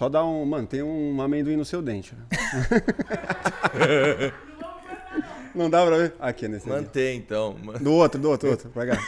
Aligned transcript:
só 0.00 0.08
dá 0.08 0.24
um. 0.24 0.46
Mano, 0.46 0.66
tem 0.66 0.82
um 0.82 1.20
amendoim 1.20 1.56
no 1.56 1.64
seu 1.66 1.82
dente. 1.82 2.14
Não 5.54 5.68
dá 5.68 5.84
pra 5.84 5.94
ver? 5.98 6.14
Aqui, 6.18 6.48
nesse 6.48 6.64
aqui. 6.66 6.74
Mantém, 6.80 7.18
então. 7.18 7.54
Do 7.78 7.92
outro, 7.92 8.18
do 8.18 8.30
outro, 8.30 8.48
do 8.48 8.52
outro. 8.52 8.70
Vai 8.74 8.86
cá. 8.86 8.98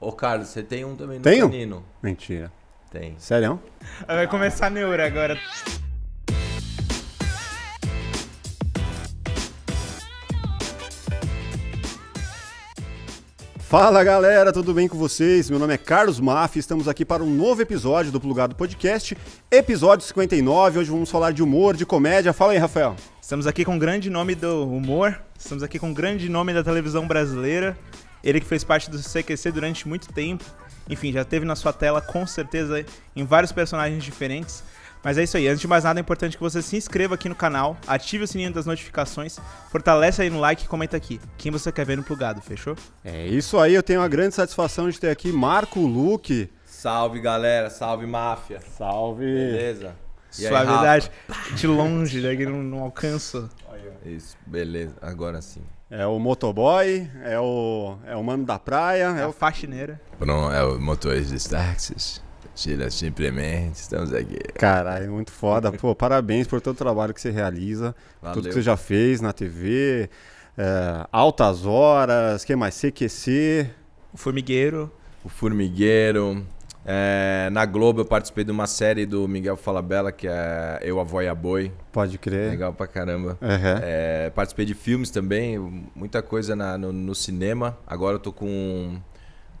Ô, 0.00 0.10
Carlos, 0.10 0.48
você 0.48 0.64
tem 0.64 0.84
um 0.84 0.96
também 0.96 1.18
no 1.18 1.22
Tenho? 1.22 1.48
canino? 1.48 1.84
Mentira. 2.02 2.50
Tem. 2.90 3.14
Sério? 3.18 3.60
Vai 4.04 4.26
começar 4.26 4.66
a 4.66 4.70
neura 4.70 5.06
agora. 5.06 5.38
Fala 13.76 14.04
galera, 14.04 14.52
tudo 14.52 14.72
bem 14.72 14.86
com 14.86 14.96
vocês? 14.96 15.50
Meu 15.50 15.58
nome 15.58 15.74
é 15.74 15.76
Carlos 15.76 16.20
Maff, 16.20 16.56
estamos 16.56 16.86
aqui 16.86 17.04
para 17.04 17.24
um 17.24 17.28
novo 17.28 17.60
episódio 17.60 18.12
do 18.12 18.20
Plugado 18.20 18.54
Podcast, 18.54 19.18
episódio 19.50 20.06
59. 20.06 20.78
Hoje 20.78 20.90
vamos 20.92 21.10
falar 21.10 21.32
de 21.32 21.42
humor, 21.42 21.76
de 21.76 21.84
comédia. 21.84 22.32
Fala 22.32 22.52
aí, 22.52 22.58
Rafael. 22.58 22.94
Estamos 23.20 23.48
aqui 23.48 23.64
com 23.64 23.74
um 23.74 23.78
grande 23.78 24.08
nome 24.08 24.36
do 24.36 24.64
humor, 24.64 25.20
estamos 25.36 25.64
aqui 25.64 25.80
com 25.80 25.88
um 25.88 25.92
grande 25.92 26.28
nome 26.28 26.54
da 26.54 26.62
televisão 26.62 27.04
brasileira. 27.08 27.76
Ele 28.22 28.38
que 28.38 28.46
fez 28.46 28.62
parte 28.62 28.88
do 28.88 28.96
CQC 28.96 29.50
durante 29.50 29.88
muito 29.88 30.06
tempo. 30.12 30.44
Enfim, 30.88 31.10
já 31.10 31.24
teve 31.24 31.44
na 31.44 31.56
sua 31.56 31.72
tela 31.72 32.00
com 32.00 32.24
certeza 32.28 32.86
em 33.16 33.24
vários 33.24 33.50
personagens 33.50 34.04
diferentes. 34.04 34.62
Mas 35.04 35.18
é 35.18 35.22
isso 35.22 35.36
aí, 35.36 35.46
antes 35.46 35.60
de 35.60 35.68
mais 35.68 35.84
nada 35.84 36.00
é 36.00 36.02
importante 36.02 36.36
que 36.36 36.42
você 36.42 36.62
se 36.62 36.76
inscreva 36.76 37.14
aqui 37.14 37.28
no 37.28 37.34
canal, 37.34 37.76
ative 37.86 38.24
o 38.24 38.26
sininho 38.26 38.52
das 38.52 38.64
notificações, 38.64 39.38
fortalece 39.70 40.22
aí 40.22 40.30
no 40.30 40.40
like 40.40 40.64
e 40.64 40.68
comenta 40.68 40.96
aqui 40.96 41.20
quem 41.36 41.52
você 41.52 41.70
quer 41.70 41.84
ver 41.84 41.96
no 41.96 42.02
plugado, 42.02 42.40
fechou? 42.40 42.74
É 43.04 43.26
isso 43.26 43.58
aí, 43.58 43.74
eu 43.74 43.82
tenho 43.82 44.00
a 44.00 44.08
grande 44.08 44.34
satisfação 44.34 44.88
de 44.88 44.98
ter 44.98 45.10
aqui 45.10 45.30
Marco 45.30 45.80
Luque. 45.80 46.50
Salve, 46.64 47.20
galera. 47.20 47.70
Salve, 47.70 48.06
máfia. 48.06 48.60
Salve. 48.76 49.24
Beleza? 49.24 49.94
E 50.38 50.46
aí, 50.46 50.48
Suavidade, 50.48 51.10
de 51.54 51.66
longe, 51.66 52.20
né, 52.20 52.34
que 52.34 52.44
não, 52.44 52.62
não 52.62 52.80
alcanço. 52.80 53.42
Rafa? 53.42 54.08
Isso, 54.08 54.36
beleza. 54.46 54.94
Agora 55.00 55.40
sim. 55.40 55.62
É 55.90 56.06
o 56.06 56.18
motoboy, 56.18 57.08
é 57.22 57.38
o, 57.38 57.96
é 58.06 58.16
o 58.16 58.22
mano 58.24 58.44
da 58.44 58.58
praia, 58.58 59.14
É 59.16 59.20
é 59.22 59.26
o 59.26 59.32
faxineira. 59.32 60.00
Pronto, 60.18 60.52
é 60.52 60.64
o 60.64 60.80
motorista 60.80 61.36
de 61.36 61.48
táxis. 61.48 62.23
Tira 62.54 62.88
simplesmente, 62.90 63.74
estamos 63.76 64.12
aqui. 64.14 64.38
Caralho, 64.54 65.10
muito 65.12 65.32
foda. 65.32 65.72
Pô, 65.72 65.92
parabéns 65.96 66.46
por 66.46 66.60
todo 66.60 66.74
o 66.74 66.78
trabalho 66.78 67.12
que 67.12 67.20
você 67.20 67.30
realiza, 67.30 67.94
Valeu. 68.22 68.34
tudo 68.34 68.48
que 68.48 68.54
você 68.54 68.62
já 68.62 68.76
fez 68.76 69.20
na 69.20 69.32
TV, 69.32 70.08
é, 70.56 71.06
Altas 71.10 71.66
Horas, 71.66 72.44
que 72.44 72.54
mais? 72.54 72.80
CQC. 72.80 73.68
O 74.12 74.16
formigueiro. 74.16 74.90
O 75.24 75.28
Formigueiro. 75.28 76.46
É, 76.86 77.48
na 77.50 77.64
Globo 77.64 78.02
eu 78.02 78.04
participei 78.04 78.44
de 78.44 78.50
uma 78.50 78.66
série 78.66 79.06
do 79.06 79.26
Miguel 79.26 79.56
Falabella, 79.56 80.12
que 80.12 80.28
é 80.28 80.78
Eu, 80.82 81.00
a 81.00 81.02
Vó 81.02 81.22
e 81.22 81.26
a 81.26 81.34
Boi. 81.34 81.72
Pode 81.90 82.18
crer. 82.18 82.50
Legal 82.50 82.74
pra 82.74 82.86
caramba. 82.86 83.38
Uhum. 83.40 83.78
É, 83.82 84.30
participei 84.34 84.66
de 84.66 84.74
filmes 84.74 85.08
também, 85.10 85.58
muita 85.96 86.22
coisa 86.22 86.54
na- 86.54 86.76
no, 86.76 86.92
no 86.92 87.14
cinema. 87.14 87.76
Agora 87.86 88.16
eu 88.16 88.20
tô 88.20 88.30
com, 88.32 88.96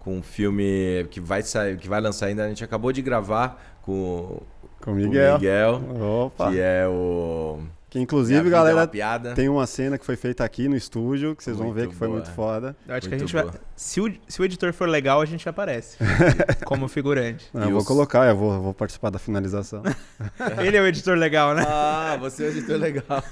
com 0.04 0.18
um 0.18 0.22
filme 0.22 1.06
que 1.10 1.18
vai 1.20 1.42
sair, 1.42 1.76
que 1.78 1.88
vai 1.88 2.00
lançar 2.00 2.26
ainda. 2.26 2.44
A 2.44 2.48
gente 2.48 2.62
acabou 2.62 2.92
de 2.92 3.00
gravar 3.02 3.78
com, 3.82 4.40
Com 4.80 4.84
com 4.84 4.90
o 4.90 4.94
o 4.94 4.96
Miguel. 4.96 5.34
Miguel, 5.34 5.82
Opa. 6.26 6.50
que 6.50 6.60
é 6.60 6.86
o. 6.86 7.60
Que 7.88 8.00
inclusive, 8.00 8.48
é 8.48 8.50
galera, 8.50 8.76
uma 8.76 8.86
piada. 8.88 9.34
tem 9.34 9.48
uma 9.48 9.68
cena 9.68 9.96
que 9.96 10.04
foi 10.04 10.16
feita 10.16 10.42
aqui 10.44 10.66
no 10.68 10.74
estúdio, 10.74 11.36
que 11.36 11.44
vocês 11.44 11.56
vão 11.56 11.66
Muito 11.66 11.76
ver 11.76 11.88
que 11.88 11.94
foi 11.94 12.08
boa. 12.08 12.18
muito 12.18 12.34
foda. 12.34 12.76
Eu 12.88 12.94
acho 12.96 13.08
que 13.08 13.14
a 13.14 13.16
Muito 13.18 13.28
gente 13.28 13.32
vai. 13.34 13.44
boa. 13.44 13.54
Se 13.76 14.00
o, 14.00 14.12
se 14.26 14.42
o 14.42 14.44
editor 14.44 14.72
for 14.72 14.88
legal, 14.88 15.20
a 15.20 15.24
gente 15.24 15.48
aparece. 15.48 15.96
como 16.66 16.88
figurante. 16.88 17.48
Não, 17.54 17.62
eu 17.62 17.70
vou 17.70 17.78
os- 17.82 17.86
colocar, 17.86 18.26
eu 18.28 18.36
vou, 18.36 18.60
vou 18.60 18.74
participar 18.74 19.10
da 19.10 19.18
finalização. 19.20 19.80
Ele 20.66 20.76
é 20.76 20.80
o 20.82 20.86
editor 20.88 21.16
legal, 21.16 21.54
né? 21.54 21.64
Ah, 21.68 22.16
você 22.18 22.42
é 22.42 22.46
um 22.48 22.50
editor 22.50 22.76
legal. 22.80 23.22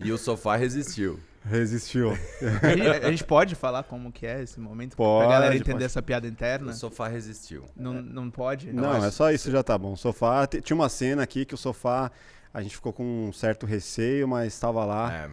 E 0.00 0.12
o 0.12 0.16
sofá 0.16 0.54
resistiu. 0.54 1.18
Resistiu. 1.44 2.10
A 2.62 2.68
gente, 2.74 2.86
a 2.88 3.10
gente 3.10 3.24
pode 3.24 3.54
falar 3.54 3.82
como 3.82 4.10
que 4.10 4.26
é 4.26 4.42
esse 4.42 4.58
momento? 4.58 4.96
Pode, 4.96 5.24
pra 5.26 5.32
galera 5.34 5.54
entender 5.54 5.72
pode. 5.72 5.84
essa 5.84 6.00
piada 6.02 6.26
O 6.26 6.30
interna? 6.30 6.72
sofá 6.72 7.06
resistiu. 7.08 7.64
Não, 7.76 7.92
não 7.94 8.30
pode? 8.30 8.72
Não, 8.72 8.90
acho 8.92 9.06
é 9.06 9.10
só 9.10 9.30
isso 9.30 9.50
já 9.50 9.62
tá 9.62 9.76
bom. 9.76 9.92
O 9.92 9.96
sofá, 9.96 10.46
tinha 10.46 10.74
uma 10.74 10.88
cena 10.88 11.22
aqui 11.22 11.44
que 11.44 11.52
o 11.54 11.58
sofá, 11.58 12.10
a 12.52 12.62
gente 12.62 12.74
ficou 12.76 12.92
com 12.94 13.26
um 13.28 13.32
certo 13.32 13.66
receio, 13.66 14.26
mas 14.26 14.54
estava 14.54 14.84
lá. 14.86 15.12
É. 15.12 15.30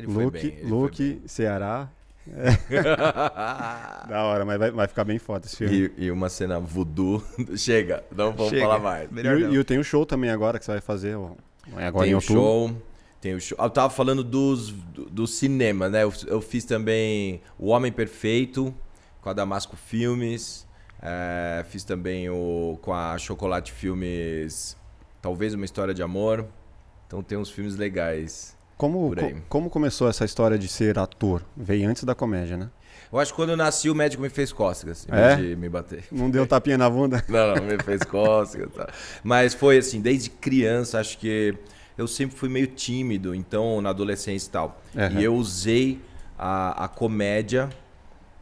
Ele 0.00 0.08
foi 0.12 0.24
Luke, 0.24 0.38
bem. 0.38 0.46
ele 0.58 0.60
foi 0.62 0.70
Luke, 0.70 1.22
Ceará. 1.26 1.88
bem. 1.88 1.96
Da 4.08 4.24
hora, 4.24 4.44
mas 4.44 4.58
vai, 4.58 4.70
vai 4.72 4.88
ficar 4.88 5.04
bem 5.04 5.18
foda 5.18 5.46
esse 5.46 5.56
filme. 5.56 5.92
e, 5.96 6.06
e 6.06 6.10
uma 6.10 6.28
cena 6.28 6.58
voodoo. 6.58 7.22
Chega, 7.56 8.02
não 8.14 8.32
vamos 8.32 8.50
Chega. 8.50 8.62
falar 8.62 8.78
mais. 8.80 9.10
E, 9.10 9.14
Melhor 9.14 9.36
o- 9.36 9.40
não. 9.40 9.52
e 9.54 9.58
o- 9.58 9.64
tem 9.64 9.78
o 9.78 9.84
show 9.84 10.04
também 10.04 10.30
agora 10.30 10.58
que 10.58 10.64
você 10.64 10.72
vai 10.72 10.80
fazer. 10.80 11.16
ó, 11.16 11.30
é 11.76 11.86
agora 11.86 12.04
tem 12.04 12.10
em 12.10 12.14
o 12.14 12.18
outubro. 12.18 12.42
show. 12.42 12.82
Tem 13.20 13.34
o 13.34 13.40
show. 13.40 13.56
Ah, 13.60 13.64
Eu 13.66 13.70
tava 13.70 13.90
falando 13.90 14.22
dos, 14.22 14.70
do, 14.70 15.06
do 15.06 15.26
cinema, 15.26 15.88
né? 15.88 16.02
Eu, 16.04 16.12
eu 16.26 16.40
fiz 16.40 16.64
também 16.64 17.40
O 17.58 17.68
Homem 17.68 17.90
Perfeito 17.90 18.74
com 19.20 19.30
a 19.30 19.32
Damasco 19.32 19.76
Filmes. 19.76 20.66
É, 21.02 21.64
fiz 21.68 21.84
também 21.84 22.28
o 22.30 22.78
com 22.82 22.92
a 22.92 23.16
Chocolate 23.18 23.70
Filmes 23.72 24.76
Talvez 25.20 25.54
uma 25.54 25.64
História 25.64 25.92
de 25.92 26.02
Amor. 26.02 26.46
Então 27.06 27.22
tem 27.22 27.36
uns 27.38 27.50
filmes 27.50 27.76
legais. 27.76 28.56
Como, 28.76 29.08
Por 29.08 29.18
aí. 29.20 29.34
co- 29.34 29.40
como 29.48 29.70
começou 29.70 30.08
essa 30.08 30.24
história 30.24 30.58
de 30.58 30.68
ser 30.68 30.98
ator? 30.98 31.42
Veio 31.56 31.88
antes 31.88 32.04
da 32.04 32.14
comédia, 32.14 32.56
né? 32.56 32.70
Eu 33.12 33.18
acho 33.18 33.32
que 33.32 33.36
quando 33.36 33.50
eu 33.50 33.56
nasci 33.56 33.88
o 33.88 33.94
médico 33.94 34.22
me 34.22 34.28
fez 34.28 34.52
cócegas 34.52 35.06
em 35.08 35.14
É? 35.14 35.36
vez 35.36 35.48
de 35.48 35.56
me 35.56 35.68
bater. 35.68 36.04
Não 36.12 36.28
deu 36.30 36.46
tapinha 36.46 36.76
na 36.76 36.88
bunda? 36.90 37.24
Não, 37.28 37.54
não, 37.54 37.62
me 37.64 37.82
fez 37.82 38.02
cócegas. 38.02 38.68
Tá. 38.74 38.88
Mas 39.24 39.54
foi 39.54 39.78
assim, 39.78 40.00
desde 40.00 40.28
criança, 40.28 40.98
acho 41.00 41.16
que 41.18 41.54
eu 41.96 42.06
sempre 42.06 42.36
fui 42.36 42.48
meio 42.48 42.66
tímido, 42.66 43.34
então, 43.34 43.80
na 43.80 43.90
adolescência 43.90 44.48
e 44.48 44.50
tal. 44.50 44.80
Aham. 44.96 45.20
E 45.20 45.24
eu 45.24 45.34
usei 45.34 46.00
a, 46.38 46.84
a 46.84 46.88
comédia, 46.88 47.68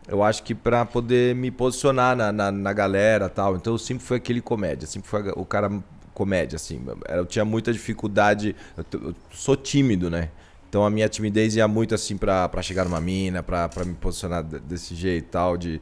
eu 0.09 0.23
acho 0.23 0.43
que 0.43 0.55
pra 0.55 0.85
poder 0.85 1.35
me 1.35 1.51
posicionar 1.51 2.17
na, 2.17 2.33
na, 2.33 2.51
na 2.53 2.73
galera 2.73 3.29
tal. 3.29 3.57
Então 3.57 3.75
eu 3.75 3.79
sempre 3.79 4.05
fui 4.05 4.17
aquele 4.17 4.41
comédia, 4.41 4.87
sempre 4.87 5.09
fui 5.09 5.21
o 5.37 5.45
cara 5.45 5.71
comédia, 6.13 6.57
assim. 6.57 6.85
Eu 7.09 7.25
tinha 7.27 7.45
muita 7.45 7.73
dificuldade, 7.73 8.55
eu, 8.77 8.85
eu 9.01 9.15
sou 9.33 9.57
tímido, 9.57 10.11
né? 10.11 10.31
Então 10.69 10.85
a 10.85 10.91
minha 10.91 11.09
timidez 11.09 11.55
ia 11.55 11.69
muito 11.69 11.95
assim 11.95 12.17
pra, 12.17 12.49
pra 12.49 12.61
chegar 12.61 12.85
numa 12.85 13.01
mina, 13.01 13.43
pra, 13.43 13.69
pra 13.69 13.85
me 13.85 13.95
posicionar 13.95 14.43
de- 14.43 14.59
desse 14.59 14.95
jeito 14.95 15.25
e 15.25 15.29
tal. 15.29 15.57
De, 15.57 15.81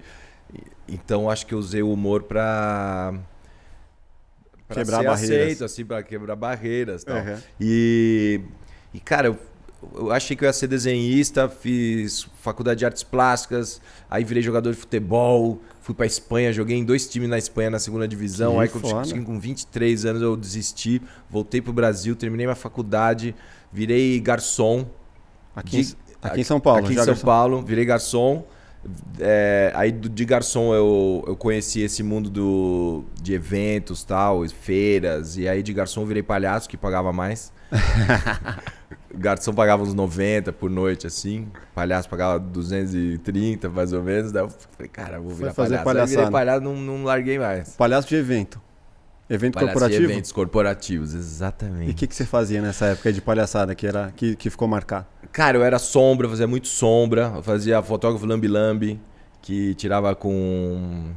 então 0.87 1.31
acho 1.31 1.47
que 1.47 1.55
eu 1.55 1.59
usei 1.59 1.83
o 1.83 1.91
humor 1.93 2.23
pra. 2.25 3.15
Pra 4.73 4.83
Quebrar 4.85 4.99
ser 4.99 5.05
barreiras. 5.05 5.45
aceito, 5.47 5.65
assim, 5.65 5.85
pra 5.85 6.03
quebrar 6.03 6.37
barreiras 6.37 7.03
e 7.03 7.07
tal. 7.07 7.17
Aham. 7.17 7.39
E, 7.61 8.41
e, 8.95 9.01
cara, 9.01 9.29
eu, 9.29 9.39
eu 9.95 10.13
achei 10.13 10.37
que 10.37 10.45
eu 10.45 10.47
ia 10.47 10.53
ser 10.53 10.67
desenhista, 10.69 11.49
fiz 11.49 12.27
faculdade 12.41 12.79
de 12.81 12.85
artes 12.85 13.03
plásticas, 13.03 13.81
aí 14.11 14.23
virei 14.25 14.43
jogador 14.43 14.71
de 14.73 14.77
futebol, 14.77 15.61
fui 15.81 15.95
pra 15.95 16.07
Espanha, 16.07 16.53
joguei 16.53 16.77
em 16.77 16.85
dois 16.85 17.09
times 17.09 17.29
na 17.29 17.39
Espanha 17.39 17.71
na 17.71 17.79
segunda 17.79 18.07
divisão. 18.07 18.55
Que 18.55 18.61
aí 18.61 18.69
quando 18.69 19.25
com 19.25 19.39
23 19.41 20.05
anos 20.07 20.23
eu 20.23 20.37
desisti, 20.37 21.01
voltei 21.31 21.61
pro 21.61 21.73
Brasil, 21.73 22.15
terminei 22.15 22.47
minha 22.47 22.55
faculdade, 22.57 23.35
virei 23.73 24.19
garçom. 24.21 24.87
Aqui, 25.55 25.79
em- 25.79 25.83
De- 25.83 25.97
aqui 26.23 26.41
em 26.41 26.45
São 26.45 26.61
Paulo. 26.61 26.85
Aqui 26.85 26.93
em 26.93 26.97
São 26.97 27.07
garçom. 27.07 27.25
Paulo, 27.27 27.63
virei 27.63 27.85
garçom. 27.85 28.45
É, 29.21 29.71
aí 29.75 29.93
de 29.93 30.25
garçom 30.25 30.75
eu, 30.75 31.25
eu 31.27 31.37
conheci 31.37 31.81
esse 31.83 32.03
mundo 32.03 32.29
do, 32.29 33.05
de 33.21 33.33
eventos 33.33 34.03
tal, 34.03 34.47
feiras. 34.49 35.37
E 35.37 35.49
aí 35.49 35.63
de 35.63 35.73
garçom 35.73 36.01
eu 36.03 36.07
virei 36.07 36.23
palhaço, 36.23 36.69
que 36.69 36.77
pagava 36.77 37.13
mais. 37.13 37.53
garçom 39.15 39.53
pagava 39.53 39.83
uns 39.83 39.95
90 39.95 40.53
por 40.53 40.69
noite, 40.69 41.07
assim. 41.07 41.49
Palhaço 41.75 42.09
pagava 42.09 42.39
230, 42.41 43.69
mais 43.69 43.93
ou 43.93 44.03
menos. 44.03 44.33
Daí 44.33 44.43
eu 44.43 44.51
falei, 44.51 44.89
cara, 44.89 45.17
eu 45.19 45.23
vou 45.23 45.33
virar 45.33 45.55
fazer 45.55 45.79
palhaço. 45.79 45.89
Aí 45.89 46.07
virei 46.09 46.31
palhaçada. 46.31 46.31
palhaço, 46.33 46.61
não, 46.63 46.77
não 46.77 47.05
larguei 47.05 47.39
mais. 47.39 47.77
Palhaço 47.77 48.09
de 48.09 48.17
evento. 48.17 48.61
Evento 49.35 49.55
Palhaço 49.55 49.73
corporativo? 49.73 50.11
eventos 50.11 50.33
corporativos, 50.33 51.15
E 51.15 51.17
exatamente. 51.17 51.91
o 51.91 51.95
que, 51.95 52.07
que 52.07 52.15
você 52.15 52.27
fazia 52.27 52.61
nessa 52.61 52.87
época 52.87 53.13
de 53.13 53.21
palhaçada 53.21 53.75
que, 53.75 53.87
era, 53.87 54.13
que, 54.15 54.37
que 54.37 54.51
ficou 54.51 54.69
marcado? 54.69 55.07
Cara, 55.33 55.57
eu 55.57 55.65
era 55.65 55.79
sombra, 55.79 56.27
eu 56.27 56.31
fazia 56.31 56.47
muito 56.47 56.69
sombra. 56.69 57.33
Eu 57.37 57.43
fazia 57.43 57.83
fotógrafo 57.83 58.27
lambi-lambi, 58.27 59.01
que 59.41 59.75
tirava 59.75 60.15
com 60.15 61.13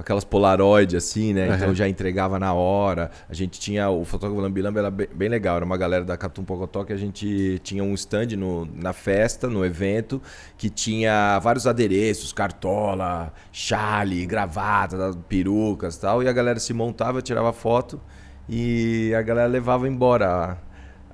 aquelas 0.00 0.24
polaroid 0.24 0.96
assim, 0.96 1.32
né? 1.32 1.44
Então 1.44 1.56
Aham. 1.56 1.66
eu 1.66 1.74
já 1.74 1.88
entregava 1.88 2.38
na 2.38 2.52
hora. 2.52 3.10
A 3.28 3.34
gente 3.34 3.60
tinha 3.60 3.88
o 3.90 4.04
fotógrafo 4.04 4.40
lambi-lambi 4.40 4.78
era 4.78 4.90
bem, 4.90 5.08
bem 5.14 5.28
legal, 5.28 5.56
era 5.56 5.64
uma 5.64 5.76
galera 5.76 6.04
da 6.04 6.16
Catum 6.16 6.42
Pocotó 6.42 6.84
que 6.84 6.92
a 6.92 6.96
gente 6.96 7.60
tinha 7.62 7.84
um 7.84 7.94
stand 7.94 8.36
no, 8.36 8.66
na 8.74 8.92
festa, 8.92 9.46
no 9.46 9.64
evento, 9.64 10.20
que 10.56 10.70
tinha 10.70 11.38
vários 11.40 11.66
adereços, 11.66 12.32
cartola, 12.32 13.32
chale, 13.52 14.24
gravata, 14.26 15.12
perucas, 15.28 15.96
e 15.96 16.00
tal, 16.00 16.22
e 16.22 16.28
a 16.28 16.32
galera 16.32 16.58
se 16.58 16.72
montava, 16.72 17.20
tirava 17.20 17.52
foto 17.52 18.00
e 18.48 19.14
a 19.14 19.22
galera 19.22 19.48
levava 19.48 19.86
embora 19.86 20.58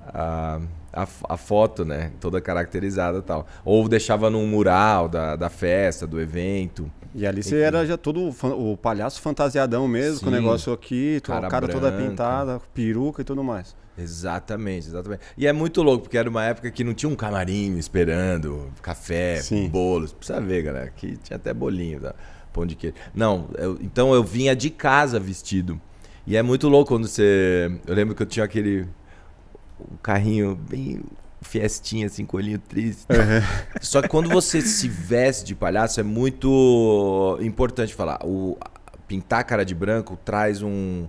a, 0.07 0.59
a, 0.93 1.07
a 1.29 1.37
foto, 1.37 1.83
né? 1.83 2.11
Toda 2.19 2.39
caracterizada 2.39 3.19
e 3.19 3.21
tal. 3.21 3.45
Ou 3.63 3.87
deixava 3.87 4.29
num 4.29 4.47
mural 4.47 5.07
da, 5.09 5.35
da 5.35 5.49
festa, 5.49 6.07
do 6.07 6.19
evento. 6.19 6.89
E 7.15 7.25
ali 7.25 7.43
você 7.43 7.59
era 7.61 7.85
já 7.85 7.97
todo 7.97 8.29
o 8.29 8.77
palhaço 8.77 9.21
fantasiadão 9.21 9.87
mesmo, 9.87 10.19
com 10.21 10.27
o 10.27 10.29
Sim. 10.29 10.35
negócio 10.35 10.73
aqui, 10.73 11.19
Cara 11.21 11.47
cara 11.47 11.67
toda 11.67 11.91
pintada, 11.91 12.61
peruca 12.73 13.21
e 13.21 13.25
tudo 13.25 13.43
mais. 13.43 13.75
Exatamente, 13.97 14.87
exatamente. 14.87 15.21
E 15.37 15.47
é 15.47 15.53
muito 15.53 15.81
louco, 15.81 16.03
porque 16.03 16.17
era 16.17 16.29
uma 16.29 16.43
época 16.43 16.69
que 16.69 16.83
não 16.83 16.93
tinha 16.93 17.09
um 17.09 17.15
camarim 17.15 17.77
esperando, 17.77 18.71
café, 18.81 19.37
Sim. 19.41 19.67
bolos. 19.69 20.13
Precisa 20.13 20.39
ver, 20.39 20.61
galera. 20.63 20.85
Aqui 20.85 21.17
tinha 21.23 21.35
até 21.37 21.53
bolinho, 21.53 21.99
tá? 21.99 22.13
pão 22.53 22.65
de 22.65 22.75
queijo. 22.75 22.95
Não, 23.13 23.47
eu- 23.57 23.77
então 23.81 24.13
eu 24.13 24.23
vinha 24.23 24.55
de 24.55 24.69
casa 24.69 25.19
vestido. 25.19 25.79
E 26.25 26.35
é 26.35 26.41
muito 26.43 26.67
louco 26.67 26.89
quando 26.93 27.07
você. 27.07 27.71
Eu 27.85 27.93
lembro 27.95 28.13
que 28.15 28.21
eu 28.21 28.25
tinha 28.27 28.43
aquele. 28.45 28.87
Um 29.79 29.95
carrinho 30.01 30.55
bem 30.55 31.01
fiestinha, 31.41 32.07
assim, 32.07 32.25
com 32.25 32.37
olhinho 32.37 32.59
triste. 32.59 33.05
Só 33.81 34.01
que 34.01 34.07
quando 34.07 34.29
você 34.29 34.61
se 34.61 34.87
veste 34.87 35.45
de 35.45 35.55
palhaço 35.55 35.99
é 35.99 36.03
muito 36.03 37.37
importante 37.41 37.93
falar. 37.93 38.19
O, 38.23 38.57
pintar 39.07 39.39
a 39.39 39.43
cara 39.43 39.63
de 39.63 39.73
branco 39.73 40.17
traz 40.23 40.61
um, 40.61 41.07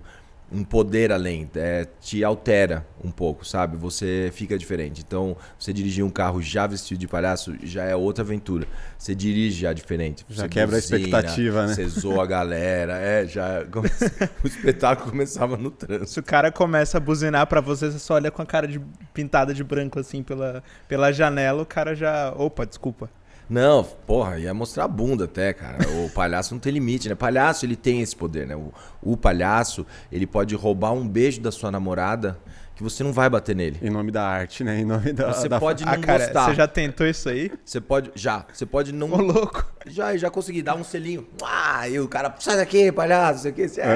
um 0.51 0.63
poder 0.63 1.11
além, 1.11 1.49
é, 1.55 1.85
te 2.01 2.23
altera 2.23 2.85
um 3.03 3.11
pouco, 3.11 3.45
sabe? 3.45 3.77
Você 3.77 4.31
fica 4.33 4.57
diferente. 4.57 5.03
Então, 5.05 5.37
você 5.57 5.71
dirigir 5.71 6.03
um 6.03 6.09
carro 6.09 6.41
já 6.41 6.65
vestido 6.65 6.97
de 6.97 7.07
palhaço 7.07 7.55
já 7.63 7.83
é 7.83 7.95
outra 7.95 8.23
aventura. 8.23 8.67
Você 8.97 9.13
dirige 9.13 9.61
já 9.61 9.73
diferente. 9.73 10.25
Já 10.29 10.43
Você 10.43 10.49
quebra 10.49 10.75
a 10.75 10.79
expectativa, 10.79 11.67
né? 11.67 11.73
Você 11.73 11.87
zoa 11.87 12.23
a 12.23 12.27
galera, 12.27 12.97
é, 12.97 13.25
já 13.25 13.63
o 14.43 14.47
espetáculo 14.47 15.11
começava 15.11 15.55
no 15.55 15.69
trânsito. 15.71 16.09
Se 16.09 16.19
o 16.19 16.23
cara 16.23 16.51
começa 16.51 16.97
a 16.97 16.99
buzinar 16.99 17.45
pra 17.47 17.61
você, 17.61 17.91
você 17.91 17.99
só 17.99 18.15
olha 18.15 18.31
com 18.31 18.41
a 18.41 18.45
cara 18.45 18.67
de, 18.67 18.81
pintada 19.13 19.53
de 19.53 19.63
branco 19.63 19.99
assim 19.99 20.23
pela, 20.23 20.63
pela 20.87 21.11
janela, 21.11 21.61
o 21.61 21.65
cara 21.65 21.95
já. 21.95 22.33
Opa, 22.35 22.65
desculpa. 22.65 23.09
Não, 23.49 23.83
porra, 23.83 24.37
ia 24.37 24.53
mostrar 24.53 24.83
a 24.83 24.87
bunda 24.87 25.25
até, 25.25 25.51
cara. 25.53 25.79
O 26.05 26.09
palhaço 26.13 26.53
não 26.53 26.59
tem 26.59 26.71
limite, 26.71 27.09
né? 27.09 27.15
Palhaço, 27.15 27.65
ele 27.65 27.75
tem 27.75 28.01
esse 28.01 28.15
poder, 28.15 28.45
né? 28.45 28.55
O, 28.55 28.71
o 29.01 29.17
palhaço, 29.17 29.85
ele 30.11 30.27
pode 30.27 30.53
roubar 30.55 30.93
um 30.93 31.07
beijo 31.07 31.41
da 31.41 31.51
sua 31.51 31.71
namorada 31.71 32.37
que 32.75 32.83
você 32.83 33.03
não 33.03 33.11
vai 33.11 33.29
bater 33.29 33.53
nele. 33.53 33.77
Em 33.81 33.89
nome 33.89 34.09
da 34.09 34.23
arte, 34.23 34.63
né? 34.63 34.79
Em 34.79 34.85
nome 34.85 35.11
da. 35.11 35.33
Você 35.33 35.49
da- 35.49 35.59
pode 35.59 35.83
não 35.83 35.91
ah, 35.91 35.97
cara, 35.97 36.23
gostar. 36.23 36.45
você 36.45 36.55
já 36.55 36.67
tentou 36.67 37.05
isso 37.05 37.27
aí? 37.27 37.51
Você 37.65 37.81
pode, 37.81 38.11
já, 38.15 38.45
você 38.53 38.65
pode 38.65 38.93
não... 38.93 39.11
Ô, 39.11 39.17
louco. 39.17 39.69
Já, 39.87 40.15
já 40.15 40.29
consegui 40.29 40.61
dar 40.61 40.75
um 40.75 40.83
selinho. 40.83 41.27
Ah, 41.43 41.89
e 41.89 41.99
o 41.99 42.07
cara, 42.07 42.33
sai 42.39 42.55
daqui, 42.55 42.89
palhaço, 42.91 43.39
isso 43.39 43.47
aqui, 43.49 43.67
você... 43.67 43.81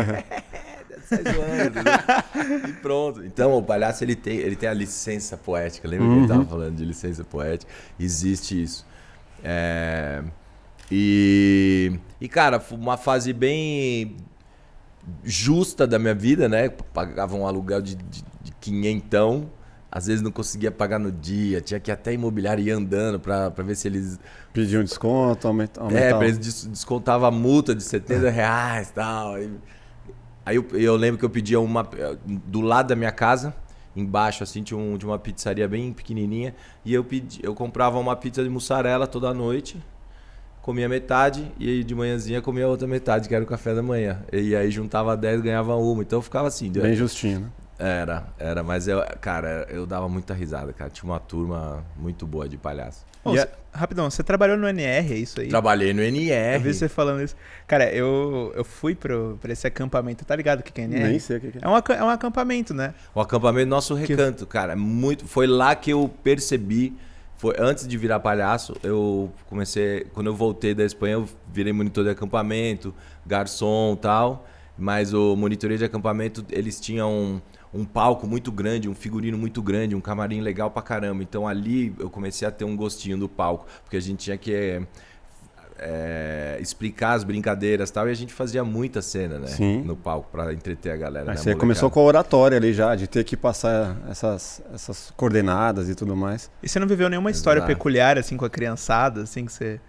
Sai 1.06 1.21
zoando, 1.21 1.83
né? 1.83 2.69
E 2.69 2.73
pronto. 2.73 3.23
Então, 3.25 3.57
o 3.57 3.63
palhaço, 3.63 4.03
ele 4.03 4.15
tem, 4.15 4.38
ele 4.38 4.56
tem 4.56 4.69
a 4.69 4.73
licença 4.73 5.35
poética. 5.38 5.88
Lembra 5.88 6.07
que 6.07 6.13
ele 6.19 6.27
tava 6.27 6.45
falando 6.45 6.75
de 6.75 6.85
licença 6.85 7.23
poética? 7.25 7.71
Existe 7.99 8.61
isso. 8.61 8.85
É... 9.44 10.24
E... 10.92 12.00
E, 12.22 12.28
cara, 12.30 12.60
foi 12.60 12.78
uma 12.78 12.98
fase 12.98 13.34
bem 13.34 14.16
justa 15.24 15.86
da 15.86 16.00
minha 16.00 16.16
vida, 16.16 16.48
né? 16.48 16.69
Pagava 16.69 17.36
um 17.36 17.45
aluguel 17.45 17.81
de, 17.81 17.95
de, 17.95 18.24
de 18.42 18.51
quinhentão. 18.62 19.50
Às 19.92 20.07
vezes 20.07 20.22
não 20.24 20.31
conseguia 20.31 20.72
pagar 20.72 20.98
no 20.98 21.12
dia, 21.12 21.62
tinha 21.62 21.80
que 21.80 21.92
ir 21.92 21.94
até 21.94 22.12
imobiliário 22.13 22.63
ir 22.66 22.72
andando 22.72 23.19
pra, 23.19 23.51
pra 23.51 23.63
ver 23.63 23.75
se 23.75 23.88
eles 23.88 24.19
Pedir 24.51 24.80
um 24.80 24.84
desconto, 24.84 25.48
aumenta, 25.48 25.80
é, 25.81 25.84
aumentar. 25.84 26.18
pra 26.18 26.25
eles 26.25 26.40
des- 26.40 26.66
descontavam 26.66 27.28
a 27.28 27.31
multa 27.31 27.75
de 27.75 27.84
70 27.84 28.30
reais 28.31 28.90
e 28.90 28.94
tal. 28.94 29.36
Aí, 29.36 29.51
aí 30.45 30.56
eu, 30.56 30.66
eu 30.74 30.95
lembro 30.95 31.19
que 31.19 31.25
eu 31.25 31.30
pedia 31.30 31.60
uma. 31.60 31.88
Do 32.25 32.62
lado 32.62 32.88
da 32.88 32.95
minha 32.95 33.12
casa, 33.12 33.54
embaixo, 33.95 34.44
assim, 34.44 34.63
tinha, 34.63 34.78
um, 34.78 34.98
tinha 34.98 35.10
uma 35.10 35.19
pizzaria 35.19 35.68
bem 35.68 35.94
pequenininha. 35.94 36.56
E 36.84 36.94
eu, 36.94 37.04
pedi, 37.04 37.40
eu 37.44 37.54
comprava 37.54 38.00
uma 38.00 38.16
pizza 38.16 38.44
de 38.44 38.50
mussarela 38.50 39.07
toda 39.07 39.34
noite, 39.34 39.81
comia 40.62 40.88
metade, 40.88 41.51
e 41.60 41.69
aí 41.69 41.84
de 41.84 41.94
manhãzinha 41.94 42.42
comia 42.42 42.66
a 42.66 42.69
outra 42.69 42.88
metade, 42.88 43.28
que 43.28 43.36
era 43.36 43.44
o 43.44 43.48
café 43.48 43.74
da 43.74 43.84
manhã. 43.84 44.24
E 44.31 44.56
aí 44.56 44.72
juntava 44.72 45.16
10, 45.16 45.42
ganhava 45.42 45.75
uma. 45.75 46.01
Então 46.01 46.19
eu 46.19 46.24
ficava 46.24 46.48
assim. 46.48 46.72
Bem 46.72 46.95
justinho, 46.95 47.42
né? 47.42 47.48
Era, 47.78 48.28
era, 48.38 48.63
mas 48.63 48.88
eu, 48.88 49.04
cara, 49.19 49.68
eu 49.69 49.86
dava 49.86 50.07
muita 50.07 50.34
risada, 50.34 50.72
cara. 50.72 50.90
Tinha 50.90 51.12
uma 51.12 51.19
turma 51.19 51.84
muito 51.98 52.25
boa 52.25 52.48
de 52.48 52.57
palhaço. 52.57 53.06
E 53.25 53.37
cê- 53.39 53.47
rapidão, 53.73 54.09
você 54.09 54.21
trabalhou 54.23 54.57
no 54.57 54.67
NR, 54.67 55.13
é 55.13 55.17
isso 55.17 55.39
aí? 55.39 55.47
Trabalhei 55.47 55.93
no 55.93 56.01
NR. 56.01 56.55
Eu 56.55 56.61
vi 56.61 56.73
você 56.73 56.89
falando 56.89 57.21
isso. 57.23 57.35
Cara, 57.67 57.89
eu, 57.93 58.51
eu 58.55 58.63
fui 58.63 58.93
pro, 58.95 59.37
pra 59.41 59.53
esse 59.53 59.65
acampamento, 59.65 60.25
tá 60.25 60.35
ligado 60.35 60.59
o 60.59 60.63
que 60.63 60.71
que 60.71 60.81
é 60.81 60.83
NR? 60.83 61.03
Nem 61.09 61.19
sei 61.19 61.37
o 61.37 61.39
que, 61.41 61.51
que 61.51 61.57
é. 61.57 61.61
É 61.63 61.67
um, 61.67 61.75
é 61.75 62.03
um 62.03 62.09
acampamento, 62.09 62.73
né? 62.73 62.93
O 63.15 63.21
acampamento 63.21 63.67
Nosso 63.69 63.93
Recanto, 63.93 64.45
cara, 64.45 64.73
é 64.73 64.75
muito. 64.75 65.25
Foi 65.27 65.47
lá 65.47 65.75
que 65.75 65.91
eu 65.91 66.09
percebi. 66.23 66.93
Foi 67.35 67.55
antes 67.59 67.85
de 67.87 67.97
virar 67.97 68.19
palhaço, 68.21 68.73
eu 68.83 69.29
comecei. 69.49 70.05
Quando 70.13 70.27
eu 70.27 70.35
voltei 70.35 70.73
da 70.73 70.85
Espanha, 70.85 71.13
eu 71.15 71.27
virei 71.51 71.73
monitor 71.73 72.03
de 72.03 72.09
acampamento, 72.09 72.93
garçom, 73.25 73.95
tal. 73.95 74.47
Mas 74.77 75.13
o 75.13 75.35
monitoria 75.35 75.77
de 75.77 75.83
acampamento, 75.85 76.45
eles 76.49 76.79
tinham 76.79 77.41
um, 77.73 77.85
palco 77.85 78.27
muito 78.27 78.51
grande, 78.51 78.89
um 78.89 78.95
figurino 78.95 79.37
muito 79.37 79.61
grande, 79.61 79.95
um 79.95 80.01
camarim 80.01 80.41
legal 80.41 80.69
pra 80.69 80.81
caramba. 80.81 81.23
Então 81.23 81.47
ali 81.47 81.93
eu 81.99 82.09
comecei 82.09 82.47
a 82.47 82.51
ter 82.51 82.65
um 82.65 82.75
gostinho 82.75 83.17
do 83.17 83.27
palco, 83.29 83.65
porque 83.83 83.97
a 83.97 84.01
gente 84.01 84.19
tinha 84.19 84.37
que 84.37 84.81
é, 85.79 86.57
explicar 86.61 87.13
as 87.13 87.23
brincadeiras 87.23 87.89
e 87.89 87.93
tal, 87.93 88.07
e 88.07 88.11
a 88.11 88.15
gente 88.15 88.33
fazia 88.33 88.63
muita 88.63 89.01
cena, 89.01 89.39
né? 89.39 89.47
Sim. 89.47 89.81
No 89.81 89.95
palco 89.95 90.29
pra 90.31 90.53
entreter 90.53 90.91
a 90.91 90.97
galera. 90.97 91.25
Aí 91.25 91.29
né, 91.29 91.35
você 91.35 91.49
molecada. 91.49 91.59
começou 91.59 91.91
com 91.91 91.99
a 91.99 92.03
oratória 92.03 92.57
ali 92.57 92.73
já, 92.73 92.95
de 92.95 93.07
ter 93.07 93.23
que 93.23 93.35
passar 93.35 93.97
essas, 94.09 94.61
essas 94.73 95.11
coordenadas 95.15 95.89
e 95.89 95.95
tudo 95.95 96.15
mais. 96.15 96.49
E 96.61 96.69
você 96.69 96.79
não 96.79 96.87
viveu 96.87 97.09
nenhuma 97.09 97.31
história 97.31 97.59
Exato. 97.59 97.73
peculiar, 97.73 98.17
assim, 98.17 98.37
com 98.37 98.45
a 98.45 98.49
criançada, 98.49 99.23
assim, 99.23 99.45
que 99.45 99.51
você, 99.51 99.81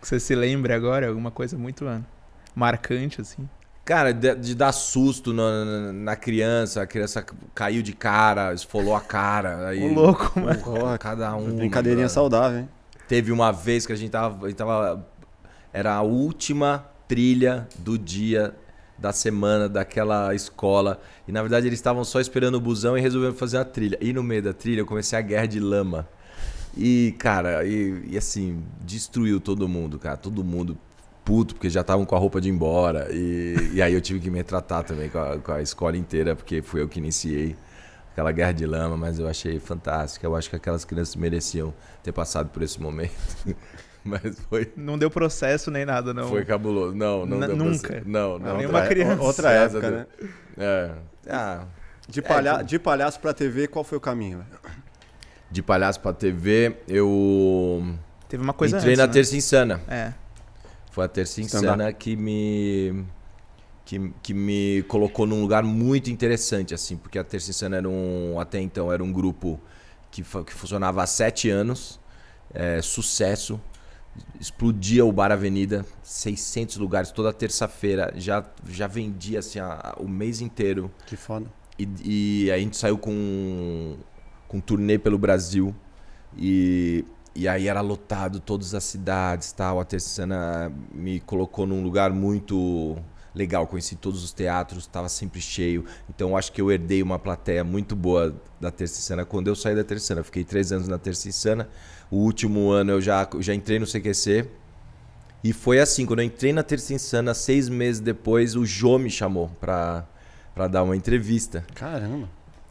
que 0.00 0.08
você 0.08 0.18
se 0.18 0.34
lembre 0.34 0.72
agora? 0.72 1.08
Alguma 1.08 1.30
coisa 1.30 1.56
muito 1.56 1.84
mano, 1.84 2.06
marcante, 2.54 3.20
assim? 3.20 3.48
Cara, 3.84 4.12
de, 4.12 4.34
de 4.36 4.54
dar 4.54 4.70
susto 4.72 5.32
na, 5.32 5.64
na- 5.64 5.92
na 5.92 6.16
criança, 6.16 6.82
a 6.82 6.86
criança 6.86 7.24
caiu 7.54 7.82
de 7.82 7.92
cara, 7.92 8.54
esfolou 8.54 8.94
a 8.94 9.00
cara. 9.00 9.68
Aí, 9.68 9.82
Ô, 9.82 9.92
louco, 9.92 10.38
mano. 10.38 10.98
Cada 11.00 11.34
um. 11.34 11.56
Brincadeirinha 11.56 12.04
né? 12.04 12.08
saudável, 12.08 12.60
hein? 12.60 12.68
Teve 13.08 13.32
uma 13.32 13.50
vez 13.52 13.84
que 13.84 13.92
a 13.92 13.96
gente 13.96 14.10
tava, 14.10 14.46
a 14.46 14.48
gente 14.48 14.56
tava. 14.56 15.04
Era 15.72 15.94
a 15.94 16.02
última 16.02 16.86
trilha 17.08 17.66
do 17.78 17.98
dia 17.98 18.54
da 18.96 19.12
semana 19.12 19.68
daquela 19.68 20.32
escola. 20.32 21.00
E 21.26 21.32
na 21.32 21.40
verdade 21.42 21.66
eles 21.66 21.78
estavam 21.78 22.04
só 22.04 22.20
esperando 22.20 22.54
o 22.54 22.60
busão 22.60 22.96
e 22.96 23.00
resolveram 23.00 23.34
fazer 23.34 23.58
a 23.58 23.64
trilha. 23.64 23.98
E 24.00 24.12
no 24.12 24.22
meio 24.22 24.42
da 24.42 24.52
trilha 24.52 24.80
eu 24.80 24.86
comecei 24.86 25.18
a 25.18 25.22
guerra 25.22 25.46
de 25.46 25.58
lama. 25.58 26.08
E, 26.76 27.14
cara, 27.18 27.64
e, 27.66 28.02
e 28.10 28.16
assim, 28.16 28.62
destruiu 28.80 29.40
todo 29.40 29.68
mundo, 29.68 29.98
cara. 29.98 30.16
Todo 30.16 30.44
mundo 30.44 30.78
puto, 31.24 31.54
porque 31.54 31.70
já 31.70 31.80
estavam 31.82 32.04
com 32.04 32.14
a 32.16 32.18
roupa 32.18 32.40
de 32.40 32.48
ir 32.48 32.52
embora. 32.52 33.08
E, 33.12 33.70
e 33.74 33.82
aí 33.82 33.92
eu 33.94 34.00
tive 34.00 34.20
que 34.20 34.30
me 34.30 34.42
tratar 34.42 34.82
também 34.82 35.08
com 35.08 35.18
a, 35.18 35.38
com 35.38 35.52
a 35.52 35.62
escola 35.62 35.96
inteira, 35.96 36.34
porque 36.34 36.62
fui 36.62 36.80
eu 36.82 36.88
que 36.88 36.98
iniciei 36.98 37.56
aquela 38.12 38.32
guerra 38.32 38.52
de 38.52 38.66
lama, 38.66 38.96
mas 38.96 39.18
eu 39.18 39.26
achei 39.28 39.58
fantástico. 39.58 40.24
Eu 40.26 40.34
acho 40.36 40.50
que 40.50 40.56
aquelas 40.56 40.84
crianças 40.84 41.16
mereciam 41.16 41.72
ter 42.02 42.12
passado 42.12 42.48
por 42.50 42.62
esse 42.62 42.80
momento. 42.80 43.12
mas 44.04 44.20
foi, 44.50 44.72
Não 44.76 44.98
deu 44.98 45.10
processo 45.10 45.70
nem 45.70 45.84
nada, 45.84 46.12
não. 46.12 46.28
foi 46.28 46.44
cabuloso. 46.44 46.94
Não, 46.94 47.24
não 47.24 47.38
N- 47.38 47.46
deu 47.46 47.56
nunca. 47.56 47.88
ser. 47.88 48.06
Não, 48.06 48.38
não. 48.38 48.56
Nenhuma 48.58 48.78
outra, 48.80 48.88
criança. 48.94 49.22
outra 49.22 49.50
época, 49.52 49.90
né? 49.90 50.06
É. 50.58 50.90
Ah, 51.30 51.64
De, 52.08 52.20
palha 52.20 52.58
É, 52.60 52.62
de 52.64 52.78
palhaço 52.80 53.20
pra 53.20 53.32
TV, 53.32 53.68
qual 53.68 53.84
foi 53.84 53.96
o 53.96 54.00
caminho? 54.00 54.44
de 55.50 55.62
palhaço 55.62 56.00
pra 56.00 56.12
TV, 56.14 56.76
eu 56.88 57.94
Teve 58.28 58.42
uma 58.42 58.54
coisa 58.54 58.76
entrei 58.78 58.92
antes, 58.94 58.98
na 59.00 59.06
né? 59.06 59.12
Terça 59.12 59.36
Insana. 59.36 59.80
É. 59.86 60.12
Foi 60.92 61.04
a 61.04 61.08
Terça. 61.08 61.40
Insana 61.40 61.92
que 61.92 62.14
me 62.14 63.04
que, 63.84 64.12
que 64.22 64.32
me 64.32 64.84
colocou 64.84 65.26
num 65.26 65.40
lugar 65.42 65.64
muito 65.64 66.08
interessante 66.10 66.72
assim, 66.72 66.96
porque 66.96 67.18
a 67.18 67.24
Terça 67.24 67.50
Insana 67.50 67.78
era 67.78 67.88
um 67.88 68.38
até 68.38 68.60
então 68.60 68.92
era 68.92 69.02
um 69.02 69.12
grupo 69.12 69.58
que, 70.10 70.22
que 70.22 70.52
funcionava 70.54 71.02
há 71.02 71.06
sete 71.06 71.50
anos, 71.50 71.98
é, 72.54 72.80
sucesso, 72.80 73.60
explodia 74.38 75.04
o 75.04 75.10
Bar 75.10 75.32
Avenida, 75.32 75.84
600 76.02 76.76
lugares 76.76 77.10
toda 77.10 77.32
terça-feira, 77.32 78.12
já 78.16 78.44
já 78.68 78.86
vendia 78.86 79.38
assim 79.40 79.58
a- 79.58 79.94
o 79.98 80.06
mês 80.08 80.40
inteiro. 80.40 80.90
Que 81.06 81.16
foda. 81.16 81.46
E, 81.78 82.44
e 82.44 82.52
a 82.52 82.58
gente 82.58 82.76
saiu 82.76 82.98
com, 82.98 83.96
com 84.46 84.58
um 84.58 84.60
turnê 84.60 84.98
pelo 84.98 85.18
Brasil. 85.18 85.74
E, 86.36 87.04
e 87.34 87.48
aí 87.48 87.68
era 87.68 87.80
lotado 87.80 88.40
todas 88.40 88.74
as 88.74 88.84
cidades 88.84 89.52
tal. 89.52 89.80
A 89.80 89.84
Terceira 89.84 90.72
me 90.92 91.20
colocou 91.20 91.66
num 91.66 91.82
lugar 91.82 92.12
muito 92.12 92.96
legal. 93.34 93.66
Conheci 93.66 93.96
todos 93.96 94.22
os 94.22 94.32
teatros, 94.32 94.84
estava 94.84 95.08
sempre 95.08 95.40
cheio. 95.40 95.84
Então 96.08 96.30
eu 96.30 96.36
acho 96.36 96.52
que 96.52 96.60
eu 96.60 96.70
herdei 96.70 97.02
uma 97.02 97.18
plateia 97.18 97.64
muito 97.64 97.96
boa 97.96 98.34
da 98.60 98.70
Terceira 98.70 99.24
quando 99.24 99.48
eu 99.48 99.54
saí 99.54 99.74
da 99.74 99.84
Terceira. 99.84 100.22
Fiquei 100.22 100.44
três 100.44 100.72
anos 100.72 100.88
na 100.88 100.98
Terceira. 100.98 101.68
O 102.10 102.16
último 102.16 102.70
ano 102.70 102.92
eu 102.92 103.00
já, 103.00 103.28
já 103.40 103.54
entrei 103.54 103.78
no 103.78 103.86
CQC. 103.86 104.48
E 105.44 105.52
foi 105.52 105.80
assim, 105.80 106.06
quando 106.06 106.20
eu 106.20 106.26
entrei 106.26 106.52
na 106.52 106.62
Terça 106.62 106.94
Insana, 106.94 107.34
seis 107.34 107.68
meses 107.68 108.00
depois, 108.00 108.54
o 108.54 108.64
Jô 108.64 108.96
me 108.96 109.10
chamou 109.10 109.50
pra, 109.60 110.06
pra 110.54 110.68
dar 110.68 110.84
uma 110.84 110.96
entrevista. 110.96 111.64
Caramba. 111.74 112.28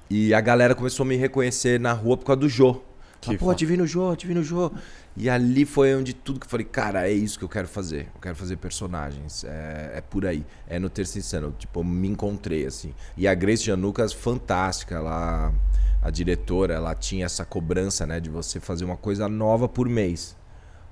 E 0.09 0.33
a 0.33 0.39
galera 0.39 0.73
começou 0.73 1.03
a 1.03 1.07
me 1.07 1.17
reconhecer 1.17 1.79
na 1.79 1.91
rua 1.91 2.15
por 2.15 2.25
causa 2.25 2.39
do 2.39 2.47
Jô. 2.47 2.81
Que 3.21 3.35
ah, 3.35 3.37
pô, 3.37 3.53
te 3.53 3.67
vi 3.67 3.77
no 3.77 3.85
Jô, 3.85 4.15
te 4.15 4.25
vi 4.25 4.33
no 4.33 4.43
Jô. 4.43 4.71
E 5.15 5.29
ali 5.29 5.63
foi 5.63 5.93
onde 5.93 6.11
tudo 6.11 6.39
que 6.39 6.47
eu 6.47 6.49
falei, 6.49 6.65
cara, 6.65 7.07
é 7.07 7.11
isso 7.11 7.37
que 7.37 7.45
eu 7.45 7.49
quero 7.49 7.67
fazer. 7.67 8.09
Eu 8.15 8.19
quero 8.19 8.35
fazer 8.35 8.55
personagens. 8.57 9.43
É, 9.43 9.91
é 9.97 10.01
por 10.01 10.25
aí. 10.25 10.43
É 10.67 10.79
no 10.79 10.89
Terça 10.89 11.19
Insano. 11.19 11.53
Tipo, 11.57 11.81
eu 11.81 11.83
me 11.83 12.07
encontrei, 12.07 12.65
assim. 12.65 12.95
E 13.15 13.27
a 13.27 13.35
Grace 13.35 13.63
Janucas, 13.63 14.11
fantástica. 14.11 14.95
Ela, 14.95 15.53
a 16.01 16.09
diretora, 16.09 16.73
ela 16.73 16.95
tinha 16.95 17.25
essa 17.25 17.45
cobrança, 17.45 18.07
né? 18.07 18.19
De 18.19 18.29
você 18.29 18.59
fazer 18.59 18.85
uma 18.85 18.97
coisa 18.97 19.29
nova 19.29 19.69
por 19.69 19.87
mês. 19.87 20.35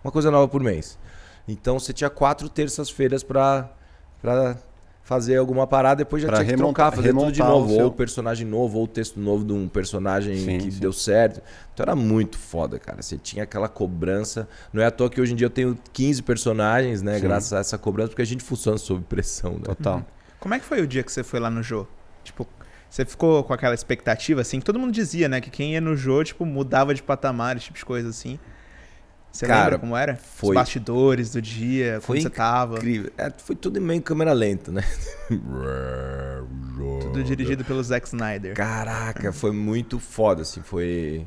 Uma 0.03 0.11
coisa 0.11 0.29
nova 0.29 0.47
por 0.47 0.61
mês. 0.61 0.99
Então 1.47 1.79
você 1.79 1.91
tinha 1.91 2.11
quatro 2.11 2.47
terças-feiras 2.47 3.23
pra, 3.23 3.73
pra 4.21 4.55
fazer 5.09 5.37
alguma 5.37 5.65
parada, 5.65 6.03
depois 6.03 6.21
já 6.21 6.27
pra 6.27 6.37
tinha 6.37 6.51
que 6.51 6.55
trocar, 6.55 6.91
fazer 6.91 7.11
tudo 7.11 7.31
de 7.31 7.39
novo. 7.39 7.73
Ou 7.81 7.91
personagem 7.91 8.45
novo, 8.45 8.77
ou 8.77 8.87
texto 8.87 9.19
novo 9.19 9.43
de 9.43 9.51
um 9.51 9.67
personagem 9.67 10.37
sim, 10.37 10.59
que 10.59 10.71
sim. 10.71 10.79
deu 10.79 10.93
certo. 10.93 11.41
Então 11.73 11.83
era 11.83 11.95
muito 11.95 12.37
foda, 12.37 12.77
cara. 12.77 13.01
Você 13.01 13.17
tinha 13.17 13.43
aquela 13.43 13.67
cobrança. 13.67 14.47
Não 14.71 14.83
é 14.83 14.85
à 14.85 14.91
toa 14.91 15.09
que 15.09 15.19
hoje 15.19 15.33
em 15.33 15.35
dia 15.35 15.47
eu 15.47 15.49
tenho 15.49 15.75
15 15.93 16.21
personagens, 16.21 17.01
né? 17.01 17.15
Sim. 17.15 17.21
Graças 17.23 17.53
a 17.53 17.57
essa 17.57 17.75
cobrança, 17.75 18.09
porque 18.09 18.21
a 18.21 18.25
gente 18.25 18.43
funciona 18.43 18.77
sob 18.77 19.03
pressão, 19.09 19.53
né? 19.53 19.63
Total. 19.63 20.05
Como 20.39 20.53
é 20.53 20.59
que 20.59 20.65
foi 20.65 20.79
o 20.79 20.85
dia 20.85 21.01
que 21.01 21.11
você 21.11 21.23
foi 21.23 21.39
lá 21.39 21.49
no 21.49 21.63
Jô? 21.63 21.87
Tipo, 22.23 22.47
você 22.87 23.03
ficou 23.03 23.43
com 23.43 23.51
aquela 23.51 23.73
expectativa, 23.73 24.41
assim, 24.41 24.59
que 24.59 24.65
todo 24.65 24.77
mundo 24.77 24.91
dizia, 24.91 25.27
né? 25.27 25.41
Que 25.41 25.49
quem 25.49 25.73
ia 25.73 25.81
no 25.81 25.95
Jô, 25.95 26.23
tipo, 26.23 26.45
mudava 26.45 26.93
de 26.93 27.01
patamar, 27.01 27.57
esse 27.57 27.65
tipo 27.65 27.79
de 27.79 27.85
coisa, 27.85 28.09
assim. 28.09 28.37
Você 29.31 29.45
Cara, 29.45 29.63
lembra 29.63 29.79
como 29.79 29.95
era? 29.95 30.15
Foi. 30.15 30.49
Os 30.49 30.55
bastidores 30.55 31.31
do 31.31 31.41
dia, 31.41 31.99
foi 32.01 32.17
como 32.17 32.29
você 32.29 32.29
tava. 32.29 32.77
Incrível. 32.77 33.11
É, 33.17 33.31
foi 33.37 33.55
tudo 33.55 33.79
meio 33.79 33.97
em 33.99 34.01
câmera 34.01 34.33
lenta, 34.33 34.71
né? 34.71 34.83
tudo 37.01 37.23
dirigido 37.23 37.63
pelo 37.63 37.83
Zack 37.83 38.07
Snyder. 38.07 38.55
Caraca, 38.55 39.31
foi 39.31 39.51
muito 39.51 39.99
foda, 39.99 40.41
assim, 40.41 40.61
foi 40.61 41.25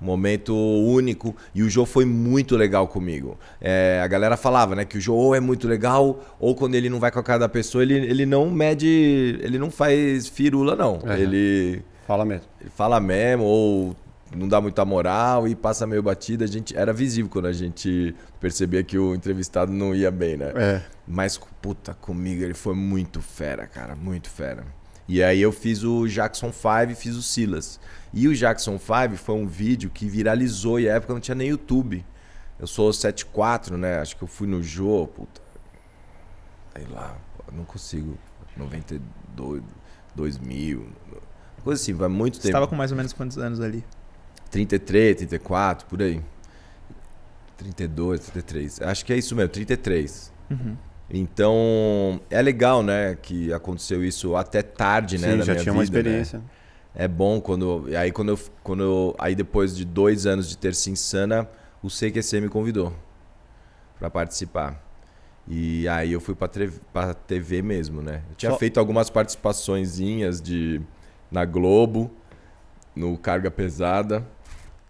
um 0.00 0.04
momento 0.06 0.56
único 0.56 1.36
e 1.54 1.62
o 1.62 1.68
Joe 1.68 1.84
foi 1.84 2.04
muito 2.04 2.56
legal 2.56 2.88
comigo. 2.88 3.38
É, 3.60 4.00
a 4.02 4.06
galera 4.06 4.36
falava, 4.36 4.74
né, 4.74 4.84
que 4.84 4.96
o 4.96 5.00
Joe 5.00 5.16
ou 5.16 5.34
é 5.34 5.40
muito 5.40 5.68
legal 5.68 6.24
ou 6.38 6.54
quando 6.54 6.74
ele 6.74 6.88
não 6.88 6.98
vai 6.98 7.10
com 7.10 7.18
a 7.18 7.22
cara 7.22 7.40
da 7.40 7.48
pessoa, 7.48 7.82
ele, 7.82 7.94
ele 7.94 8.24
não 8.24 8.50
mede, 8.50 9.38
ele 9.42 9.58
não 9.58 9.70
faz 9.70 10.26
firula 10.28 10.74
não. 10.74 11.00
É. 11.06 11.20
Ele 11.20 11.82
fala 12.06 12.24
mesmo. 12.24 12.46
Ele 12.60 12.70
fala 12.70 12.98
mesmo 12.98 13.44
ou 13.44 13.96
não 14.34 14.48
dá 14.48 14.60
muita 14.60 14.84
moral 14.84 15.48
e 15.48 15.54
passa 15.54 15.86
meio 15.86 16.02
batida. 16.02 16.44
A 16.44 16.48
gente 16.48 16.76
era 16.76 16.92
visível 16.92 17.30
quando 17.30 17.46
a 17.46 17.52
gente 17.52 18.14
percebia 18.38 18.82
que 18.82 18.98
o 18.98 19.14
entrevistado 19.14 19.72
não 19.72 19.94
ia 19.94 20.10
bem, 20.10 20.36
né? 20.36 20.52
É. 20.54 20.82
Mas 21.06 21.38
puta, 21.60 21.94
comigo 21.94 22.42
ele 22.42 22.54
foi 22.54 22.74
muito 22.74 23.20
fera, 23.20 23.66
cara, 23.66 23.96
muito 23.96 24.28
fera. 24.28 24.64
E 25.08 25.22
aí 25.22 25.40
eu 25.40 25.50
fiz 25.50 25.82
o 25.82 26.06
Jackson 26.06 26.52
5 26.52 26.92
e 26.92 26.94
fiz 26.94 27.16
o 27.16 27.22
Silas. 27.22 27.80
E 28.12 28.28
o 28.28 28.34
Jackson 28.34 28.78
5 28.78 29.16
foi 29.16 29.34
um 29.34 29.46
vídeo 29.46 29.90
que 29.90 30.06
viralizou 30.08 30.78
e 30.78 30.86
na 30.86 30.94
época 30.94 31.12
não 31.12 31.20
tinha 31.20 31.34
nem 31.34 31.48
YouTube. 31.48 32.04
Eu 32.58 32.66
sou 32.66 32.92
74, 32.92 33.76
né? 33.76 33.98
Acho 33.98 34.16
que 34.16 34.22
eu 34.22 34.28
fui 34.28 34.46
no 34.46 34.62
Jô, 34.62 35.08
puta. 35.08 35.40
Sei 36.76 36.86
lá, 36.90 37.16
não 37.52 37.64
consigo. 37.64 38.16
92, 38.56 39.62
2000, 40.14 40.86
coisa 41.62 41.80
assim, 41.80 41.92
vai 41.92 42.08
muito 42.08 42.34
tempo. 42.34 42.42
Você 42.42 42.48
estava 42.48 42.66
com 42.66 42.74
mais 42.74 42.90
ou 42.90 42.96
menos 42.96 43.12
quantos 43.12 43.38
anos 43.38 43.60
ali? 43.60 43.84
33, 44.50 45.16
34, 45.16 45.86
por 45.86 46.02
aí. 46.02 46.20
32, 47.56 48.20
33. 48.20 48.82
Acho 48.82 49.04
que 49.04 49.12
é 49.12 49.16
isso 49.16 49.34
mesmo, 49.36 49.50
33. 49.50 50.32
Uhum. 50.50 50.76
Então, 51.12 52.20
é 52.30 52.40
legal, 52.40 52.82
né, 52.82 53.16
que 53.20 53.52
aconteceu 53.52 54.04
isso 54.04 54.36
até 54.36 54.62
tarde, 54.62 55.18
né, 55.18 55.32
Sim, 55.32 55.36
né, 55.38 55.44
já 55.44 55.54
tinha 55.54 55.64
vida, 55.64 55.72
uma 55.72 55.82
experiência. 55.82 56.38
Né? 56.38 56.44
É 56.94 57.08
bom 57.08 57.40
quando 57.40 57.86
aí 57.96 58.10
quando 58.10 58.30
eu, 58.30 58.38
quando 58.64 58.82
eu, 58.82 59.16
aí 59.18 59.34
depois 59.34 59.76
de 59.76 59.84
dois 59.84 60.26
anos 60.26 60.48
de 60.48 60.58
ter 60.58 60.74
se 60.74 60.90
insana, 60.90 61.48
o 61.82 61.88
CQC 61.88 62.40
me 62.40 62.48
convidou 62.48 62.92
para 63.98 64.10
participar. 64.10 64.82
E 65.46 65.88
aí 65.88 66.12
eu 66.12 66.20
fui 66.20 66.34
para 66.34 67.14
TV 67.14 67.62
mesmo, 67.62 68.02
né? 68.02 68.22
Eu 68.30 68.36
tinha 68.36 68.52
Só... 68.52 68.58
feito 68.58 68.78
algumas 68.78 69.10
participaçõezinhas 69.10 70.40
de 70.40 70.80
na 71.30 71.44
Globo, 71.44 72.10
no 72.94 73.16
Carga 73.16 73.50
Pesada. 73.50 74.26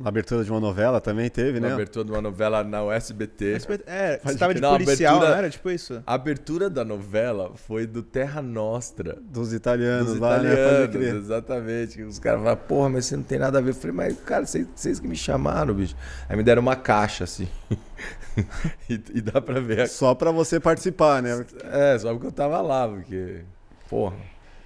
Na 0.01 0.09
abertura 0.09 0.43
de 0.43 0.51
uma 0.51 0.61
novela 0.61 0.99
também 0.99 1.29
teve, 1.29 1.61
né? 1.61 1.69
Na 1.69 1.75
abertura 1.75 2.07
de 2.07 2.11
uma 2.11 2.23
novela 2.23 2.65
na 2.65 2.83
USBT. 2.83 3.59
É, 3.87 4.19
você 4.19 4.33
estava 4.33 4.55
de 4.55 4.61
não, 4.63 4.73
policial, 4.73 5.17
abertura, 5.17 5.31
não 5.31 5.39
era 5.39 5.51
tipo 5.51 5.71
isso? 5.71 6.03
A 6.07 6.15
abertura 6.15 6.71
da 6.71 6.83
novela 6.87 7.53
foi 7.55 7.87
do 7.87 8.03
Terra 8.03 8.41
Nostra. 8.41 9.19
Dos 9.21 9.53
italianos 9.53 10.13
dos 10.13 10.19
lá, 10.19 10.39
né? 10.39 10.55
italianos, 10.55 10.95
né? 10.95 11.09
Exatamente. 11.19 12.03
Os 12.03 12.19
caras 12.19 12.41
falaram, 12.41 12.61
porra, 12.67 12.89
mas 12.89 13.05
você 13.05 13.17
não 13.17 13.23
tem 13.23 13.39
nada 13.39 13.59
a 13.59 13.61
ver. 13.61 13.71
Eu 13.71 13.75
falei, 13.75 13.95
mas, 13.95 14.19
cara, 14.21 14.47
vocês, 14.47 14.67
vocês 14.75 14.99
que 14.99 15.07
me 15.07 15.15
chamaram, 15.15 15.75
bicho. 15.75 15.95
Aí 16.27 16.35
me 16.35 16.43
deram 16.43 16.63
uma 16.63 16.77
caixa, 16.77 17.25
assim. 17.25 17.47
e, 18.89 18.95
e, 18.95 19.21
dá 19.21 19.39
pra 19.39 19.61
ver. 19.61 19.87
Só 19.87 20.15
pra 20.15 20.31
você 20.31 20.59
participar, 20.59 21.23
né? 21.23 21.45
É, 21.65 21.99
só 21.99 22.11
porque 22.13 22.27
eu 22.27 22.33
tava 22.33 22.59
lá, 22.63 22.89
porque... 22.89 23.43
Porra. 23.87 24.17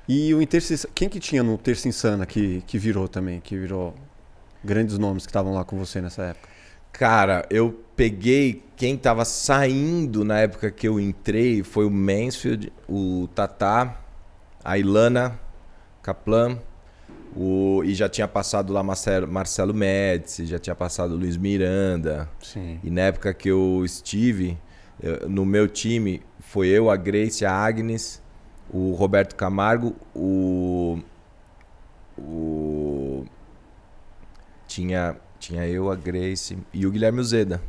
E 0.08 0.32
o 0.32 0.40
Interci... 0.40 0.86
Quem 0.94 1.08
que 1.08 1.18
tinha 1.18 1.42
no 1.42 1.58
Terça 1.58 1.88
Insana 1.88 2.24
que, 2.24 2.62
que 2.68 2.78
virou 2.78 3.08
também? 3.08 3.40
Que 3.40 3.58
virou 3.58 3.96
grandes 4.64 4.98
nomes 4.98 5.24
que 5.24 5.30
estavam 5.30 5.52
lá 5.54 5.64
com 5.64 5.76
você 5.76 6.00
nessa 6.00 6.22
época? 6.22 6.48
Cara, 6.92 7.44
eu 7.50 7.84
peguei 7.96 8.62
quem 8.76 8.94
estava 8.94 9.24
saindo 9.24 10.24
na 10.24 10.38
época 10.38 10.70
que 10.70 10.86
eu 10.86 10.98
entrei 10.98 11.62
foi 11.62 11.84
o 11.84 11.90
Mansfield, 11.90 12.72
o 12.88 13.28
Tatá, 13.34 14.00
a 14.64 14.78
Ilana 14.78 15.38
Kaplan, 16.02 16.58
o, 17.36 17.82
e 17.84 17.94
já 17.94 18.08
tinha 18.08 18.28
passado 18.28 18.72
lá 18.72 18.82
Marcelo, 18.82 19.26
Marcelo 19.26 19.74
Médici, 19.74 20.46
já 20.46 20.58
tinha 20.58 20.74
passado 20.74 21.16
Luiz 21.16 21.36
Miranda. 21.36 22.28
Sim. 22.40 22.78
E 22.82 22.90
na 22.90 23.02
época 23.02 23.34
que 23.34 23.48
eu 23.48 23.82
estive, 23.84 24.56
eu, 25.02 25.28
no 25.28 25.44
meu 25.44 25.66
time, 25.66 26.22
foi 26.38 26.68
eu, 26.68 26.90
a 26.90 26.96
Grace, 26.96 27.44
a 27.44 27.52
Agnes, 27.52 28.22
o 28.70 28.92
Roberto 28.92 29.34
Camargo, 29.34 29.96
o, 30.14 30.98
o 32.16 33.24
tinha, 34.74 35.16
tinha 35.38 35.66
eu, 35.66 35.90
a 35.90 35.94
Grace 35.94 36.58
e 36.72 36.86
o 36.86 36.90
Guilherme 36.90 37.20
Uzeda. 37.20 37.62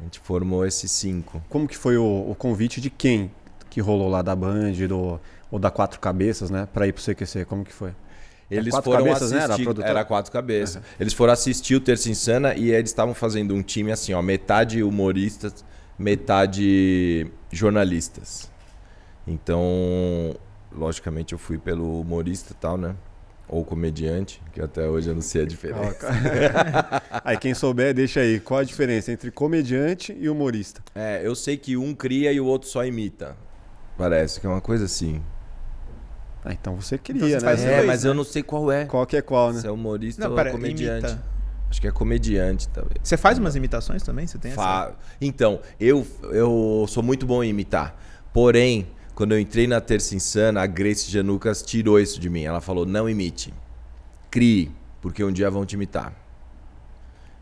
A 0.00 0.04
gente 0.04 0.18
formou 0.20 0.64
esses 0.66 0.90
cinco. 0.90 1.42
Como 1.48 1.68
que 1.68 1.76
foi 1.76 1.96
o, 1.96 2.30
o 2.30 2.34
convite 2.34 2.80
de 2.80 2.88
quem 2.88 3.30
que 3.68 3.80
rolou 3.80 4.08
lá 4.08 4.22
da 4.22 4.34
Band 4.34 4.72
do, 4.88 5.20
ou 5.50 5.58
da 5.58 5.70
Quatro 5.70 6.00
Cabeças, 6.00 6.50
né, 6.50 6.66
para 6.72 6.86
ir 6.86 6.92
pro 6.92 7.02
CQC? 7.02 7.44
Como 7.44 7.64
que 7.64 7.72
foi? 7.72 7.92
Eles 8.50 8.72
quatro 8.72 8.90
foram 8.90 9.04
cabeças, 9.04 9.32
assistir, 9.32 9.66
né? 9.66 9.74
era, 9.78 9.88
era, 9.88 10.04
quatro 10.04 10.30
cabeças. 10.30 10.76
Uhum. 10.76 10.82
Eles 11.00 11.12
foram 11.12 11.32
assistir 11.32 11.74
o 11.74 11.80
Terça 11.80 12.10
Insana 12.10 12.54
e 12.54 12.70
eles 12.70 12.90
estavam 12.90 13.14
fazendo 13.14 13.54
um 13.54 13.62
time 13.62 13.90
assim, 13.90 14.12
ó, 14.12 14.22
metade 14.22 14.82
humoristas, 14.82 15.64
metade 15.98 17.26
jornalistas. 17.50 18.50
Então, 19.26 20.36
logicamente 20.70 21.32
eu 21.32 21.38
fui 21.38 21.56
pelo 21.56 22.00
humorista 22.00 22.52
e 22.52 22.56
tal, 22.56 22.76
né? 22.76 22.94
Ou 23.46 23.64
comediante, 23.64 24.40
que 24.52 24.60
até 24.60 24.88
hoje 24.88 25.10
eu 25.10 25.14
não 25.14 25.20
sei 25.20 25.42
a 25.42 25.46
diferença. 25.46 26.08
aí 27.22 27.36
quem 27.36 27.52
souber, 27.52 27.92
deixa 27.92 28.20
aí. 28.20 28.40
Qual 28.40 28.58
a 28.58 28.64
diferença 28.64 29.12
entre 29.12 29.30
comediante 29.30 30.16
e 30.18 30.28
humorista? 30.28 30.82
É, 30.94 31.20
eu 31.22 31.34
sei 31.34 31.56
que 31.56 31.76
um 31.76 31.94
cria 31.94 32.32
e 32.32 32.40
o 32.40 32.46
outro 32.46 32.68
só 32.68 32.84
imita. 32.84 33.36
Parece 33.98 34.40
que 34.40 34.46
é 34.46 34.50
uma 34.50 34.62
coisa 34.62 34.86
assim. 34.86 35.22
Ah, 36.44 36.52
então 36.52 36.76
você 36.76 36.98
cria, 36.98 37.36
então 37.36 37.40
você 37.40 37.64
né? 37.66 37.72
É, 37.72 37.76
dois, 37.76 37.86
mas 37.86 38.04
né? 38.04 38.10
eu 38.10 38.14
não 38.14 38.24
sei 38.24 38.42
qual 38.42 38.70
é. 38.70 38.84
Qual 38.86 39.06
que 39.06 39.16
é 39.16 39.22
qual, 39.22 39.52
né? 39.52 39.60
Se 39.60 39.66
é 39.66 39.70
humorista 39.70 40.22
não, 40.22 40.30
ou 40.30 40.36
pera, 40.36 40.50
comediante. 40.50 41.06
Imita. 41.06 41.34
Acho 41.70 41.80
que 41.80 41.88
é 41.88 41.90
comediante, 41.90 42.68
talvez. 42.68 42.98
Você 43.02 43.16
faz 43.16 43.38
umas 43.38 43.56
imitações 43.56 44.02
também? 44.02 44.26
Você 44.26 44.38
tem 44.38 44.52
Fa... 44.52 44.90
essa? 44.90 44.98
Então, 45.20 45.60
eu, 45.80 46.06
eu 46.30 46.86
sou 46.88 47.02
muito 47.02 47.26
bom 47.26 47.42
em 47.42 47.48
imitar. 47.48 47.98
Porém, 48.32 48.86
quando 49.14 49.32
eu 49.32 49.38
entrei 49.38 49.66
na 49.66 49.80
Terça 49.80 50.14
Insana, 50.14 50.62
a 50.62 50.66
Grace 50.66 51.10
Janucas 51.10 51.62
tirou 51.62 52.00
isso 52.00 52.20
de 52.20 52.28
mim. 52.28 52.44
Ela 52.44 52.60
falou: 52.60 52.84
não 52.84 53.08
imite. 53.08 53.54
Crie, 54.30 54.70
porque 55.00 55.22
um 55.22 55.32
dia 55.32 55.50
vão 55.50 55.64
te 55.64 55.74
imitar. 55.74 56.12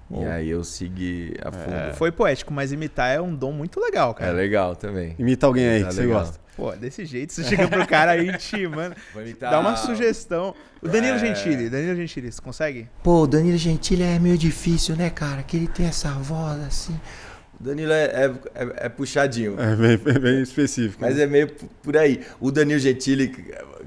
Bom. 0.08 0.24
E 0.24 0.26
aí 0.26 0.50
eu 0.50 0.62
segui 0.62 1.34
a 1.42 1.50
fundo. 1.50 1.74
É. 1.74 1.92
Foi 1.94 2.12
poético, 2.12 2.52
mas 2.52 2.70
imitar 2.70 3.10
é 3.10 3.20
um 3.20 3.34
dom 3.34 3.50
muito 3.50 3.80
legal, 3.80 4.12
cara. 4.12 4.30
É 4.30 4.34
legal 4.34 4.76
também. 4.76 5.14
Imita 5.18 5.46
alguém 5.46 5.66
aí 5.66 5.84
que 5.84 5.94
você 5.94 6.06
gosta. 6.06 6.38
Pô, 6.54 6.70
desse 6.72 7.06
jeito, 7.06 7.32
você 7.32 7.42
chega 7.44 7.66
pro 7.66 7.86
cara 7.86 8.10
aí 8.10 8.36
te, 8.36 8.66
mano. 8.68 8.94
Dá 9.40 9.58
uma 9.58 9.74
sugestão. 9.74 10.54
O 10.82 10.88
Danilo 10.88 11.16
é... 11.16 11.18
Gentili, 11.18 11.70
Danilo 11.70 11.96
Gentili, 11.96 12.30
você 12.30 12.42
consegue? 12.42 12.88
Pô, 13.02 13.22
o 13.22 13.26
Danilo 13.26 13.56
Gentili 13.56 14.02
é 14.02 14.18
meio 14.18 14.36
difícil, 14.36 14.94
né, 14.94 15.08
cara? 15.08 15.42
Que 15.42 15.56
ele 15.56 15.66
tem 15.66 15.86
essa 15.86 16.10
voz 16.10 16.60
assim. 16.60 17.00
Danilo 17.62 17.92
é, 17.92 18.04
é, 18.04 18.32
é, 18.54 18.86
é 18.86 18.88
puxadinho. 18.88 19.54
É 19.58 19.76
bem, 19.76 19.92
é 19.92 20.18
bem 20.18 20.42
específico. 20.42 20.98
Mas 21.00 21.16
né? 21.16 21.22
é 21.22 21.26
meio 21.28 21.48
por 21.80 21.96
aí. 21.96 22.20
O 22.40 22.50
Danilo 22.50 22.80
Gentili, 22.80 23.28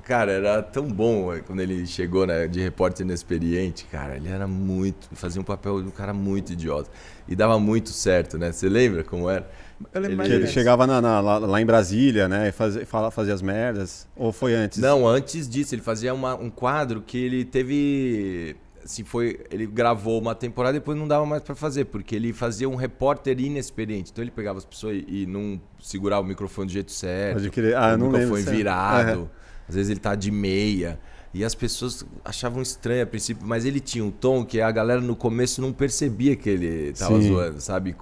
cara, 0.05 0.32
era 0.32 0.63
tão 0.63 0.88
bom 0.88 1.38
quando 1.46 1.60
ele 1.60 1.86
chegou 1.86 2.25
né, 2.25 2.48
de 2.48 2.62
repórter 2.62 3.05
inexperiente. 3.05 3.86
Cara, 3.91 4.15
ele 4.15 4.29
era 4.29 4.48
muito. 4.48 5.10
Fazia 5.13 5.41
um 5.41 5.44
papel 5.44 5.82
de 5.82 5.89
um 5.89 5.91
cara 5.91 6.13
muito 6.13 6.53
idiota. 6.53 6.89
E 7.27 7.36
dava 7.36 7.60
muito 7.60 7.89
certo, 7.89 8.38
né? 8.38 8.51
Você 8.51 8.70
lembra 8.70 9.03
como 9.03 9.29
era? 9.29 9.46
Eu 9.94 10.00
lembro 10.00 10.25
ele, 10.25 10.36
ele 10.36 10.48
chegava 10.48 10.88
na, 10.88 11.01
na, 11.01 11.20
lá, 11.20 11.38
lá, 11.38 11.62
em 11.62 11.65
Brasília, 11.65 12.29
né? 12.29 12.48
E 12.48 12.51
fazia, 12.53 12.86
fazia 12.86 13.34
as 13.34 13.41
merdas. 13.41 14.08
Ou 14.15 14.32
foi 14.32 14.53
antes? 14.53 14.79
Não, 14.79 15.05
antes 15.05 15.50
disso. 15.50 15.75
Ele 15.75 15.82
fazia 15.82 16.13
uma, 16.13 16.34
um 16.34 16.50
quadro 16.50 17.01
que 17.01 17.17
ele 17.17 17.44
teve 17.44 18.55
assim, 18.86 19.04
foi, 19.04 19.39
ele 19.51 19.65
gravou 19.65 20.22
uma 20.22 20.34
temporada 20.36 20.77
e 20.77 20.80
depois 20.80 20.98
não 20.98 21.08
dava 21.08 21.25
mais 21.25 21.42
pra 21.44 21.56
fazer, 21.56 21.86
porque 21.86 22.15
ele 22.15 22.32
fazia 22.32 22.70
um 22.70 22.75
repórter 22.75 23.39
inexperiente. 23.39 24.12
Então 24.12 24.24
ele 24.24 24.32
pegava 24.32 24.60
as 24.60 24.65
pessoas 24.65 25.04
e, 25.08 25.24
e 25.24 25.25
não 25.25 25.60
segurava 25.82 26.22
o 26.22 26.25
microfone 26.25 26.68
do 26.68 26.72
jeito 26.74 26.92
certo. 26.92 27.34
Pode 27.38 27.50
crer. 27.50 27.75
Ah, 27.75 27.96
o 27.96 27.98
não 27.98 28.06
lembro. 28.06 28.20
microfone 28.20 28.42
disso. 28.44 28.56
virado. 28.56 29.10
Aham. 29.22 29.30
Às 29.68 29.75
vezes 29.75 29.89
ele 29.89 30.00
tá 30.00 30.13
de 30.15 30.30
meia. 30.32 31.00
E 31.34 31.44
as 31.44 31.54
pessoas 31.54 32.06
achavam 32.24 32.62
estranho 32.62 33.04
a 33.04 33.06
princípio, 33.06 33.46
mas 33.46 33.65
ele 33.65 33.82
tinha 33.82 34.06
um 34.06 34.12
tom 34.12 34.46
que 34.46 34.62
a 34.62 34.72
galera 34.72 35.01
no 35.01 35.15
começo 35.18 35.62
não 35.62 35.74
percebia 35.74 36.34
que 36.36 36.50
ele 36.50 36.94
tava 36.94 37.20
Sim. 37.20 37.27
zoando, 37.27 37.60
sabe? 37.60 37.94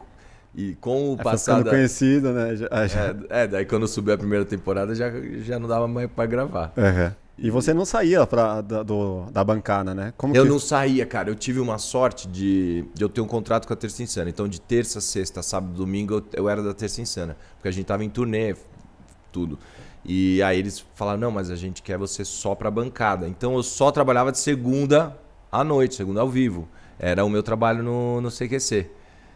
E 0.53 0.75
com 0.75 1.13
o 1.13 1.15
foi 1.15 1.23
passado. 1.23 1.67
conhecido, 1.67 2.31
né? 2.31 2.55
Já- 2.55 2.87
já- 2.87 3.15
É, 3.31 3.43
é, 3.43 3.47
daí 3.47 3.65
quando 3.65 3.87
subiu 3.87 4.13
a 4.13 4.17
primeira 4.19 4.45
temporada 4.45 4.93
já, 4.93 5.09
já 5.39 5.57
não 5.57 5.67
dava 5.67 5.87
mais 5.87 6.07
pra 6.11 6.27
gravar. 6.27 6.71
Aham. 6.77 7.15
E 7.37 7.49
você 7.49 7.73
não 7.73 7.83
saía 7.83 8.25
pra, 8.27 8.61
da, 8.61 8.83
do- 8.83 9.25
da 9.31 9.43
bancada, 9.43 9.95
né? 9.95 10.13
Como 10.15 10.35
Eu 10.35 10.43
que... 10.43 10.49
não 10.49 10.59
saía, 10.59 11.03
cara. 11.05 11.29
Eu 11.31 11.35
tive 11.35 11.59
uma 11.59 11.79
sorte 11.79 12.27
de, 12.27 12.85
de 12.93 13.03
eu 13.03 13.09
ter 13.09 13.21
um 13.21 13.27
contrato 13.27 13.67
com 13.67 13.73
a 13.73 13.75
Terça 13.75 14.03
Insana. 14.03 14.29
Então, 14.29 14.47
de 14.47 14.61
terça, 14.61 15.01
sexta, 15.01 15.41
sábado, 15.41 15.73
domingo, 15.73 16.13
eu, 16.13 16.23
eu 16.33 16.49
era 16.49 16.61
da 16.61 16.73
Terça 16.75 17.01
Insana. 17.01 17.35
Porque 17.55 17.67
a 17.67 17.71
gente 17.71 17.85
tava 17.87 18.03
em 18.05 18.09
turnê, 18.09 18.55
tudo. 19.31 19.57
E 20.05 20.43
aí 20.43 20.59
eles 20.59 20.85
falaram, 20.95 21.19
não, 21.19 21.31
mas 21.31 21.49
a 21.49 21.55
gente 21.55 21.81
quer 21.81 21.97
você 21.97 22.23
só 22.23 22.53
pra 22.53 22.69
bancada. 22.69 23.27
Então, 23.27 23.55
eu 23.55 23.63
só 23.63 23.89
trabalhava 23.91 24.31
de 24.31 24.37
segunda 24.37 25.17
à 25.51 25.63
noite, 25.63 25.95
segunda 25.95 26.21
ao 26.21 26.29
vivo. 26.29 26.67
Era 26.99 27.25
o 27.25 27.29
meu 27.29 27.41
trabalho 27.41 27.81
no, 27.81 28.21
no 28.21 28.29
CQC. 28.29 28.89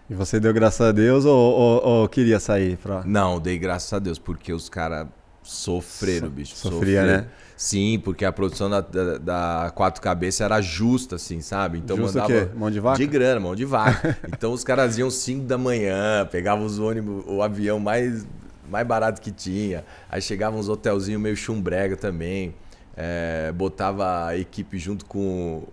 E 0.09 0.13
você 0.13 0.39
deu 0.39 0.53
graças 0.53 0.81
a 0.87 0.91
Deus 0.91 1.25
ou, 1.25 1.35
ou- 1.35 1.83
ou 1.83 2.07
queria 2.07 2.39
sair 2.39 2.77
pra... 2.77 3.01
Não, 3.05 3.39
dei 3.39 3.57
graças 3.57 3.91
a 3.91 3.97
Deus, 3.99 4.19
porque 4.19 4.53
os 4.53 4.69
caras 4.69 5.07
sofreram, 5.41 6.27
So- 6.27 6.31
bicho. 6.33 6.55
sofria, 6.55 7.01
sofreram. 7.01 7.07
né? 7.23 7.27
Sim, 7.57 7.99
porque 8.03 8.23
a 8.23 8.31
produção 8.31 8.69
da, 8.69 8.81
da, 8.81 9.17
da 9.17 9.71
Quatro 9.73 9.99
Cabeças 9.99 10.41
era 10.41 10.61
justa, 10.61 11.15
assim, 11.15 11.41
sabe? 11.41 11.79
Então 11.79 11.97
Justo 11.97 12.17
o 12.19 12.21
mandava. 12.21 12.45
quê? 12.45 12.51
Mão 12.55 12.69
de 12.69 12.79
vaca? 12.79 12.97
De 12.97 13.07
grana, 13.07 13.39
mão 13.39 13.55
de 13.55 13.65
vaca. 13.65 14.15
então 14.31 14.51
os 14.53 14.63
caras 14.63 14.97
iam 14.99 15.09
5 15.09 15.43
da 15.45 15.57
manhã, 15.57 16.27
pegavam 16.31 16.63
os 16.65 16.77
ônibus, 16.77 17.23
o 17.27 17.41
avião 17.41 17.79
mais, 17.79 18.27
mais 18.69 18.85
barato 18.85 19.19
que 19.19 19.31
tinha. 19.31 19.83
Aí 20.07 20.21
chegavam 20.21 20.59
uns 20.59 20.69
hotelzinhos 20.69 21.19
meio 21.19 21.35
chumbrega 21.35 21.97
também. 21.97 22.53
É, 22.95 23.51
botava 23.53 24.27
a 24.27 24.37
equipe 24.37 24.77
junto 24.77 25.03
com, 25.05 25.63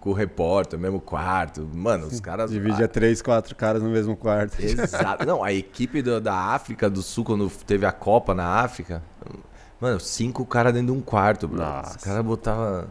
com 0.00 0.10
o 0.10 0.12
repórter, 0.12 0.78
mesmo 0.78 1.00
quarto. 1.00 1.66
Mano, 1.72 2.08
os 2.08 2.20
caras. 2.20 2.50
Dividia 2.50 2.86
três, 2.88 3.22
quatro 3.22 3.56
caras 3.56 3.82
no 3.82 3.88
mesmo 3.88 4.14
quarto. 4.16 4.60
Exato. 4.60 5.24
Não, 5.26 5.42
a 5.42 5.50
equipe 5.50 6.02
do- 6.02 6.20
da 6.20 6.34
África 6.34 6.90
do 6.90 7.02
Sul, 7.02 7.24
quando 7.24 7.50
teve 7.66 7.86
a 7.86 7.92
Copa 7.92 8.34
na 8.34 8.46
África, 8.46 9.02
mano, 9.82 10.00
cinco 10.00 10.46
caras 10.46 10.72
dentro 10.72 10.92
de 10.92 10.98
um 10.98 11.02
quarto, 11.02 11.46
bro. 11.48 11.58
Nossa. 11.60 11.98
Os 11.98 12.04
caras 12.04 12.24
botavam. 12.24 12.86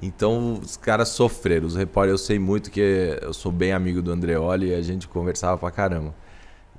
Então, 0.00 0.54
os 0.62 0.76
caras 0.76 1.08
sofreram. 1.10 1.66
Os 1.66 1.76
repórteres, 1.76 2.20
eu 2.20 2.26
sei 2.26 2.38
muito 2.38 2.70
que 2.70 3.18
eu 3.20 3.32
sou 3.32 3.52
bem 3.52 3.72
amigo 3.72 4.00
do 4.00 4.10
Andreoli 4.10 4.68
e 4.70 4.74
a 4.74 4.80
gente 4.82 5.06
conversava 5.06 5.58
pra 5.58 5.70
caramba. 5.70 6.14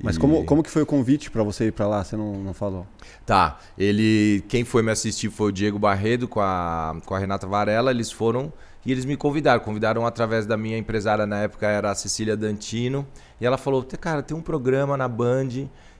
Mas 0.02 0.16
E- 0.16 0.20
como, 0.20 0.44
como 0.46 0.64
que 0.64 0.70
foi 0.72 0.82
o 0.82 0.86
convite 0.86 1.30
pra 1.30 1.44
você 1.44 1.68
ir 1.68 1.72
pra 1.72 1.88
lá? 1.88 2.04
Você 2.04 2.18
não, 2.18 2.34
não 2.34 2.54
falou. 2.54 2.86
Tá, 3.26 3.60
ele. 3.78 4.44
Quem 4.50 4.66
foi 4.66 4.82
me 4.82 4.92
assistir 4.92 5.30
foi 5.30 5.50
o 5.50 5.52
Diego 5.52 5.78
Barredo 5.78 6.28
com 6.28 6.42
a, 6.42 6.96
com 7.06 7.14
a 7.14 7.20
Renata 7.20 7.46
Varela. 7.48 7.92
Eles 7.92 8.12
foram 8.12 8.52
e 8.86 8.92
eles 8.92 9.06
me 9.06 9.16
convidaram. 9.16 9.62
Convidaram 9.62 10.06
através 10.06 10.46
da 10.46 10.58
minha 10.58 10.78
empresária 10.78 11.26
na 11.28 11.38
época, 11.42 11.68
era 11.68 11.92
a 11.92 11.96
Cecília 11.96 12.36
Dantino. 12.36 13.06
E 13.40 13.46
ela 13.46 13.58
falou: 13.58 13.86
Cara, 14.02 14.24
tem 14.24 14.36
um 14.36 14.42
programa 14.42 14.98
na 14.98 15.08
Band 15.08 15.48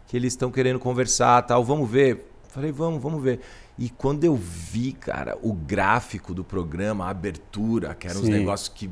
que 0.08 0.18
eles 0.18 0.34
estão 0.34 0.52
querendo 0.52 0.80
conversar 0.80 1.42
tal. 1.44 1.64
Vamos 1.64 1.90
ver? 1.90 2.33
Falei: 2.54 2.72
Vamos, 2.72 3.02
vamos 3.02 3.22
ver. 3.24 3.40
E 3.78 3.90
quando 3.90 4.24
eu 4.24 4.36
vi, 4.36 4.94
cara, 4.94 5.38
o 5.42 5.52
gráfico 5.54 6.34
do 6.34 6.44
programa, 6.44 7.06
a 7.06 7.10
abertura, 7.10 7.96
que 7.96 8.08
eram 8.08 8.22
Sim. 8.22 8.30
negócios 8.32 8.70
que 8.70 8.90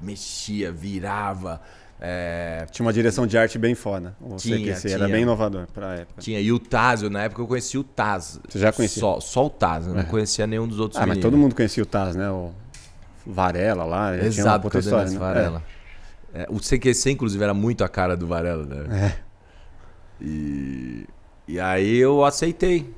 mexia, 0.00 0.70
virava. 0.72 1.60
é, 2.00 2.64
Tinha 2.70 2.86
uma 2.86 2.92
direção 2.92 3.26
de 3.26 3.36
arte 3.36 3.58
bem 3.58 3.74
foda. 3.74 4.16
O 4.20 4.36
Tinha, 4.36 4.56
CQC 4.74 4.88
era 4.88 4.96
tinha. 5.04 5.08
bem 5.08 5.22
inovador 5.22 5.66
pra 5.74 5.94
época. 5.96 6.20
Tinha. 6.22 6.40
E 6.40 6.50
o 6.52 6.58
Taz, 6.58 7.02
eu, 7.02 7.10
na 7.10 7.24
época 7.24 7.42
eu 7.42 7.46
conheci 7.46 7.76
o 7.76 7.84
Taz. 7.84 8.40
Você 8.48 8.58
já 8.58 8.72
conhecia? 8.72 9.00
Só, 9.00 9.20
só 9.20 9.46
o 9.46 9.50
Taz, 9.50 9.86
eu 9.86 9.92
não 9.94 10.00
É. 10.00 10.04
conhecia 10.04 10.46
nenhum 10.46 10.66
dos 10.68 10.78
outros 10.78 10.96
Ah, 10.96 11.00
mas 11.00 11.16
meninos. 11.16 11.24
todo 11.30 11.36
mundo 11.38 11.54
conhecia 11.54 11.82
o 11.82 11.86
Taz, 11.86 12.14
né? 12.16 12.30
O 12.30 12.52
Varela 13.26 13.84
lá. 13.84 14.12
tinha 14.16 14.26
Exato, 14.26 14.68
Denis 14.70 14.86
história, 14.86 15.10
né? 15.10 15.18
Varela. 15.18 15.62
É, 16.32 16.46
o 16.48 16.58
CQC, 16.60 17.10
inclusive, 17.10 17.42
era 17.42 17.52
muito 17.52 17.82
a 17.84 17.88
cara 17.88 18.16
do 18.16 18.26
Varela, 18.26 18.64
né? 18.64 19.16
É. 19.16 20.24
E, 20.24 21.06
e 21.48 21.58
aí 21.60 21.96
eu 21.98 22.24
aceitei. 22.24 22.94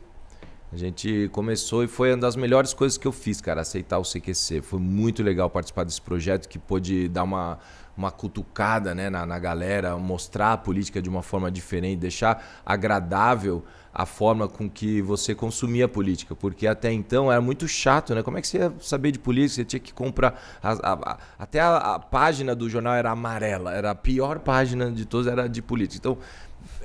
A 0.72 0.76
gente 0.76 1.28
começou 1.32 1.84
e 1.84 1.86
foi 1.86 2.12
uma 2.12 2.16
das 2.16 2.34
melhores 2.34 2.72
coisas 2.72 2.96
que 2.96 3.06
eu 3.06 3.12
fiz, 3.12 3.42
cara, 3.42 3.60
aceitar 3.60 3.98
o 3.98 4.02
CQC. 4.02 4.62
Foi 4.62 4.80
muito 4.80 5.22
legal 5.22 5.50
participar 5.50 5.84
desse 5.84 6.00
projeto 6.00 6.48
que 6.48 6.58
pôde 6.58 7.08
dar 7.08 7.24
uma, 7.24 7.58
uma 7.94 8.10
cutucada 8.10 8.94
né, 8.94 9.10
na, 9.10 9.26
na 9.26 9.38
galera, 9.38 9.98
mostrar 9.98 10.54
a 10.54 10.56
política 10.56 11.02
de 11.02 11.10
uma 11.10 11.22
forma 11.22 11.50
diferente, 11.50 11.98
deixar 11.98 12.62
agradável 12.64 13.62
a 13.92 14.06
forma 14.06 14.48
com 14.48 14.70
que 14.70 15.02
você 15.02 15.34
consumia 15.34 15.84
a 15.84 15.88
política. 15.88 16.34
Porque 16.34 16.66
até 16.66 16.90
então 16.90 17.30
era 17.30 17.42
muito 17.42 17.68
chato, 17.68 18.14
né? 18.14 18.22
Como 18.22 18.38
é 18.38 18.40
que 18.40 18.48
você 18.48 18.56
ia 18.56 18.72
saber 18.80 19.10
de 19.10 19.18
política? 19.18 19.56
Você 19.56 19.64
tinha 19.66 19.80
que 19.80 19.92
comprar. 19.92 20.40
a- 20.62 20.72
a- 20.72 20.92
a- 21.12 21.18
até 21.38 21.60
a, 21.60 21.98
página 21.98 22.54
do 22.54 22.70
jornal 22.70 22.94
era 22.94 23.10
amarela, 23.10 23.74
era 23.74 23.90
a 23.90 23.94
pior 23.94 24.38
página 24.38 24.90
de 24.90 25.04
todas, 25.04 25.26
era 25.30 25.46
de 25.46 25.60
política. 25.60 25.98
Então 25.98 26.16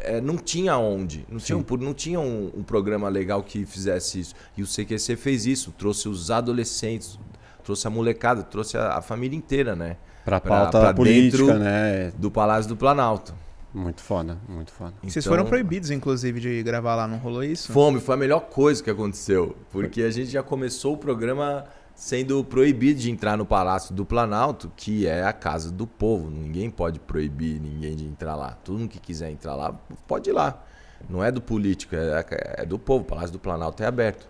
é, 0.02 0.22
não 0.22 0.38
tinha 0.38 0.78
onde, 0.78 1.26
não 1.30 1.40
tinha, 1.40 1.58
um, 1.58 1.66
não 1.80 1.94
tinha 1.94 2.20
um, 2.20 2.52
um 2.58 2.64
programa 2.64 3.10
legal 3.10 3.42
que 3.44 3.66
fizesse 3.66 4.20
isso. 4.20 4.36
E 4.58 4.64
o 4.64 4.68
CQC 4.68 5.16
fez 5.16 5.46
isso, 5.46 5.74
trouxe 5.78 6.08
os 6.10 6.30
adolescentes, 6.32 7.20
trouxe 7.64 7.86
a 7.88 7.90
molecada, 7.90 8.44
trouxe 8.44 8.78
a, 8.78 8.98
a 8.98 9.02
família 9.02 9.36
inteira, 9.38 9.76
né? 9.76 9.98
Pra 10.26 10.40
Pra- 10.42 10.62
pauta 10.62 10.80
pra 10.80 10.94
política, 10.94 11.38
dentro- 11.46 11.60
né? 11.60 12.12
Do 12.18 12.30
Palácio 12.30 12.68
do 12.70 12.76
Planalto. 12.76 13.34
Muito 13.74 14.02
foda, 14.02 14.38
muito 14.48 14.72
foda. 14.72 14.94
Vocês 15.04 15.18
Então, 15.26 15.32
foram 15.38 15.46
proibidos, 15.46 15.92
inclusive, 15.92 16.40
de 16.40 16.64
gravar 16.64 16.96
lá, 16.96 17.08
não 17.08 17.18
rolou 17.18 17.44
isso? 17.44 17.72
Fome, 17.72 18.00
foi 18.00 18.16
a 18.16 18.18
melhor 18.18 18.40
coisa 18.42 18.82
que 18.82 18.90
aconteceu. 18.90 19.56
Porque 19.72 20.02
a 20.02 20.10
gente 20.10 20.32
já 20.32 20.42
começou 20.42 20.94
o 20.94 20.98
programa 20.98 21.66
sendo 21.98 22.44
proibido 22.44 23.00
de 23.00 23.10
entrar 23.10 23.36
no 23.36 23.44
Palácio 23.46 23.94
do 23.94 24.06
Planalto, 24.06 24.72
que 24.78 25.08
é 25.08 25.24
a 25.24 25.34
casa 25.34 25.72
do 25.72 25.88
povo. 25.88 26.30
Ninguém 26.30 26.70
pode 26.70 27.00
proibir 27.00 27.60
ninguém 27.60 27.96
de 27.96 28.06
entrar 28.06 28.36
lá. 28.36 28.52
Todo 28.64 28.78
mundo 28.78 28.90
que 28.90 29.00
quiser 29.00 29.32
entrar 29.32 29.56
lá, 29.56 29.74
pode 30.08 30.30
ir 30.30 30.34
lá. 30.34 30.64
Não 31.10 31.24
é 31.24 31.32
do 31.32 31.42
político, 31.42 31.96
é, 31.96 32.24
é 32.60 32.66
do 32.66 32.78
povo. 32.78 33.02
O 33.02 33.08
Palácio 33.08 33.32
do 33.32 33.40
Planalto 33.40 33.82
é 33.82 33.88
aberto. 33.88 34.28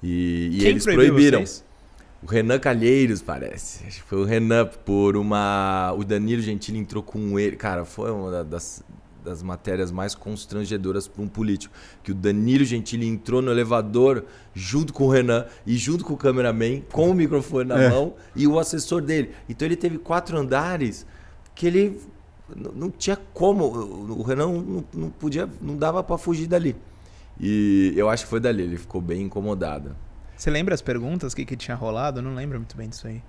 E, 0.00 0.50
e 0.52 0.64
eles 0.66 0.84
proibiram. 0.84 1.40
vocês? 1.40 1.64
O 2.22 2.26
Renan 2.26 2.60
Calheiros, 2.60 3.20
parece. 3.20 3.84
Acho 3.84 4.00
que 4.00 4.08
foi 4.08 4.18
o 4.20 4.24
Renan 4.24 4.66
por 4.84 5.16
uma. 5.16 5.92
O 5.98 6.04
Danilo 6.04 6.40
Gentili 6.40 6.78
entrou 6.78 7.02
com 7.02 7.36
ele. 7.36 7.56
Cara, 7.56 7.84
foi 7.84 8.12
uma 8.12 8.30
da- 8.30 8.42
das, 8.44 8.80
das 9.24 9.42
matérias 9.42 9.90
mais 9.90 10.14
constrangedoras 10.14 11.06
para 11.08 11.22
um 11.22 11.28
político. 11.28 11.74
Que 12.02 12.12
o 12.12 12.14
Danilo 12.14 12.64
Gentili 12.64 13.06
entrou 13.06 13.40
no 13.42 13.50
elevador 13.50 14.24
junto 14.54 14.92
com 14.92 15.04
o 15.04 15.10
Renan 15.10 15.46
e 15.66 15.76
junto 15.76 16.04
com 16.04 16.14
o 16.14 16.16
cameraman, 16.16 16.80
com 16.92 17.10
o 17.10 17.14
microfone 17.14 17.68
na 17.68 17.80
É. 17.82 17.88
mão 17.88 18.14
e 18.34 18.46
o 18.46 18.58
assessor 18.58 19.00
dele. 19.00 19.30
Então 19.48 19.66
ele 19.66 19.76
teve 19.76 19.98
quatro 19.98 20.36
andares 20.36 21.06
que 21.54 21.66
ele. 21.66 22.00
Não 22.74 22.90
tinha 22.90 23.16
como. 23.32 23.64
O 23.64 24.22
Renan 24.22 24.46
não, 24.48 24.84
não 24.92 25.10
podia. 25.10 25.48
Não 25.60 25.76
dava 25.76 26.02
para 26.02 26.18
fugir 26.18 26.46
dali. 26.46 26.76
E 27.40 27.94
eu 27.96 28.08
acho 28.10 28.24
que 28.24 28.30
foi 28.30 28.40
dali. 28.40 28.62
Ele 28.62 28.76
ficou 28.76 29.00
bem 29.00 29.22
incomodado. 29.22 29.96
Você 30.36 30.50
lembra 30.50 30.74
as 30.74 30.82
perguntas? 30.82 31.32
O 31.32 31.36
que, 31.36 31.44
que 31.46 31.56
tinha 31.56 31.74
rolado? 31.76 32.18
Eu 32.18 32.22
não 32.22 32.34
lembro 32.34 32.58
muito 32.58 32.76
bem 32.76 32.88
disso 32.88 33.06
aí. 33.06 33.22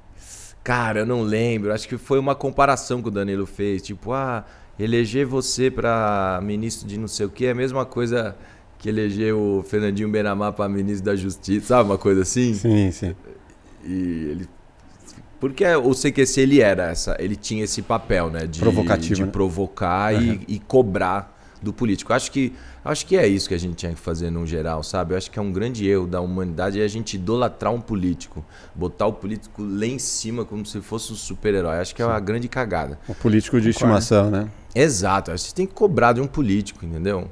Cara, 0.63 0.99
eu 1.01 1.05
não 1.05 1.21
lembro. 1.21 1.73
Acho 1.73 1.87
que 1.87 1.97
foi 1.97 2.17
uma 2.19 2.33
comparação 2.35 3.01
que 3.01 3.07
o 3.07 3.11
Danilo 3.11 3.45
fez. 3.45 3.81
Tipo, 3.81 4.13
ah, 4.13 4.45
eleger 4.79 5.25
você 5.25 5.69
pra 5.71 6.39
ministro 6.43 6.87
de 6.87 6.97
não 6.97 7.07
sei 7.07 7.25
o 7.25 7.29
quê 7.29 7.45
é 7.45 7.51
a 7.51 7.55
mesma 7.55 7.85
coisa 7.85 8.35
que 8.79 8.89
eleger 8.89 9.33
o 9.33 9.63
Fernandinho 9.67 10.09
Benamar 10.09 10.51
pra 10.53 10.67
ministro 10.67 11.05
da 11.05 11.15
Justiça, 11.15 11.67
sabe? 11.67 11.89
Uma 11.89 11.97
coisa 11.97 12.21
assim. 12.23 12.53
Sim, 12.53 12.91
sim. 12.91 13.15
E 13.85 13.91
ele. 14.31 14.49
Porque 15.39 15.65
o 15.75 15.91
CQC 15.93 16.41
ele 16.41 16.61
era 16.61 16.89
essa, 16.89 17.15
ele 17.19 17.35
tinha 17.35 17.63
esse 17.65 17.81
papel, 17.81 18.29
né? 18.29 18.47
De, 18.47 18.59
Provocativo, 18.59 19.15
de 19.15 19.23
né? 19.25 19.29
provocar 19.31 20.13
Uhum. 20.13 20.39
e, 20.47 20.55
e 20.55 20.59
cobrar 20.59 21.32
do 21.63 21.71
político. 21.73 22.11
Acho 22.13 22.31
que, 22.31 22.53
acho 22.83 23.05
que 23.05 23.15
é 23.15 23.25
isso 23.25 23.47
que 23.47 23.55
a 23.55 23.59
gente 23.59 23.75
tinha 23.75 23.93
que 23.93 23.99
fazer 23.99 24.29
no 24.29 24.45
geral, 24.45 24.83
sabe? 24.83 25.13
Eu 25.13 25.17
acho 25.17 25.31
que 25.31 25.39
é 25.39 25.41
um 25.41 25.51
grande 25.51 25.87
erro 25.87 26.05
da 26.05 26.19
humanidade 26.19 26.79
é 26.79 26.83
a 26.83 26.87
gente 26.87 27.15
idolatrar 27.15 27.73
um 27.73 27.79
político, 27.81 28.45
botar 28.75 29.07
o 29.07 29.13
político 29.13 29.63
lá 29.63 29.85
em 29.85 29.97
cima 29.97 30.43
como 30.45 30.65
se 30.65 30.81
fosse 30.81 31.13
um 31.13 31.15
super-herói. 31.15 31.77
Acho 31.79 31.95
que 31.95 32.01
é 32.01 32.05
uma 32.05 32.19
grande 32.19 32.47
cagada. 32.47 32.99
O 33.07 33.15
político 33.15 33.59
de 33.61 33.73
Concordo. 33.73 33.97
estimação, 33.97 34.29
né? 34.29 34.49
Exato, 34.75 35.31
acho 35.31 35.43
que 35.45 35.49
você 35.51 35.55
tem 35.55 35.65
que 35.65 35.73
cobrar 35.73 36.13
de 36.13 36.21
um 36.21 36.27
político, 36.27 36.85
entendeu? 36.85 37.27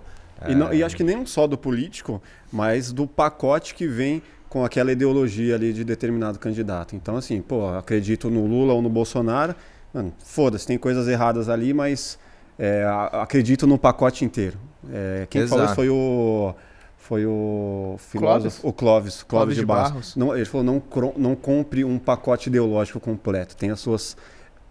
E, 0.48 0.56
não- 0.56 0.74
e 0.74 0.84
acho 0.84 0.96
que 0.96 1.04
nem 1.04 1.24
só 1.26 1.46
do 1.46 1.58
político, 1.58 2.20
mas 2.52 2.92
do 2.92 3.06
pacote 3.06 3.76
que 3.76 3.86
vem 3.88 4.24
com 4.50 4.66
aquela 4.66 4.92
ideologia 4.92 5.56
ali 5.56 5.72
de 5.72 5.84
determinado 5.84 6.40
candidato. 6.40 6.96
Então, 6.96 7.16
assim, 7.16 7.42
pô, 7.42 7.70
acredito 7.70 8.30
no 8.30 8.46
Lula 8.48 8.74
ou 8.74 8.82
no 8.82 8.90
Bolsonaro, 8.90 9.56
mano, 9.94 10.12
foda-se, 10.26 10.66
tem 10.66 10.78
coisas 10.78 11.08
erradas 11.08 11.48
ali, 11.48 11.74
mas 11.74 12.18
é, 12.64 12.86
acredito 13.14 13.66
no 13.66 13.78
pacote 13.80 14.24
inteiro. 14.24 14.60
É, 14.92 15.26
quem 15.30 15.48
falou 15.48 15.66
isso 15.66 15.74
Exato. 15.74 15.76
foi 15.76 15.90
o, 15.90 16.54
Foi 16.98 17.26
o 17.26 17.96
Clóvis? 17.98 18.06
filósofo, 18.12 18.68
o 18.68 18.72
Clóvis, 18.74 18.74
Clóvis, 18.74 19.24
Clóvis 19.24 19.56
de 19.56 19.62
de 19.62 19.66
Barros. 19.66 19.90
Barros. 19.92 20.16
Não, 20.16 20.36
ele 20.36 20.46
falou, 20.46 20.64
não, 20.64 20.84
não 21.18 21.36
compre 21.36 21.84
um 21.84 21.98
pacote 21.98 22.50
ideológico 22.50 23.00
completo. 23.00 23.56
Tem 23.58 23.72
as 23.72 23.80
suas 23.80 24.16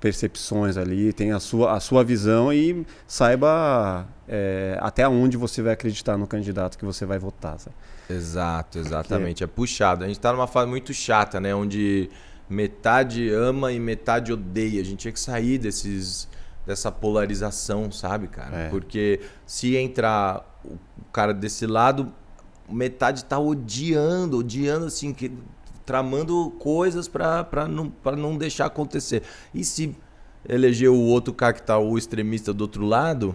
percepções 0.01 0.77
ali, 0.77 1.13
tem 1.13 1.33
a 1.33 1.41
sua, 1.41 1.73
a 1.73 1.81
sua 1.81 2.03
visão 2.03 2.53
e 2.53 2.87
saiba 3.07 4.07
é, 4.27 4.79
até 4.81 5.07
onde 5.07 5.37
você 5.37 5.61
vai 5.61 5.73
acreditar 5.75 6.17
no 6.17 6.27
candidato 6.27 6.79
que 6.79 6.85
você 6.85 7.05
vai 7.05 7.19
votar. 7.19 7.59
sabe? 7.59 7.75
Exato, 8.09 8.79
exatamente. 8.79 9.45
É 9.45 9.47
puxado. 9.47 10.05
A 10.05 10.07
gente 10.07 10.19
tá 10.19 10.33
numa 10.33 10.47
fase 10.47 10.69
muito 10.69 10.95
chata, 10.95 11.39
né? 11.41 11.55
Onde 11.55 12.09
metade 12.49 13.29
ama 13.31 13.73
e 13.73 13.79
metade 13.79 14.33
odeia. 14.33 14.81
A 14.81 14.85
gente 14.85 15.01
tinha 15.01 15.13
que 15.13 15.21
sair 15.21 15.59
desses, 15.59 16.27
dessa 16.71 16.93
polarização, 16.93 17.91
sabe, 17.91 18.29
cara? 18.29 18.57
É. 18.57 18.69
Porque 18.69 19.21
se 19.45 19.77
entrar 19.77 20.47
o 20.65 20.79
cara 21.13 21.35
desse 21.35 21.67
lado, 21.67 22.13
metade 22.71 23.25
tá 23.25 23.41
odiando, 23.41 24.39
odiando 24.39 24.87
assim, 24.87 25.13
que, 25.13 25.33
tramando 25.85 26.49
coisas 26.61 27.09
pra, 27.09 27.43
pra, 27.43 27.67
não, 27.67 27.91
pra 27.91 28.15
não 28.15 28.39
deixar 28.39 28.67
acontecer. 28.67 29.25
E 29.53 29.65
se 29.65 29.97
eleger 30.49 30.91
o 30.91 31.01
outro 31.01 31.35
cara 31.35 31.53
que 31.53 31.63
tá 31.63 31.77
o 31.77 31.99
extremista 31.99 32.55
do 32.55 32.61
outro 32.61 32.85
lado, 32.85 33.35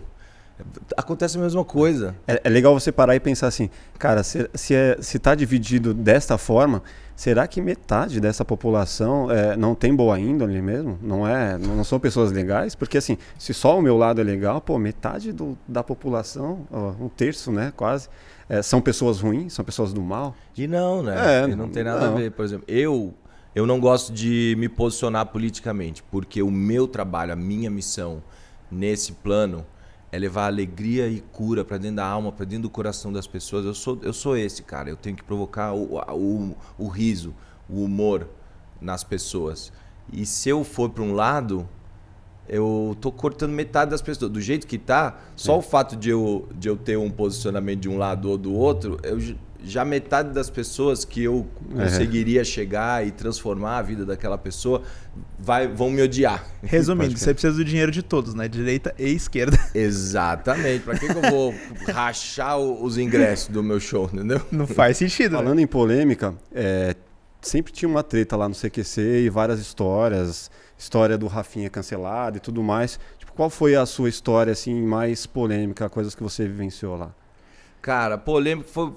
acontece 0.95 1.37
a 1.37 1.41
mesma 1.41 1.65
coisa. 1.65 2.15
É, 2.25 2.39
é 2.41 2.49
legal 2.49 2.73
você 2.73 2.89
parar 2.89 3.17
e 3.17 3.19
pensar 3.19 3.47
assim, 3.47 3.69
cara, 3.99 4.23
se, 4.23 4.49
se, 4.53 4.73
é, 4.73 4.97
se 5.01 5.19
tá 5.19 5.35
dividido 5.35 5.93
desta 5.93 6.37
forma, 6.37 6.81
será 7.15 7.47
que 7.47 7.61
metade 7.61 8.19
dessa 8.19 8.43
população 8.43 9.31
é, 9.31 9.55
não 9.55 9.73
tem 9.73 9.95
boa 9.95 10.19
índole 10.19 10.61
mesmo? 10.61 10.99
Não 11.01 11.27
é, 11.27 11.57
não 11.57 11.83
são 11.83 11.99
pessoas 11.99 12.31
legais? 12.31 12.75
Porque 12.75 12.97
assim, 12.97 13.17
se 13.37 13.53
só 13.53 13.79
o 13.79 13.81
meu 13.81 13.97
lado 13.97 14.19
é 14.19 14.23
legal, 14.23 14.59
pô, 14.59 14.77
metade 14.77 15.31
do, 15.31 15.57
da 15.67 15.83
população, 15.83 16.67
ó, 16.71 16.91
um 16.99 17.07
terço, 17.09 17.51
né, 17.51 17.71
quase, 17.75 18.09
é, 18.49 18.61
são 18.61 18.81
pessoas 18.81 19.21
ruins, 19.21 19.53
são 19.53 19.63
pessoas 19.63 19.93
do 19.93 20.01
mal. 20.01 20.35
E 20.57 20.67
não, 20.67 21.01
né? 21.01 21.43
É, 21.43 21.49
E 21.49 21.55
não 21.55 21.69
tem 21.69 21.83
nada 21.83 22.07
não. 22.07 22.13
a 22.13 22.17
ver. 22.17 22.31
Por 22.31 22.43
exemplo, 22.45 22.65
eu, 22.67 23.13
eu 23.55 23.65
não 23.65 23.79
gosto 23.79 24.13
de 24.13 24.55
me 24.57 24.67
posicionar 24.69 25.25
politicamente, 25.27 26.03
porque 26.11 26.41
o 26.43 26.51
meu 26.51 26.87
trabalho, 26.87 27.33
a 27.33 27.35
minha 27.35 27.69
missão 27.69 28.21
nesse 28.69 29.13
plano 29.13 29.65
é 30.11 30.19
levar 30.19 30.45
alegria 30.45 31.07
e 31.07 31.19
cura 31.19 31.65
para 31.65 31.77
dentro 31.77 31.97
da 31.97 32.05
alma, 32.05 32.31
para 32.31 32.45
dentro 32.45 32.63
do 32.63 32.69
coração 32.69 33.11
das 33.11 33.27
pessoas. 33.27 33.65
Eu 33.65 33.73
sou, 33.73 33.99
eu 34.01 34.13
sou 34.13 34.37
esse, 34.37 34.63
cara. 34.63 34.89
Eu 34.89 34.95
tenho 34.95 35.15
que 35.15 35.23
provocar 35.23 35.73
o, 35.73 35.99
o, 35.99 36.57
o 36.77 36.87
riso, 36.87 37.33
o 37.69 37.83
humor 37.83 38.27
nas 38.79 39.03
pessoas. 39.03 39.71
E 40.11 40.25
se 40.25 40.49
eu 40.49 40.63
for 40.63 40.89
para 40.89 41.03
um 41.03 41.13
lado, 41.13 41.67
eu 42.47 42.95
tô 43.01 43.11
cortando 43.11 43.51
metade 43.51 43.91
das 43.91 44.01
pessoas. 44.01 44.31
Do 44.31 44.39
jeito 44.39 44.67
que 44.67 44.77
tá, 44.77 45.19
só 45.35 45.57
o 45.57 45.61
fato 45.61 45.95
de 45.95 46.09
eu, 46.09 46.47
de 46.55 46.69
eu 46.69 46.77
ter 46.77 46.97
um 46.97 47.09
posicionamento 47.09 47.81
de 47.81 47.89
um 47.89 47.97
lado 47.97 48.29
ou 48.29 48.37
do 48.37 48.53
outro, 48.53 48.99
eu 49.03 49.19
já 49.65 49.83
metade 49.83 50.29
das 50.29 50.49
pessoas 50.49 51.03
que 51.03 51.23
eu 51.23 51.47
conseguiria 51.73 52.43
chegar 52.43 53.05
e 53.05 53.11
transformar 53.11 53.79
a 53.79 53.81
vida 53.81 54.05
daquela 54.05 54.37
pessoa 54.37 54.83
vai, 55.39 55.67
vão 55.67 55.89
me 55.89 56.01
odiar. 56.01 56.45
Resumindo, 56.61 57.17
você 57.17 57.33
precisa 57.33 57.53
do 57.53 57.65
dinheiro 57.65 57.91
de 57.91 58.03
todos, 58.03 58.33
né? 58.33 58.47
Direita 58.47 58.93
e 58.97 59.09
esquerda. 59.09 59.57
Exatamente. 59.73 60.83
Pra 60.83 60.97
que, 60.97 61.07
que 61.07 61.17
eu 61.17 61.31
vou 61.31 61.53
rachar 61.87 62.57
os 62.57 62.97
ingressos 62.97 63.47
do 63.47 63.63
meu 63.63 63.79
show, 63.79 64.09
entendeu? 64.11 64.41
Não 64.51 64.67
faz 64.67 64.97
sentido, 64.97 65.33
né? 65.33 65.37
Falando 65.39 65.59
em 65.59 65.67
polêmica, 65.67 66.35
é, 66.53 66.95
sempre 67.41 67.71
tinha 67.71 67.89
uma 67.89 68.03
treta 68.03 68.35
lá 68.35 68.47
no 68.47 68.55
CQC 68.55 69.25
e 69.25 69.29
várias 69.29 69.59
histórias, 69.59 70.49
história 70.77 71.17
do 71.17 71.27
Rafinha 71.27 71.69
cancelado 71.69 72.37
e 72.37 72.39
tudo 72.39 72.61
mais. 72.61 72.99
Tipo, 73.17 73.33
qual 73.33 73.49
foi 73.49 73.75
a 73.75 73.85
sua 73.85 74.09
história 74.09 74.53
assim 74.53 74.81
mais 74.81 75.25
polêmica, 75.25 75.89
coisas 75.89 76.13
que 76.13 76.23
você 76.23 76.47
vivenciou 76.47 76.95
lá? 76.95 77.13
Cara, 77.81 78.17
polêmico 78.17 78.67
foi, 78.67 78.91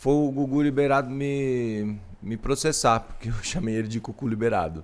foi 0.00 0.14
o 0.14 0.30
Gugu 0.30 0.62
liberado 0.62 1.10
me, 1.10 1.98
me 2.22 2.34
processar, 2.38 3.00
porque 3.00 3.28
eu 3.28 3.34
chamei 3.42 3.74
ele 3.74 3.86
de 3.86 4.00
Cucu 4.00 4.26
liberado. 4.26 4.82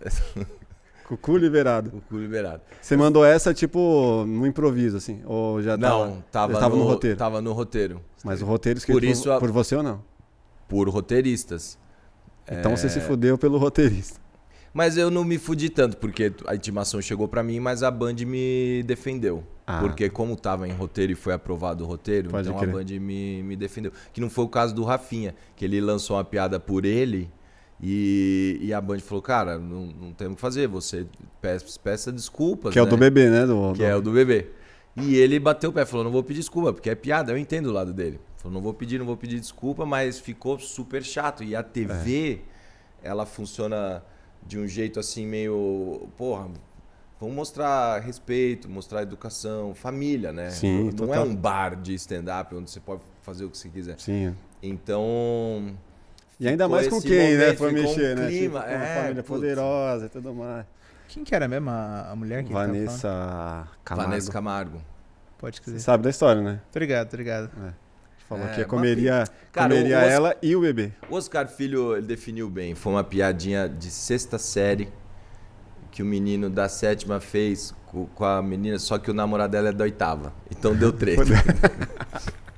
Cucu 1.08 1.38
liberado. 1.38 1.90
Cucu 1.90 2.18
liberado. 2.18 2.60
Você 2.78 2.94
mandou 2.94 3.24
essa 3.24 3.54
tipo 3.54 4.24
no 4.26 4.46
improviso 4.46 4.98
assim, 4.98 5.22
ou 5.24 5.62
já 5.62 5.78
Não, 5.78 6.22
tava, 6.30 6.52
já 6.52 6.60
tava 6.60 6.76
no, 6.76 6.84
roteiro? 6.84 7.16
Tava 7.16 7.40
no 7.40 7.52
roteiro. 7.54 8.02
Mas 8.22 8.42
o 8.42 8.44
roteiro 8.44 8.78
escrito 8.78 8.94
Por 8.94 9.04
isso 9.04 9.24
por, 9.24 9.38
por 9.40 9.50
você 9.50 9.74
ou 9.74 9.82
não? 9.82 10.02
Por 10.68 10.86
roteiristas. 10.90 11.78
Então 12.46 12.76
você 12.76 12.90
se 12.90 12.98
É. 12.98 13.00
fudeu 13.00 13.38
pelo 13.38 13.56
roteirista. 13.56 14.20
Mas 14.74 14.96
eu 14.96 15.10
não 15.10 15.22
me 15.24 15.36
fudi 15.38 15.68
tanto, 15.68 15.96
porque 15.98 16.32
a 16.46 16.54
intimação 16.54 17.00
chegou 17.02 17.28
pra 17.28 17.42
mim, 17.42 17.60
mas 17.60 17.82
a 17.82 17.90
Band 17.90 18.14
me 18.26 18.82
defendeu. 18.86 19.44
Ah. 19.66 19.80
Porque 19.80 20.08
como 20.08 20.34
tava 20.34 20.66
em 20.66 20.72
roteiro 20.72 21.12
e 21.12 21.14
foi 21.14 21.34
aprovado 21.34 21.84
o 21.84 21.86
roteiro, 21.86 22.30
Pode 22.30 22.48
então 22.48 22.60
a 22.62 22.66
Band 22.66 22.84
me, 22.98 23.42
me 23.42 23.54
defendeu. 23.54 23.92
Que 24.12 24.20
não 24.20 24.30
foi 24.30 24.44
o 24.44 24.48
caso 24.48 24.74
do 24.74 24.82
Rafinha, 24.82 25.34
que 25.54 25.64
ele 25.64 25.80
lançou 25.80 26.16
uma 26.16 26.24
piada 26.24 26.58
por 26.58 26.84
ele 26.86 27.30
e, 27.82 28.58
e 28.62 28.72
a 28.72 28.80
Band 28.80 29.00
falou, 29.00 29.20
cara, 29.20 29.58
não, 29.58 29.86
não 29.86 30.12
tem 30.12 30.28
o 30.28 30.34
que 30.34 30.40
fazer, 30.40 30.68
você 30.68 31.06
peça, 31.40 31.78
peça 31.82 32.10
desculpas, 32.12 32.72
Que 32.72 32.78
é 32.78 32.82
o 32.82 32.84
né? 32.86 32.90
do 32.90 32.96
bebê, 32.96 33.28
né? 33.28 33.44
Do, 33.44 33.72
Que 33.72 33.78
do- 33.80 33.84
é 33.84 33.94
o 33.96 34.00
do 34.00 34.12
bebê. 34.12 34.48
E 34.96 35.16
ele 35.16 35.38
bateu 35.38 35.70
o 35.70 35.72
pé, 35.72 35.84
falou, 35.84 36.04
não 36.04 36.10
vou 36.12 36.22
pedir 36.22 36.40
desculpa, 36.40 36.72
porque 36.72 36.88
é 36.90 36.94
piada, 36.94 37.32
eu 37.32 37.36
entendo 37.38 37.66
o 37.66 37.72
lado 37.72 37.92
dele. 37.92 38.20
Falou, 38.36 38.54
não 38.54 38.62
vou 38.62 38.72
pedir, 38.74 38.98
não 38.98 39.06
vou 39.06 39.16
pedir 39.16 39.38
desculpa, 39.40 39.84
mas 39.86 40.18
ficou 40.18 40.58
super 40.58 41.02
chato. 41.02 41.42
E 41.44 41.54
a 41.56 41.62
TV, 41.62 42.40
É. 43.02 43.08
ela 43.08 43.24
funciona 43.26 44.02
de 44.46 44.58
um 44.58 44.66
jeito 44.66 44.98
assim 45.00 45.26
meio, 45.26 46.08
porra, 46.16 46.48
vamos 47.20 47.34
mostrar 47.34 48.00
respeito, 48.00 48.68
mostrar 48.68 49.02
educação, 49.02 49.74
família, 49.74 50.32
né? 50.32 50.50
Sim, 50.50 50.84
não 50.84 50.92
total. 50.92 51.14
é 51.14 51.20
um 51.20 51.34
bar 51.34 51.76
de 51.80 51.94
stand-up 51.94 52.54
onde 52.54 52.70
você 52.70 52.80
pode 52.80 53.02
fazer 53.22 53.44
o 53.44 53.50
que 53.50 53.56
você 53.58 53.68
quiser. 53.68 53.98
Sim. 53.98 54.34
Então, 54.62 55.74
E 56.38 56.46
ainda 56.48 56.68
mais 56.68 56.88
com 56.88 57.00
quem, 57.00 57.10
né? 57.36 57.38
momento, 57.44 57.58
Foi 57.58 57.70
ficou 57.70 57.84
um 57.84 57.88
mexer, 57.88 58.16
né? 58.16 58.26
clima, 58.28 58.60
Tipo, 58.60 58.70
uma 58.74 58.84
é, 58.84 58.94
família 58.96 59.22
putz. 59.22 59.28
poderosa 59.40 60.06
e 60.06 60.08
tudo 60.08 60.34
mais. 60.34 60.66
Quem 61.08 61.24
que 61.24 61.34
era 61.34 61.46
mesmo 61.46 61.68
a, 61.70 62.10
a 62.10 62.16
mulher 62.16 62.42
que? 62.44 62.52
Vanessa 62.52 63.68
Camargo. 63.84 64.10
Vanessa 64.10 64.32
Camargo. 64.32 64.82
Pode 65.38 65.56
Você 65.58 65.62
dizer. 65.72 65.80
sabe 65.80 66.04
da 66.04 66.10
história, 66.10 66.40
né? 66.40 66.60
Tô 66.72 66.78
ligado, 66.78 67.08
tô 67.10 67.16
ligado. 67.16 67.50
Falou 68.28 68.46
É, 68.46 68.48
que 68.54 68.64
comeria, 68.64 69.24
Cara, 69.52 69.68
comeria 69.68 69.98
Oscar- 69.98 70.10
ela 70.10 70.36
e 70.42 70.56
o 70.56 70.60
bebê. 70.60 70.92
O 71.10 71.14
Oscar 71.16 71.46
Filho, 71.48 71.96
ele 71.96 72.06
definiu 72.06 72.48
bem. 72.48 72.74
Foi 72.74 72.92
uma 72.92 73.04
piadinha 73.04 73.68
de 73.68 73.90
sexta 73.90 74.38
série 74.38 74.88
que 75.90 76.02
o 76.02 76.06
menino 76.06 76.48
da 76.48 76.68
sétima 76.68 77.20
fez 77.20 77.74
co- 77.86 78.08
com 78.14 78.24
a 78.24 78.40
menina, 78.42 78.78
só 78.78 78.98
que 78.98 79.10
o 79.10 79.14
namorado 79.14 79.52
dela 79.52 79.68
é 79.68 79.72
da 79.72 79.84
oitava. 79.84 80.32
Então 80.50 80.74
deu 80.74 80.90
treta. 80.96 81.22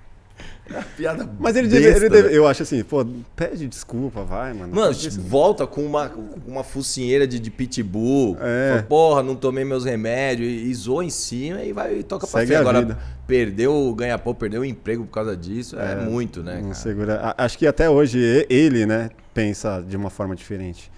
É 0.71 0.81
piada 0.97 1.29
Mas 1.39 1.57
ele, 1.57 1.69
besta, 1.69 1.83
deve, 1.93 2.07
ele 2.07 2.09
deve- 2.09 2.29
né? 2.31 2.37
eu 2.39 2.47
acho 2.47 2.63
assim, 2.63 2.83
pô, 2.83 3.05
pede 3.37 3.69
desculpa, 3.69 4.23
vai, 4.25 4.55
mano. 4.55 4.75
Mano, 4.75 4.97
volta 5.21 5.67
com 5.67 5.83
uma, 5.85 6.11
uma 6.47 6.65
focinheira 6.65 7.27
de, 7.27 7.39
de 7.39 7.51
pitbull. 7.51 8.37
É. 8.41 8.71
Fala, 8.71 8.83
Porra, 8.85 9.23
não 9.23 9.37
tomei 9.37 9.65
meus 9.65 9.85
remédios. 9.85 10.49
E, 10.49 10.71
e 10.71 10.75
zoa 10.75 11.05
em 11.05 11.11
cima 11.11 11.63
e 11.63 11.73
vai 11.73 11.99
e 11.99 12.03
toca 12.03 12.27
pra 12.27 12.41
frente. 12.41 12.55
Agora, 12.55 12.81
vida. 12.81 12.99
perdeu 13.27 13.75
o 13.75 13.95
ganha-pão, 13.95 14.35
perdeu 14.35 14.63
o 14.63 14.65
emprego 14.65 15.05
por 15.05 15.13
causa 15.13 15.37
disso. 15.37 15.79
É, 15.79 15.97
muito, 15.97 16.43
né, 16.43 16.55
Não 16.57 16.63
cara? 16.63 16.75
segura. 16.75 17.35
Acho 17.37 17.59
que 17.59 17.67
até 17.67 17.91
hoje 17.91 18.47
ele, 18.49 18.87
né, 18.87 19.11
pensa 19.35 19.85
de 19.87 19.97
uma 19.97 20.09
forma 20.09 20.35
diferente. 20.35 20.91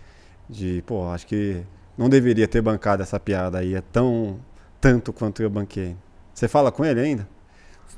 De, 0.48 0.80
pô, 0.86 1.08
acho 1.08 1.26
que 1.26 1.60
não 1.98 2.08
deveria 2.08 2.46
ter 2.46 2.60
bancado 2.62 3.02
essa 3.02 3.18
piada 3.18 3.58
aí, 3.58 3.74
é 3.74 3.80
tão 3.92 4.38
tanto 4.80 5.12
quanto 5.12 5.42
eu 5.42 5.50
banquei. 5.50 5.96
Você 6.32 6.46
fala 6.46 6.70
com 6.70 6.84
ele 6.84 7.00
ainda? 7.00 7.26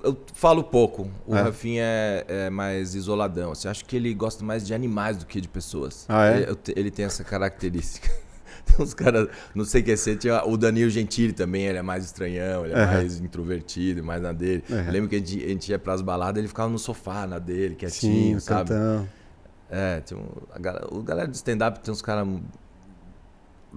Eu 0.03 0.17
falo 0.33 0.63
pouco. 0.65 1.09
O 1.27 1.35
É. 1.35 1.43
Rafinha 1.43 1.83
é, 1.85 2.25
é 2.29 2.51
mais 2.51 2.95
isoladão. 2.95 3.55
Você 3.55 3.69
acha 3.69 3.85
que 3.85 3.97
ele 3.97 4.13
gosta 4.15 4.45
mais 4.45 4.67
de 4.67 4.73
animais 4.73 5.17
do 5.17 5.27
que 5.27 5.41
de 5.41 5.49
pessoas? 5.49 6.05
Ah, 6.09 6.27
é? 6.31 6.43
Ele, 6.43 6.57
ele 6.77 6.91
tem 6.91 7.05
essa 7.05 7.25
característica. 7.25 8.09
Tem 8.69 8.85
uns 8.85 8.93
caras, 8.93 9.29
não 9.55 9.65
sei 9.65 9.81
o 9.81 9.85
que 9.85 9.97
ser, 9.97 10.17
tinha 10.17 10.45
o 10.45 10.55
Danilo 10.55 10.91
Gentili 10.91 11.33
também, 11.33 11.65
ele 11.65 11.79
é 11.79 11.83
mais 11.83 12.05
estranhão, 12.05 12.67
ele 12.67 12.75
é 12.75 12.85
mais 12.85 13.19
introvertido, 13.19 14.05
mais 14.05 14.21
na 14.21 14.31
dele. 14.31 14.63
Lembro 14.91 15.09
que 15.09 15.17
a 15.17 15.19
gente, 15.19 15.43
a 15.43 15.49
gente 15.49 15.71
ia 15.71 15.79
pras 15.79 16.03
baladas, 16.03 16.37
ele 16.39 16.49
ficava 16.49 16.69
no 16.69 16.79
sofá, 16.79 17.27
na 17.27 17.39
dele, 17.39 17.71
Sim, 17.71 17.77
quietinho, 17.79 18.37
o 18.37 18.41
sabe? 18.43 18.69
cantão. 18.69 19.09
É, 19.71 20.01
tem 20.01 20.19
um, 20.19 20.27
a 20.53 20.59
galera, 20.59 20.87
o 20.95 21.03
galera 21.03 21.29
de 21.29 21.37
stand-up 21.37 21.81
tem 21.81 21.91
uns 21.91 22.03
caras 22.03 22.29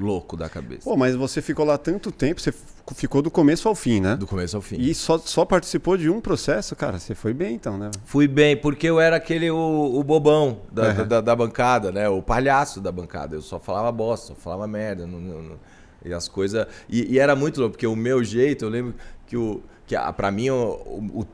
louco 0.02 0.36
da 0.36 0.50
cabeça. 0.50 0.82
Pô, 0.84 0.98
mas 0.98 1.16
você 1.16 1.42
ficou 1.42 1.64
lá 1.66 1.78
tanto 1.78 2.12
tempo, 2.12 2.42
você 2.42 2.54
ficou 2.96 3.22
do 3.22 3.32
começo 3.32 3.68
ao 3.70 3.76
fim, 3.76 4.02
né? 4.02 4.16
do 4.18 4.28
começo 4.28 4.56
ao 4.56 4.62
fim. 4.62 4.76
E 4.80 4.94
só, 4.94 5.18
só 5.18 5.46
participou 5.46 5.96
de 5.96 6.10
um 6.10 6.20
processo, 6.20 6.76
cara. 6.76 7.00
Você 7.00 7.16
foi 7.16 7.34
bem 7.34 7.56
então, 7.56 7.78
né? 7.78 7.92
Fui 8.06 8.28
bem, 8.28 8.58
porque 8.58 8.88
eu 8.88 9.00
era 9.00 9.16
aquele 9.16 9.50
o, 9.52 9.92
o 9.96 10.04
bobão 10.04 10.60
da, 10.72 10.84
Aham. 10.90 11.08
da, 11.08 11.22
da 11.22 11.36
bancada, 11.36 11.92
né? 11.92 12.10
O 12.10 12.22
palhaço 12.22 12.82
da 12.82 12.92
bancada. 12.92 13.36
Eu 13.36 13.42
só 13.42 13.60
falava 13.60 13.92
bosta, 13.92 14.28
só 14.28 14.36
falava 14.36 14.68
merda. 14.68 15.06
não- 15.08 15.20
não- 15.20 15.42
não- 15.42 15.60
e 16.04 16.12
as 16.14 16.28
coisas. 16.28 16.66
E, 16.90 17.14
e 17.14 17.20
era 17.20 17.36
muito 17.36 17.60
louco, 17.60 17.74
porque 17.74 17.86
o 17.88 17.96
meu 17.96 18.24
jeito, 18.24 18.66
eu 18.66 18.70
lembro 18.70 18.96
que, 19.28 19.38
o, 19.38 19.62
que 19.86 19.96
a, 19.96 20.12
pra 20.12 20.32
mim 20.32 20.50
o, 20.50 20.72
o- 21.14 21.28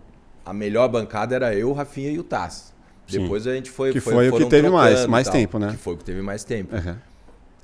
a 0.45 0.53
melhor 0.53 0.88
bancada 0.89 1.34
era 1.36 1.56
eu, 1.56 1.69
o 1.69 1.73
Rafinha 1.73 2.12
e 2.12 2.19
o 2.19 2.23
Taz. 2.23 2.73
Sim. 3.08 3.21
Depois 3.21 3.47
a 3.47 3.53
gente 3.56 3.71
foi. 3.71 3.93
Que 3.93 4.01
foi 4.01 4.30
o 4.30 4.36
que 4.38 4.45
teve 4.47 4.69
mais- 4.69 5.06
mais 5.06 5.30
tempo, 5.30 5.58
né? 5.58 5.71
Que 5.71 5.77
foi 5.77 5.93
o 5.93 5.97
que 5.97 6.03
teve 6.03 6.21
mais 6.21 6.43
tempo. 6.43 6.75
Aham. 6.75 6.97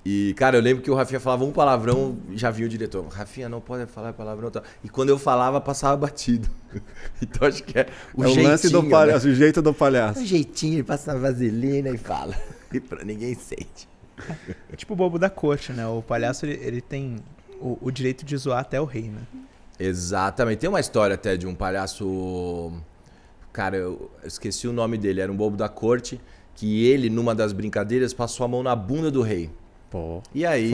E, 0.05 0.33
cara, 0.33 0.57
eu 0.57 0.61
lembro 0.61 0.83
que 0.83 0.91
o 0.91 0.95
Rafinha 0.95 1.19
falava 1.19 1.45
um 1.45 1.51
palavrão, 1.51 2.17
já 2.33 2.51
vinha 2.51 2.67
o 2.67 2.69
diretor. 2.69 3.07
Rafinha, 3.07 3.47
não 3.47 3.61
pode 3.61 3.85
falar 3.85 4.11
palavrão. 4.11 4.51
Tal. 4.51 4.61
E 4.83 4.89
quando 4.89 5.09
eu 5.09 5.17
falava, 5.17 5.61
passava 5.61 5.95
batido. 5.95 6.49
então 7.21 7.47
acho 7.47 7.63
que 7.63 7.79
é 7.79 7.87
o 8.13 8.23
é 8.23 8.25
o 8.25 8.29
jeitinho. 8.29 8.49
lance 8.49 8.69
do 8.69 8.83
palhaço, 8.83 9.27
o 9.29 9.33
jeito 9.33 9.61
do 9.61 9.73
palhaço. 9.73 10.19
né? 10.19 10.25
O 10.25 10.27
jeitinho, 10.27 10.73
ele 10.73 10.83
passa 10.83 11.13
a 11.13 11.15
vaselina 11.15 11.89
e 11.89 11.97
fala. 11.97 12.35
E 12.73 12.79
pra 12.81 13.03
ninguém 13.05 13.33
sente. 13.33 13.87
É 14.71 14.75
tipo 14.75 14.93
o 14.93 14.95
bobo 14.95 15.17
da 15.17 15.29
corte, 15.29 15.71
né? 15.71 15.87
O 15.87 16.01
palhaço, 16.01 16.45
ele, 16.45 16.59
ele 16.61 16.81
tem 16.81 17.17
o, 17.61 17.77
o 17.81 17.89
direito 17.89 18.25
de 18.25 18.35
zoar 18.35 18.59
até 18.59 18.81
o 18.81 18.85
rei, 18.85 19.03
né? 19.03 19.21
Exatamente. 19.79 20.59
Tem 20.59 20.69
uma 20.69 20.81
história 20.81 21.15
até 21.15 21.37
de 21.37 21.47
um 21.47 21.55
palhaço. 21.55 22.73
Cara, 23.53 23.77
eu 23.77 24.11
esqueci 24.23 24.67
o 24.67 24.73
nome 24.73 24.97
dele, 24.97 25.21
era 25.21 25.31
um 25.31 25.35
bobo 25.35 25.55
da 25.55 25.69
corte. 25.69 26.19
Que 26.55 26.85
ele, 26.85 27.09
numa 27.09 27.33
das 27.33 27.53
brincadeiras, 27.53 28.13
passou 28.13 28.43
a 28.43 28.47
mão 28.47 28.61
na 28.61 28.75
bunda 28.75 29.09
do 29.09 29.21
rei. 29.21 29.49
Pô, 29.93 30.23
E 30.33 30.43
aí, 30.43 30.71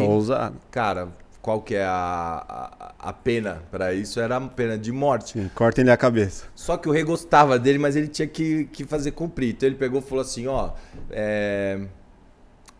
cara, 0.71 1.09
qual 1.41 1.61
que 1.61 1.75
é 1.75 1.83
a, 1.83 2.45
a, 2.47 3.09
a 3.09 3.11
pena 3.11 3.61
pra 3.69 3.93
isso? 3.93 4.17
Era 4.17 4.37
a 4.37 4.41
pena 4.47 4.77
de 4.77 4.93
morte. 4.93 5.33
Sim, 5.33 5.51
Cortem-lhe 5.53 5.91
a 5.91 5.97
cabeça. 5.97 6.45
Só 6.55 6.77
que 6.77 6.87
o 6.87 6.91
rei 6.93 7.03
gostava 7.03 7.59
dele, 7.59 7.77
mas 7.77 7.97
ele 7.97 8.07
tinha 8.07 8.25
que, 8.25 8.63
que 8.71 8.85
fazer 8.85 9.11
cumprir. 9.11 9.49
Então 9.49 9.67
ele 9.67 9.75
pegou 9.75 9.99
e 9.99 10.01
falou 10.01 10.21
assim: 10.21 10.47
ó, 10.47 10.71
é, 11.11 11.81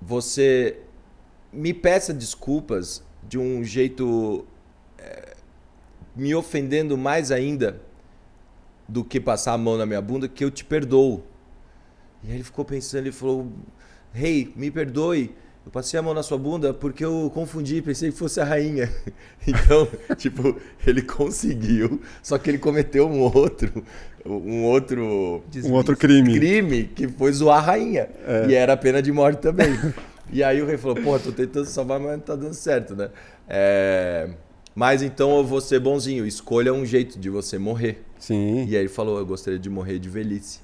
você 0.01 0.79
me 1.51 1.73
peça 1.73 2.13
desculpas 2.13 3.03
de 3.21 3.37
um 3.37 3.61
jeito 3.61 4.45
é, 4.97 5.35
me 6.15 6.33
ofendendo 6.33 6.97
mais 6.97 7.33
ainda 7.33 7.81
do 8.87 9.03
que 9.03 9.19
passar 9.19 9.51
a 9.51 9.57
mão 9.57 9.75
na 9.75 9.85
minha 9.85 10.01
bunda, 10.01 10.29
que 10.29 10.41
eu 10.41 10.49
te 10.49 10.63
perdoo. 10.63 11.21
E 12.23 12.29
aí 12.29 12.35
ele 12.35 12.45
ficou 12.45 12.63
pensando, 12.63 13.01
ele 13.01 13.11
falou: 13.11 13.51
Rei, 14.13 14.53
me 14.55 14.71
perdoe. 14.71 15.35
Eu 15.65 15.71
passei 15.71 15.99
a 15.99 16.03
mão 16.03 16.13
na 16.13 16.23
sua 16.23 16.37
bunda 16.37 16.73
porque 16.73 17.03
eu 17.05 17.29
confundi, 17.33 17.81
pensei 17.81 18.11
que 18.11 18.17
fosse 18.17 18.39
a 18.41 18.45
rainha. 18.45 18.91
Então, 19.47 19.87
tipo, 20.17 20.55
ele 20.85 21.01
conseguiu, 21.01 22.01
só 22.21 22.37
que 22.37 22.49
ele 22.49 22.57
cometeu 22.59 23.07
um 23.07 23.21
outro, 23.21 23.83
um 24.25 24.63
outro 24.65 25.41
Um 25.63 25.71
outro 25.71 25.95
crime. 25.95 26.33
crime 26.37 26.83
que 26.83 27.07
foi 27.07 27.31
zoar 27.31 27.59
a 27.59 27.61
rainha. 27.61 28.09
E 28.47 28.53
era 28.53 28.75
pena 28.75 29.01
de 29.01 29.11
morte 29.11 29.39
também. 29.39 29.69
e 30.31 30.43
aí 30.43 30.61
o 30.61 30.65
rei 30.65 30.77
falou, 30.77 30.97
pô, 30.97 31.17
tô 31.19 31.31
tentando 31.31 31.65
salvar, 31.65 31.99
mas 31.99 32.11
não 32.11 32.19
tá 32.19 32.35
dando 32.35 32.53
certo, 32.53 32.95
né? 32.95 33.09
É, 33.47 34.29
Mas 34.75 35.01
então 35.01 35.37
eu 35.37 35.43
vou 35.45 35.61
ser 35.61 35.79
bonzinho, 35.79 36.25
escolha 36.25 36.73
um 36.73 36.85
jeito 36.85 37.17
de 37.17 37.29
você 37.29 37.57
morrer. 37.57 38.03
Sim. 38.19 38.65
E 38.67 38.75
aí 38.75 38.81
ele 38.83 38.89
falou, 38.89 39.17
eu 39.19 39.25
gostaria 39.25 39.57
de 39.59 39.69
morrer 39.69 39.99
de 39.99 40.09
velhice. 40.09 40.59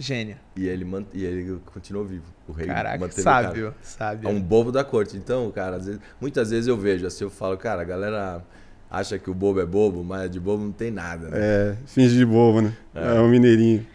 Gênio. 0.00 0.36
E 0.56 0.66
ele, 0.66 0.82
man... 0.84 1.04
e 1.12 1.24
ele 1.24 1.60
continuou 1.66 2.06
vivo. 2.06 2.24
O 2.48 2.52
rei 2.52 2.66
Caraca, 2.66 2.98
manteve 2.98 3.20
o 3.20 3.24
cara. 3.24 3.46
sábio, 3.48 3.74
sábio. 3.82 4.28
É 4.30 4.32
um 4.32 4.40
bobo 4.40 4.72
da 4.72 4.82
corte. 4.82 5.14
Então, 5.14 5.50
cara, 5.50 5.76
às 5.76 5.84
vezes- 5.84 6.00
muitas 6.18 6.50
vezes 6.50 6.66
eu 6.68 6.76
vejo 6.76 7.06
assim, 7.06 7.24
eu 7.24 7.30
falo, 7.30 7.56
cara, 7.58 7.82
a 7.82 7.84
galera 7.84 8.42
acha 8.90 9.18
que 9.18 9.30
o 9.30 9.34
bobo 9.34 9.60
é 9.60 9.66
bobo, 9.66 10.02
mas 10.02 10.30
de 10.30 10.40
bobo 10.40 10.64
não 10.64 10.72
tem 10.72 10.90
nada, 10.90 11.28
né? 11.28 11.38
É, 11.38 11.76
finge 11.84 12.16
de 12.16 12.24
bobo, 12.24 12.62
né? 12.62 12.72
É, 12.94 13.20
um 13.20 13.28
mineirinho. 13.28 13.86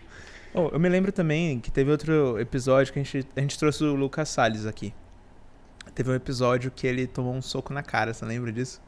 Oh, 0.54 0.70
eu 0.72 0.80
me 0.80 0.88
lembro 0.88 1.12
também 1.12 1.60
que 1.60 1.72
teve 1.72 1.90
outro 1.90 2.40
episódio 2.40 2.94
que 2.94 3.00
a 3.00 3.04
gente, 3.04 3.28
a 3.36 3.42
gente 3.42 3.58
trouxe 3.58 3.84
o 3.84 3.96
Lucas 3.96 4.30
Salles 4.30 4.68
aqui. 4.68 4.94
Teve 5.96 6.12
um 6.12 6.16
episódio 6.16 6.70
que 6.70 6.86
ele 6.86 7.08
tomou 7.08 7.34
um 7.34 7.42
soco 7.42 7.74
na 7.74 7.82
cara, 7.82 8.14
você 8.14 8.24
lembra 8.26 8.52
disso? 8.52 8.80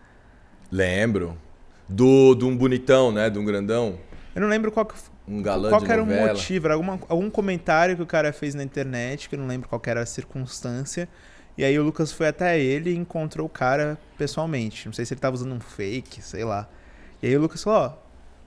Lembro. 0.72 1.38
Do, 1.90 2.36
de 2.36 2.46
um 2.46 2.56
bonitão, 2.56 3.12
né? 3.12 3.30
De 3.30 3.40
um 3.40 3.46
grandão. 3.46 3.98
Eu 4.36 4.42
não 4.42 4.48
lembro 4.50 4.72
qual, 4.72 4.86
que, 4.86 4.94
Um 5.28 5.42
galã 5.42 5.70
qual 5.70 5.82
de 5.82 5.86
que 5.86 5.92
era 5.92 6.02
o 6.02 6.06
novela. 6.06 6.28
motivo, 6.34 6.68
era 6.68 6.74
alguma, 6.76 7.00
algum 7.10 7.30
comentário 7.30 7.96
que 7.96 8.02
o 8.02 8.06
cara 8.06 8.32
fez 8.32 8.56
na 8.56 8.64
internet, 8.64 9.28
que 9.28 9.36
eu 9.36 9.40
não 9.40 9.48
lembro 9.48 9.68
qual 9.68 9.82
era 9.86 10.02
a 10.02 10.06
circunstância. 10.06 11.08
E 11.58 11.66
aí 11.66 11.78
o 11.78 11.84
Lucas 11.84 12.12
foi 12.12 12.28
até 12.28 12.60
ele 12.60 12.92
e 12.92 12.96
encontrou 12.96 13.46
o 13.46 13.50
cara 13.50 13.98
pessoalmente. 14.18 14.86
Não 14.86 14.94
sei 14.94 15.06
se 15.06 15.14
ele 15.14 15.22
tava 15.22 15.36
usando 15.36 15.54
um 15.54 15.60
fake, 15.60 16.22
sei 16.22 16.44
lá. 16.44 16.70
E 17.22 17.28
aí 17.28 17.36
o 17.36 17.42
Lucas 17.42 17.64
falou, 17.64 17.98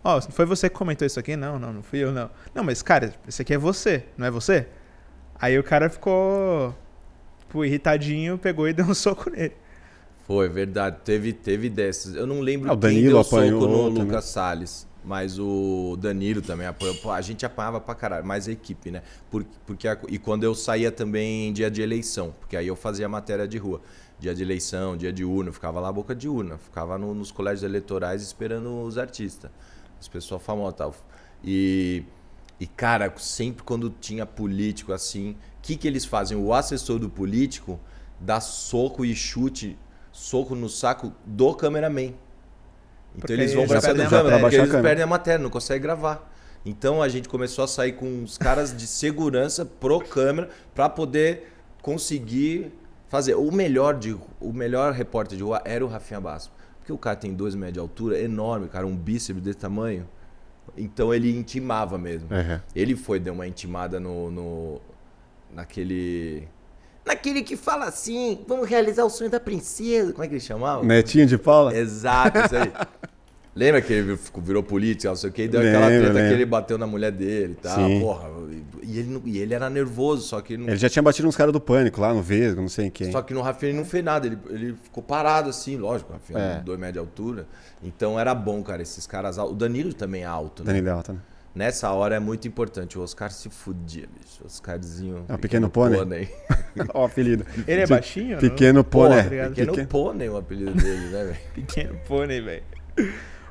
ó, 0.04 0.16
ó, 0.16 0.20
foi 0.20 0.46
você 0.46 0.68
que 0.70 0.76
comentou 0.76 1.04
isso 1.06 1.18
aqui? 1.20 1.36
Não, 1.36 1.58
não, 1.58 1.72
não 1.72 1.82
fui 1.82 1.98
eu, 1.98 2.12
não. 2.12 2.30
Não, 2.54 2.62
mas 2.64 2.82
cara, 2.82 3.12
esse 3.28 3.42
aqui 3.42 3.52
é 3.54 3.58
você, 3.58 4.04
não 4.16 4.26
é 4.26 4.30
você? 4.30 4.66
Aí 5.40 5.58
o 5.58 5.64
cara 5.64 5.90
ficou, 5.90 6.74
tipo, 7.40 7.64
irritadinho, 7.64 8.38
pegou 8.38 8.68
e 8.68 8.72
deu 8.74 8.86
um 8.86 8.94
soco 8.94 9.28
nele. 9.30 9.54
Foi, 10.26 10.48
verdade. 10.48 10.98
Teve, 11.04 11.32
teve 11.32 11.68
dessas. 11.68 12.14
Eu 12.14 12.26
não 12.26 12.40
lembro 12.40 12.70
Ah, 12.70 12.74
o 12.74 12.78
quem 12.78 13.02
deu 13.02 13.22
soco 13.24 13.36
apanhou 13.36 13.66
no 13.68 13.90
também. 13.90 14.04
Lucas 14.04 14.26
Salles. 14.26 14.86
Mas 15.02 15.38
o 15.38 15.96
Danilo 15.98 16.42
também 16.42 16.66
apanhou. 16.66 16.94
Pô, 16.96 17.10
a 17.10 17.20
gente 17.22 17.44
apanhava 17.46 17.80
pra 17.80 17.94
caralho, 17.94 18.26
mais 18.26 18.46
a 18.48 18.52
equipe, 18.52 18.90
né? 18.90 19.02
Por- 19.30 19.44
Porque, 19.66 19.88
a- 19.88 19.98
e 20.08 20.18
quando 20.18 20.44
eu 20.44 20.54
saía 20.54 20.92
também 20.92 21.48
em 21.48 21.52
dia 21.52 21.70
de 21.70 21.80
eleição, 21.80 22.34
porque 22.38 22.56
aí 22.56 22.66
eu 22.66 22.76
fazia 22.76 23.08
matéria 23.08 23.48
de 23.48 23.56
rua. 23.58 23.80
Dia 24.18 24.34
de 24.34 24.42
eleição, 24.42 24.96
dia 24.96 25.10
de 25.12 25.24
urna, 25.24 25.50
ficava 25.52 25.80
lá 25.80 25.90
boca 25.90 26.14
de 26.14 26.28
urna. 26.28 26.58
Ficava 26.58 26.98
no- 26.98 27.14
nos 27.14 27.30
colégios 27.30 27.62
eleitorais 27.62 28.20
esperando 28.22 28.82
os 28.82 28.98
artistas, 28.98 29.50
as 29.98 30.06
pessoas 30.06 30.42
famosas 30.42 30.74
tal. 30.76 30.94
E, 31.42 32.04
e, 32.58 32.66
cara, 32.66 33.10
sempre 33.16 33.62
quando 33.64 33.88
tinha 33.88 34.26
político 34.26 34.92
assim, 34.92 35.30
o 35.30 35.36
que, 35.62 35.76
que 35.76 35.88
eles 35.88 36.04
fazem? 36.04 36.36
O 36.36 36.52
assessor 36.52 36.98
do 36.98 37.08
político 37.08 37.80
dá 38.20 38.38
soco 38.40 39.02
e 39.04 39.14
chute, 39.14 39.78
soco 40.12 40.54
no 40.54 40.68
saco 40.68 41.12
do 41.24 41.54
cameraman. 41.54 42.12
Então 43.10 43.20
Porque 43.20 43.32
eles 43.32 43.54
vão 43.54 43.66
pra 43.66 43.80
cima 43.80 43.94
perdem 43.94 44.08
do 44.08 44.16
a 44.16 44.18
câmera, 44.22 44.40
porque 44.40 44.56
eles 44.56 44.70
perdem 44.70 45.04
a 45.04 45.06
matéria, 45.06 45.38
não 45.38 45.50
conseguem 45.50 45.82
gravar. 45.82 46.32
Então 46.64 47.02
a 47.02 47.08
gente 47.08 47.28
começou 47.28 47.64
a 47.64 47.68
sair 47.68 47.92
com 47.92 48.22
os 48.22 48.36
caras 48.36 48.76
de 48.76 48.86
segurança 48.86 49.64
pro 49.64 50.00
câmera 50.00 50.50
para 50.74 50.88
poder 50.88 51.52
conseguir 51.82 52.72
fazer. 53.08 53.34
O 53.34 53.50
melhor 53.50 53.98
de 53.98 54.16
o 54.40 54.52
melhor 54.52 54.92
repórter 54.92 55.36
de 55.36 55.42
rua 55.42 55.60
era 55.64 55.84
o 55.84 55.88
Rafinha 55.88 56.20
Basso. 56.20 56.52
Porque 56.78 56.92
o 56.92 56.98
cara 56.98 57.16
tem 57.16 57.34
dois 57.34 57.54
metros 57.54 57.74
de 57.74 57.80
altura, 57.80 58.18
enorme, 58.18 58.68
cara, 58.68 58.86
um 58.86 58.96
bíceps 58.96 59.42
desse 59.42 59.58
tamanho. 59.58 60.06
Então 60.76 61.12
ele 61.12 61.36
intimava 61.36 61.98
mesmo. 61.98 62.32
É. 62.32 62.60
Ele 62.74 62.96
foi, 62.96 63.18
deu 63.18 63.32
uma 63.32 63.46
intimada 63.46 63.98
no, 63.98 64.30
no. 64.30 64.80
naquele. 65.52 66.48
Naquele 67.04 67.42
que 67.42 67.56
fala 67.56 67.86
assim, 67.86 68.40
vamos 68.46 68.68
realizar 68.68 69.04
o 69.04 69.10
sonho 69.10 69.30
da 69.30 69.40
princesa. 69.40 70.12
Como 70.12 70.22
é 70.24 70.28
que 70.28 70.34
ele 70.34 70.40
chamava? 70.40 70.84
Netinho 70.84 71.26
de 71.26 71.38
Paula? 71.38 71.76
Exato, 71.76 72.38
isso 72.38 72.56
aí. 72.56 72.72
Lembra 73.54 73.82
que 73.82 73.92
ele 73.92 74.16
virou 74.38 74.62
político, 74.62 75.08
não 75.08 75.16
sei 75.16 75.28
o 75.28 75.32
que, 75.32 75.42
e 75.42 75.48
deu 75.48 75.60
aquela 75.60 75.88
Lembro, 75.88 76.12
treta 76.12 76.28
que 76.28 76.34
ele 76.34 76.46
bateu 76.46 76.78
na 76.78 76.86
mulher 76.86 77.10
dele 77.10 77.52
e 77.52 77.56
tal. 77.56 77.74
Sim. 77.76 78.00
Porra, 78.00 78.30
e 78.82 78.98
ele, 78.98 79.22
e 79.24 79.38
ele 79.38 79.52
era 79.52 79.68
nervoso, 79.68 80.22
só 80.22 80.40
que, 80.40 80.56
não, 80.56 80.68
Ele 80.68 80.76
já 80.76 80.88
tinha 80.88 81.02
batido 81.02 81.26
uns 81.26 81.36
caras 81.36 81.52
do 81.52 81.60
pânico 81.60 82.00
lá 82.00 82.14
no 82.14 82.22
Vesgo, 82.22 82.60
não 82.60 82.68
sei 82.68 82.86
em 82.86 82.90
quem. 82.90 83.10
só 83.10 83.20
que 83.22 83.34
no 83.34 83.42
Rafinha 83.42 83.72
ele 83.72 83.78
não 83.78 83.84
fez 83.84 84.04
nada, 84.04 84.26
ele, 84.26 84.38
ele 84.50 84.76
ficou 84.84 85.02
parado 85.02 85.50
assim, 85.50 85.76
lógico, 85.76 86.10
o 86.10 86.12
Rafinha 86.12 86.38
É. 86.38 86.60
dois 86.60 86.78
metros 86.78 86.94
de 86.94 86.98
altura. 87.00 87.46
Então 87.82 88.18
era 88.20 88.34
bom, 88.34 88.62
cara, 88.62 88.82
esses 88.82 89.04
caras 89.06 89.36
altos. 89.36 89.56
O 89.56 89.58
Danilo 89.58 89.92
também 89.94 90.22
é 90.22 90.26
alto, 90.26 90.62
né? 90.62 90.72
Danilo 90.72 90.90
Alta, 90.92 91.12
né? 91.12 91.18
Nessa 91.54 91.90
hora 91.90 92.14
é 92.14 92.20
muito 92.20 92.46
importante. 92.46 92.96
O 92.98 93.02
Oscar 93.02 93.30
se 93.32 93.50
fudia, 93.50 94.06
bicho. 94.06 94.42
O 94.42 94.46
Oscarzinho. 94.46 95.24
É 95.28 95.34
o 95.34 95.38
pequeno 95.38 95.68
pônei? 95.68 96.32
Ó, 96.94 97.02
o 97.02 97.04
apelido. 97.06 97.44
Ele 97.66 97.80
é 97.80 97.84
De- 97.84 97.90
baixinho? 97.90 98.32
não? 98.34 98.38
Pequeno 98.38 98.84
Pô, 98.84 99.00
pônei. 99.00 99.20
obrigado. 99.20 99.48
pequeno 99.50 99.72
Pequeno- 99.72 99.88
pônei 99.88 100.28
o 100.28 100.36
apelido 100.36 100.72
dele, 100.74 101.08
né, 101.08 101.24
velho? 101.24 101.36
Pequeno 101.54 101.98
pônei, 102.06 102.40
velho. 102.40 102.62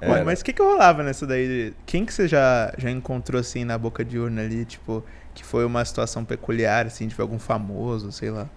Ué, 0.01 0.23
Mas 0.23 0.39
o 0.39 0.45
que 0.45 0.53
que 0.53 0.62
rolava 0.62 1.03
nessa 1.03 1.27
daí? 1.27 1.45
de- 1.71 1.73
Quem 1.85 2.05
que 2.05 2.13
você 2.13 2.25
já, 2.25 2.73
já 2.77 2.89
encontrou, 2.89 3.38
assim, 3.41 3.65
na 3.65 3.77
boca 3.77 4.03
de 4.05 4.17
urna 4.17 4.43
ali, 4.43 4.63
tipo, 4.63 5.03
que 5.35 5.43
foi 5.43 5.65
uma 5.65 5.83
situação 5.83 6.23
peculiar, 6.23 6.85
assim, 6.85 7.05
tipo, 7.09 7.21
algum 7.21 7.38
famoso, 7.38 8.09
sei 8.13 8.31
lá? 8.31 8.47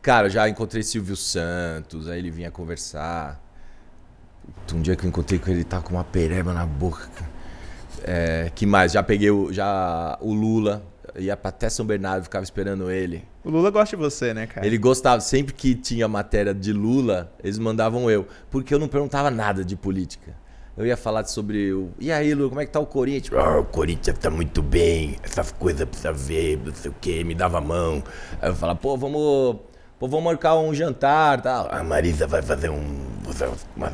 Cara, 0.00 0.28
eu 0.28 0.30
já 0.30 0.48
encontrei 0.48 0.82
Silvio 0.82 1.14
Santos, 1.14 2.08
aí 2.08 2.18
ele 2.18 2.30
vinha 2.30 2.50
conversar. 2.50 3.38
Um 4.72 4.80
dia 4.80 4.96
que 4.96 5.04
eu 5.04 5.08
encontrei 5.10 5.38
com 5.38 5.50
ele, 5.50 5.58
ele 5.58 5.64
tava 5.64 5.82
com 5.82 5.92
uma 5.92 6.04
pereba 6.04 6.54
na 6.54 6.64
boca. 6.64 7.06
cara. 7.14 7.37
É, 8.04 8.50
que 8.54 8.66
mais? 8.66 8.92
Já 8.92 9.02
peguei 9.02 9.30
o, 9.30 9.52
já, 9.52 10.18
o 10.20 10.32
Lula, 10.32 10.82
ia 11.16 11.36
pra 11.36 11.48
até 11.50 11.68
São 11.68 11.84
Bernardo, 11.86 12.24
ficava 12.24 12.44
esperando 12.44 12.90
ele. 12.90 13.24
O 13.44 13.50
Lula 13.50 13.70
gosta 13.70 13.96
de 13.96 14.02
você, 14.02 14.34
né, 14.34 14.46
cara? 14.46 14.66
Ele 14.66 14.78
gostava, 14.78 15.20
sempre 15.20 15.54
que 15.54 15.74
tinha 15.74 16.06
matéria 16.06 16.54
de 16.54 16.72
Lula, 16.72 17.32
eles 17.42 17.58
mandavam 17.58 18.10
eu, 18.10 18.26
porque 18.50 18.72
eu 18.74 18.78
não 18.78 18.88
perguntava 18.88 19.30
nada 19.30 19.64
de 19.64 19.76
política. 19.76 20.34
Eu 20.76 20.86
ia 20.86 20.96
falar 20.96 21.24
sobre 21.24 21.72
o. 21.72 21.90
E 21.98 22.12
aí, 22.12 22.32
Lula, 22.32 22.50
como 22.50 22.60
é 22.60 22.66
que 22.66 22.70
tá 22.70 22.78
o 22.78 22.86
Corinthians? 22.86 23.36
Ah, 23.36 23.58
o 23.58 23.64
Corinthians 23.64 24.16
tá 24.16 24.30
muito 24.30 24.62
bem, 24.62 25.16
essas 25.24 25.50
coisas 25.50 25.84
precisa 25.84 26.12
ver, 26.12 26.60
não 26.64 26.72
sei 26.72 26.90
o 26.90 26.94
quê, 27.00 27.24
me 27.24 27.34
dava 27.34 27.58
a 27.58 27.60
mão. 27.60 28.02
Aí 28.40 28.50
eu 28.50 28.54
falava, 28.54 28.78
pô, 28.78 28.96
vamos. 28.96 29.56
Pô, 29.98 30.06
vamos 30.06 30.24
marcar 30.24 30.56
um 30.56 30.72
jantar 30.72 31.42
tal. 31.42 31.68
A 31.72 31.82
Marisa 31.82 32.28
vai 32.28 32.40
fazer 32.42 32.70
um. 32.70 32.80
Umas, 33.76 33.92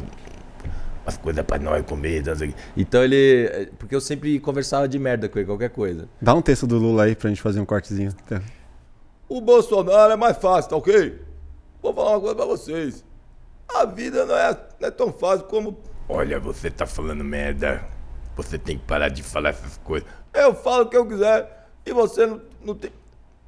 umas 1.04 1.16
coisas 1.16 1.44
pra 1.44 1.58
nós 1.58 1.84
comer. 1.86 2.24
não 2.24 2.34
sei 2.34 2.48
o 2.48 2.52
quê. 2.52 2.58
Então 2.76 3.04
ele. 3.04 3.70
Porque 3.78 3.94
eu 3.94 4.00
sempre 4.00 4.38
conversava 4.40 4.88
de 4.88 4.98
merda 4.98 5.28
com 5.28 5.38
ele, 5.38 5.46
qualquer 5.46 5.70
coisa. 5.70 6.08
Dá 6.20 6.34
um 6.34 6.42
texto 6.42 6.66
do 6.66 6.78
Lula 6.78 7.04
aí 7.04 7.14
pra 7.14 7.28
gente 7.28 7.42
fazer 7.42 7.60
um 7.60 7.64
cortezinho. 7.64 8.12
O 9.28 9.40
Bolsonaro 9.40 10.12
é 10.12 10.16
mais 10.16 10.36
fácil, 10.36 10.70
tá 10.70 10.76
ok? 10.76 11.20
Vou 11.82 11.94
falar 11.94 12.10
uma 12.12 12.20
coisa 12.20 12.34
pra 12.34 12.44
vocês. 12.46 13.04
A 13.68 13.84
vida 13.84 14.24
não 14.24 14.36
é, 14.36 14.58
não 14.80 14.88
é 14.88 14.90
tão 14.90 15.12
fácil 15.12 15.46
como. 15.46 15.78
Olha, 16.08 16.38
você 16.38 16.70
tá 16.70 16.86
falando 16.86 17.24
merda. 17.24 17.84
Você 18.36 18.58
tem 18.58 18.76
que 18.76 18.84
parar 18.84 19.08
de 19.08 19.22
falar 19.22 19.50
essas 19.50 19.78
coisas. 19.78 20.08
Eu 20.32 20.54
falo 20.54 20.84
o 20.84 20.88
que 20.88 20.96
eu 20.96 21.06
quiser 21.06 21.68
e 21.86 21.92
você 21.92 22.26
não, 22.26 22.40
não 22.64 22.74
tem. 22.74 22.90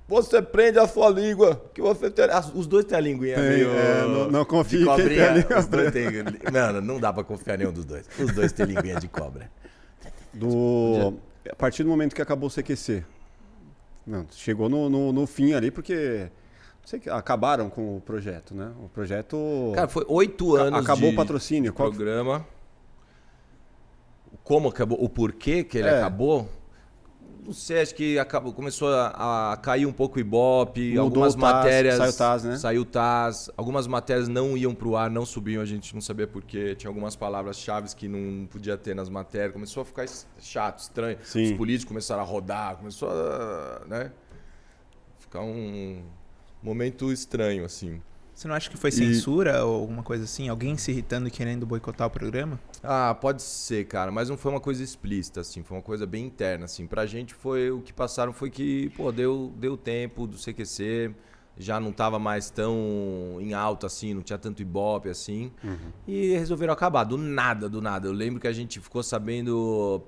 Você 0.08 0.40
prende 0.40 0.78
a 0.78 0.86
sua 0.86 1.08
língua, 1.10 1.60
que 1.74 1.82
você 1.82 2.08
tem... 2.08 2.26
Os 2.54 2.66
dois 2.68 2.84
têm 2.84 2.96
a 2.96 3.00
linguinha 3.00 3.34
Tem, 3.34 3.42
meio... 3.48 3.70
é, 3.70 4.02
não- 4.06 4.30
não 4.30 4.44
confie 4.44 4.78
de 4.78 4.84
em 4.84 4.86
quem 4.86 4.94
tem 4.96 5.04
a 5.04 5.08
cobrinha. 5.08 5.32
língua 5.32 5.58
Os 5.58 5.66
dois 5.66 5.92
têm... 5.92 6.04
Mano, 6.52 6.80
não 6.80 7.00
dá 7.00 7.12
pra 7.12 7.24
confiar 7.24 7.54
em 7.56 7.58
nenhum 7.58 7.72
dos 7.72 7.84
dois. 7.84 8.06
Os 8.18 8.32
dois 8.32 8.52
têm 8.52 8.66
linguinha 8.66 9.00
de 9.00 9.08
cobra. 9.08 9.50
Do, 10.32 11.14
a 11.50 11.54
partir 11.56 11.82
do 11.82 11.88
momento 11.88 12.14
que 12.14 12.22
acabou 12.22 12.48
o 12.48 12.52
CQC. 12.52 13.04
Não, 14.06 14.24
chegou 14.30 14.68
no, 14.68 14.88
no, 14.88 15.12
no 15.12 15.26
fim 15.26 15.54
ali, 15.54 15.72
porque 15.72 16.28
não 16.82 16.86
sei, 16.86 17.00
que- 17.00 17.10
acabaram 17.10 17.68
com 17.68 17.96
o 17.96 18.00
projeto, 18.00 18.54
né? 18.54 18.70
O 18.84 18.88
projeto 18.88 19.72
Cara, 19.74 19.88
foi 19.88 20.04
oito 20.06 20.54
anos 20.54 20.78
acabou 20.84 21.08
de, 21.08 21.14
o 21.14 21.16
patrocínio. 21.16 21.72
de 21.72 21.76
Qual- 21.76 21.90
programa. 21.90 22.46
Como 24.44 24.68
acabou, 24.68 25.02
o 25.02 25.08
porquê 25.08 25.64
que 25.64 25.78
ele 25.78 25.88
É. 25.88 25.98
acabou, 25.98 26.48
não 27.46 27.52
sei, 27.52 27.80
acho 27.80 27.94
que 27.94 28.18
acabou, 28.18 28.52
começou 28.52 28.88
a, 28.88 29.52
a 29.52 29.56
cair 29.56 29.86
um 29.86 29.92
pouco 29.92 30.16
o 30.16 30.20
Ibope, 30.20 30.90
Mudou 30.90 31.04
algumas 31.04 31.34
o 31.34 31.38
TAS, 31.38 31.52
matérias... 31.54 31.96
saiu 31.96 32.10
o 32.10 32.12
TAS, 32.12 32.44
né? 32.44 32.56
Saiu 32.56 32.82
o 32.82 32.84
TAS, 32.84 33.50
algumas 33.56 33.86
matérias 33.86 34.26
não 34.26 34.56
iam 34.56 34.74
pro 34.74 34.96
ar, 34.96 35.08
não 35.08 35.24
subiam, 35.24 35.62
a 35.62 35.64
gente 35.64 35.94
não 35.94 36.00
sabia 36.00 36.26
porquê, 36.26 36.74
tinha 36.74 36.90
algumas 36.90 37.14
palavras-chave 37.14 37.94
que 37.94 38.08
não 38.08 38.46
podia 38.46 38.76
ter 38.76 38.94
nas 38.94 39.08
matérias, 39.08 39.52
começou 39.52 39.82
a 39.82 39.84
ficar 39.84 40.06
chato, 40.40 40.80
estranho. 40.80 41.18
Sim. 41.22 41.44
Os 41.44 41.52
políticos 41.52 41.88
começaram 41.88 42.22
a 42.22 42.26
rodar, 42.26 42.76
começou 42.76 43.08
a, 43.08 43.82
né, 43.86 44.12
ficar 45.18 45.42
um 45.42 46.02
momento 46.62 47.12
estranho, 47.12 47.64
assim. 47.64 48.02
Você 48.36 48.46
não 48.46 48.54
acha 48.54 48.68
que 48.68 48.76
foi 48.76 48.92
censura 48.92 49.64
ou 49.64 49.80
alguma 49.80 50.02
coisa 50.02 50.24
assim? 50.24 50.46
Alguém 50.50 50.76
se 50.76 50.90
irritando 50.90 51.26
e 51.26 51.30
querendo 51.30 51.64
boicotar 51.64 52.06
o 52.06 52.10
programa? 52.10 52.60
Ah, 52.82 53.16
pode 53.18 53.40
ser, 53.40 53.86
cara, 53.86 54.12
mas 54.12 54.28
não 54.28 54.36
foi 54.36 54.52
uma 54.52 54.60
coisa 54.60 54.84
explícita, 54.84 55.40
assim, 55.40 55.62
foi 55.62 55.78
uma 55.78 55.82
coisa 55.82 56.06
bem 56.06 56.26
interna, 56.26 56.66
assim. 56.66 56.86
Pra 56.86 57.06
gente 57.06 57.32
foi, 57.32 57.70
o 57.70 57.80
que 57.80 57.94
passaram 57.94 58.34
foi 58.34 58.50
que, 58.50 58.90
pô, 58.90 59.10
deu, 59.10 59.54
deu 59.56 59.74
tempo 59.74 60.26
do 60.26 60.36
CQC, 60.36 61.14
já 61.56 61.80
não 61.80 61.92
tava 61.92 62.18
mais 62.18 62.50
tão 62.50 63.38
em 63.40 63.54
alta, 63.54 63.86
assim, 63.86 64.12
não 64.12 64.20
tinha 64.20 64.38
tanto 64.38 64.60
ibope, 64.60 65.08
assim, 65.08 65.50
e 66.06 66.32
resolveram 66.34 66.74
acabar, 66.74 67.04
do 67.04 67.16
nada, 67.16 67.70
do 67.70 67.80
nada. 67.80 68.06
Eu 68.06 68.12
lembro 68.12 68.38
que 68.38 68.46
a 68.46 68.52
gente 68.52 68.78
ficou 68.80 69.02
sabendo 69.02 70.02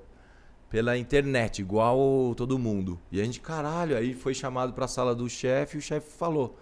pela 0.69 0.99
internet, 0.99 1.61
igual 1.61 2.35
todo 2.35 2.59
mundo. 2.59 3.01
E 3.11 3.23
a 3.23 3.25
gente, 3.25 3.41
caralho, 3.41 3.97
aí 3.97 4.13
foi 4.13 4.35
chamado 4.35 4.75
pra 4.75 4.87
sala 4.87 5.15
do 5.15 5.27
chefe 5.31 5.77
e 5.77 5.79
o 5.79 5.83
chefe 5.83 6.11
falou, 6.13 6.59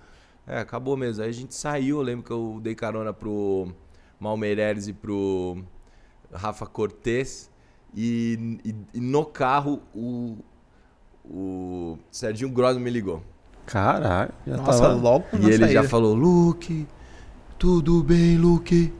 é, 0.46 0.58
acabou 0.58 0.96
mesmo. 0.96 1.22
Aí 1.22 1.30
a 1.30 1.32
gente 1.32 1.54
saiu, 1.54 1.98
eu 1.98 2.02
lembro 2.02 2.24
que 2.24 2.30
eu 2.32 2.58
dei 2.62 2.74
carona 2.74 3.12
pro 3.12 3.68
Malmeireles 4.20 4.88
e 4.88 4.92
pro 4.92 5.58
Rafa 6.32 6.66
Cortez 6.66 7.50
e, 7.94 8.58
e- 8.64 8.74
e 8.94 9.00
no 9.00 9.24
carro 9.24 9.82
o, 9.94 10.38
o 11.24 11.98
Serginho 12.10 12.50
Grosso 12.50 12.80
me 12.80 12.90
ligou. 12.90 13.22
Caralho, 13.66 14.32
já 14.46 14.56
Nossa, 14.56 14.82
tava... 14.82 14.94
logo 14.94 15.26
E 15.32 15.38
na 15.38 15.48
ele 15.48 15.68
já 15.68 15.82
saída. 15.82 15.88
falou, 15.88 16.14
Luke, 16.14 16.86
Tudo 17.58 18.02
bem, 18.02 18.36
Luke? 18.36 18.92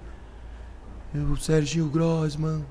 Eu, 1.15 1.37
Serginho 1.37 1.89
Grossman. 1.89 2.65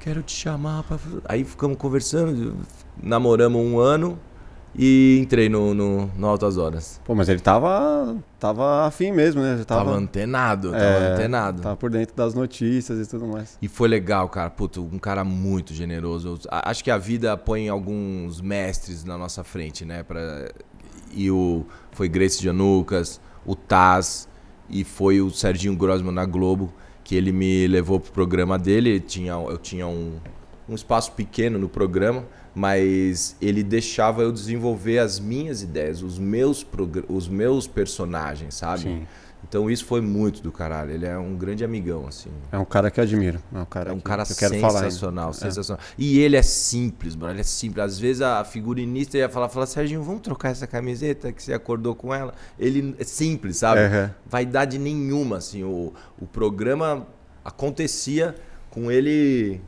Quero 0.00 0.22
te 0.22 0.32
chamar 0.32 0.82
pra. 0.82 0.98
aí 1.24 1.44
ficamos 1.44 1.76
conversando, 1.76 2.56
namoramos 3.00 3.60
um 3.60 3.78
ano 3.78 4.18
e 4.74 5.18
entrei 5.22 5.48
no, 5.48 5.74
no, 5.74 6.06
no 6.16 6.26
Altas 6.26 6.56
Horas. 6.56 7.00
Pô, 7.04 7.14
mas 7.14 7.28
ele 7.28 7.40
tava, 7.40 8.16
tava 8.38 8.86
afim 8.86 9.12
mesmo, 9.12 9.42
né? 9.42 9.58
Já 9.58 9.64
Tava, 9.64 9.84
tava, 9.84 9.96
antenado, 9.96 10.70
tava 10.72 10.82
É, 10.82 11.12
antenado. 11.14 11.62
tava 11.62 11.76
por 11.76 11.90
dentro 11.90 12.14
das 12.16 12.34
notícias 12.34 13.06
e 13.06 13.10
tudo 13.10 13.26
mais. 13.26 13.58
E 13.60 13.68
foi 13.68 13.88
legal, 13.88 14.28
cara. 14.28 14.48
Puto, 14.48 14.82
um 14.90 14.98
cara 14.98 15.24
muito 15.24 15.74
generoso. 15.74 16.28
Eu 16.28 16.38
Acho 16.50 16.82
que 16.82 16.90
a 16.90 16.96
vida 16.98 17.36
põe 17.36 17.68
alguns 17.68 18.40
mestres 18.40 19.04
na 19.04 19.18
nossa 19.18 19.44
frente, 19.44 19.84
né? 19.84 20.02
Pra... 20.02 20.50
E 21.12 21.30
o... 21.30 21.66
foi 21.92 22.08
Grace 22.08 22.42
Janucas, 22.42 23.20
o 23.44 23.54
Taz 23.54 24.26
e 24.70 24.84
foi 24.84 25.20
o 25.20 25.30
Serginho 25.30 25.76
Grossman 25.76 26.14
na 26.14 26.24
Globo, 26.24 26.72
que 27.04 27.14
ele 27.14 27.30
me 27.32 27.66
levou 27.66 28.00
pro 28.00 28.10
programa 28.10 28.58
dele. 28.58 28.98
Tinha, 29.00 29.32
eu 29.32 29.58
tinha 29.58 29.86
um, 29.86 30.14
um 30.66 30.74
espaço 30.74 31.12
pequeno 31.12 31.58
no 31.58 31.68
programa, 31.68 32.24
mas 32.54 33.36
ele 33.40 33.62
deixava 33.62 34.22
eu 34.22 34.32
desenvolver 34.32 34.98
as 34.98 35.18
minhas 35.18 35.62
ideias, 35.62 36.02
os 36.02 36.18
meus, 36.18 36.66
os 37.08 37.28
meus 37.28 37.66
personagens, 37.66 38.54
sabe? 38.54 38.82
Sim. 38.82 39.06
Então 39.48 39.68
isso 39.70 39.84
foi 39.84 40.00
muito 40.00 40.40
do 40.40 40.52
caralho. 40.52 40.92
Ele 40.92 41.04
é 41.04 41.18
um 41.18 41.34
grande 41.36 41.64
amigão, 41.64 42.06
assim. 42.06 42.30
É 42.50 42.56
um 42.56 42.64
cara 42.64 42.90
que 42.90 43.00
eu 43.00 43.04
admiro. 43.04 43.40
É 43.52 43.58
um 43.58 43.64
cara, 43.64 43.90
É 43.90 43.92
um 43.92 44.00
cara 44.00 44.24
que 44.24 44.32
eu 44.32 44.36
quero 44.36 44.54
falar. 44.60 44.78
ainda. 44.78 44.90
sensacional, 44.90 45.32
sensacional. 45.34 45.82
E 45.98 46.20
ele 46.20 46.36
é 46.36 46.42
simples, 46.42 47.16
mano. 47.16 47.32
Ele 47.32 47.40
é 47.40 47.44
simples. 47.44 47.84
Às 47.84 47.98
vezes 47.98 48.22
a 48.22 48.44
figurinista 48.44 49.18
ia 49.18 49.28
falar, 49.28 49.48
falar, 49.48 49.66
Serginho, 49.66 50.02
vamos 50.02 50.22
trocar 50.22 50.50
essa 50.50 50.66
camiseta 50.66 51.32
que 51.32 51.42
você 51.42 51.52
acordou 51.52 51.94
com 51.94 52.14
ela. 52.14 52.32
Ele 52.58 52.94
é 52.98 53.04
simples, 53.04 53.56
sabe? 53.58 53.80
Aham. 53.80 54.14
Vaidade 54.24 54.78
nenhuma, 54.78 55.38
assim. 55.38 55.64
O, 55.64 55.92
o 56.20 56.26
programa 56.26 57.06
acontecia 57.44 58.34
com 58.70 58.90
ele 58.90 59.60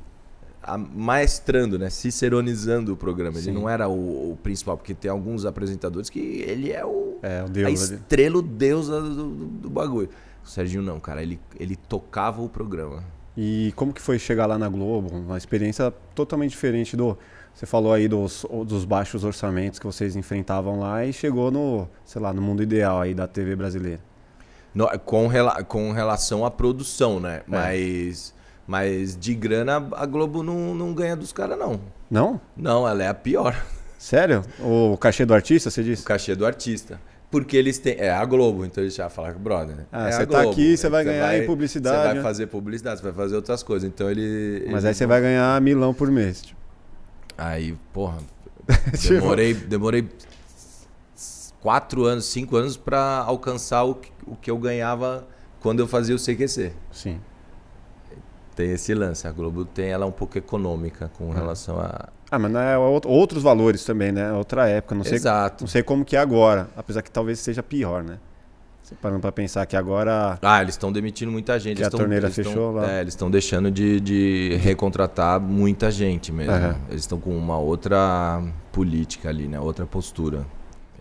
maestrando, 0.77 1.79
né? 1.79 1.90
Ciceronizando 1.90 2.92
o 2.92 2.96
programa. 2.96 3.38
Sim. 3.38 3.50
Ele 3.50 3.59
não 3.61 3.68
era 3.68 3.88
o, 3.88 4.33
o 4.33 4.38
principal, 4.42 4.77
porque 4.77 4.94
tem 4.94 5.11
alguns 5.11 5.44
apresentadores 5.44 6.09
que 6.11 6.18
ele 6.18 6.72
é 6.72 6.85
o, 6.85 7.18
É, 7.22 7.42
o 7.42 7.44
a 7.44 7.48
Deus 7.48 7.90
ali. 7.90 8.00
estrela, 8.00 8.38
o 8.38 8.42
deus 8.42 8.88
do, 8.88 9.14
do- 9.14 9.46
do 9.46 9.70
bagulho. 9.70 10.09
O 10.44 10.48
Serginho 10.48 10.83
não, 10.83 10.98
cara. 11.00 11.22
Ele, 11.22 11.38
ele 11.59 11.77
tocava 11.77 12.42
o 12.42 12.48
programa. 12.48 13.03
E 13.37 13.72
como 13.77 13.92
que 13.92 14.00
foi 14.00 14.18
chegar 14.18 14.46
lá 14.46 14.57
na 14.59 14.68
Globo? 14.68 15.14
Uma 15.14 15.37
experiência 15.38 15.92
totalmente 16.14 16.50
diferente 16.50 16.96
do. 16.96 17.16
Você 17.53 17.66
falou 17.66 17.92
aí 17.92 18.09
dos, 18.09 18.44
dos 18.66 18.85
baixos 18.85 19.22
orçamentos 19.24 19.79
que 19.79 19.87
vocês 19.87 20.16
enfrentavam 20.16 20.81
lá 20.81 21.05
e 21.05 21.12
chegou 21.12 21.50
no, 21.53 21.88
sei 22.05 22.20
lá, 22.20 22.33
no 22.33 22.42
mundo 22.42 22.62
ideal 22.62 23.00
aí 23.00 23.14
da 23.14 23.27
TV 23.29 23.55
brasileira. 23.57 24.00
No- 24.74 24.88
com, 25.00 25.27
rela- 25.29 25.62
com 25.62 25.92
relação 25.92 26.44
à 26.44 26.50
produção, 26.50 27.20
né? 27.20 27.37
É. 27.38 27.42
Mas, 27.46 28.35
mas 28.66 29.16
de 29.16 29.35
grana 29.35 29.77
a 29.92 30.07
Globo 30.07 30.42
não, 30.42 30.74
não 30.74 30.92
ganha 30.94 31.16
dos 31.16 31.33
caras, 31.33 31.59
não. 31.59 31.81
Não? 32.11 32.40
Não, 32.57 32.87
ela 32.88 33.03
é 33.05 33.09
a 33.09 33.14
pior. 33.14 33.57
Sério? 33.98 34.42
O 34.61 34.96
cachê 34.98 35.24
do 35.24 35.33
artista, 35.35 35.70
você 35.70 35.81
O 35.81 35.85
disse? 35.85 36.05
cachê 36.05 36.35
do 36.35 36.44
artista. 36.46 37.00
Porque 37.31 37.57
eles 37.57 37.79
têm. 37.79 37.96
É 37.98 38.11
a 38.11 38.24
Globo, 38.24 38.64
então 38.64 38.85
eles 38.85 38.94
já 38.94 39.09
falam, 39.09 39.33
brother. 39.38 39.74
né? 39.74 39.87
Ah, 39.90 40.09
é 40.09 40.12
você 40.12 40.27
tá 40.27 40.42
aqui, 40.42 40.77
você 40.77 40.88
vai 40.88 41.03
ganhar 41.03 41.35
em 41.37 41.40
Você 41.40 41.46
publicidade, 41.46 41.96
vai 42.05 42.14
né? 42.14 42.22
fazer 42.22 42.46
publicidade, 42.46 43.00
você 43.00 43.05
vai 43.05 43.12
fazer 43.12 43.35
outras 43.35 43.62
coisas. 43.62 43.88
Então 43.88 44.09
ele. 44.09 44.66
Mas 44.70 44.85
ele- 44.85 44.88
aí 44.88 44.94
você 44.94 45.05
vai 45.07 45.20
ganhar 45.20 45.61
milão 45.61 45.92
por 45.92 46.11
mês. 46.12 46.42
Tipo. 46.42 46.61
Aí, 47.37 47.74
porra. 47.92 48.18
Tipo- 48.96 49.14
Demorei, 49.14 49.53
demorei 49.55 50.09
quatro 51.61 52.05
anos, 52.05 52.27
cinco 52.27 52.57
anos 52.57 52.77
pra 52.77 53.18
alcançar 53.27 53.83
o 53.85 53.94
que, 53.96 54.12
o 54.27 54.37
que 54.37 54.50
eu 54.50 54.59
ganhava 54.59 55.27
quando 55.61 55.81
eu 55.81 55.88
fazia 55.88 56.14
o 56.14 56.18
CQC. 56.18 56.72
Sim. 56.92 57.20
Tem 58.54 58.70
esse 58.72 58.94
lance. 58.94 59.26
A 59.26 59.32
Globo 59.32 59.64
tem 59.64 59.86
ela 59.90 60.06
um 60.06 60.12
pouco 60.12 60.38
econômica 60.38 61.10
com 61.18 61.30
relação 61.30 61.78
a. 61.80 62.08
Ah, 62.30 62.38
mas 62.38 62.50
não 62.52 62.60
é 62.60 62.74
out- 62.74 63.06
outros 63.06 63.42
valores 63.42 63.84
também, 63.84 64.12
né? 64.12 64.32
Outra 64.32 64.68
época. 64.68 64.94
Não 64.94 65.04
sei, 65.04 65.14
Exato. 65.14 65.64
não 65.64 65.68
sei 65.68 65.82
como 65.82 66.04
que 66.04 66.16
é 66.16 66.20
agora. 66.20 66.68
Apesar 66.76 67.02
que 67.02 67.10
talvez 67.10 67.38
seja 67.40 67.62
pior, 67.62 68.02
né? 68.04 68.18
Você 68.82 68.94
parando 68.94 69.20
pra 69.20 69.32
pensar 69.32 69.64
que 69.66 69.76
agora. 69.76 70.38
Ah, 70.42 70.60
eles 70.60 70.74
estão 70.74 70.92
demitindo 70.92 71.32
muita 71.32 71.58
gente. 71.58 71.76
Que 71.76 71.82
eles 71.82 71.88
a 71.88 71.90
tão- 71.90 72.00
torneira 72.00 72.26
eles 72.26 72.36
tão- 72.36 72.44
fechou 72.44 72.70
lá. 72.72 72.92
É, 72.92 73.00
eles 73.00 73.14
estão 73.14 73.30
deixando 73.30 73.70
de, 73.70 73.98
de 74.00 74.56
recontratar 74.60 75.40
muita 75.40 75.90
gente 75.90 76.30
mesmo. 76.30 76.52
Eles 76.90 77.02
estão 77.02 77.18
com 77.18 77.36
uma 77.36 77.58
outra 77.58 78.42
política 78.70 79.30
ali, 79.30 79.48
né? 79.48 79.58
Outra 79.58 79.86
postura. 79.86 80.44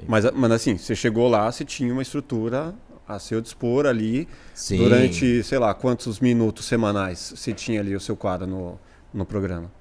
Mas, 0.07 0.29
mas 0.31 0.51
assim, 0.51 0.77
você 0.77 0.95
chegou 0.95 1.27
lá, 1.29 1.51
você 1.51 1.63
tinha 1.65 1.91
uma 1.93 2.01
estrutura 2.01 2.73
a 3.07 3.19
seu 3.19 3.41
dispor 3.41 3.85
ali. 3.85 4.27
Sim. 4.53 4.77
Durante, 4.77 5.43
sei 5.43 5.59
lá, 5.59 5.73
quantos 5.73 6.19
minutos 6.19 6.65
semanais 6.65 7.33
você 7.35 7.53
tinha 7.53 7.79
ali 7.79 7.95
o 7.95 7.99
seu 7.99 8.15
quadro 8.15 8.47
no, 8.47 8.79
no 9.13 9.25
programa? 9.25 9.71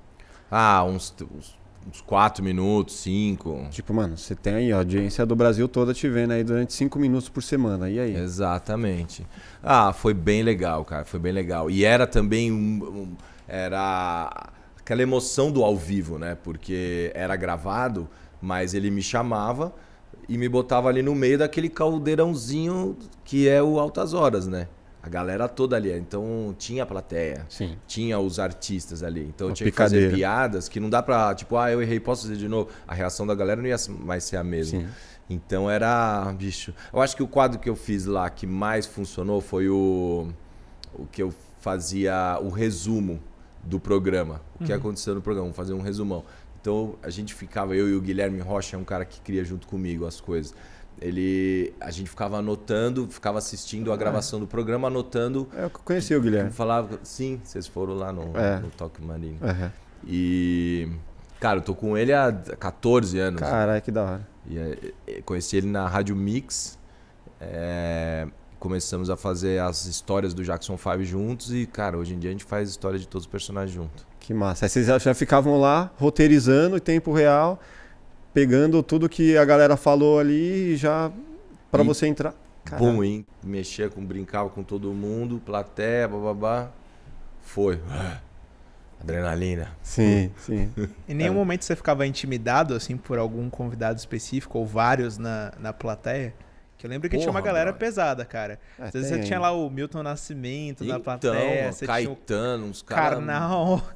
Ah, 0.51 0.85
uns, 0.85 1.15
uns, 1.35 1.59
uns 1.89 2.01
quatro 2.01 2.45
minutos, 2.45 2.97
cinco. 2.97 3.67
Tipo, 3.71 3.95
mano, 3.95 4.19
você 4.19 4.35
tem 4.35 4.55
aí 4.55 4.73
a 4.73 4.77
audiência 4.77 5.25
do 5.25 5.35
Brasil 5.35 5.67
toda 5.67 5.95
te 5.95 6.09
vendo 6.09 6.33
aí 6.33 6.45
durante 6.45 6.73
cinco 6.75 6.99
minutos 6.99 7.29
por 7.29 7.43
semana. 7.43 7.89
E 7.89 7.99
aí? 7.99 8.15
Exatamente. 8.17 9.27
Ah, 9.63 9.93
foi 9.93 10.13
bem 10.13 10.43
legal, 10.43 10.85
cara. 10.85 11.05
Foi 11.05 11.19
bem 11.19 11.33
legal. 11.33 11.71
E 11.71 11.85
era 11.85 12.07
também 12.07 12.53
um, 12.53 12.57
um- 12.85 13.17
era 13.49 14.51
aquela 14.79 15.03
emoção 15.03 15.51
do 15.51 15.63
ao 15.65 15.77
vivo, 15.77 16.19
né? 16.19 16.37
Porque 16.43 17.11
era 17.15 17.35
gravado, 17.37 18.09
mas 18.41 18.75
ele 18.75 18.91
me 18.91 19.03
chamava 19.03 19.73
e 20.33 20.39
me 20.39 20.49
botava 20.49 20.89
ali 20.89 21.03
no 21.03 21.15
meio 21.15 21.37
daquele 21.37 21.69
caldeirãozinho 21.69 22.97
que 23.23 23.47
é 23.47 23.63
o 23.63 23.79
Altas 23.79 24.15
Horas, 24.15 24.47
né? 24.47 24.67
A 25.03 25.09
galera 25.09 25.47
toda 25.47 25.77
ali. 25.77 25.93
Então 25.93 26.55
tinha 26.57 26.85
a 26.85 26.87
plateia. 26.87 27.45
Sim. 27.51 27.77
Tinha 27.87 28.19
os 28.19 28.39
artistas 28.39 29.03
ali. 29.03 29.27
Então 29.27 29.49
eu 29.49 29.55
tinha 29.55 29.71
que 29.71 29.77
fazer 29.77 29.97
picadeira. 29.97 30.17
piadas 30.17 30.71
que 30.71 30.81
não 30.81 30.89
dá 30.89 31.03
pra, 31.03 31.35
tipo, 31.35 31.55
ah, 31.59 31.71
eu 31.71 31.83
errei, 31.83 32.01
posso 32.01 32.23
fazer 32.23 32.39
de 32.39 32.49
novo. 32.49 32.71
A 32.89 32.95
reação 32.95 33.27
da 33.27 33.35
galera 33.35 33.61
não 33.61 33.69
ia 33.69 33.77
mais 34.01 34.25
ser 34.25 34.39
a 34.39 34.45
mesma. 34.45 34.81
Sim. 34.81 34.89
Então 35.29 35.69
era, 35.69 36.33
bicho. 36.33 36.73
Eu 36.91 37.03
acho 37.03 37.15
que 37.15 37.23
o 37.23 37.29
quadro 37.29 37.59
que 37.59 37.69
eu 37.69 37.77
fiz 37.77 38.07
lá 38.07 38.31
que 38.31 38.47
mais 38.47 38.87
funcionou 38.87 39.43
foi 39.43 39.69
o 39.69 40.29
o 40.95 41.07
que 41.07 41.23
eu 41.23 41.35
fazia 41.61 42.39
o 42.43 42.49
resumo 42.49 43.21
do 43.63 43.79
programa. 43.79 44.41
O 44.59 44.65
que 44.65 44.73
aconteceu 44.73 45.15
no 45.15 45.21
programa, 45.21 45.53
fazer 45.53 45.75
um 45.75 45.83
resumão. 45.83 46.25
Então 46.63 46.95
a 47.03 47.11
gente 47.11 47.35
ficava, 47.35 47.75
eu 47.75 47.89
e 47.89 47.95
o 47.95 48.01
Guilherme 48.01 48.39
Rocha, 48.41 48.77
é 48.77 48.79
um 48.79 48.85
cara 48.85 49.05
que 49.05 49.21
cria 49.21 49.45
junto 49.45 49.67
comigo 49.67 50.07
as 50.07 50.21
coisas. 50.21 50.55
Ele, 51.01 51.75
a 51.81 51.91
gente 51.91 52.09
ficava 52.09 52.39
anotando, 52.39 53.09
ficava 53.11 53.39
assistindo 53.39 53.93
a 53.93 53.97
gravação 53.97 54.39
do 54.39 54.47
programa, 54.47 54.87
anotando. 54.87 55.49
É, 55.57 55.65
Eu 55.65 55.71
conheci 55.71 56.15
o 56.15 56.21
Guilherme. 56.23 56.53
Falava, 56.53 57.01
sim, 57.03 57.41
vocês 57.43 57.67
foram 57.67 57.95
lá 57.95 58.13
no, 58.13 58.37
É. 58.39 58.61
no 58.61 58.71
Toque 58.71 59.03
Marino. 59.03 59.39
Uhum. 59.43 59.71
E, 60.07 60.89
cara, 61.41 61.59
eu 61.59 61.63
tô 61.63 61.75
com 61.75 61.99
ele 61.99 62.13
há 62.13 62.33
14 62.33 63.19
anos. 63.19 63.41
Caralho, 63.41 63.83
que 63.83 63.91
da 63.91 64.03
hora. 64.05 64.29
E, 64.47 64.57
é, 64.59 64.93
é, 65.09 65.23
conheci 65.23 65.57
ele 65.57 65.67
na 65.67 65.89
Rádio 65.89 66.15
Mix. 66.15 66.79
é, 67.41 68.29
começamos 68.61 69.11
a 69.11 69.17
fazer 69.17 69.61
as 69.61 69.87
histórias 69.87 70.33
do 70.33 70.45
Jackson 70.45 70.79
5 70.79 71.03
juntos. 71.03 71.53
E, 71.53 71.67
cara, 71.67 71.99
hoje 71.99 72.15
em 72.15 72.19
dia 72.21 72.31
a 72.31 72.33
gente 72.33 72.45
faz 72.45 72.71
história 72.71 72.97
de 72.97 73.09
todos 73.09 73.27
os 73.27 73.31
personagens 73.31 73.75
juntos. 73.75 74.07
Que 74.23 74.33
massa. 74.33 74.65
Aí 74.67 74.69
vocês 74.69 74.87
já, 74.87 74.99
já 74.99 75.13
ficavam 75.15 75.59
lá, 75.61 75.91
roteirizando 75.99 76.77
em 76.77 76.81
tempo 76.81 77.13
real, 77.13 77.61
pegando 78.33 78.81
tudo 78.81 79.09
que 79.09 79.37
a 79.37 79.45
galera 79.45 79.77
falou 79.77 80.21
ali 80.21 80.75
e 80.75 80.77
já 80.77 81.11
pra 81.73 81.83
E- 81.83 81.87
você 81.87 82.07
entrar. 82.07 82.33
Bom, 82.79 83.03
hein? 83.03 83.27
Mexia 83.43 83.91
com, 83.91 84.05
brincava 84.05 84.49
com 84.49 84.63
todo 84.63 84.93
mundo, 84.93 85.43
plateia, 85.45 86.07
bababá. 86.07 86.71
Foi. 87.41 87.81
Adrenalina. 89.03 89.71
Sim, 89.83 90.31
sim. 90.39 90.71
Em 91.09 91.15
nenhum 91.15 91.35
momento 91.35 91.65
você 91.65 91.75
ficava 91.75 92.07
intimidado, 92.07 92.73
assim, 92.75 92.97
por 92.97 93.19
algum 93.19 93.51
convidado 93.51 93.99
específico 93.99 94.61
ou 94.61 94.65
vários 94.65 95.19
na, 95.19 95.53
na 95.59 95.73
plateia? 95.73 96.33
Que 96.83 96.87
eu 96.87 96.91
lembro 96.91 97.09
que 97.09 97.17
tinha 97.17 97.31
uma 97.31 97.41
Porra, 97.41 97.53
galera 97.55 97.73
pesada, 97.73 98.25
cara. 98.25 98.59
É, 98.77 98.87
Às 98.87 98.93
vezes 98.93 99.09
tem 99.09 99.19
você 99.21 99.25
tinha 99.25 99.39
lá 99.39 99.53
o 99.53 99.71
Milton 99.71 100.03
Nascimento 100.03 100.83
na 100.83 100.97
Então, 100.97 101.01
plateia, 101.01 101.71
você 101.73 101.87
Caetano, 101.87 102.67
uns 102.67 102.83
caras. 102.83 103.19
Karnal. 103.21 103.89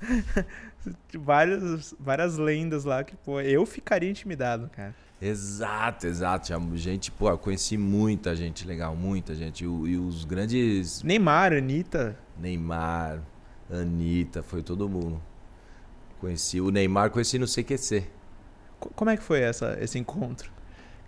várias, 1.18 1.93
várias 1.99 2.37
lendas 2.39 2.84
lá 2.84 3.03
que, 3.03 3.16
pô, 3.16 3.41
eu 3.41 3.66
ficaria 3.66 4.09
intimidado, 4.09 4.70
cara. 4.70 4.95
Exato, 5.20 6.07
exato. 6.07 6.47
Tinha 6.47 6.61
gente, 6.76 7.11
pô, 7.11 7.28
eu 7.28 7.37
conheci 7.39 7.76
muita 7.76 8.37
gente 8.37 8.64
legal, 8.64 8.95
muita 8.95 9.34
gente. 9.34 9.64
E, 9.64 9.66
e 9.66 9.97
os 9.97 10.24
grandes 10.24 11.03
Neymar, 11.03 11.53
Anitta. 11.55 12.16
Neymar, 12.39 13.20
Anitta, 13.68 14.45
foi 14.45 14.62
todo 14.62 14.89
mundo. 14.89 15.20
Conheci 16.20 16.61
o 16.61 16.70
Neymar, 16.70 17.11
conheci 17.11 17.37
no 17.37 17.47
CQC. 17.49 18.07
Co- 18.78 18.91
Como 18.95 19.11
é 19.11 19.16
que 19.16 19.24
foi 19.24 19.41
essa, 19.41 19.76
esse 19.80 19.99
encontro? 19.99 20.55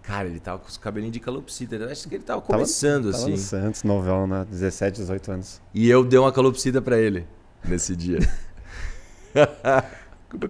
Cara, 0.08 0.26
ele 0.26 0.40
tava 0.40 0.58
com 0.60 0.68
os 0.68 0.78
cabelinhos 0.78 1.12
de 1.12 1.20
calopsita. 1.20 1.76
Eu 1.76 1.90
acho 1.90 2.08
que 2.08 2.14
ele 2.14 2.24
tava 2.24 2.40
Tava- 2.40 2.54
começando, 2.54 3.12
Tava 3.12 3.24
assim. 3.24 3.32
no 3.32 3.36
Santos, 3.36 3.82
novão, 3.82 4.26
né? 4.26 4.46
17, 4.50 5.00
18 5.00 5.30
anos. 5.32 5.60
E 5.74 5.86
eu 5.90 6.02
dei 6.02 6.18
uma 6.18 6.32
calopsita 6.32 6.80
pra 6.80 6.96
ele 6.98 7.26
nesse 7.62 7.94
dia. 7.94 8.18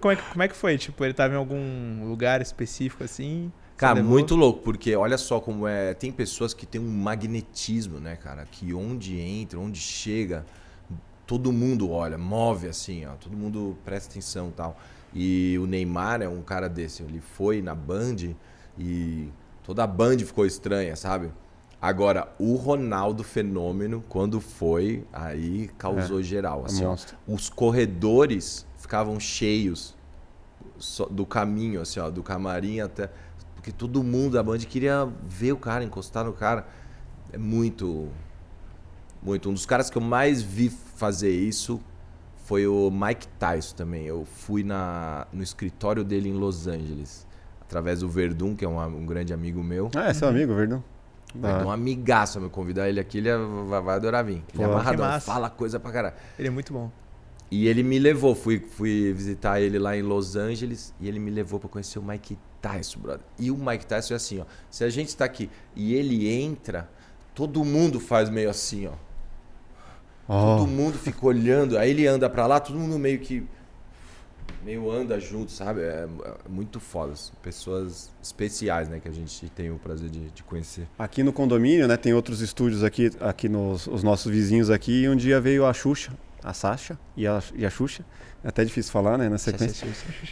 Como 0.01 0.11
é, 0.11 0.15
que, 0.15 0.21
como 0.31 0.43
é 0.43 0.47
que 0.47 0.55
foi? 0.55 0.77
Tipo, 0.77 1.03
ele 1.05 1.13
tava 1.13 1.33
em 1.33 1.37
algum 1.37 2.05
lugar 2.09 2.41
específico 2.41 3.03
assim? 3.03 3.51
Cara, 3.77 4.01
muito 4.03 4.35
louco, 4.35 4.61
porque 4.61 4.93
olha 4.95 5.17
só 5.17 5.39
como 5.39 5.65
é. 5.67 5.93
Tem 5.93 6.11
pessoas 6.11 6.53
que 6.53 6.65
têm 6.65 6.81
um 6.81 6.89
magnetismo, 6.89 7.97
né, 7.99 8.15
cara? 8.17 8.45
Que 8.49 8.73
onde 8.73 9.17
entra, 9.19 9.57
onde 9.57 9.79
chega, 9.79 10.45
todo 11.25 11.51
mundo 11.53 11.89
olha, 11.91 12.17
move 12.17 12.67
assim, 12.67 13.05
ó. 13.05 13.11
Todo 13.13 13.37
mundo 13.37 13.77
presta 13.85 14.09
atenção 14.11 14.49
e 14.49 14.51
tal. 14.51 14.77
E 15.13 15.57
o 15.59 15.65
Neymar 15.65 16.21
é 16.21 16.27
um 16.27 16.41
cara 16.41 16.67
desse. 16.67 17.03
Ele 17.03 17.21
foi 17.21 17.61
na 17.61 17.73
Band 17.73 18.17
e 18.77 19.29
toda 19.69 19.83
a 19.83 19.87
Band 19.87 20.17
ficou 20.17 20.47
estranha, 20.47 20.95
sabe? 20.95 21.31
Agora, 21.79 22.33
o 22.39 22.55
Ronaldo 22.55 23.23
Fenômeno, 23.23 24.03
quando 24.09 24.41
foi, 24.41 25.05
aí 25.13 25.69
causou 25.77 26.23
geral. 26.23 26.63
É 26.63 26.65
Assim, 26.65 26.85
ó. 26.85 26.97
Os 27.27 27.51
corredores 27.51 28.65
ficavam 28.77 29.19
cheios 29.19 29.95
do 31.11 31.23
caminho, 31.23 31.81
assim, 31.81 31.99
ó, 31.99 32.09
do 32.09 32.23
camarim 32.23 32.79
até. 32.79 33.11
Porque 33.53 33.71
todo 33.71 34.03
mundo 34.03 34.33
da 34.33 34.41
Band 34.41 34.57
queria 34.57 35.07
ver 35.21 35.51
o 35.51 35.57
cara, 35.57 35.83
encostar 35.83 36.25
no 36.25 36.33
cara. 36.33 36.65
É 37.31 37.37
muito. 37.37 38.07
Muito. 39.21 39.51
Um 39.51 39.53
dos 39.53 39.67
caras 39.67 39.87
que 39.87 39.99
eu 39.99 40.01
mais 40.01 40.41
vi 40.41 40.69
fazer 40.69 41.29
isso 41.29 41.79
foi 42.43 42.65
o 42.65 42.89
Mike 42.89 43.27
Tyson 43.37 43.75
também. 43.75 44.07
Eu 44.07 44.25
fui 44.25 44.63
na, 44.63 45.27
no 45.31 45.43
escritório 45.43 46.03
dele 46.03 46.29
em 46.29 46.33
Los 46.33 46.65
Angeles, 46.65 47.27
através 47.69 47.99
do 47.99 48.09
Verdun, 48.09 48.55
que 48.55 48.65
é 48.65 48.67
um, 48.67 48.81
um 48.83 49.05
grande 49.05 49.31
amigo 49.31 49.63
meu. 49.63 49.91
Ah, 49.95 50.09
é 50.09 50.13
seu 50.13 50.27
amigo, 50.27 50.55
Verdão? 50.55 50.83
Vai 51.35 51.51
Ah. 51.61 51.63
um 51.63 51.69
amigaço, 51.69 52.41
me 52.41 52.49
convidar 52.49 52.89
ele 52.89 52.99
aqui, 52.99 53.19
ele 53.19 53.29
vai, 53.69 53.79
vai 53.81 53.95
adorar 53.95 54.25
vir. 54.25 54.43
Ele 54.51 54.63
é 54.63 54.65
Pô, 54.65 54.71
amarradão, 54.73 55.05
que 55.05 55.11
massa. 55.11 55.31
fala 55.31 55.49
coisa 55.51 55.79
pra 55.79 55.91
caralho. 55.91 56.15
Ele 56.39 56.47
é 56.47 56.51
muito 56.51 56.73
bom. 56.73 56.91
E 57.51 57.67
ele 57.67 57.83
me 57.83 57.99
levou, 57.99 58.33
fui, 58.33 58.59
fui 58.59 59.13
visitar 59.13 59.61
ele 59.61 59.77
lá 59.77 59.95
em 59.95 60.01
Los 60.01 60.35
Angeles 60.35 60.93
e 60.99 61.07
ele 61.07 61.19
me 61.19 61.29
levou 61.29 61.59
pra 61.59 61.69
conhecer 61.69 61.99
o 61.99 62.03
Mike 62.03 62.37
Tyson, 62.59 62.99
brother. 62.99 63.21
E 63.37 63.51
o 63.51 63.57
Mike 63.57 63.85
Tyson 63.85 64.13
é 64.13 64.17
assim, 64.17 64.39
ó. 64.39 64.45
Se 64.69 64.83
a 64.83 64.89
gente 64.89 65.15
tá 65.15 65.25
aqui 65.25 65.49
e 65.75 65.93
ele 65.93 66.27
entra, 66.27 66.89
todo 67.35 67.63
mundo 67.63 67.99
faz 67.99 68.29
meio 68.29 68.49
assim, 68.49 68.87
ó. 68.87 68.93
Ó, 70.27 70.57
Todo 70.57 70.67
mundo 70.67 70.97
fica 70.97 71.25
olhando, 71.25 71.77
aí 71.77 71.89
ele 71.91 72.05
anda 72.07 72.29
pra 72.29 72.45
lá, 72.47 72.59
todo 72.59 72.77
mundo 72.77 72.97
meio 72.99 73.19
que. 73.19 73.47
Meio 74.63 74.91
anda 74.91 75.19
junto, 75.19 75.51
sabe? 75.51 75.81
É, 75.81 76.07
é 76.25 76.49
muito 76.49 76.79
foda. 76.79 77.13
Pessoas 77.41 78.11
especiais, 78.21 78.87
né? 78.89 78.99
Que 78.99 79.07
a 79.07 79.11
gente 79.11 79.49
tem 79.49 79.71
o 79.71 79.75
prazer 79.77 80.09
de, 80.09 80.29
de 80.29 80.43
conhecer. 80.43 80.87
Aqui 80.97 81.23
no 81.23 81.31
condomínio, 81.33 81.87
né? 81.87 81.97
Tem 81.97 82.13
outros 82.13 82.41
estúdios 82.41 82.83
aqui, 82.83 83.11
aqui 83.19 83.47
nos 83.49 83.87
os 83.87 84.03
nossos 84.03 84.31
vizinhos 84.31 84.69
aqui. 84.69 85.03
E 85.03 85.09
um 85.09 85.15
dia 85.15 85.39
veio 85.39 85.65
a 85.65 85.73
Xuxa, 85.73 86.11
a 86.43 86.53
Sasha 86.53 86.99
e 87.15 87.25
a, 87.27 87.41
e 87.55 87.65
a 87.65 87.69
Xuxa. 87.69 88.05
É 88.43 88.47
até 88.47 88.63
difícil 88.63 88.91
falar, 88.91 89.17
né? 89.17 89.27
Na 89.27 89.37
sequência. 89.37 89.85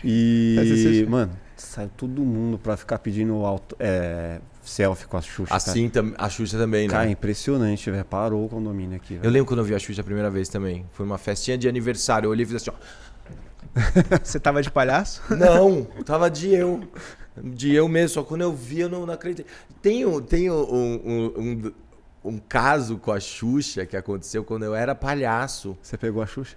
E, 0.04 1.06
mano, 1.10 1.32
saiu 1.58 1.90
todo 1.98 2.22
mundo 2.24 2.58
pra 2.58 2.78
ficar 2.78 3.00
pedindo 3.00 3.34
auto, 3.46 3.76
é, 3.80 4.40
selfie 4.64 5.08
com 5.08 5.18
a 5.18 5.22
Xuxa. 5.22 5.54
Assim, 5.54 5.92
a 6.18 6.30
Xuxa 6.30 6.58
também, 6.58 6.88
né? 6.88 6.94
Cara, 6.94 7.10
impressionante, 7.10 7.92
velho. 7.92 8.06
Parou 8.06 8.46
o 8.46 8.50
condomínio 8.50 8.96
aqui, 8.96 9.16
Eu 9.16 9.22
velho. 9.22 9.34
lembro 9.34 9.48
quando 9.48 9.60
eu 9.60 9.66
vi 9.66 9.76
a 9.76 9.80
Xuxa 9.80 10.00
a 10.02 10.04
primeira 10.06 10.30
vez 10.30 10.48
também. 10.48 10.86
Foi 10.94 11.06
uma 11.06 11.18
festinha 11.18 11.58
de 11.58 11.68
aniversário. 11.68 12.28
Eu 12.28 12.32
olhei 12.32 12.44
e 12.44 12.48
fiz 12.48 12.56
assim, 12.56 12.70
ó. 12.70 12.74
Você 14.24 14.40
tava 14.40 14.62
de 14.62 14.70
palhaço? 14.72 15.22
Não, 15.36 15.84
tava 16.06 16.30
de 16.30 16.54
eu. 16.54 16.82
De 17.42 17.74
eu 17.74 17.88
mesmo, 17.88 18.10
só 18.16 18.24
quando 18.24 18.42
eu 18.42 18.52
vi 18.54 18.80
eu 18.82 18.90
não, 18.90 19.06
não 19.06 19.14
acreditei. 19.14 19.46
Tem, 19.82 20.06
um, 20.06 20.20
tem 20.20 20.50
um, 20.50 20.56
um, 20.56 21.34
um, 21.38 21.72
um 22.34 22.38
caso 22.40 22.98
com 22.98 23.12
a 23.12 23.20
Xuxa 23.20 23.86
que 23.86 23.96
aconteceu 23.96 24.44
quando 24.44 24.64
eu 24.64 24.74
era 24.74 24.96
palhaço. 24.96 25.78
Você 25.82 25.98
pegou 25.98 26.24
a 26.24 26.26
Xuxa? 26.26 26.56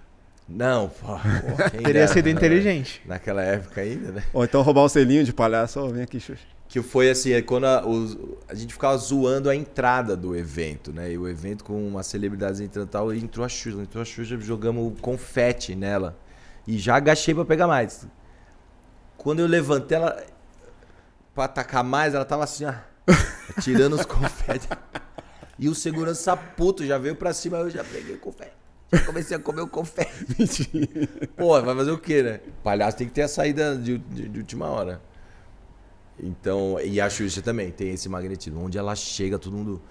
Não, 0.49 0.89
pô. 0.89 1.07
Teria 1.83 2.07
sido 2.07 2.25
né? 2.25 2.31
inteligente. 2.31 3.01
Naquela 3.05 3.43
época 3.43 3.81
ainda, 3.81 4.11
né? 4.11 4.23
Ou 4.33 4.43
então 4.43 4.61
roubar 4.63 4.83
um 4.83 4.89
selinho 4.89 5.23
de 5.23 5.31
palhaço. 5.31 5.79
Ó, 5.79 5.87
vem 5.87 6.01
aqui, 6.03 6.19
Xuxa. 6.19 6.43
Que 6.67 6.81
foi 6.81 7.09
assim, 7.09 7.31
é 7.33 7.41
quando 7.41 7.65
a, 7.65 7.85
os- 7.85 8.17
a 8.47 8.55
gente 8.55 8.73
ficava 8.73 8.97
zoando 8.97 9.49
a 9.49 9.55
entrada 9.55 10.15
do 10.17 10.35
evento, 10.35 10.91
né? 10.91 11.11
E 11.11 11.17
o 11.17 11.27
evento 11.27 11.63
com 11.63 11.85
uma 11.87 12.01
celebridade 12.01 12.63
entrando 12.63 12.87
e 12.87 12.91
tal, 12.91 13.13
e 13.13 13.19
entrou 13.19 13.45
a 13.45 13.49
Xuxa, 13.49 13.77
entrou 13.77 14.01
a 14.01 14.05
Xuxa, 14.05 14.37
jogamos 14.39 14.99
confete 14.99 15.75
nela. 15.75 16.17
E 16.67 16.77
já 16.77 16.95
agachei 16.95 17.33
pra 17.33 17.45
pegar 17.45 17.67
mais. 17.67 18.07
Quando 19.17 19.39
eu 19.39 19.47
levantei 19.47 19.97
ela 19.97 20.23
pra 21.33 21.45
atacar 21.45 21.83
mais, 21.83 22.13
ela 22.13 22.25
tava 22.25 22.43
assim, 22.43 22.65
ó, 22.65 22.73
tirando 23.61 23.93
os 23.93 24.05
confetes. 24.05 24.67
E 25.59 25.69
o 25.69 25.75
segurança 25.75 26.35
puto 26.35 26.85
já 26.85 26.97
veio 26.97 27.15
pra 27.15 27.33
cima, 27.33 27.57
eu 27.57 27.69
já 27.69 27.83
peguei 27.83 28.15
o 28.15 28.19
confete. 28.19 28.51
Já 28.91 29.03
comecei 29.05 29.37
a 29.37 29.39
comer 29.39 29.61
o 29.61 29.67
confete. 29.67 30.67
Pô, 31.37 31.61
vai 31.61 31.75
fazer 31.75 31.91
o 31.91 31.97
quê, 31.97 32.21
né? 32.23 32.39
Palhaço 32.63 32.97
tem 32.97 33.07
que 33.07 33.13
ter 33.13 33.21
a 33.21 33.27
saída 33.27 33.75
de, 33.77 33.97
de- 33.97 34.27
de 34.27 34.39
última 34.39 34.67
hora. 34.67 35.01
Então, 36.19 36.77
e 36.83 36.99
a 36.99 37.09
Xuxa 37.09 37.41
também 37.41 37.71
tem 37.71 37.91
esse 37.91 38.09
magnetismo. 38.09 38.63
Onde 38.63 38.77
ela 38.77 38.95
chega, 38.95 39.39
todo 39.39 39.55
mundo. 39.55 39.81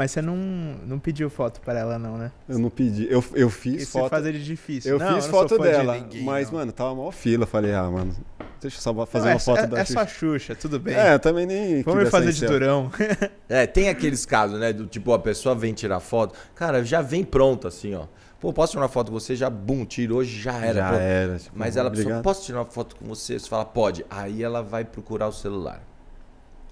Mas 0.00 0.12
você 0.12 0.22
não, 0.22 0.34
não 0.34 0.98
pediu 0.98 1.28
foto 1.28 1.60
pra 1.60 1.78
ela, 1.78 1.98
não, 1.98 2.16
né? 2.16 2.32
Eu 2.48 2.58
não 2.58 2.70
pedi. 2.70 3.06
Eu, 3.10 3.22
eu 3.34 3.48
E 3.48 3.50
fiz 3.50 3.86
você 3.86 3.98
foto. 3.98 4.08
fazer 4.08 4.32
de 4.32 4.42
difícil. 4.42 4.92
Eu 4.92 4.98
Não, 4.98 5.06
fiz 5.08 5.14
não 5.16 5.20
sou 5.20 5.30
foto 5.30 5.56
fã 5.58 5.62
de 5.62 5.68
dela. 5.70 5.94
ninguém, 5.98 6.22
mas, 6.24 6.50
não. 6.50 6.58
mano, 6.58 6.72
tava 6.72 6.94
mó 6.94 7.10
fila. 7.10 7.44
Falei, 7.44 7.74
ah, 7.74 7.82
mano, 7.90 8.16
deixa 8.62 8.78
eu 8.78 8.80
só 8.80 9.04
fazer 9.04 9.26
Não, 9.26 9.32
uma 9.32 9.36
é, 9.36 9.38
foto 9.38 9.58
é, 9.58 9.66
da 9.66 9.78
é 9.80 9.84
Xuxa. 9.84 10.00
só 10.00 10.06
Xuxa, 10.06 10.54
tudo 10.54 10.80
bem. 10.80 10.94
É, 10.94 11.12
eu 11.12 11.18
também 11.18 11.44
nem. 11.44 11.82
Vamos 11.82 12.08
fazer 12.08 12.32
de 12.32 12.46
durão. 12.46 12.90
É, 13.46 13.66
tem 13.66 13.90
aqueles 13.90 14.24
casos, 14.24 14.58
né? 14.58 14.72
Do 14.72 14.86
tipo, 14.86 15.12
a 15.12 15.18
pessoa 15.18 15.54
vem 15.54 15.74
tirar 15.74 16.00
foto. 16.00 16.34
Cara, 16.54 16.82
já 16.82 17.02
vem 17.02 17.22
pronto, 17.22 17.68
assim, 17.68 17.94
ó. 17.94 18.06
Pô, 18.40 18.54
posso 18.54 18.70
tirar 18.72 18.84
uma 18.84 18.88
foto 18.88 19.12
com 19.12 19.20
você? 19.20 19.36
Já, 19.36 19.50
bum, 19.50 19.84
tirou, 19.84 20.24
já 20.24 20.56
era. 20.64 20.72
Já 20.80 20.88
pronto. 20.88 21.00
era. 21.02 21.38
tipo, 21.38 21.58
Mas 21.58 21.76
ela, 21.76 21.90
pessoa, 21.90 22.22
posso 22.22 22.46
tirar 22.46 22.60
uma 22.60 22.64
foto 22.70 22.96
com 22.96 23.04
você? 23.04 23.38
Você 23.38 23.46
fala, 23.46 23.66
pode. 23.66 24.06
Aí 24.08 24.42
ela 24.42 24.62
vai 24.62 24.82
procurar 24.82 25.28
o 25.28 25.32
celular. 25.32 25.82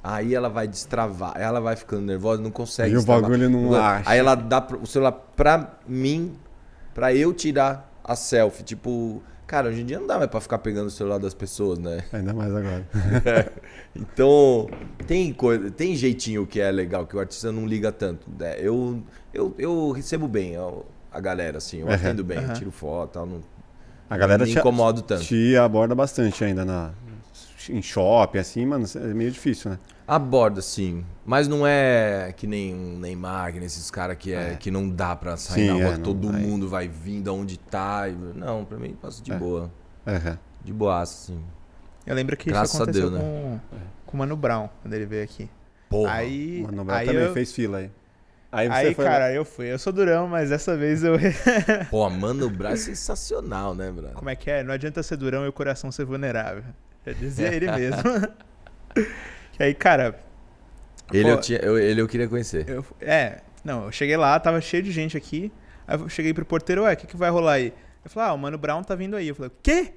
Aí 0.03 0.35
ela 0.35 0.49
vai 0.49 0.67
destravar. 0.69 1.33
Aí 1.37 1.43
ela 1.43 1.61
vai 1.61 1.77
ficando 1.77 2.03
nervosa, 2.03 2.41
não 2.41 2.51
consegue 2.51 2.95
Aí 2.95 2.97
o 2.97 3.03
bagulho 3.05 3.49
não 3.51 3.75
acha. 3.75 4.09
Aí 4.11 4.19
ela 4.19 4.35
dá 4.35 4.67
o 4.81 4.87
celular 4.87 5.13
pra 5.13 5.75
mim, 5.87 6.37
pra 6.95 7.13
eu 7.15 7.33
tirar 7.33 7.93
a 8.05 8.15
selfie. 8.17 8.63
Tipo, 8.63 9.23
cara, 9.47 9.69
hoje 9.69 9.83
em 9.83 9.85
dia 9.87 9.99
não 9.99 10.07
dá 10.07 10.17
mais 10.19 10.31
pra 10.31 10.41
ficar 10.41 10.59
pegando 10.59 10.87
o 10.87 10.91
celular 10.91 11.19
das 11.19 11.35
pessoas, 11.35 11.79
né? 11.79 12.05
Ainda 12.13 12.33
mais 12.33 12.55
agora. 12.55 12.87
Então, 13.95 14.69
tem 15.07 15.33
coisa, 15.33 15.71
tem 15.71 15.97
jeitinho 15.97 16.47
que 16.47 16.61
é 16.61 16.71
legal, 16.71 17.07
que 17.07 17.17
o 17.17 17.21
artista 17.21 17.51
não 17.51 17.67
liga 17.67 17.91
tanto. 17.91 18.29
né? 18.39 18.55
Eu, 18.61 19.03
eu, 19.35 19.55
eu 19.59 19.91
recebo 19.91 20.29
bem 20.29 20.55
a 21.11 21.21
galera, 21.21 21.59
assim, 21.59 21.79
eu 21.79 21.91
atendo 21.91 22.23
bem, 22.23 22.39
eu 22.39 22.45
Aham. 22.45 22.53
tiro 22.53 22.71
foto, 22.71 23.13
tal, 23.15 23.27
não, 23.27 23.41
A 24.09 24.17
galera 24.17 24.45
me 24.45 24.53
te, 24.53 24.59
incomodo 24.59 25.03
tanto. 25.03 25.25
te 25.25 25.57
aborda 25.57 25.95
bastante 25.95 26.45
ainda 26.45 26.65
na, 26.65 26.93
em 27.71 27.83
shopping, 27.83 28.39
assim, 28.39 28.65
mano, 28.67 28.85
é 28.97 28.99
meio 29.15 29.31
difícil, 29.31 29.71
né? 29.71 29.79
Aborda, 30.07 30.63
sim. 30.63 31.05
Mas 31.25 31.47
não 31.49 31.67
é 31.67 32.33
que 32.37 32.47
nem 32.47 32.75
um 32.75 32.99
Neymar, 32.99 33.53
que 33.53 33.59
nem 33.59 33.67
esses 33.67 33.91
caras 33.91 34.17
que, 34.19 34.33
é, 34.33 34.57
que 34.57 34.71
não 34.71 34.89
dá 34.89 35.15
pra 35.15 35.37
sair 35.37 35.63
Sim, 35.63 35.67
na 35.69 35.73
rua, 35.75 35.95
é, 35.95 35.97
não 35.97 36.03
todo 36.03 36.31
vai. 36.33 36.41
mundo 36.41 36.69
vai 36.69 36.89
vindo 36.89 37.29
aonde 37.29 37.59
tá. 37.59 38.09
e- 38.09 38.13
Não, 38.35 38.65
pra 38.65 38.79
mim 38.79 38.97
passa 39.01 39.23
de 39.23 39.33
É. 39.33 39.37
boa. 39.37 39.71
Aham. 40.07 40.39
De 40.65 40.73
boaça, 40.73 41.27
sim. 41.27 41.43
Eu 42.07 42.15
lembro 42.15 42.37
que 42.37 42.49
Graças 42.49 42.71
isso 42.73 42.81
a 42.81 42.85
aconteceu 42.85 43.11
Deus, 43.11 43.23
com, 43.23 43.61
com 44.07 44.17
o 44.17 44.19
Mano 44.19 44.35
Brown, 44.37 44.69
quando 44.81 44.95
ele 44.95 45.05
veio 45.05 45.25
aqui. 45.25 45.51
Porra. 45.91 46.13
Aí, 46.15 46.61
O 46.63 46.67
Mano 46.67 46.85
Brown 46.85 46.97
aí, 46.99 47.07
também 47.07 47.23
eu, 47.23 47.33
fez 47.35 47.53
fila 47.53 47.79
aí. 47.79 47.91
Aí 48.51 48.67
você 48.67 48.73
aí 48.75 48.95
foi. 48.95 49.05
cara, 49.05 49.31
eu 49.31 49.45
fui. 49.45 49.67
Eu 49.71 49.79
sou 49.79 49.93
durão, 49.93 50.27
mas 50.27 50.49
dessa 50.49 50.75
vez 50.75 51.05
eu... 51.05 51.17
Pô, 51.91 52.09
Mano 52.09 52.49
Brown 52.49 52.73
é 52.73 52.77
sensacional, 52.77 53.75
né, 53.75 53.91
brother? 53.91 54.15
Como 54.15 54.31
é 54.31 54.35
que 54.35 54.51
é? 54.51 54.63
Não 54.63 54.73
adianta 54.73 55.03
ser 55.03 55.19
durão 55.19 55.45
e 55.45 55.49
o 55.49 55.53
coração 55.53 55.93
ser 55.93 56.07
vulnerável. 56.07 56.65
Já 57.09 57.13
dizia 57.15 57.55
ele 57.55 57.71
mesmo. 57.71 58.03
que 59.53 59.63
aí, 59.63 59.75
cara, 59.75 60.19
Ele 61.13 61.25
Pô. 61.25 61.31
eu, 61.31 61.41
tinha, 61.41 61.59
eu, 61.61 61.79
ele 61.79 62.01
eu 62.01 62.09
queria 62.09 62.29
conhecer. 62.29 62.69
eu... 62.69 62.85
É, 63.01 63.41
não, 63.65 63.87
eu 63.87 63.93
cheguei 63.93 64.17
lá, 64.17 64.39
tava 64.39 64.61
cheio 64.61 64.83
de 64.83 64.93
gente 64.93 65.17
aqui. 65.17 65.51
Aí 65.87 65.99
eu 65.99 66.09
cheguei 66.09 66.35
pro 66.35 66.45
porteiro, 66.45 66.83
ué, 66.83 66.93
o 66.93 66.97
que, 66.97 67.07
que 67.07 67.17
vai 67.17 67.31
rolar 67.31 67.53
aí? 67.53 67.73
Eu 68.05 68.11
falei, 68.11 68.29
ah, 68.29 68.33
o 68.35 68.39
Mano 68.39 68.59
Brown 68.59 68.83
tá 68.83 68.95
vindo 68.95 69.17
aí. 69.17 69.29
Eu 69.29 69.35
falei, 69.35 69.51
o 69.51 69.55
quê? 69.63 69.95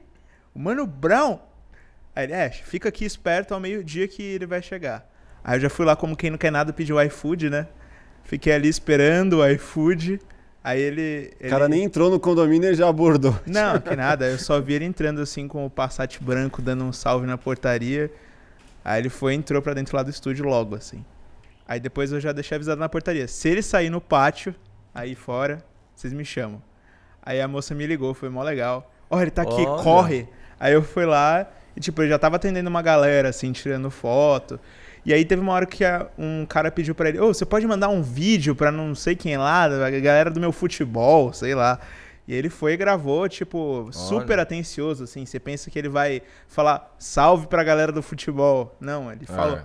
O 0.53 0.59
Mano 0.59 0.87
Brown? 0.87 1.39
Aí 2.15 2.25
ele, 2.25 2.33
é, 2.33 2.49
fica 2.49 2.89
aqui 2.89 3.03
esperto 3.03 3.53
ao 3.53 3.59
meio-dia 3.59 4.07
que 4.07 4.23
ele 4.23 4.45
vai 4.45 4.61
chegar. 4.61 5.09
Aí 5.43 5.57
eu 5.57 5.61
já 5.61 5.69
fui 5.69 5.85
lá 5.85 5.95
como 5.95 6.15
quem 6.15 6.29
não 6.29 6.37
quer 6.37 6.51
nada 6.51 6.71
pedir 6.71 6.93
o 6.93 7.01
iFood, 7.01 7.49
né? 7.49 7.67
Fiquei 8.23 8.53
ali 8.53 8.69
esperando 8.69 9.39
o 9.39 9.47
iFood. 9.47 10.19
Aí 10.63 10.79
ele. 10.79 11.31
O 11.43 11.49
cara 11.49 11.65
ele- 11.65 11.75
nem 11.75 11.83
entrou 11.83 12.09
no 12.09 12.19
condomínio 12.19 12.69
e 12.71 12.75
já 12.75 12.87
abordou. 12.87 13.35
Não, 13.45 13.79
que 13.81 13.95
nada. 13.95 14.27
Eu 14.27 14.37
só 14.37 14.59
vi 14.61 14.73
ele 14.73 14.85
entrando 14.85 15.21
assim 15.21 15.47
com 15.47 15.65
o 15.65 15.69
Passat 15.69 16.19
branco, 16.21 16.61
dando 16.61 16.83
um 16.83 16.93
salve 16.93 17.25
na 17.25 17.37
portaria. 17.37 18.11
Aí 18.83 19.01
ele 19.01 19.09
foi 19.09 19.33
e 19.33 19.35
entrou 19.37 19.61
pra 19.61 19.73
dentro 19.73 19.95
lá 19.95 20.03
do 20.03 20.09
estúdio 20.09 20.45
logo, 20.45 20.75
assim. 20.75 21.03
Aí 21.67 21.79
depois 21.79 22.11
eu 22.11 22.19
já 22.19 22.31
deixei 22.31 22.55
avisado 22.55 22.79
na 22.79 22.89
portaria. 22.89 23.27
Se 23.27 23.47
ele 23.49 23.61
sair 23.61 23.89
no 23.89 24.01
pátio, 24.01 24.53
aí 24.93 25.15
fora, 25.15 25.63
vocês 25.95 26.11
me 26.13 26.25
chamam. 26.25 26.61
Aí 27.23 27.39
a 27.39 27.47
moça 27.47 27.73
me 27.75 27.85
ligou, 27.85 28.13
foi 28.13 28.29
mó 28.29 28.41
legal. 28.43 28.91
Ó, 29.09 29.21
ele 29.21 29.31
tá 29.31 29.43
aqui, 29.43 29.53
Olha. 29.65 29.83
corre. 29.83 30.27
Aí 30.59 30.73
eu 30.73 30.81
fui 30.83 31.05
lá 31.05 31.47
e, 31.75 31.79
tipo, 31.79 32.01
eu 32.01 32.09
já 32.09 32.17
tava 32.19 32.35
atendendo 32.37 32.69
uma 32.69 32.81
galera, 32.81 33.29
assim, 33.29 33.51
tirando 33.51 33.89
foto. 33.91 34.59
E 35.05 35.13
aí 35.13 35.25
teve 35.25 35.41
uma 35.41 35.51
hora 35.53 35.65
que 35.65 35.83
a- 35.83 36.07
um 36.17 36.45
cara 36.45 36.69
pediu 36.71 36.93
pra 36.93 37.09
ele, 37.09 37.19
ô, 37.19 37.33
você 37.33 37.43
pode 37.45 37.65
mandar 37.65 37.89
um 37.89 38.01
vídeo 38.03 38.55
pra 38.55 38.71
não 38.71 38.93
sei 38.93 39.15
quem 39.15 39.35
lá, 39.37 39.63
a 39.63 39.89
galera 39.89 40.29
do 40.29 40.39
meu 40.39 40.51
futebol, 40.51 41.33
sei 41.33 41.55
lá. 41.55 41.79
E 42.27 42.33
ele 42.35 42.49
foi 42.49 42.73
e 42.73 42.77
gravou, 42.77 43.27
tipo, 43.27 43.89
super 43.91 44.33
Olha. 44.33 44.43
atencioso, 44.43 45.03
assim. 45.03 45.25
Você 45.25 45.39
pensa 45.39 45.71
que 45.71 45.77
ele 45.79 45.89
vai 45.89 46.21
falar 46.47 46.95
salve 46.99 47.47
pra 47.47 47.63
galera 47.63 47.91
do 47.91 48.01
futebol. 48.03 48.75
Não, 48.79 49.11
ele 49.11 49.25
falou, 49.25 49.57
É. 49.57 49.63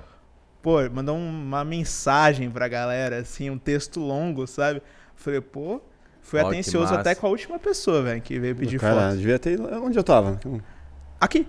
pô, 0.62 0.78
mandou 0.90 1.14
um- 1.16 1.28
uma 1.44 1.64
mensagem 1.64 2.50
pra 2.50 2.66
galera, 2.66 3.18
assim, 3.18 3.50
um 3.50 3.58
texto 3.58 4.00
longo, 4.00 4.46
sabe? 4.46 4.82
Falei, 5.14 5.40
pô, 5.42 5.82
foi 6.22 6.40
atencioso 6.40 6.94
até 6.94 7.14
com 7.14 7.26
a 7.26 7.30
última 7.30 7.58
pessoa, 7.58 8.02
velho, 8.02 8.22
que 8.22 8.40
veio 8.40 8.56
pedir 8.56 8.80
cara, 8.80 9.08
foto. 9.10 9.16
devia 9.18 9.38
ter 9.38 9.52
ido 9.52 9.68
onde 9.84 9.98
eu 9.98 10.02
tava. 10.02 10.40
Aqui. 11.20 11.46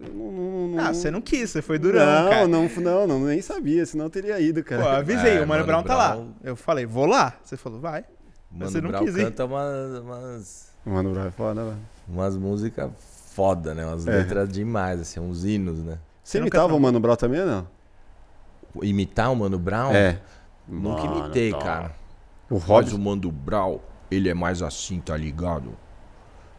Não- 0.00 0.32
não- 0.32 0.68
não- 0.68 0.78
Ah, 0.84 0.92
você 0.94 1.10
não 1.10 1.20
quis, 1.20 1.50
você 1.50 1.60
foi 1.62 1.78
durão, 1.78 2.04
não, 2.24 2.30
cara. 2.30 2.48
não, 2.48 2.68
não, 2.68 3.06
não, 3.06 3.20
nem 3.26 3.40
sabia, 3.42 3.84
senão 3.84 4.06
eu 4.06 4.10
teria 4.10 4.40
ido, 4.40 4.62
Pô, 4.62 4.70
cara. 4.70 4.98
avisei, 4.98 5.32
É, 5.32 5.34
o 5.36 5.38
Mano, 5.40 5.48
Mano 5.48 5.66
Brown 5.66 5.82
tá 5.82 5.94
lá. 5.96 6.08
Brown- 6.16 6.32
Eu 6.42 6.56
falei, 6.56 6.86
vou 6.86 7.06
lá. 7.06 7.34
Você 7.44 7.56
falou, 7.56 7.80
vai. 7.80 8.04
Mano 8.50 8.70
Você 8.70 8.80
não 8.80 8.90
Brown 8.90 9.04
quis 9.04 9.16
ir. 9.16 9.24
canta 9.24 9.44
umas, 9.44 9.98
umas, 10.00 10.72
Mano, 10.84 11.12
Brown 11.12 11.26
é 11.26 11.30
foda, 11.30 11.64
velho. 11.64 11.76
umas 12.08 12.36
músicas 12.36 12.90
foda, 13.34 13.74
né? 13.74 13.84
Umas 13.84 14.06
É. 14.06 14.10
letras 14.10 14.48
demais, 14.48 15.00
assim, 15.00 15.20
uns 15.20 15.44
hinos, 15.44 15.78
né? 15.80 15.98
Você 16.24 16.38
imitava 16.38 16.74
o 16.74 16.80
Mano 16.80 16.98
Brown 16.98 17.16
também 17.16 17.40
ou 17.40 17.46
não? 17.46 17.68
Imitar 18.82 19.32
o 19.32 19.36
Mano 19.36 19.58
Brown? 19.58 19.92
É. 19.92 20.20
Nunca 20.68 21.02
Mano 21.04 21.20
imitei, 21.24 21.50
Brown. 21.50 21.62
cara. 21.62 21.92
O 22.50 22.54
Mas 22.54 22.64
Robson. 22.64 22.96
o 22.96 22.98
Mano 22.98 23.30
Brown, 23.32 23.78
ele 24.10 24.28
é 24.28 24.34
mais 24.34 24.62
assim, 24.62 25.00
tá 25.00 25.16
ligado? 25.16 25.70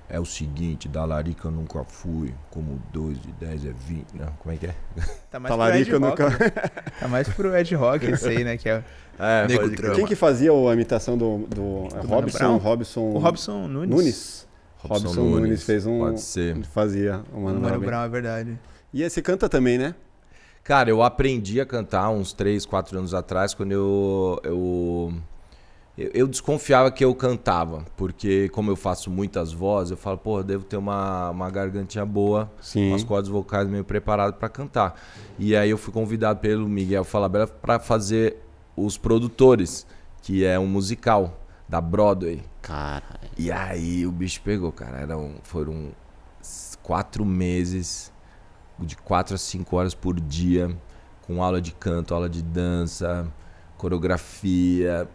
É 0.10 0.20
o 0.20 0.26
seguinte, 0.26 0.88
da 0.88 1.04
Larica 1.04 1.50
eu 1.50 1.52
nunca 1.52 1.84
fui, 1.84 2.34
como 2.50 2.82
2 2.94 3.22
de 3.22 3.32
10 3.34 3.66
é 3.66 3.74
20, 3.74 4.14
né? 4.14 4.28
Como 4.40 4.56
é 4.56 4.58
que 4.58 4.68
é? 4.68 4.76
Tá 5.30 5.40
mais 5.40 5.54
Talarica 5.54 6.00
pro 6.00 6.08
Ed 6.08 6.10
nunca. 6.10 6.30
Rock. 6.30 6.52
Tá 7.00 7.08
mais 7.10 7.30
pro 7.30 7.56
Ed 7.56 7.76
Rock 7.76 8.06
esse 8.06 8.30
aí, 8.30 8.44
né? 8.44 8.58
Que 8.58 8.70
é 8.70 8.84
É, 9.20 9.48
Nego 9.48 9.70
Trama. 9.76 9.96
Quem 9.96 10.06
que 10.06 10.16
fazia 10.16 10.52
a 10.52 10.74
imitação 10.74 11.18
do, 11.18 11.40
do, 11.48 11.88
é 11.92 11.96
Mano 11.96 12.08
Robson? 12.08 12.58
Robson. 12.58 13.02
o 13.02 13.18
Robson 13.18 13.68
Nunes. 13.68 13.90
Nunes. 13.90 14.48
Robson, 14.78 15.24
Nunes. 15.24 15.64
fez 15.64 15.86
um. 15.88 16.00
Pode 16.00 16.22
ser. 16.22 16.64
Fazia 16.66 17.24
o 17.34 17.40
O 17.40 17.44
Mano, 17.44 17.60
Mano 17.60 17.80
Brown. 17.80 18.04
É 18.04 18.10
verdade. 18.10 18.60
E 18.94 19.04
aí, 19.04 19.10
você 19.10 19.22
canta 19.22 19.50
também, 19.50 19.78
né? 19.78 19.96
Cara, 20.64 20.90
eu 20.90 21.02
aprendi 21.02 21.60
a 21.60 21.66
cantar 21.66 22.10
uns 22.10 22.32
3, 22.32 22.66
4 22.66 23.00
anos 23.00 23.14
atrás, 23.14 23.54
quando 23.54 23.72
eu, 23.72 24.40
eu, 24.44 25.14
eu, 25.98 26.12
eu 26.14 26.28
desconfiava 26.28 26.92
que 26.92 27.04
eu 27.04 27.14
cantava. 27.16 27.84
Porque 27.96 28.50
como 28.50 28.70
eu 28.70 28.76
faço 28.76 29.10
muitas 29.10 29.52
vozes, 29.52 29.92
eu 29.92 29.98
falo, 29.98 30.18
pô, 30.18 30.40
eu 30.40 30.44
devo 30.44 30.64
ter 30.64 30.78
uma, 30.78 31.32
uma 31.32 31.50
gargantinha 31.50 32.06
boa, 32.06 32.52
Sim. 32.62 32.90
umas 32.90 33.04
cordas 33.04 33.30
vocais 33.30 33.68
meio 33.68 33.84
preparadas 33.84 34.38
pra 34.38 34.48
cantar. 34.48 35.00
E 35.40 35.56
aí 35.56 35.70
eu 35.70 35.78
fui 35.78 35.94
convidado 35.94 36.40
pelo 36.40 36.68
Miguel 36.70 37.04
Falabella 37.04 37.48
pra 37.48 37.80
fazer 37.80 38.38
os 38.76 38.98
produtores, 38.98 39.88
que 40.22 40.46
é 40.46 40.60
um 40.60 40.68
musical 40.68 41.40
da 41.68 41.82
Broadway. 41.82 42.44
Caralho. 42.62 43.30
E 43.38 43.52
aí 43.52 44.06
o 44.06 44.12
bicho 44.12 44.42
pegou, 44.42 44.72
cara. 44.72 45.00
Eram, 45.00 45.36
foram 45.44 45.92
quatro 46.84 47.26
meses, 47.26 48.12
de 48.80 48.96
quatro 48.96 49.36
a 49.36 49.38
cinco 49.38 49.76
horas 49.76 49.94
por 49.94 50.20
dia, 50.20 50.76
com 51.24 51.44
aula 51.44 51.60
de 51.60 51.74
canto, 51.74 52.14
aula 52.14 52.30
de 52.30 52.42
dança, 52.42 53.28
coreografia. 53.78 55.08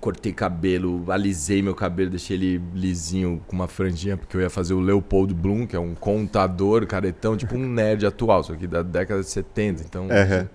Cortei 0.00 0.32
cabelo, 0.32 1.10
alisei 1.10 1.62
meu 1.62 1.74
cabelo, 1.74 2.10
deixei 2.10 2.36
ele 2.36 2.62
lisinho 2.74 3.42
com 3.46 3.56
uma 3.56 3.66
franjinha, 3.66 4.16
porque 4.16 4.36
eu 4.36 4.40
ia 4.40 4.50
fazer 4.50 4.74
o 4.74 4.80
Leopold 4.80 5.34
Bloom, 5.34 5.66
que 5.66 5.74
é 5.74 5.80
um 5.80 5.94
contador, 5.94 6.86
caretão, 6.86 7.36
tipo 7.36 7.56
um 7.56 7.66
nerd 7.68 8.06
atual, 8.06 8.44
só 8.44 8.54
que 8.54 8.66
da 8.66 8.82
década 8.82 9.20
de 9.22 9.28
70. 9.28 9.82
Então, 9.82 10.08
Aham. 10.10 10.48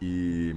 e, 0.00 0.56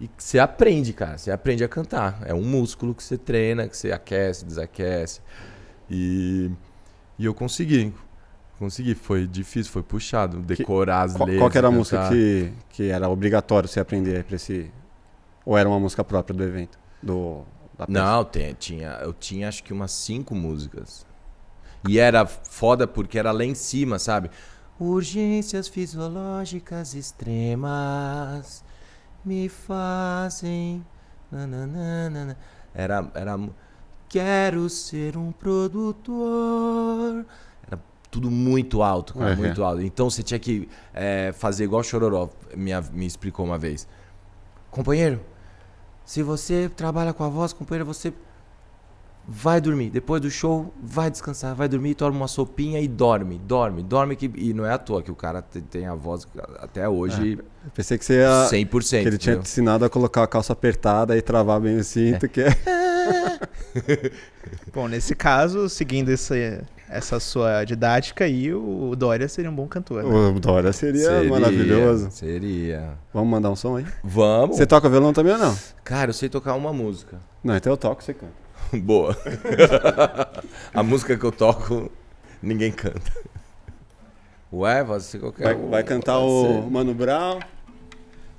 e 0.00 0.10
você 0.16 0.38
aprende, 0.38 0.92
cara. 0.92 1.16
Você 1.18 1.30
aprende 1.30 1.62
a 1.62 1.68
cantar. 1.68 2.20
É 2.24 2.34
um 2.34 2.42
músculo 2.42 2.94
que 2.94 3.02
você 3.02 3.16
treina, 3.16 3.68
que 3.68 3.76
você 3.76 3.92
aquece, 3.92 4.44
desaquece. 4.44 5.20
E, 5.90 6.50
e 7.18 7.24
eu 7.24 7.34
consegui. 7.34 7.92
Consegui. 8.58 8.94
Foi 8.94 9.26
difícil, 9.26 9.70
foi 9.72 9.82
puxado. 9.82 10.40
Decorar 10.40 11.02
as 11.02 11.12
Qual, 11.12 11.26
letras. 11.26 11.40
qual 11.40 11.50
que 11.50 11.58
era 11.58 11.68
a 11.68 11.70
música 11.70 12.08
que, 12.08 12.52
que 12.70 12.88
era 12.90 13.08
obrigatório 13.08 13.68
você 13.68 13.80
aprender 13.80 14.24
pra 14.24 14.36
esse. 14.36 14.70
Ou 15.44 15.56
era 15.56 15.68
uma 15.68 15.78
música 15.78 16.02
própria 16.02 16.34
do 16.36 16.42
evento? 16.42 16.78
Do? 17.06 17.44
Não, 17.88 18.24
tem, 18.24 18.54
tinha, 18.54 18.98
eu 19.02 19.12
tinha 19.12 19.48
acho 19.48 19.62
que 19.62 19.72
umas 19.72 19.92
cinco 19.92 20.34
músicas. 20.34 21.06
E 21.88 21.98
era 21.98 22.26
foda 22.26 22.86
porque 22.86 23.18
era 23.18 23.30
lá 23.32 23.44
em 23.44 23.54
cima, 23.54 23.98
sabe? 23.98 24.30
Urgências 24.80 25.68
fisiológicas 25.68 26.94
extremas 26.94 28.64
me 29.24 29.48
fazem. 29.48 30.84
nananana. 31.30 32.36
Era, 32.74 33.10
era. 33.14 33.38
Quero 34.08 34.68
ser 34.68 35.16
um 35.16 35.32
produtor. 35.32 37.26
Era 37.66 37.78
tudo 38.10 38.30
muito 38.30 38.82
alto, 38.82 39.14
cara, 39.14 39.30
Uhum. 39.32 39.36
muito 39.36 39.62
alto. 39.64 39.82
Então 39.82 40.08
você 40.08 40.22
tinha 40.22 40.38
que 40.38 40.68
é, 40.94 41.32
fazer 41.32 41.64
igual 41.64 41.80
o 41.80 41.84
Chororó 41.84 42.28
me, 42.56 42.70
me 42.92 43.06
explicou 43.06 43.44
uma 43.44 43.58
vez. 43.58 43.86
Companheiro, 44.70 45.20
se 46.06 46.22
você 46.22 46.70
trabalha 46.74 47.12
com 47.12 47.22
a 47.24 47.28
voz, 47.28 47.52
companheiro, 47.52 47.84
você 47.84 48.14
vai 49.28 49.60
dormir. 49.60 49.90
Depois 49.90 50.22
do 50.22 50.30
show, 50.30 50.72
vai 50.80 51.10
descansar, 51.10 51.52
vai 51.54 51.68
dormir, 51.68 51.96
toma 51.96 52.16
uma 52.16 52.28
sopinha 52.28 52.80
e 52.80 52.86
dorme, 52.86 53.38
dorme, 53.40 53.82
dorme. 53.82 54.14
Que... 54.14 54.30
E 54.36 54.54
não 54.54 54.64
é 54.64 54.72
à 54.72 54.78
toa 54.78 55.02
que 55.02 55.10
o 55.10 55.16
cara 55.16 55.42
te- 55.42 55.60
tem 55.60 55.84
a 55.86 55.94
voz 55.96 56.26
até 56.60 56.88
hoje 56.88 57.36
Eu 57.64 57.70
pensei 57.74 57.98
que 57.98 58.04
você 58.04 58.20
ia. 58.20 58.48
100%. 58.48 59.02
Que 59.02 59.08
ele 59.08 59.18
tinha 59.18 59.34
te 59.36 59.42
ensinado 59.42 59.84
a 59.84 59.90
colocar 59.90 60.22
a 60.22 60.26
calça 60.28 60.52
apertada 60.52 61.16
e 61.16 61.20
travar 61.20 61.60
bem 61.60 61.76
o 61.76 61.82
cinto, 61.84 62.28
que 62.28 62.42
é. 62.42 62.50
Bom, 64.72 64.88
nesse 64.88 65.14
caso, 65.14 65.68
seguindo 65.68 66.08
esse, 66.10 66.60
essa 66.88 67.18
sua 67.18 67.64
didática 67.64 68.24
aí, 68.24 68.52
o 68.54 68.94
Dória 68.96 69.28
seria 69.28 69.50
um 69.50 69.54
bom 69.54 69.66
cantor. 69.66 70.04
Né? 70.04 70.10
O 70.10 70.38
Dória 70.38 70.72
seria, 70.72 71.22
maravilhoso. 71.24 72.10
Seria. 72.10 72.98
Vamos 73.12 73.28
mandar 73.28 73.50
um 73.50 73.56
som 73.56 73.76
aí? 73.76 73.86
Vamos. 74.04 74.56
Você 74.56 74.66
toca 74.66 74.88
violão 74.88 75.12
também 75.12 75.32
ou 75.32 75.38
não? 75.38 75.56
Cara, 75.82 76.10
eu 76.10 76.14
sei 76.14 76.28
tocar 76.28 76.54
uma 76.54 76.72
música. 76.72 77.18
Não, 77.42 77.56
então 77.56 77.72
eu 77.72 77.76
toco, 77.76 78.02
você 78.02 78.14
canta. 78.14 78.32
Boa. 78.78 79.16
a 80.72 80.82
música 80.82 81.16
que 81.16 81.24
eu 81.24 81.32
toco, 81.32 81.90
ninguém 82.42 82.70
canta. 82.72 83.12
Ué, 84.52 84.84
você 84.84 85.18
qualquer 85.18 85.54
Vai, 85.54 85.68
vai 85.68 85.82
cantar 85.82 86.18
o 86.20 86.62
ser. 86.62 86.70
Mano 86.70 86.94
Brown. 86.94 87.40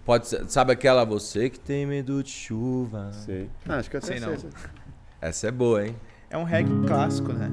Pode 0.05 0.27
ser, 0.27 0.49
sabe 0.49 0.71
aquela 0.71 1.03
você 1.03 1.49
que 1.49 1.59
tem 1.59 1.85
medo 1.85 2.23
de 2.23 2.29
chuva? 2.29 3.11
Sei. 3.11 3.49
Ah, 3.67 3.75
acho 3.75 3.89
que 3.89 3.97
eu 3.97 4.01
Sei 4.01 4.19
sei, 4.19 4.27
não. 4.27 4.39
sei. 4.39 4.49
Essa 5.19 5.47
é 5.47 5.51
boa, 5.51 5.85
hein? 5.85 5.95
É 6.29 6.37
um 6.37 6.43
reggae 6.45 6.71
clássico, 6.87 7.33
né? 7.33 7.51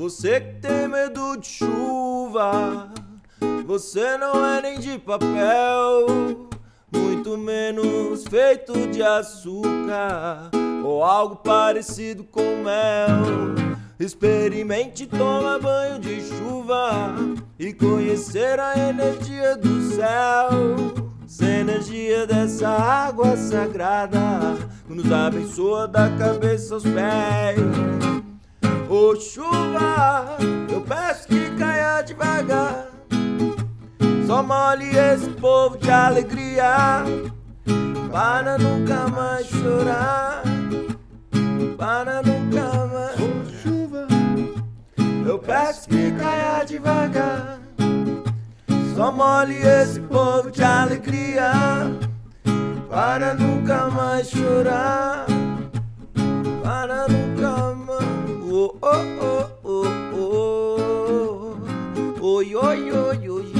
Você 0.00 0.40
que 0.40 0.54
tem 0.62 0.88
medo 0.88 1.36
de 1.36 1.46
chuva, 1.46 2.88
você 3.66 4.16
não 4.16 4.42
é 4.46 4.62
nem 4.62 4.80
de 4.80 4.98
papel, 4.98 6.48
muito 6.90 7.36
menos 7.36 8.24
feito 8.24 8.86
de 8.86 9.02
açúcar 9.02 10.50
ou 10.82 11.04
algo 11.04 11.36
parecido 11.36 12.24
com 12.24 12.40
mel. 12.40 13.76
Experimente 13.98 15.06
tomar 15.06 15.58
banho 15.58 15.98
de 15.98 16.22
chuva 16.22 17.14
e 17.58 17.70
conhecer 17.74 18.58
a 18.58 18.88
energia 18.88 19.54
do 19.54 19.82
céu. 19.82 20.48
Essa 21.26 21.44
energia 21.44 22.26
dessa 22.26 22.70
água 22.70 23.36
sagrada 23.36 24.18
que 24.86 24.94
nos 24.94 25.12
abençoa 25.12 25.86
da 25.86 26.08
cabeça 26.16 26.72
aos 26.72 26.84
pés. 26.84 28.29
Ô 28.92 29.14
chuva, 29.14 30.36
eu 30.68 30.80
peço 30.80 31.28
que 31.28 31.48
caia 31.56 32.02
devagar. 32.02 32.88
Só 34.26 34.42
molhe 34.42 34.90
esse 34.98 35.30
povo 35.30 35.78
de 35.78 35.88
alegria. 35.88 37.04
Para 38.10 38.58
nunca 38.58 39.06
mais 39.06 39.46
chorar. 39.46 40.42
Para 41.78 42.20
nunca 42.22 42.86
mais. 42.92 43.14
Ô 43.20 43.62
chuva, 43.62 44.08
eu 45.24 45.38
peço 45.38 45.88
que 45.88 46.10
caia 46.10 46.64
devagar. 46.64 47.60
Só 48.96 49.12
molhe 49.12 49.54
esse 49.54 50.00
povo 50.00 50.50
de 50.50 50.64
alegria. 50.64 51.52
Para 52.90 53.34
nunca 53.34 53.86
mais 53.86 54.28
chorar. 54.28 55.26
Para 56.64 57.06
nunca. 57.06 57.39
Oh, 58.62 58.76
oh, 58.82 59.48
oh, 59.64 59.86
oh, 60.12 61.56
oh. 62.20 62.36
Oi, 62.36 62.54
oi, 62.54 62.92
oi, 62.92 63.28
oi. 63.30 63.52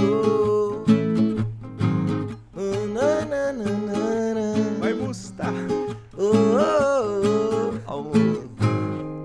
Oh, 2.55 2.87
na, 2.93 3.25
na, 3.25 3.51
na, 3.51 3.65
na, 3.65 4.35
na. 4.35 4.53
Vai 4.79 4.93
bustar. 4.93 5.55
Oh, 6.19 6.35
oh, 7.89 8.13
oh. 8.13 8.13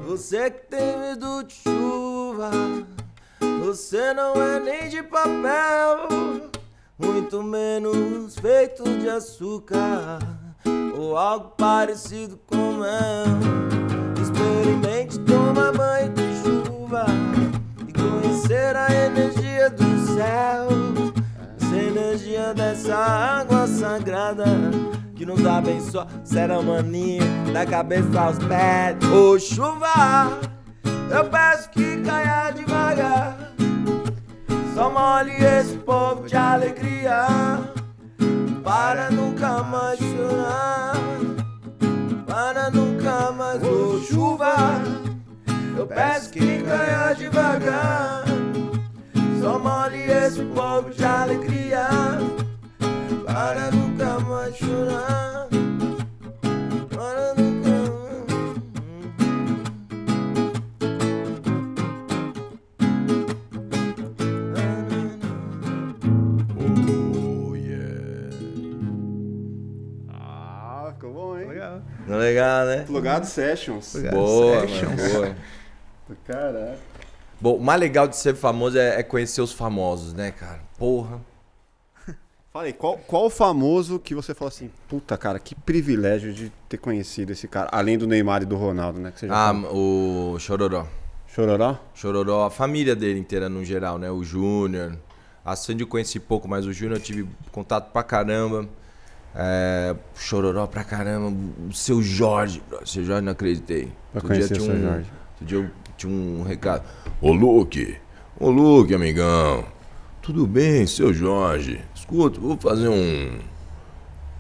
Você 0.08 0.50
que 0.50 0.66
tem 0.68 0.98
medo 0.98 1.44
de 1.44 1.56
chuva, 1.56 2.52
você 3.60 4.14
não 4.14 4.42
é 4.42 4.62
nem 4.62 4.88
de 4.88 5.04
papel, 5.04 6.08
muito 6.98 7.44
menos 7.44 8.40
feito 8.40 8.82
de 8.98 9.10
açúcar 9.10 10.20
ou 10.98 11.18
algo 11.18 11.50
parecido 11.58 12.40
com 12.48 12.78
mel. 12.78 13.26
Experimente 14.22 15.20
banho 15.56 16.14
de 16.14 16.44
chuva 16.44 17.06
e 17.88 17.94
conhecer 17.94 18.76
a 18.76 18.88
energia 18.94 19.70
do 19.70 20.06
céu. 20.14 20.68
Essa 21.62 21.76
energia 21.76 22.54
dessa 22.54 22.96
água 22.96 23.66
sagrada 23.68 24.46
que 25.16 25.26
nos 25.26 25.46
abençoa. 25.46 26.08
Será 26.24 26.62
maninho 26.62 27.24
da 27.54 27.66
cabeça 27.66 28.20
aos 28.20 28.38
pés. 28.38 28.98
Ô 29.12 29.40
chuva, 29.40 30.40
eu 31.10 31.26
peço 31.26 31.70
que 31.72 32.02
caia 32.02 32.52
devagar. 32.52 33.38
Só 34.74 34.90
molhe 34.90 35.32
esse 35.32 35.78
povo 35.78 36.28
de 36.28 36.36
alegria. 36.36 37.28
Para 38.64 39.10
nunca 39.10 39.64
mais 39.64 39.98
chorar. 40.00 40.96
Para 42.28 42.70
nunca 42.72 43.32
mais. 43.32 43.64
Ô 43.64 44.02
chuva, 44.02 44.56
eu 45.86 45.88
peço 45.96 46.30
que 46.32 46.64
caia 46.64 47.14
devagar. 47.14 48.24
Só 49.40 49.60
molhe 49.60 50.02
esse 50.10 50.44
povo 50.46 50.90
de 50.90 51.06
alegria 51.06 51.88
Para 53.26 53.70
nunca 53.70 54.20
mais 54.22 54.56
chorar 54.56 55.48
Para 56.90 57.34
nunca 57.36 57.76
Oh 66.58 67.56
yeah 67.56 68.30
Ah, 70.10 70.92
ficou 70.94 71.14
bom, 71.14 71.38
hein? 71.38 71.48
Legal. 71.48 71.82
É 72.08 72.16
legal, 72.16 72.66
né? 72.66 72.84
Plugado 72.86 73.26
Sessions. 73.26 73.96
Boa, 74.12 74.62
Sessions. 74.62 75.02
mano, 75.02 75.14
boa. 75.14 75.36
Caraca. 76.26 76.78
Bom, 77.40 77.56
o 77.58 77.62
mais 77.62 77.80
legal 77.80 78.08
de 78.08 78.16
ser 78.16 78.36
famoso 78.36 78.78
é, 78.78 79.00
é 79.00 79.04
conhecer 79.04 79.42
os 79.42 79.52
famosos, 79.52 80.14
né, 80.14 80.32
cara? 80.32 80.62
Porra. 80.78 81.20
Fala 82.54 82.66
aí, 82.66 82.74
qual, 82.74 82.98
qual 83.00 83.30
famoso 83.30 84.00
que 84.00 84.16
você 84.16 84.34
fala 84.34 84.50
assim, 84.50 84.72
puta, 84.88 85.18
cara, 85.18 85.38
que 85.40 85.54
privilégio 85.54 86.34
de 86.34 86.52
ter 86.70 86.78
conhecido 86.78 87.32
esse 87.34 87.48
cara, 87.48 87.70
além 87.72 87.98
do 87.98 88.08
Neymar 88.08 88.44
e 88.44 88.46
do 88.46 88.56
Ronaldo, 88.56 89.00
né? 89.00 89.12
Que 89.12 89.20
você 89.20 89.28
já 89.28 89.34
Ah, 89.50 89.54
falou. 89.54 90.34
o 90.36 90.40
Chororó. 90.40 90.88
Chororó? 91.28 91.78
Chororó, 91.94 92.46
a 92.46 92.50
família 92.50 92.96
dele 92.96 93.20
inteira 93.20 93.50
no 93.50 93.66
geral, 93.66 93.98
né? 93.98 94.10
O 94.10 94.24
Júnior. 94.24 94.96
A 95.44 95.56
Sandy 95.56 95.84
eu 95.84 95.88
conheci 95.88 96.18
pouco, 96.20 96.48
mas 96.48 96.66
o 96.66 96.72
Júnior 96.72 96.98
eu 96.98 97.04
tive 97.04 97.28
contato 97.52 97.92
pra 97.92 98.02
caramba. 98.04 98.68
É, 99.36 99.94
Chororó 100.16 100.66
pra 100.66 100.86
caramba. 100.86 101.36
O 101.70 101.74
seu 101.74 102.02
Jorge. 102.02 102.64
O 102.82 102.88
seu 102.88 103.04
Jorge 103.04 103.22
não 103.26 103.34
acreditei. 103.34 103.92
Outro 104.14 104.30
dia 104.34 104.48
conhecer 104.48 104.58
o 104.58 104.62
seu 104.66 104.74
um- 104.74 104.82
Jorge. 104.82 105.12
Outro 105.34 105.46
dia 105.46 105.58
eu 105.58 105.70
tinha 105.98 106.12
um 106.12 106.44
recado. 106.44 106.84
Ô 107.22 107.32
Luke, 107.32 107.96
ô 108.40 108.50
Luke, 108.50 108.94
amigão. 108.94 109.66
Tudo 110.22 110.48
bem, 110.48 110.88
seu 110.88 111.14
Jorge? 111.14 111.82
Escuta, 111.94 112.40
vou 112.40 112.58
fazer 112.58 112.88
um 112.88 113.40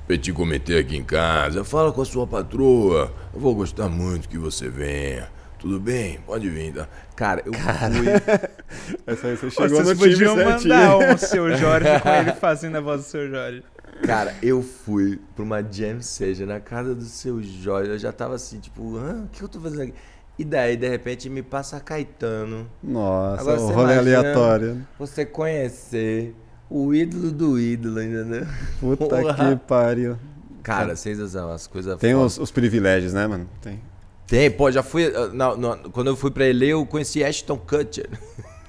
petit 0.07 0.33
comitê 0.33 0.77
aqui 0.77 0.97
em 0.97 1.03
casa. 1.03 1.63
Fala 1.63 1.91
com 1.91 2.01
a 2.01 2.05
sua 2.05 2.25
patroa. 2.25 3.13
Eu 3.33 3.39
vou 3.39 3.53
gostar 3.55 3.87
muito 3.89 4.27
que 4.27 4.37
você 4.37 4.67
venha. 4.69 5.29
Tudo 5.59 5.79
bem? 5.79 6.19
Pode 6.25 6.49
vir, 6.49 6.73
tá? 6.73 6.87
Cara, 7.15 7.41
eu 7.45 7.53
fui. 7.53 8.05
Essa 9.07 9.27
aí 9.27 9.35
você 9.35 9.49
chegou 9.49 9.69
vocês 9.69 9.87
no 9.87 9.95
time 9.95 10.11
podiam 10.11 10.35
certinho. 10.35 10.73
mandar 10.75 11.13
um 11.13 11.17
seu 11.17 11.57
Jorge 11.57 11.99
com 12.01 12.09
ele 12.09 12.31
fazendo 12.39 12.75
a 12.77 12.81
voz 12.81 13.01
do 13.01 13.07
seu 13.07 13.29
Jorge. 13.29 13.63
Cara, 14.05 14.35
eu 14.43 14.61
fui 14.61 15.19
pra 15.35 15.43
uma 15.43 15.63
jam 15.63 16.01
seja 16.01 16.45
na 16.45 16.59
casa 16.59 16.93
do 16.93 17.05
seu 17.05 17.41
Jorge. 17.41 17.91
Eu 17.91 17.97
já 17.97 18.11
tava 18.11 18.35
assim, 18.35 18.59
tipo, 18.59 18.97
Hã? 18.97 19.23
o 19.23 19.27
que 19.29 19.41
eu 19.41 19.47
tô 19.47 19.59
fazendo 19.59 19.83
aqui? 19.83 19.93
E 20.37 20.43
daí, 20.43 20.75
de 20.75 20.89
repente, 20.89 21.29
me 21.29 21.41
passa 21.41 21.79
Caetano. 21.79 22.69
Nossa, 22.83 23.41
Agora 23.41 23.61
o 23.61 23.67
você 23.67 23.73
rolê 23.73 23.97
aleatório. 23.97 24.85
Você 24.99 25.25
conhecer 25.25 26.35
o 26.69 26.93
ídolo 26.93 27.31
do 27.31 27.59
ídolo, 27.59 28.01
entendeu? 28.01 28.45
Puta 28.79 29.05
Porra. 29.21 29.49
que 29.49 29.55
pariu. 29.65 30.17
Cara, 30.61 30.95
sensação, 30.95 31.51
as 31.51 31.67
coisas 31.67 31.97
Tem 31.99 32.15
os, 32.15 32.37
os 32.37 32.51
privilégios, 32.51 33.13
né, 33.13 33.27
mano? 33.27 33.47
Tem. 33.61 33.79
Tem, 34.27 34.49
pô, 34.49 34.71
já 34.71 34.81
fui. 34.81 35.05
ah, 35.15 35.27
não, 35.27 35.55
não, 35.55 35.77
quando 35.91 36.07
eu 36.07 36.15
fui 36.15 36.31
pra 36.31 36.45
ele, 36.45 36.67
eu 36.67 36.85
conheci 36.85 37.23
Ashton 37.23 37.57
Kutcher. 37.57 38.09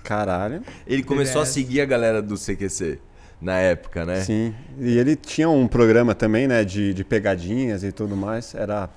Caralho. 0.05 0.63
Ele 0.87 1.03
começou 1.03 1.41
a 1.41 1.47
seguir 1.47 1.81
a 1.81 1.85
galera 1.87 2.23
do 2.23 2.37
CQC 2.37 2.99
na 3.41 3.59
época, 3.59 4.05
né? 4.05 4.21
Sim. 4.21 4.55
E 4.79 4.97
ele 4.99 5.17
tinha 5.17 5.49
um 5.49 5.67
programa 5.67 6.15
também, 6.15 6.47
né, 6.47 6.65
de, 6.65 6.95
de 6.95 7.03
pegadinhas 7.03 7.83
e 7.83 7.91
tudo 7.91 8.15
mais. 8.17 8.55
Era. 8.55 8.89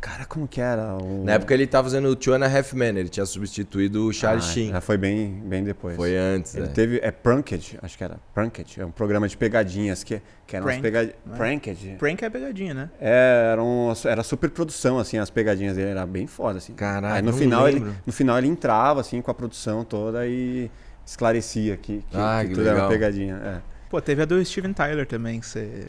Cara, 0.00 0.24
como 0.26 0.46
que 0.46 0.60
era? 0.60 0.94
O... 0.96 1.24
Na 1.24 1.32
época 1.32 1.52
ele 1.54 1.66
tava 1.66 1.88
fazendo 1.88 2.06
o 2.08 2.14
Two 2.14 2.34
and 2.34 2.44
a 2.44 2.46
Half 2.58 2.74
Men, 2.74 2.96
ele 2.98 3.08
tinha 3.08 3.24
substituído 3.26 4.06
o 4.06 4.12
Charlie 4.12 4.44
Ah, 4.44 4.46
Sheen. 4.52 4.70
Já 4.70 4.80
foi 4.80 4.96
bem, 4.96 5.42
bem 5.44 5.64
depois. 5.64 5.96
Foi 5.96 6.16
antes, 6.16 6.54
Ele 6.54 6.66
né? 6.66 6.72
teve. 6.72 7.00
É 7.02 7.10
Pranked, 7.10 7.78
acho 7.82 7.98
que 7.98 8.04
era. 8.04 8.18
Pranked. 8.34 8.80
É 8.80 8.84
um 8.84 8.90
programa 8.90 9.26
de 9.26 9.36
pegadinhas 9.36 10.04
que, 10.04 10.20
que 10.46 10.54
eram 10.54 10.64
Prank, 10.66 10.76
as 10.78 10.82
pegadinhas. 10.82 11.16
né? 11.26 11.36
Pranked. 11.36 11.96
Prank 11.98 12.24
é 12.24 12.30
pegadinha, 12.30 12.74
né? 12.74 12.90
É, 13.00 13.48
era, 13.52 13.62
um, 13.62 13.92
era 14.04 14.22
super 14.22 14.50
produção, 14.50 14.98
assim, 14.98 15.18
as 15.18 15.30
pegadinhas 15.30 15.74
dele, 15.76 15.90
era 15.90 16.06
bem 16.06 16.26
foda, 16.26 16.58
assim. 16.58 16.74
Caralho, 16.74 17.14
Aí 17.16 17.22
no 17.22 17.32
não 17.32 17.38
final, 17.38 17.68
ele, 17.68 17.84
no 18.06 18.12
final 18.12 18.38
ele 18.38 18.46
entrava, 18.48 19.00
assim, 19.00 19.20
com 19.22 19.30
a 19.30 19.34
produção 19.34 19.82
toda 19.84 20.26
e 20.26 20.70
esclarecia 21.04 21.76
que, 21.76 22.04
que, 22.10 22.16
Ah, 22.16 22.38
que 22.42 22.48
que 22.48 22.54
tudo 22.54 22.62
era 22.66 22.72
legal. 22.74 22.86
uma 22.88 22.92
pegadinha. 22.92 23.34
É. 23.44 23.60
Pô, 23.88 24.00
teve 24.00 24.22
a 24.22 24.24
do 24.24 24.44
Steven 24.44 24.72
Tyler 24.72 25.06
também, 25.06 25.40
que 25.40 25.46
você. 25.46 25.86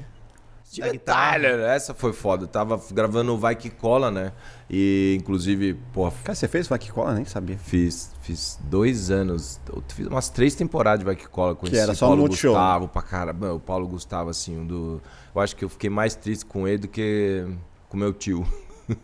Steven 0.69 0.91
guitarra. 0.91 1.31
Tyler, 1.33 1.59
essa 1.61 1.93
foi 1.93 2.11
foda. 2.13 2.43
Eu 2.43 2.47
tava 2.47 2.79
gravando 2.91 3.33
o 3.33 3.37
Vai 3.37 3.55
Que 3.55 3.69
Cola, 3.69 4.11
né? 4.11 4.33
E 4.69 5.15
inclusive, 5.19 5.75
pô, 5.93 6.11
Cara, 6.23 6.35
você 6.35 6.47
fez 6.47 6.67
Vai 6.67 6.77
Que 6.77 6.91
Cola? 6.91 7.13
Nem 7.13 7.23
sabia. 7.25 7.57
fiz, 7.57 8.11
fiz 8.21 8.59
dois 8.65 9.09
anos, 9.09 9.59
eu 9.73 9.81
fiz 9.87 10.05
umas 10.07 10.29
três 10.29 10.55
temporadas 10.55 10.99
de 10.99 11.05
Vai 11.05 11.15
Que 11.15 11.27
Cola. 11.27 11.55
Conheci 11.55 11.79
era 11.79 11.93
o 11.93 11.95
só 11.95 12.05
no 12.05 12.09
Paulo 12.09 12.21
Multishow. 12.23 12.51
Gustavo 12.53 12.87
pra 12.89 13.01
caramba. 13.01 13.53
O 13.53 13.59
Paulo 13.59 13.87
Gustavo, 13.87 14.29
assim, 14.29 14.57
um 14.57 14.65
do. 14.67 15.01
Eu 15.33 15.41
acho 15.41 15.55
que 15.55 15.63
eu 15.63 15.69
fiquei 15.69 15.89
mais 15.89 16.15
triste 16.15 16.45
com 16.45 16.67
ele 16.67 16.79
do 16.79 16.87
que 16.87 17.45
com 17.87 17.95
meu 17.95 18.11
tio. 18.13 18.45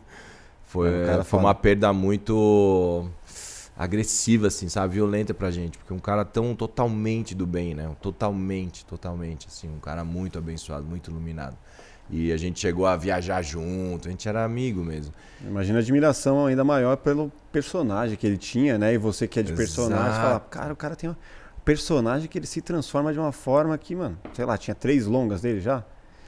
foi 0.66 0.90
É 0.90 1.06
cara 1.06 1.24
foi 1.24 1.30
foda. 1.40 1.44
uma 1.44 1.56
perda 1.56 1.94
muito. 1.94 3.08
Agressiva, 3.78 4.48
assim, 4.48 4.70
sabe? 4.70 4.96
Violenta 4.96 5.34
pra 5.34 5.52
gente. 5.52 5.78
Porque 5.78 5.94
um 5.94 6.00
cara 6.00 6.24
tão 6.24 6.56
totalmente 6.56 7.34
do 7.34 7.46
bem, 7.46 7.74
né? 7.74 7.90
Totalmente, 8.02 8.86
totalmente, 8.86 9.48
assim. 9.48 9.70
Um 9.70 9.80
cara 9.80 10.04
muito 10.04 10.38
abençoado, 10.38 10.86
muito 10.86 11.10
iluminado. 11.10 11.58
E 12.10 12.32
a 12.32 12.38
gente 12.38 12.60
chegou 12.60 12.86
a 12.86 12.96
viajar 12.96 13.42
junto, 13.42 14.08
a 14.08 14.12
gente 14.12 14.28
era 14.28 14.44
amigo 14.44 14.84
mesmo. 14.84 15.14
Imagina 15.42 15.80
a 15.80 15.82
admiração 15.82 16.46
ainda 16.46 16.64
maior 16.64 16.98
pelo 16.98 17.32
personagem 17.52 18.18
que 18.18 18.28
ele 18.28 18.38
tinha, 18.38 18.78
né? 18.78 18.94
E 18.94 18.98
você 18.98 19.28
que 19.28 19.40
é 19.40 19.44
de 19.44 19.54
personagem, 19.54 20.10
Exato. 20.10 20.22
fala, 20.22 20.40
cara, 20.42 20.74
o 20.74 20.76
cara 20.76 20.96
tem 20.96 21.10
um 21.10 21.16
personagem 21.64 22.28
que 22.28 22.38
ele 22.38 22.46
se 22.46 22.62
transforma 22.62 23.14
de 23.14 23.20
uma 23.20 23.32
forma 23.32 23.78
que, 23.78 23.96
mano, 23.96 24.18
sei 24.34 24.46
lá, 24.46 24.58
tinha 24.58 24.76
três 24.76 25.06
longas 25.06 25.42
dele 25.42 25.62
já. 25.62 25.84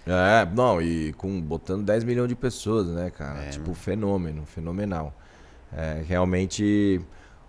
É, 0.07 0.47
não, 0.53 0.81
e 0.81 1.13
com 1.13 1.41
botando 1.41 1.83
10 1.83 2.03
milhões 2.03 2.29
de 2.29 2.35
pessoas, 2.35 2.87
né, 2.87 3.09
cara? 3.09 3.39
É, 3.39 3.49
tipo, 3.49 3.65
mano. 3.65 3.75
fenômeno, 3.75 4.45
fenomenal. 4.45 5.13
É, 5.75 6.03
realmente 6.07 7.01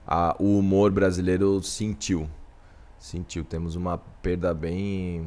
a- 0.07 0.37
o 0.39 0.59
humor 0.59 0.91
brasileiro 0.91 1.63
sentiu. 1.63 2.29
Sentiu. 2.99 3.45
Temos 3.45 3.77
uma 3.77 3.99
perda 3.99 4.53
bem 4.55 5.27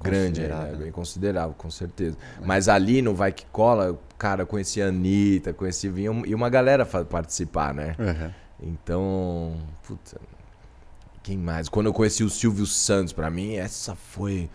grande, 0.00 0.40
né? 0.40 0.76
Bem 0.84 0.92
considerável, 0.92 1.54
com 1.56 1.70
certeza. 1.70 2.16
Mas 2.44 2.68
ali 2.68 3.00
no 3.02 3.14
Vai 3.14 3.32
Que 3.32 3.46
Cola, 3.46 3.98
cara, 4.18 4.42
eu 4.42 4.46
conheci 4.46 4.80
a 4.82 4.86
Anitta, 4.88 5.52
conheci 5.52 5.88
vinha 5.88 6.10
e 6.26 6.34
uma 6.34 6.48
galera 6.48 6.84
participar, 6.84 7.72
né? 7.74 7.94
Então, 8.60 9.56
puta, 9.86 10.20
quem 11.22 11.36
mais? 11.36 11.68
Quando 11.68 11.86
eu 11.86 11.92
conheci 11.92 12.22
o 12.24 12.30
Silvio 12.30 12.66
Santos, 12.66 13.12
pra 13.12 13.30
mim, 13.30 13.54
essa 13.54 13.94
foi. 13.94 14.48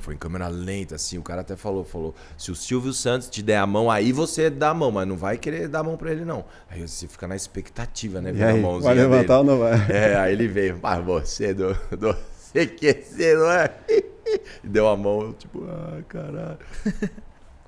Foi 0.00 0.14
em 0.14 0.18
câmera 0.18 0.48
lenta, 0.48 0.96
assim. 0.96 1.18
O 1.18 1.22
cara 1.22 1.40
até 1.40 1.56
falou: 1.56 1.82
falou, 1.82 2.14
se 2.36 2.50
o 2.50 2.54
Silvio 2.54 2.92
Santos 2.92 3.28
te 3.28 3.42
der 3.42 3.56
a 3.56 3.66
mão, 3.66 3.90
aí 3.90 4.12
você 4.12 4.50
dá 4.50 4.70
a 4.70 4.74
mão, 4.74 4.90
mas 4.90 5.08
não 5.08 5.16
vai 5.16 5.38
querer 5.38 5.66
dar 5.68 5.80
a 5.80 5.82
mão 5.82 5.96
pra 5.96 6.12
ele, 6.12 6.24
não. 6.24 6.44
Aí 6.68 6.86
você 6.86 7.08
fica 7.08 7.26
na 7.26 7.34
expectativa, 7.34 8.20
né? 8.20 8.30
E 8.30 8.32
ver 8.34 8.44
a 8.44 8.48
aí, 8.48 8.60
mãozinha 8.60 8.94
vai 8.94 8.94
levantar 8.94 9.38
dele. 9.38 9.38
ou 9.38 9.44
não 9.44 9.58
vai? 9.58 9.86
É, 9.90 10.16
aí 10.16 10.32
ele 10.32 10.46
veio, 10.46 10.78
mas 10.82 11.04
você 11.04 11.54
do, 11.54 11.72
do 11.96 12.14
CQC, 12.52 13.34
não 13.34 13.50
é? 13.50 13.74
E 13.88 14.68
deu 14.68 14.86
a 14.88 14.96
mão, 14.96 15.22
eu 15.22 15.32
tipo, 15.32 15.64
ah, 15.64 16.02
caralho. 16.06 16.58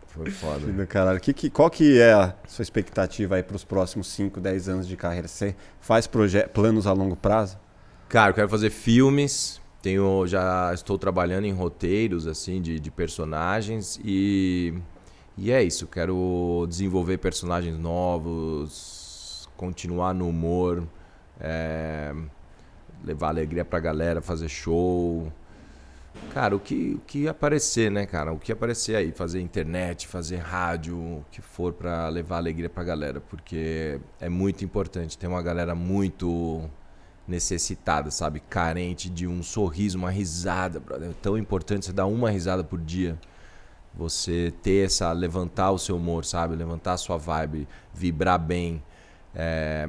Foi 0.08 0.30
foda. 0.30 0.66
Do 0.66 0.86
caralho. 0.86 1.20
Que, 1.20 1.32
que, 1.32 1.48
qual 1.48 1.70
que 1.70 1.98
é 2.00 2.12
a 2.12 2.34
sua 2.46 2.62
expectativa 2.62 3.36
aí 3.36 3.42
pros 3.42 3.64
próximos 3.64 4.08
5, 4.08 4.40
10 4.40 4.68
anos 4.68 4.88
de 4.88 4.96
carreira? 4.96 5.28
Você 5.28 5.54
faz 5.80 6.08
planos 6.52 6.86
a 6.86 6.92
longo 6.92 7.16
prazo? 7.16 7.58
Cara, 8.08 8.30
eu 8.30 8.34
quero 8.34 8.48
fazer 8.48 8.70
filmes. 8.70 9.60
Tenho, 9.82 10.26
já 10.26 10.72
estou 10.74 10.98
trabalhando 10.98 11.46
em 11.46 11.52
roteiros 11.52 12.26
assim 12.26 12.60
de, 12.60 12.78
de 12.78 12.90
personagens 12.90 13.98
e 14.04 14.74
e 15.42 15.50
é 15.50 15.62
isso. 15.62 15.86
Quero 15.86 16.66
desenvolver 16.68 17.16
personagens 17.18 17.78
novos, 17.78 19.48
continuar 19.56 20.14
no 20.14 20.28
humor, 20.28 20.86
é, 21.40 22.14
levar 23.02 23.28
alegria 23.28 23.64
pra 23.64 23.80
galera, 23.80 24.20
fazer 24.20 24.50
show. 24.50 25.32
Cara, 26.34 26.54
o 26.54 26.60
que, 26.60 26.94
o 26.96 27.00
que 27.06 27.26
aparecer, 27.26 27.90
né, 27.90 28.04
cara? 28.04 28.32
O 28.32 28.38
que 28.38 28.52
aparecer 28.52 28.96
aí, 28.96 29.12
fazer 29.12 29.40
internet, 29.40 30.06
fazer 30.06 30.36
rádio, 30.38 30.96
o 30.98 31.24
que 31.30 31.40
for 31.40 31.72
pra 31.72 32.08
levar 32.08 32.36
alegria 32.36 32.68
pra 32.68 32.84
galera, 32.84 33.20
porque 33.20 33.98
é 34.20 34.28
muito 34.28 34.64
importante. 34.64 35.16
Tem 35.16 35.28
uma 35.28 35.42
galera 35.42 35.74
muito 35.74 36.68
necessitada, 37.26 38.10
sabe? 38.10 38.40
Carente 38.40 39.08
de 39.08 39.26
um 39.26 39.42
sorriso, 39.42 39.98
uma 39.98 40.10
risada, 40.10 40.80
brother. 40.80 41.10
É 41.10 41.14
tão 41.22 41.38
importante 41.38 41.86
você 41.86 41.92
dar 41.92 42.06
uma 42.06 42.30
risada 42.30 42.64
por 42.64 42.80
dia. 42.80 43.18
Você 43.94 44.52
ter 44.62 44.86
essa. 44.86 45.12
levantar 45.12 45.70
o 45.70 45.78
seu 45.78 45.96
humor, 45.96 46.24
sabe? 46.24 46.54
Levantar 46.54 46.94
a 46.94 46.96
sua 46.96 47.16
vibe, 47.16 47.66
vibrar 47.92 48.38
bem. 48.38 48.82
É, 49.34 49.88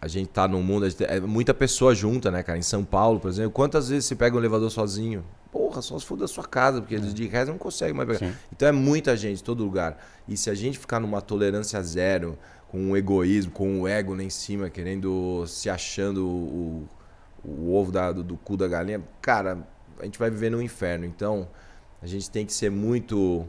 a 0.00 0.08
gente 0.08 0.28
tá 0.28 0.48
num 0.48 0.62
mundo. 0.62 0.86
É 1.00 1.20
muita 1.20 1.54
pessoa 1.54 1.94
junta, 1.94 2.30
né, 2.30 2.42
cara? 2.42 2.58
Em 2.58 2.62
São 2.62 2.84
Paulo, 2.84 3.20
por 3.20 3.28
exemplo. 3.28 3.52
Quantas 3.52 3.88
vezes 3.88 4.06
você 4.06 4.16
pega 4.16 4.34
um 4.34 4.38
elevador 4.38 4.70
sozinho? 4.70 5.24
Porra, 5.50 5.82
só 5.82 5.98
se 5.98 6.04
for 6.04 6.16
da 6.16 6.26
sua 6.26 6.44
casa, 6.44 6.80
porque 6.80 6.94
eles 6.94 7.12
de 7.12 7.26
resto 7.26 7.50
não 7.50 7.58
consegue 7.58 7.92
mais 7.92 8.08
pegar. 8.08 8.18
Sim. 8.18 8.34
Então 8.50 8.66
é 8.66 8.72
muita 8.72 9.16
gente, 9.16 9.44
todo 9.44 9.62
lugar. 9.62 9.98
E 10.26 10.36
se 10.36 10.48
a 10.48 10.54
gente 10.54 10.78
ficar 10.78 10.98
numa 10.98 11.20
tolerância 11.20 11.80
zero, 11.82 12.38
com 12.72 12.80
um 12.80 12.96
egoísmo, 12.96 13.52
com 13.52 13.82
o 13.82 13.88
ego 13.88 14.14
lá 14.16 14.24
em 14.24 14.30
cima, 14.30 14.70
querendo, 14.70 15.46
se 15.46 15.70
achando 15.70 16.26
o, 16.26 16.88
o 17.44 17.74
ovo 17.74 17.92
da- 17.92 18.12
do, 18.12 18.24
do 18.24 18.36
cu 18.38 18.56
da 18.56 18.66
galinha, 18.66 19.02
cara, 19.20 19.68
a 20.00 20.04
gente 20.06 20.18
vai 20.18 20.30
viver 20.30 20.50
no 20.50 20.62
inferno. 20.62 21.04
Então, 21.06 21.48
a 22.02 22.06
gente 22.06 22.30
tem 22.30 22.46
que 22.46 22.52
ser 22.54 22.70
muito 22.70 23.46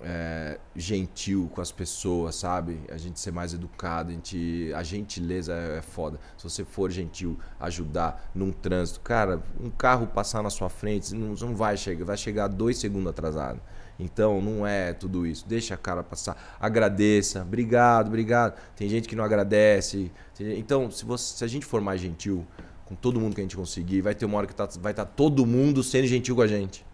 é, 0.00 0.58
gentil 0.76 1.50
com 1.52 1.60
as 1.60 1.72
pessoas, 1.72 2.36
sabe? 2.36 2.80
A 2.90 2.96
gente 2.96 3.18
ser 3.18 3.32
mais 3.32 3.52
educado, 3.52 4.10
a, 4.10 4.12
gente, 4.12 4.72
a 4.74 4.82
gentileza 4.84 5.52
é, 5.52 5.78
é 5.78 5.82
foda. 5.82 6.20
Se 6.36 6.44
você 6.44 6.64
for 6.64 6.90
gentil, 6.90 7.38
ajudar 7.58 8.30
num 8.34 8.52
trânsito, 8.52 9.00
cara, 9.00 9.42
um 9.60 9.70
carro 9.70 10.06
passar 10.06 10.42
na 10.42 10.50
sua 10.50 10.68
frente, 10.68 11.14
não, 11.14 11.34
não 11.34 11.56
vai 11.56 11.76
chegar, 11.76 12.04
vai 12.04 12.16
chegar 12.16 12.46
dois 12.48 12.78
segundos 12.78 13.08
atrasado. 13.10 13.60
Então, 13.98 14.40
não 14.40 14.66
é 14.66 14.92
tudo 14.92 15.26
isso. 15.26 15.46
Deixa 15.48 15.74
a 15.74 15.76
cara 15.76 16.02
passar. 16.04 16.56
Agradeça. 16.60 17.42
Obrigado, 17.42 18.06
obrigado. 18.08 18.56
Tem 18.76 18.88
gente 18.88 19.08
que 19.08 19.16
não 19.16 19.24
agradece. 19.24 20.10
Então, 20.38 20.90
se, 20.90 21.04
você- 21.04 21.36
se 21.38 21.44
a 21.44 21.48
gente 21.48 21.66
for 21.66 21.80
mais 21.80 22.00
gentil 22.00 22.46
com 22.84 22.94
todo 22.94 23.18
mundo 23.20 23.34
que 23.34 23.40
a 23.40 23.44
gente 23.44 23.56
conseguir, 23.56 24.00
vai 24.00 24.14
ter 24.14 24.24
uma 24.24 24.38
hora 24.38 24.46
que 24.46 24.54
tá- 24.54 24.68
vai 24.80 24.92
estar 24.92 25.04
todo 25.04 25.44
mundo 25.44 25.82
sendo 25.82 26.06
gentil 26.06 26.36
com 26.36 26.42
a 26.42 26.46
gente. 26.46 26.86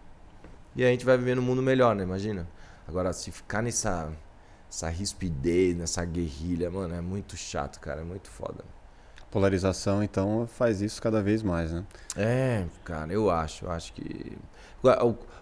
E 0.75 0.83
a 0.83 0.89
gente 0.89 1.05
vai 1.05 1.17
viver 1.19 1.37
num 1.37 1.43
mundo 1.43 1.63
melhor, 1.63 1.95
né? 1.95 2.03
Imagina. 2.03 2.49
Agora, 2.89 3.13
se 3.13 3.31
ficar 3.31 3.63
nessa 3.63 4.11
essa 4.69 4.89
rispidez, 4.89 5.77
nessa 5.77 6.05
guerrilha, 6.05 6.69
mano, 6.69 6.95
é 6.97 7.01
muito 7.01 7.37
chato, 7.37 7.79
cara. 7.79 8.01
É 8.01 8.05
muito 8.05 8.29
foda. 8.29 8.65
Polarização, 9.31 10.03
então, 10.03 10.49
faz 10.49 10.81
isso 10.81 11.01
cada 11.01 11.23
vez 11.23 11.43
mais, 11.45 11.71
né? 11.73 11.85
É, 12.17 12.65
cara, 12.85 13.13
eu 13.13 13.31
acho. 13.31 13.67
Eu 13.67 13.71
acho 13.71 13.93
que. 13.93 14.37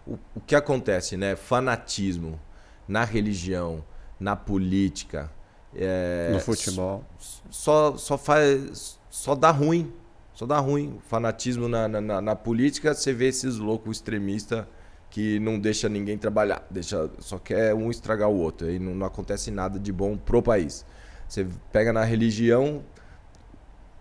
O, 0.06 0.18
o, 0.34 0.40
que 0.40 0.54
acontece, 0.54 1.16
né? 1.16 1.36
Fanatismo 1.36 2.40
na 2.88 3.04
religião, 3.04 3.84
na 4.18 4.34
política. 4.36 5.30
é, 5.74 6.30
no 6.32 6.40
futebol. 6.40 7.04
Só, 7.50 7.96
só 7.96 8.18
faz. 8.18 8.98
Só 9.10 9.34
dá 9.34 9.50
ruim. 9.50 9.92
Só 10.34 10.46
dá 10.46 10.58
ruim. 10.58 10.98
Fanatismo 11.08 11.68
na, 11.68 11.86
na, 11.88 12.20
na- 12.20 12.36
política, 12.36 12.94
você 12.94 13.12
vê 13.12 13.28
esses 13.28 13.56
loucos 13.58 13.98
extremistas 13.98 14.64
que 15.10 15.38
não 15.40 15.58
deixa 15.58 15.88
ninguém 15.88 16.16
trabalhar. 16.18 16.66
Deixa, 16.70 17.10
só 17.18 17.38
quer 17.38 17.74
um 17.74 17.90
estragar 17.90 18.28
o 18.30 18.36
outro. 18.36 18.66
Aí 18.66 18.78
não, 18.78 18.94
não 18.94 19.06
acontece 19.06 19.50
nada 19.50 19.78
de 19.78 19.92
bom 19.92 20.16
pro 20.16 20.42
país. 20.42 20.84
Você 21.28 21.46
pega 21.70 21.92
na 21.92 22.02
religião, 22.04 22.82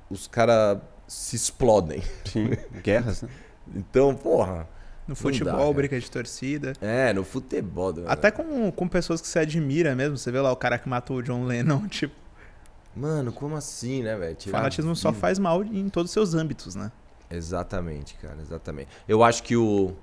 os 0.10 0.28
caras 0.28 0.80
se 1.08 1.36
explodem. 1.36 2.02
Sim, 2.26 2.50
guerras, 2.84 3.22
né? 3.24 3.30
Então, 3.74 4.14
porra. 4.16 4.68
No 5.08 5.16
dá, 5.16 5.20
futebol, 5.22 5.58
cara. 5.58 5.74
briga 5.74 6.00
de 6.00 6.10
torcida. 6.10 6.74
É, 6.80 7.12
no 7.14 7.24
futebol. 7.24 7.94
Até 8.08 8.32
com, 8.32 8.72
com 8.72 8.88
pessoas 8.88 9.20
que 9.22 9.28
você 9.28 9.40
admira 9.40 9.96
mesmo. 9.96 10.18
Você 10.18 10.32
vê 10.32 10.40
lá 10.40 10.52
o 10.52 10.56
cara 10.56 10.78
que 10.78 10.88
matou 10.88 11.18
o 11.18 11.24
John 11.24 11.46
Lennon. 11.46 11.88
Tipo, 11.90 12.16
Mano, 12.96 13.32
como 13.32 13.56
assim, 13.56 14.04
né, 14.04 14.18
velho? 14.18 14.38
o 14.46 14.50
fanatismo 14.50 14.92
a 14.92 14.96
só 14.96 15.14
faz 15.14 15.40
mal 15.40 15.64
em 15.64 15.88
todos 15.90 16.10
os 16.10 16.14
seus 16.14 16.34
âmbitos, 16.34 16.76
né? 16.76 16.92
Exatamente, 17.30 18.16
cara, 18.16 18.38
exatamente. 18.42 18.90
Eu 19.08 19.24
acho 19.24 19.44
que 19.44 19.56
o 19.56 19.94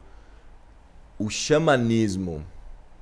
o 1.18 1.28
xamanismo 1.28 2.44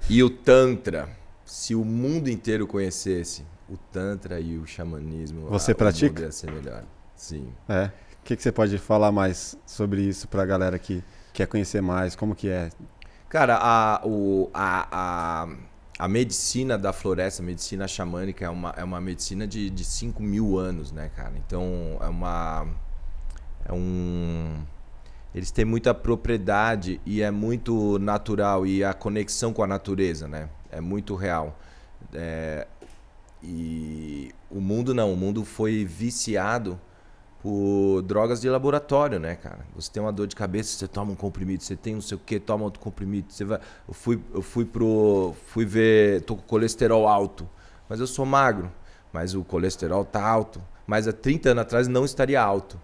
e 0.08 0.22
o 0.22 0.30
tantra, 0.30 1.08
se 1.44 1.74
o 1.74 1.84
mundo 1.84 2.28
inteiro 2.28 2.66
conhecesse 2.66 3.44
o 3.68 3.76
tantra 3.76 4.40
e 4.40 4.56
o 4.56 4.66
xamanismo, 4.66 5.48
Você 5.48 5.72
ah, 5.72 5.74
o 5.74 5.76
pratica? 5.76 6.08
mundo 6.14 6.22
ia 6.26 6.32
ser 6.32 6.50
melhor. 6.50 6.84
Sim. 7.14 7.52
É. 7.68 7.86
O 8.20 8.24
que, 8.24 8.34
que 8.36 8.42
você 8.42 8.50
pode 8.50 8.76
falar 8.78 9.12
mais 9.12 9.56
sobre 9.66 10.02
isso 10.02 10.26
pra 10.28 10.44
galera 10.44 10.78
que 10.78 11.02
quer 11.36 11.46
conhecer 11.46 11.82
mais? 11.82 12.16
Como 12.16 12.34
que 12.34 12.48
é? 12.48 12.70
Cara, 13.28 13.58
a, 13.60 14.00
o, 14.06 14.50
a, 14.54 14.88
a, 14.90 15.48
a 15.98 16.08
medicina 16.08 16.78
da 16.78 16.92
floresta, 16.92 17.42
a 17.42 17.44
medicina 17.44 17.86
xamânica, 17.86 18.46
é 18.46 18.48
uma, 18.48 18.70
é 18.76 18.82
uma 18.82 19.00
medicina 19.00 19.46
de, 19.46 19.68
de 19.68 19.84
5 19.84 20.22
mil 20.22 20.56
anos, 20.56 20.92
né, 20.92 21.10
cara? 21.14 21.34
Então, 21.36 21.98
é 22.00 22.06
uma. 22.06 22.66
É 23.66 23.72
um. 23.72 24.64
Eles 25.34 25.50
têm 25.50 25.66
muita 25.66 25.92
propriedade 25.92 26.98
e 27.04 27.20
é 27.20 27.30
muito 27.30 27.98
natural 27.98 28.66
e 28.66 28.82
a 28.82 28.94
conexão 28.94 29.52
com 29.52 29.62
a 29.62 29.66
natureza, 29.66 30.26
né? 30.26 30.48
É 30.70 30.80
muito 30.80 31.14
real. 31.14 31.58
É, 32.14 32.66
e 33.42 34.32
o 34.50 34.60
mundo 34.60 34.94
não, 34.94 35.12
o 35.12 35.16
mundo 35.16 35.44
foi 35.44 35.84
viciado 35.84 36.80
por 37.46 38.02
drogas 38.02 38.40
de 38.40 38.50
laboratório, 38.50 39.20
né, 39.20 39.36
cara? 39.36 39.60
Você 39.76 39.88
tem 39.92 40.02
uma 40.02 40.12
dor 40.12 40.26
de 40.26 40.34
cabeça, 40.34 40.76
você 40.76 40.88
toma 40.88 41.12
um 41.12 41.14
comprimido, 41.14 41.62
você 41.62 41.76
tem 41.76 41.94
não 41.94 42.00
sei 42.00 42.16
o 42.16 42.18
que, 42.18 42.40
toma 42.40 42.64
outro 42.64 42.80
comprimido, 42.80 43.32
você 43.32 43.44
vai, 43.44 43.60
eu 43.86 43.94
fui, 43.94 44.20
eu 44.34 44.42
fui 44.42 44.64
pro, 44.64 45.32
fui 45.46 45.64
ver, 45.64 46.22
tô 46.22 46.34
com 46.34 46.42
colesterol 46.42 47.06
alto, 47.06 47.48
mas 47.88 48.00
eu 48.00 48.06
sou 48.08 48.26
magro, 48.26 48.68
mas 49.12 49.32
o 49.32 49.44
colesterol 49.44 50.04
tá 50.04 50.20
alto, 50.20 50.60
mas 50.88 51.06
há 51.06 51.12
30 51.12 51.50
anos 51.50 51.62
atrás 51.62 51.86
não 51.86 52.04
estaria 52.04 52.42
alto. 52.42 52.80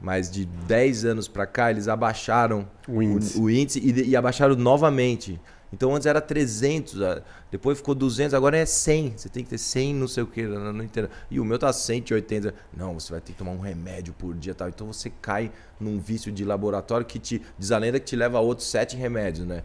Mas 0.00 0.30
de 0.30 0.44
10 0.46 1.04
anos 1.04 1.26
pra 1.26 1.44
cá, 1.44 1.68
eles 1.70 1.88
abaixaram 1.88 2.66
O 2.88 3.02
índice. 3.02 3.38
o, 3.38 3.42
o 3.42 3.50
índice 3.50 3.80
e, 3.80 4.10
e 4.10 4.16
abaixaram 4.16 4.54
novamente. 4.54 5.38
Então 5.72 5.94
antes 5.94 6.06
era 6.06 6.20
300, 6.20 7.00
a- 7.00 7.22
depois 7.50 7.78
ficou 7.78 7.94
200, 7.94 8.34
agora 8.34 8.56
é 8.56 8.66
100. 8.66 9.14
Você 9.16 9.28
tem 9.28 9.44
que 9.44 9.50
ter 9.50 9.58
100, 9.58 9.94
não 9.94 10.08
sei 10.08 10.22
o 10.22 10.26
que, 10.26 10.42
não, 10.46 10.82
entendo. 10.82 11.08
E 11.30 11.38
o 11.38 11.44
meu 11.44 11.58
tá 11.58 11.72
180. 11.72 12.52
Não, 12.76 12.94
você 12.98 13.12
vai 13.12 13.20
ter 13.20 13.32
que 13.32 13.38
tomar 13.38 13.52
um 13.52 13.60
remédio 13.60 14.12
por 14.12 14.34
dia 14.34 14.54
tal. 14.54 14.68
Então 14.68 14.86
você 14.92 15.10
cai 15.22 15.50
num 15.78 15.98
vício 16.00 16.32
de 16.32 16.44
laboratório 16.44 17.06
que 17.06 17.18
te 17.18 17.40
diz 17.58 17.70
a 17.70 17.78
lenda 17.78 18.00
que 18.00 18.06
te 18.06 18.16
leva 18.16 18.38
a 18.38 18.40
outros 18.40 18.68
7 18.68 18.96
remédios, 18.96 19.46
né? 19.46 19.62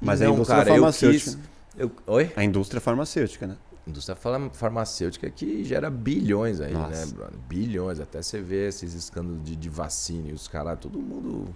Mas 0.00 0.22
a 0.22 0.26
não, 0.26 0.34
indústria 0.34 0.58
cara, 0.58 0.70
eu 0.70 0.74
farmacêutica. 0.76 1.30
quis- 1.32 1.38
eu- 1.76 1.90
oi? 2.06 2.32
A 2.36 2.44
indústria 2.44 2.80
farmacêutica, 2.80 3.46
né? 3.48 3.56
Indústria 3.84 4.14
farma- 4.14 4.50
farmacêutica 4.50 5.28
que 5.30 5.64
gera 5.64 5.88
bilhões 5.90 6.60
aí, 6.60 6.72
Nossa. 6.72 7.06
né, 7.06 7.12
brother? 7.12 7.38
Bilhões. 7.48 7.98
Até 7.98 8.22
você 8.22 8.40
vê 8.40 8.68
esses 8.68 8.94
escândalos 8.94 9.42
de, 9.42 9.56
de 9.56 9.68
vacina 9.68 10.28
e 10.28 10.32
os 10.32 10.46
caras, 10.46 10.78
todo 10.78 11.00
mundo. 11.00 11.52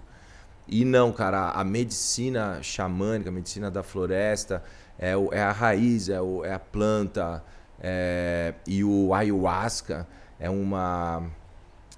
E 0.67 0.85
não, 0.85 1.11
cara, 1.11 1.51
a 1.51 1.63
medicina 1.63 2.59
xamânica, 2.63 3.29
a 3.29 3.33
medicina 3.33 3.69
da 3.69 3.83
floresta, 3.83 4.63
é, 4.97 5.15
o- 5.17 5.33
é 5.33 5.41
a 5.41 5.51
raiz, 5.51 6.09
é, 6.09 6.21
o- 6.21 6.43
é 6.45 6.53
a 6.53 6.59
planta. 6.59 7.43
é- 7.85 8.53
e 8.65 8.81
o 8.83 9.13
ayahuasca 9.13 10.07
é 10.39 10.49
uma. 10.49 11.23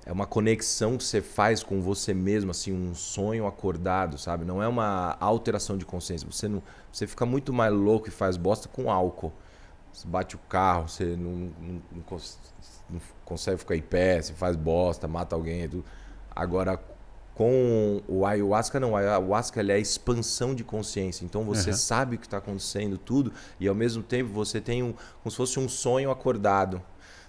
É 0.05 0.11
uma 0.11 0.25
conexão 0.27 0.97
que 0.97 1.03
você 1.03 1.21
faz 1.21 1.63
com 1.63 1.81
você 1.81 2.13
mesmo, 2.13 2.51
assim, 2.51 2.71
um 2.73 2.93
sonho 2.95 3.47
acordado, 3.47 4.17
sabe? 4.19 4.45
Não 4.45 4.61
é 4.61 4.67
uma 4.67 5.17
alteração 5.19 5.77
de 5.77 5.85
consciência. 5.85 6.27
Você, 6.31 6.47
não, 6.47 6.61
você 6.91 7.07
fica 7.07 7.25
muito 7.25 7.51
mais 7.53 7.73
louco 7.73 8.07
e 8.07 8.11
faz 8.11 8.37
bosta 8.37 8.67
com 8.69 8.91
álcool. 8.91 9.33
Você 9.93 10.07
bate 10.07 10.35
o 10.35 10.39
carro, 10.49 10.87
você 10.89 11.05
não, 11.15 11.31
não- 11.59 11.81
não 11.91 12.03
não 12.89 13.01
consegue 13.23 13.57
ficar 13.57 13.75
em 13.75 13.81
pé, 13.81 14.21
você 14.21 14.33
faz 14.33 14.55
bosta, 14.55 15.07
mata 15.07 15.35
alguém. 15.35 15.63
e 15.63 15.67
tudo. 15.67 15.85
Agora, 16.35 16.79
com 17.35 18.01
o 18.07 18.25
ayahuasca, 18.25 18.79
não. 18.79 18.93
O 18.93 18.95
ayahuasca 18.95 19.59
ele 19.59 19.71
é 19.71 19.75
a 19.75 19.79
expansão 19.79 20.55
de 20.55 20.63
consciência. 20.63 21.25
Então 21.25 21.43
você 21.43 21.69
Uhum. 21.71 21.75
sabe 21.75 22.15
o 22.15 22.19
que 22.19 22.25
está 22.25 22.37
acontecendo, 22.37 22.97
tudo, 22.97 23.31
e 23.59 23.67
ao 23.67 23.75
mesmo 23.75 24.01
tempo 24.01 24.29
você 24.31 24.59
tem 24.61 24.81
um, 24.81 24.93
como 25.21 25.29
se 25.29 25.37
fosse 25.37 25.59
um 25.59 25.67
sonho 25.69 26.09
acordado. 26.09 26.81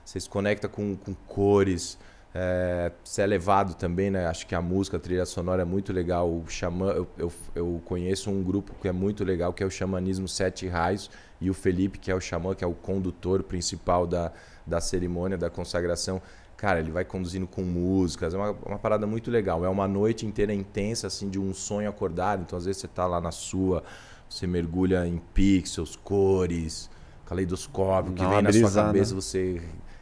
Você 0.04 0.20
se 0.20 0.28
conecta 0.28 0.68
com, 0.68 0.96
com 0.96 1.12
cores. 1.26 1.98
É, 2.38 2.92
você 3.02 3.22
é 3.22 3.26
levado 3.26 3.74
também, 3.74 4.10
né? 4.10 4.26
Acho 4.26 4.46
que 4.46 4.54
a 4.54 4.60
música, 4.62 4.96
a 4.98 5.00
trilha 5.00 5.24
sonora 5.26 5.62
é 5.62 5.64
muito 5.64 5.92
legal. 5.92 6.28
O 6.30 6.44
xamã, 6.48 6.92
eu, 6.92 7.08
eu, 7.18 7.32
eu 7.54 7.82
conheço 7.84 8.30
um 8.30 8.44
grupo 8.44 8.74
que 8.80 8.86
é 8.86 8.92
muito 8.92 9.24
legal, 9.24 9.52
que 9.52 9.62
é 9.62 9.66
o 9.66 9.70
Xamanismo 9.70 10.28
Sete 10.28 10.68
Raios, 10.68 11.10
e 11.40 11.50
o 11.50 11.54
Felipe, 11.54 11.98
que 11.98 12.10
é 12.10 12.14
o 12.14 12.20
xamã, 12.20 12.54
que 12.54 12.62
é 12.62 12.66
o 12.66 12.74
condutor 12.74 13.42
principal 13.42 14.06
da, 14.06 14.32
da 14.66 14.80
cerimônia, 14.80 15.36
da 15.36 15.50
consagração. 15.50 16.20
Cara, 16.56 16.80
ele 16.80 16.90
vai 16.90 17.04
conduzindo 17.04 17.46
com 17.46 17.60
músicas, 17.62 18.32
é 18.32 18.36
uma, 18.36 18.50
uma 18.64 18.78
parada 18.78 19.06
muito 19.06 19.30
legal. 19.30 19.64
É 19.64 19.68
uma 19.68 19.86
noite 19.86 20.24
inteira 20.24 20.54
intensa, 20.54 21.06
assim, 21.06 21.28
de 21.28 21.38
um 21.38 21.52
sonho 21.52 21.88
acordado. 21.88 22.42
Então, 22.42 22.58
às 22.58 22.64
vezes, 22.64 22.80
você 22.80 22.88
tá 22.88 23.06
lá 23.06 23.20
na 23.20 23.30
sua, 23.30 23.82
você 24.28 24.46
mergulha 24.46 25.06
em 25.06 25.18
pixels, 25.34 25.96
cores, 25.96 26.88
caleidoscópio, 27.26 28.12
que 28.14 28.24
vem 28.26 28.42
na 28.42 28.50
sua 28.52 28.70
cabeça, 28.86 29.14
você 29.14 29.60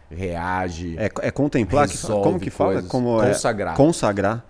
reage. 0.09 0.97
É, 0.99 1.07
é 1.23 1.31
contemplar? 1.31 1.89
Que, 1.89 1.99
como 1.99 2.39
que 2.39 2.51
fala? 2.51 2.73
coisas. 2.75 2.91
Como 2.91 3.21
é? 3.23 3.29
Consagrar. 3.29 3.77
Consagrar. 3.77 4.47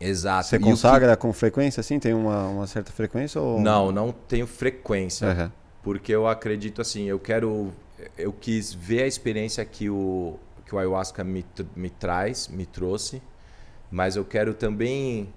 Exato. 0.00 0.48
Você 0.48 0.58
consagra 0.58 1.16
com 1.16 1.32
frequência, 1.32 1.80
assim? 1.80 1.98
Tem 2.00 2.12
uma, 2.12 2.48
uma 2.48 2.66
certa 2.66 2.90
frequência? 2.92 3.40
Ou... 3.40 3.56
que- 3.58 3.62
Não, 3.62 3.92
não 3.92 4.12
tenho 4.12 4.46
frequência. 4.46 5.28
Aham. 5.28 5.52
Porque 5.82 6.12
eu 6.12 6.26
acredito 6.26 6.80
assim, 6.80 7.04
eu 7.04 7.18
quero. 7.18 7.72
Eu 8.18 8.32
quis 8.32 8.72
ver 8.74 9.02
a 9.02 9.06
experiência 9.06 9.64
que 9.64 9.88
o, 9.88 10.34
que 10.64 10.74
o 10.74 10.78
ayahuasca 10.78 11.22
me, 11.22 11.44
me 11.76 11.90
traz, 11.90 12.48
me 12.48 12.66
trouxe, 12.66 13.22
mas 13.90 14.16
eu 14.16 14.24
quero 14.24 14.54
também 14.54 15.28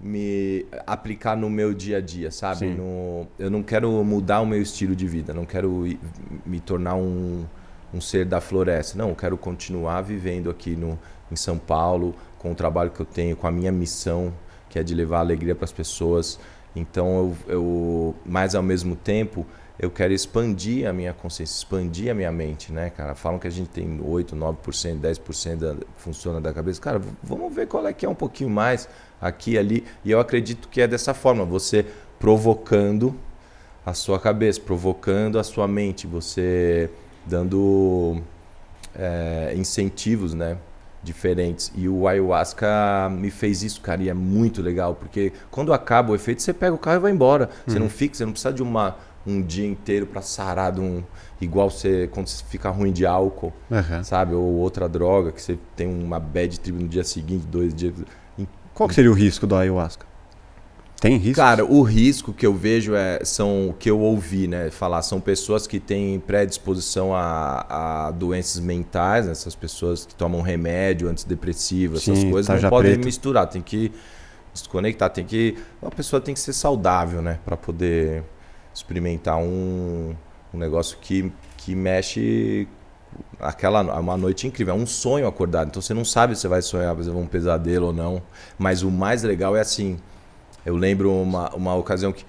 me 0.00 0.66
aplicar 0.84 1.36
no 1.36 1.48
meu 1.48 1.72
dia 1.72 1.98
a 1.98 2.00
dia, 2.00 2.30
sabe? 2.32 2.66
No, 2.66 3.26
eu 3.38 3.48
não 3.48 3.62
quero 3.62 4.02
mudar 4.02 4.40
o 4.40 4.46
meu 4.46 4.60
estilo 4.60 4.96
de 4.96 5.06
vida, 5.06 5.32
não 5.32 5.44
quero 5.44 5.86
me 6.44 6.58
tornar 6.58 6.96
um, 6.96 7.44
um 7.94 8.00
ser 8.00 8.24
da 8.24 8.40
floresta. 8.40 8.98
Não, 8.98 9.10
eu 9.10 9.14
quero 9.14 9.38
continuar 9.38 10.00
vivendo 10.00 10.50
aqui 10.50 10.74
no, 10.74 10.98
em 11.30 11.36
São 11.36 11.56
Paulo, 11.56 12.14
com 12.38 12.50
o 12.50 12.54
trabalho 12.54 12.90
que 12.90 12.98
eu 12.98 13.06
tenho, 13.06 13.36
com 13.36 13.46
a 13.46 13.52
minha 13.52 13.70
missão, 13.70 14.34
que 14.68 14.78
é 14.78 14.82
de 14.82 14.94
levar 14.94 15.20
alegria 15.20 15.54
para 15.54 15.64
as 15.64 15.72
pessoas. 15.72 16.40
Então, 16.74 17.36
eu, 17.46 17.54
eu, 17.54 18.14
mas 18.26 18.56
ao 18.56 18.62
mesmo 18.62 18.96
tempo, 18.96 19.46
eu 19.82 19.90
quero 19.90 20.12
expandir 20.12 20.88
a 20.88 20.92
minha 20.92 21.12
consciência, 21.12 21.56
expandir 21.56 22.08
a 22.08 22.14
minha 22.14 22.30
mente, 22.30 22.72
né, 22.72 22.88
cara? 22.88 23.16
Falam 23.16 23.40
que 23.40 23.48
a 23.48 23.50
gente 23.50 23.68
tem 23.68 24.00
8, 24.00 24.36
9%, 24.36 25.00
10% 25.00 25.56
da, 25.56 25.74
funciona 25.96 26.40
da 26.40 26.52
cabeça. 26.52 26.80
Cara, 26.80 27.00
vamos 27.20 27.52
ver 27.52 27.66
qual 27.66 27.84
é 27.84 27.92
que 27.92 28.06
é 28.06 28.08
um 28.08 28.14
pouquinho 28.14 28.48
mais 28.48 28.88
aqui 29.20 29.58
ali. 29.58 29.84
E 30.04 30.12
eu 30.12 30.20
acredito 30.20 30.68
que 30.68 30.80
é 30.80 30.86
dessa 30.86 31.12
forma, 31.12 31.44
você 31.44 31.84
provocando 32.16 33.12
a 33.84 33.92
sua 33.92 34.20
cabeça, 34.20 34.60
provocando 34.60 35.36
a 35.36 35.42
sua 35.42 35.66
mente, 35.66 36.06
você 36.06 36.88
dando 37.26 38.22
é, 38.94 39.52
incentivos, 39.56 40.32
né? 40.32 40.58
Diferentes. 41.02 41.72
E 41.74 41.88
o 41.88 42.06
ayahuasca 42.06 43.10
me 43.10 43.32
fez 43.32 43.64
isso, 43.64 43.80
cara, 43.80 44.00
e 44.00 44.08
é 44.08 44.14
muito 44.14 44.62
legal, 44.62 44.94
porque 44.94 45.32
quando 45.50 45.72
acaba 45.72 46.12
o 46.12 46.14
efeito, 46.14 46.40
você 46.40 46.52
pega 46.52 46.72
o 46.72 46.78
carro 46.78 46.98
e 46.98 47.00
vai 47.00 47.10
embora. 47.10 47.50
Você 47.66 47.80
não 47.80 47.88
fica, 47.88 48.14
você 48.14 48.24
não 48.24 48.30
precisa 48.30 48.52
de 48.52 48.62
uma, 48.62 48.96
um 49.26 49.40
dia 49.42 49.66
inteiro 49.66 50.06
pra 50.06 50.22
sarar 50.22 50.72
de 50.72 50.80
um. 50.80 51.02
Igual 51.40 51.70
você 51.70 52.08
quando 52.12 52.28
você 52.28 52.44
fica 52.44 52.70
ruim 52.70 52.92
de 52.92 53.04
álcool, 53.06 53.52
Aham. 53.70 54.02
sabe? 54.02 54.34
Ou 54.34 54.54
outra 54.54 54.88
droga, 54.88 55.32
que 55.32 55.42
você 55.42 55.58
tem 55.76 55.86
uma 55.88 56.18
bad 56.20 56.58
trip 56.60 56.78
no 56.80 56.88
dia 56.88 57.04
seguinte, 57.04 57.46
dois 57.46 57.74
dias. 57.74 57.94
Qual 58.74 58.88
que 58.88 58.94
seria 58.94 59.10
o 59.10 59.14
risco 59.14 59.46
do 59.46 59.54
ayahuasca? 59.54 60.06
Tem 61.02 61.16
risco? 61.16 61.42
Cara, 61.42 61.64
o 61.64 61.82
risco 61.82 62.32
que 62.32 62.46
eu 62.46 62.54
vejo 62.54 62.94
é 62.94 63.24
são 63.24 63.70
o 63.70 63.74
que 63.74 63.90
eu 63.90 63.98
ouvi, 63.98 64.46
né, 64.46 64.70
falar 64.70 65.02
são 65.02 65.20
pessoas 65.20 65.66
que 65.66 65.80
têm 65.80 66.20
predisposição 66.20 67.12
a, 67.12 68.06
a 68.06 68.10
doenças 68.12 68.60
mentais, 68.60 69.26
né, 69.26 69.32
essas 69.32 69.56
pessoas 69.56 70.06
que 70.06 70.14
tomam 70.14 70.40
remédio 70.40 71.08
antidepressivo, 71.08 71.96
essas 71.96 72.18
Sim, 72.18 72.30
coisas 72.30 72.46
tarja 72.46 72.62
não 72.66 72.70
podem 72.70 72.92
preta. 72.92 73.04
misturar, 73.04 73.48
tem 73.48 73.60
que 73.60 73.90
desconectar, 74.54 75.10
tem 75.10 75.24
que 75.24 75.58
uma 75.82 75.90
pessoa 75.90 76.20
tem 76.20 76.34
que 76.34 76.40
ser 76.40 76.52
saudável, 76.52 77.20
né, 77.20 77.40
para 77.44 77.56
poder 77.56 78.22
experimentar 78.74 79.38
um, 79.38 80.14
um 80.52 80.58
negócio 80.58 80.98
que 80.98 81.32
que 81.64 81.76
mexe 81.76 82.66
aquela 83.38 83.82
uma 84.00 84.16
noite 84.16 84.46
incrível, 84.46 84.74
é 84.74 84.76
um 84.76 84.86
sonho 84.86 85.26
acordado. 85.26 85.68
Então 85.68 85.80
você 85.80 85.94
não 85.94 86.04
sabe 86.04 86.36
se 86.36 86.48
vai 86.48 86.60
sonhar, 86.60 86.96
se 86.96 87.10
vai 87.10 87.22
um 87.22 87.26
pesadelo 87.26 87.86
ou 87.86 87.92
não. 87.92 88.22
Mas 88.58 88.82
o 88.82 88.90
mais 88.90 89.22
legal 89.22 89.56
é 89.56 89.60
assim, 89.60 89.98
eu 90.66 90.76
lembro 90.76 91.12
uma, 91.12 91.54
uma 91.54 91.74
ocasião 91.74 92.12
que, 92.12 92.24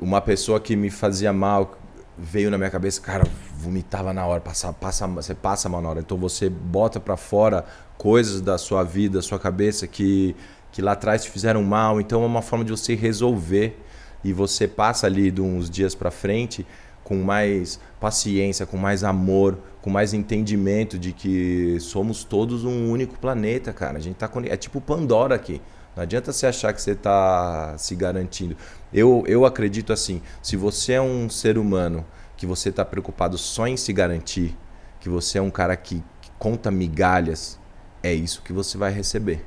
uma 0.00 0.20
pessoa 0.20 0.60
que 0.60 0.76
me 0.76 0.90
fazia 0.90 1.32
mal 1.32 1.78
veio 2.16 2.50
na 2.50 2.58
minha 2.58 2.70
cabeça, 2.70 3.00
cara, 3.00 3.24
vomitava 3.56 4.12
na 4.12 4.26
hora, 4.26 4.40
passa, 4.40 4.72
passa, 4.72 5.06
você 5.06 5.34
passa 5.34 5.68
mal 5.68 5.80
na 5.80 5.88
hora. 5.88 6.00
Então 6.00 6.18
você 6.18 6.48
bota 6.50 7.00
pra 7.00 7.16
fora 7.16 7.64
coisas 7.96 8.40
da 8.40 8.58
sua 8.58 8.82
vida, 8.82 9.18
da 9.18 9.22
sua 9.22 9.38
cabeça 9.38 9.86
que, 9.86 10.36
que 10.72 10.82
lá 10.82 10.92
atrás 10.92 11.24
te 11.24 11.30
fizeram 11.30 11.62
mal. 11.62 12.00
Então 12.00 12.22
é 12.22 12.26
uma 12.26 12.42
forma 12.42 12.64
de 12.64 12.70
você 12.70 12.94
resolver 12.94 13.78
e 14.22 14.32
você 14.32 14.66
passa 14.66 15.06
ali 15.06 15.30
de 15.30 15.40
uns 15.40 15.70
dias 15.70 15.94
pra 15.94 16.10
frente 16.10 16.66
com 17.04 17.16
mais 17.16 17.80
paciência, 17.98 18.66
com 18.66 18.76
mais 18.76 19.02
amor, 19.02 19.58
com 19.80 19.88
mais 19.88 20.12
entendimento 20.12 20.98
de 20.98 21.12
que 21.12 21.78
somos 21.80 22.22
todos 22.22 22.64
um 22.64 22.90
único 22.90 23.18
planeta, 23.18 23.72
cara. 23.72 23.96
A 23.96 24.00
gente 24.00 24.16
tá 24.16 24.30
é 24.44 24.56
tipo 24.56 24.80
Pandora 24.80 25.34
aqui. 25.34 25.60
Não 25.96 26.02
adianta 26.02 26.32
você 26.32 26.46
achar 26.46 26.72
que 26.72 26.82
você 26.82 26.92
está 26.92 27.74
se 27.78 27.96
garantindo. 27.96 28.56
Eu, 28.92 29.24
eu 29.26 29.46
acredito 29.46 29.92
assim: 29.92 30.20
se 30.42 30.56
você 30.56 30.92
é 30.92 31.00
um 31.00 31.28
ser 31.28 31.56
humano 31.56 32.04
que 32.36 32.46
você 32.46 32.68
está 32.68 32.84
preocupado 32.84 33.38
só 33.38 33.66
em 33.66 33.76
se 33.76 33.92
garantir, 33.92 34.56
que 35.00 35.08
você 35.08 35.38
é 35.38 35.42
um 35.42 35.50
cara 35.50 35.74
que, 35.76 36.04
que 36.20 36.30
conta 36.38 36.70
migalhas, 36.70 37.58
é 38.02 38.12
isso 38.12 38.42
que 38.42 38.52
você 38.52 38.76
vai 38.76 38.92
receber. 38.92 39.44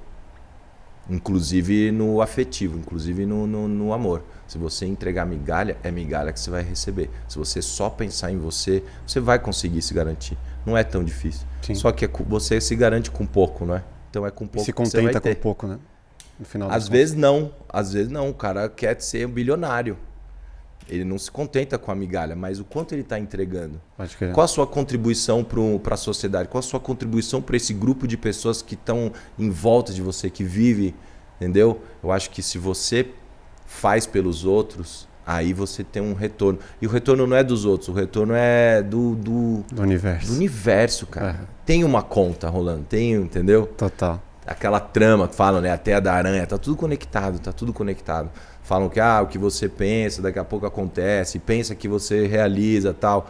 Inclusive 1.09 1.91
no 1.91 2.21
afetivo, 2.21 2.77
inclusive 2.77 3.25
no, 3.25 3.47
no, 3.47 3.67
no 3.67 3.93
amor. 3.93 4.23
Se 4.51 4.57
você 4.57 4.85
entregar 4.85 5.25
migalha, 5.25 5.77
é 5.81 5.89
migalha 5.89 6.33
que 6.33 6.37
você 6.37 6.51
vai 6.51 6.61
receber. 6.61 7.09
Se 7.25 7.37
você 7.37 7.61
só 7.61 7.89
pensar 7.89 8.33
em 8.33 8.37
você, 8.37 8.83
você 9.07 9.17
vai 9.17 9.39
conseguir 9.39 9.81
se 9.81 9.93
garantir. 9.93 10.37
Não 10.65 10.77
é 10.77 10.83
tão 10.83 11.05
difícil. 11.05 11.47
Sim. 11.61 11.73
Só 11.73 11.89
que 11.93 12.03
é 12.03 12.09
você 12.27 12.59
se 12.59 12.75
garante 12.75 13.09
com 13.09 13.25
pouco, 13.25 13.65
não 13.65 13.77
é? 13.77 13.83
Então 14.09 14.27
é 14.27 14.29
com 14.29 14.43
E 14.43 14.47
pouco 14.49 14.65
se 14.65 14.73
que 14.73 14.79
você 14.81 14.97
vai 14.97 15.05
contenta 15.05 15.21
ter. 15.21 15.35
com 15.35 15.41
pouco, 15.41 15.67
né? 15.67 15.79
No 16.37 16.45
final 16.45 16.69
Às 16.69 16.89
vezes 16.89 17.15
não, 17.15 17.53
às 17.69 17.93
vezes 17.93 18.11
não. 18.11 18.29
O 18.29 18.33
cara 18.33 18.67
quer 18.67 19.01
ser 19.01 19.25
um 19.25 19.31
bilionário. 19.31 19.97
Ele 20.89 21.05
não 21.05 21.17
se 21.17 21.31
contenta 21.31 21.77
com 21.77 21.89
a 21.89 21.95
migalha, 21.95 22.35
mas 22.35 22.59
o 22.59 22.65
quanto 22.65 22.93
ele 22.93 23.03
está 23.03 23.17
entregando? 23.17 23.79
Qual 24.33 24.43
a 24.43 24.47
sua 24.49 24.67
contribuição 24.67 25.45
para 25.81 25.93
a 25.93 25.97
sociedade? 25.97 26.49
Qual 26.49 26.59
a 26.59 26.61
sua 26.61 26.81
contribuição 26.81 27.41
para 27.41 27.55
esse 27.55 27.73
grupo 27.73 28.05
de 28.05 28.17
pessoas 28.17 28.61
que 28.61 28.73
estão 28.73 29.13
em 29.39 29.49
volta 29.49 29.93
de 29.93 30.01
você, 30.01 30.29
que 30.29 30.43
vive, 30.43 30.93
entendeu? 31.37 31.81
Eu 32.03 32.11
acho 32.11 32.29
que 32.29 32.43
se 32.43 32.57
você 32.57 33.13
faz 33.71 34.05
pelos 34.05 34.43
outros, 34.45 35.07
aí 35.25 35.53
você 35.53 35.83
tem 35.83 36.01
um 36.01 36.13
retorno. 36.13 36.59
E 36.81 36.85
o 36.85 36.89
retorno 36.89 37.25
não 37.25 37.37
é 37.37 37.43
dos 37.43 37.63
outros, 37.65 37.87
o 37.87 37.93
retorno 37.93 38.33
é 38.35 38.81
do, 38.83 39.15
do, 39.15 39.63
Do 39.71 39.81
universo. 39.81 40.27
do 40.27 40.33
universo, 40.33 41.07
cara. 41.07 41.39
É. 41.41 41.45
Tem 41.65 41.83
uma 41.83 42.03
conta 42.03 42.49
rolando, 42.49 42.83
tem, 42.83 43.13
entendeu? 43.13 43.65
Total. 43.77 44.21
aquela 44.45 44.79
trama 44.79 45.27
que 45.27 45.35
falam, 45.35 45.61
né? 45.61 45.71
A 45.71 45.77
teia 45.77 46.01
da 46.01 46.13
aranha, 46.13 46.45
tá 46.45 46.57
tudo 46.57 46.75
conectado, 46.75 47.39
tá 47.39 47.51
tudo 47.53 47.71
conectado. 47.71 48.29
Falam 48.61 48.89
que 48.89 48.99
ah, 48.99 49.21
o 49.21 49.27
que 49.27 49.37
você 49.37 49.69
pensa, 49.69 50.21
daqui 50.21 50.37
a 50.37 50.43
pouco 50.43 50.65
acontece, 50.65 51.39
pensa 51.39 51.73
que 51.73 51.87
você 51.87 52.27
realiza 52.27 52.93
tal. 52.93 53.29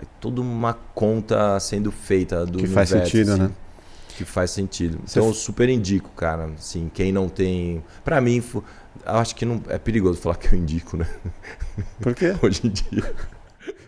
É 0.00 0.04
tudo 0.20 0.42
uma 0.42 0.74
conta 0.94 1.58
sendo 1.58 1.90
feita 1.90 2.44
do 2.46 2.58
Que 2.58 2.66
faz 2.68 2.92
universo, 2.92 3.10
sentido, 3.10 3.32
assim, 3.32 3.42
né? 3.42 3.50
Que 4.16 4.24
faz 4.24 4.50
sentido. 4.50 4.98
Então 5.08 5.26
eu 5.26 5.32
super 5.34 5.68
indico, 5.68 6.10
cara. 6.16 6.50
Assim, 6.58 6.90
quem 6.92 7.10
não 7.10 7.28
tem. 7.28 7.82
Pra 8.04 8.20
mim, 8.20 8.42
acho 9.04 9.34
que 9.36 9.44
não 9.44 9.62
é 9.68 9.78
perigoso 9.78 10.20
falar 10.20 10.36
que 10.36 10.52
eu 10.54 10.58
indico, 10.58 10.96
né? 10.96 11.06
Por 12.00 12.14
quê? 12.14 12.34
Hoje 12.42 12.66
em 12.66 12.70
dia. 12.70 13.14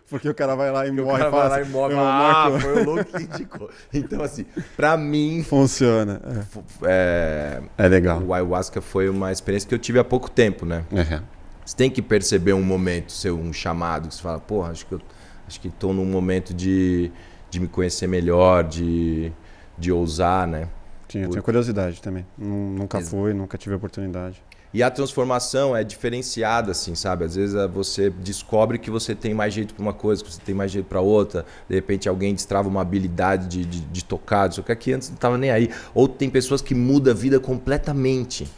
Porque 0.09 0.29
o 0.29 0.35
cara 0.35 0.57
vai 0.57 0.73
lá 0.73 0.87
e 0.87 0.91
O 0.91 0.95
morre 1.05 1.19
cara 1.19 1.31
vai 1.31 1.49
lá 1.49 1.59
e 1.59 1.63
assim, 1.63 1.71
morre. 1.71 1.95
"Eu 1.95 2.01
Ah, 2.01 2.49
marco". 2.51 2.61
foi 2.61 2.83
o 2.83 2.85
louco 2.85 3.05
que 3.05 3.23
indicou. 3.23 3.71
Então, 3.95 4.23
assim, 4.23 4.45
pra 4.77 4.97
mim, 4.97 5.45
Funciona. 5.45 6.21
fu- 6.51 6.65
é, 6.85 7.63
É, 7.79 7.85
é 7.85 7.89
legal. 7.89 8.21
o 8.21 8.35
ayahuasca 8.35 8.81
foi 8.81 9.09
uma 9.09 9.31
experiência 9.31 9.69
que 9.69 9.75
eu 9.75 9.79
tive 9.79 10.01
há 10.01 10.05
pouco 10.05 10.29
tempo, 10.29 10.67
né? 10.67 10.85
É. 10.93 11.21
Você 11.65 11.77
tem 11.77 11.89
que 11.89 12.03
perceber 12.03 12.53
um 12.55 12.63
momento, 12.63 13.13
seu 13.13 13.39
um 13.39 13.53
chamado, 13.53 14.09
que 14.09 14.15
você 14.17 14.23
fala, 14.23 14.41
porra, 14.41 14.71
acho 14.73 14.85
que 14.87 14.93
eu 14.95 15.01
acho 15.47 15.61
que 15.61 15.69
tô 15.71 15.93
num 15.93 16.05
momento 16.07 16.53
de, 16.53 17.13
de 17.49 17.61
me 17.61 17.69
conhecer 17.69 18.09
melhor, 18.09 18.65
de, 18.65 19.31
de 19.79 19.93
ousar, 19.93 20.45
né? 20.49 20.67
Tinha, 21.07 21.25
Por- 21.27 21.33
tinha 21.33 21.43
curiosidade 21.43 22.01
também. 22.03 22.27
Nu- 22.37 22.71
Nunca 22.71 22.99
Ex- 22.99 23.11
fui, 23.11 23.33
nunca 23.33 23.57
tive 23.57 23.77
oportunidade. 23.77 24.43
E 24.73 24.85
a 24.85 24.91
transformação 24.91 25.77
é 25.77 25.83
diferenciada, 25.83 26.71
assim, 26.71 26.95
sabe? 26.95 27.25
Às 27.25 27.35
vezes 27.35 27.57
eh, 27.57 27.67
você 27.67 28.09
descobre 28.09 28.79
que 28.79 28.89
você 28.89 29.17
tem 29.17 29.35
mais 29.35 29.53
jeito 29.53 29.75
para 29.75 29.83
uma 29.83 29.93
coisa, 29.93 30.23
que 30.23 30.33
você 30.33 30.41
tem 30.41 30.55
mais 30.55 30.71
jeito 30.71 30.87
para 30.87 31.01
outra. 31.01 31.45
De 31.69 31.75
repente 31.75 32.09
alguém 32.09 32.33
destrava 32.35 32.69
uma 32.69 32.81
habilidade 32.81 33.49
de, 33.49 33.65
de, 33.65 33.81
de 33.81 34.05
tocar, 34.05 34.49
o 34.59 34.63
que 34.63 34.71
aqui 34.71 34.93
antes 34.93 35.09
não 35.09 35.17
estava 35.17 35.37
nem 35.37 35.51
aí. 35.51 35.71
Ou 35.93 36.07
tem 36.07 36.31
pessoas 36.31 36.63
que 36.63 36.73
mudam 36.73 37.13
a 37.13 37.17
vida 37.17 37.41
completamente. 37.41 38.49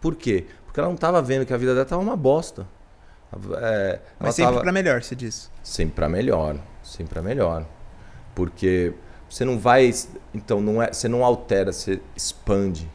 Por 0.00 0.16
quê? 0.16 0.46
Porque 0.66 0.80
ela 0.80 0.88
não 0.88 0.96
estava 0.96 1.22
vendo 1.22 1.46
que 1.46 1.54
a 1.54 1.56
vida 1.56 1.72
dela 1.74 1.84
estava 1.84 2.02
uma 2.02 2.16
bosta. 2.16 2.66
É, 3.58 4.00
Mas 4.18 4.34
sempre 4.34 4.50
tava- 4.50 4.62
pra 4.62 4.72
melhor, 4.72 5.00
você 5.02 5.14
diz. 5.14 5.48
Sempre 5.62 5.94
para 5.94 6.08
melhor, 6.08 6.56
sempre 6.82 7.14
para 7.14 7.22
melhor. 7.22 7.64
Porque 8.34 8.92
você 9.30 9.44
não 9.44 9.58
vai, 9.58 9.92
então 10.34 10.60
não 10.60 10.82
é, 10.82 10.92
você 10.92 11.08
não 11.08 11.24
altera, 11.24 11.72
você 11.72 12.00
expande. 12.16 12.88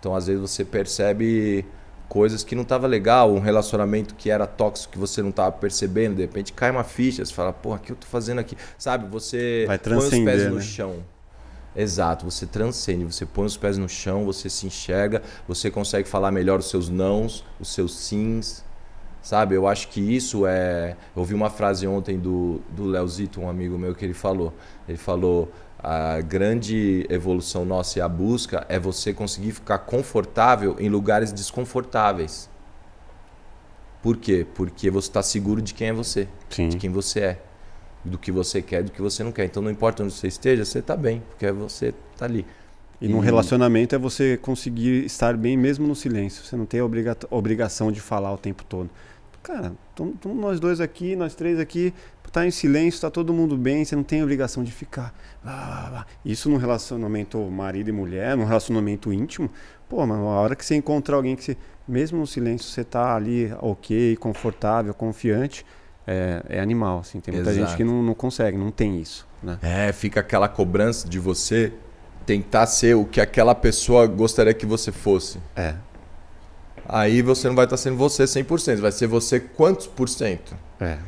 Então 0.00 0.14
às 0.16 0.26
vezes 0.26 0.40
você 0.40 0.64
percebe 0.64 1.64
coisas 2.08 2.42
que 2.42 2.56
não 2.56 2.64
tava 2.64 2.88
legal, 2.88 3.32
um 3.32 3.38
relacionamento 3.38 4.16
que 4.16 4.30
era 4.30 4.44
tóxico 4.44 4.94
que 4.94 4.98
você 4.98 5.22
não 5.22 5.30
tava 5.30 5.52
percebendo, 5.52 6.16
de 6.16 6.22
repente 6.22 6.52
cai 6.52 6.70
uma 6.70 6.82
ficha, 6.82 7.24
você 7.24 7.32
fala, 7.32 7.52
porra, 7.52 7.76
o 7.76 7.80
que 7.80 7.92
eu 7.92 7.96
tô 7.96 8.06
fazendo 8.06 8.40
aqui? 8.40 8.56
Sabe, 8.76 9.06
você 9.06 9.64
Vai 9.68 9.78
põe 9.78 9.96
os 9.96 10.08
pés 10.08 10.48
no 10.48 10.56
né? 10.56 10.60
chão. 10.60 10.96
Exato, 11.76 12.24
você 12.24 12.46
transcende, 12.46 13.04
você 13.04 13.24
põe 13.24 13.46
os 13.46 13.56
pés 13.56 13.78
no 13.78 13.88
chão, 13.88 14.24
você 14.24 14.50
se 14.50 14.66
enxerga, 14.66 15.22
você 15.46 15.70
consegue 15.70 16.08
falar 16.08 16.32
melhor 16.32 16.58
os 16.58 16.68
seus 16.68 16.88
nãos, 16.88 17.44
os 17.60 17.72
seus 17.72 17.96
sims, 17.96 18.64
sabe? 19.22 19.54
Eu 19.54 19.68
acho 19.68 19.86
que 19.88 20.00
isso 20.00 20.46
é. 20.46 20.96
Eu 21.14 21.20
ouvi 21.20 21.32
uma 21.32 21.48
frase 21.48 21.86
ontem 21.86 22.18
do, 22.18 22.60
do 22.70 22.84
Leozito, 22.86 23.40
um 23.40 23.48
amigo 23.48 23.78
meu, 23.78 23.94
que 23.94 24.04
ele 24.04 24.14
falou. 24.14 24.52
Ele 24.88 24.98
falou: 24.98 25.48
a 25.82 26.20
grande 26.20 27.06
evolução 27.08 27.64
nossa 27.64 27.98
e 27.98 28.02
a 28.02 28.08
busca 28.08 28.66
é 28.68 28.78
você 28.78 29.12
conseguir 29.14 29.52
ficar 29.52 29.78
confortável 29.78 30.76
em 30.78 30.88
lugares 30.88 31.32
desconfortáveis. 31.32 32.48
Por 34.02 34.16
quê? 34.16 34.46
Porque 34.54 34.90
você 34.90 35.08
está 35.08 35.22
seguro 35.22 35.60
de 35.60 35.74
quem 35.74 35.88
é 35.88 35.92
você, 35.92 36.26
Sim. 36.48 36.68
de 36.68 36.76
quem 36.78 36.90
você 36.90 37.20
é, 37.20 37.38
do 38.04 38.16
que 38.18 38.32
você 38.32 38.62
quer, 38.62 38.82
do 38.82 38.90
que 38.90 39.00
você 39.02 39.22
não 39.22 39.30
quer. 39.32 39.44
Então 39.44 39.62
não 39.62 39.70
importa 39.70 40.02
onde 40.02 40.12
você 40.14 40.26
esteja, 40.28 40.64
você 40.64 40.78
está 40.78 40.96
bem, 40.96 41.22
porque 41.30 41.50
você 41.52 41.92
está 42.12 42.24
ali. 42.24 42.46
E 43.00 43.08
num 43.08 43.22
E- 43.22 43.24
relacionamento 43.24 43.94
é 43.94 43.98
você 43.98 44.36
conseguir 44.36 45.04
estar 45.04 45.36
bem 45.36 45.56
mesmo 45.56 45.86
no 45.86 45.94
silêncio. 45.94 46.44
Você 46.44 46.56
não 46.56 46.66
tem 46.66 46.80
a 46.80 46.84
obriga- 46.84 47.16
obrigação 47.30 47.90
de 47.92 48.00
falar 48.00 48.32
o 48.32 48.38
tempo 48.38 48.64
todo. 48.64 48.88
Cara, 49.42 49.72
estamos 49.90 50.16
nós 50.38 50.60
dois 50.60 50.80
aqui, 50.82 51.16
nós 51.16 51.34
três 51.34 51.58
aqui, 51.58 51.94
tá 52.32 52.46
em 52.46 52.50
silêncio, 52.50 53.00
tá 53.00 53.10
todo 53.10 53.32
mundo 53.32 53.56
bem, 53.56 53.84
você 53.84 53.96
não 53.96 54.02
tem 54.02 54.22
obrigação 54.22 54.62
de 54.62 54.72
ficar. 54.72 55.14
blá, 55.42 55.52
blá, 55.52 55.90
blá. 55.90 56.06
Isso 56.24 56.48
num 56.48 56.56
relacionamento 56.56 57.38
marido 57.50 57.88
e 57.88 57.92
mulher, 57.92 58.36
num 58.36 58.44
relacionamento 58.44 59.12
íntimo, 59.12 59.50
pô, 59.88 60.06
mas 60.06 60.18
a 60.18 60.22
hora 60.22 60.56
que 60.56 60.64
você 60.64 60.74
encontrar 60.74 61.16
alguém 61.16 61.34
que 61.36 61.44
você, 61.44 61.56
mesmo 61.86 62.18
no 62.18 62.26
silêncio, 62.26 62.68
você 62.68 62.84
tá 62.84 63.14
ali 63.14 63.52
ok, 63.60 64.16
confortável, 64.16 64.94
confiante, 64.94 65.64
é, 66.06 66.42
é 66.48 66.60
animal, 66.60 67.00
assim. 67.00 67.20
Tem 67.20 67.34
muita 67.34 67.50
Exato. 67.50 67.66
gente 67.66 67.76
que 67.76 67.84
não, 67.84 68.02
não 68.02 68.14
consegue, 68.14 68.56
não 68.56 68.70
tem 68.70 69.00
isso, 69.00 69.26
né? 69.42 69.58
É, 69.62 69.92
fica 69.92 70.20
aquela 70.20 70.48
cobrança 70.48 71.08
de 71.08 71.18
você 71.18 71.72
tentar 72.26 72.66
ser 72.66 72.94
o 72.94 73.04
que 73.04 73.20
aquela 73.20 73.54
pessoa 73.54 74.06
gostaria 74.06 74.54
que 74.54 74.66
você 74.66 74.92
fosse. 74.92 75.38
É, 75.56 75.74
Aí 76.92 77.22
você 77.22 77.46
não 77.46 77.54
vai 77.54 77.66
estar 77.66 77.76
sendo 77.76 77.96
você 77.96 78.24
100%, 78.24 78.78
vai 78.78 78.90
ser 78.90 79.06
você 79.06 79.38
quantos 79.38 79.86
por 79.86 80.08
cento? 80.08 80.56
é. 80.80 80.98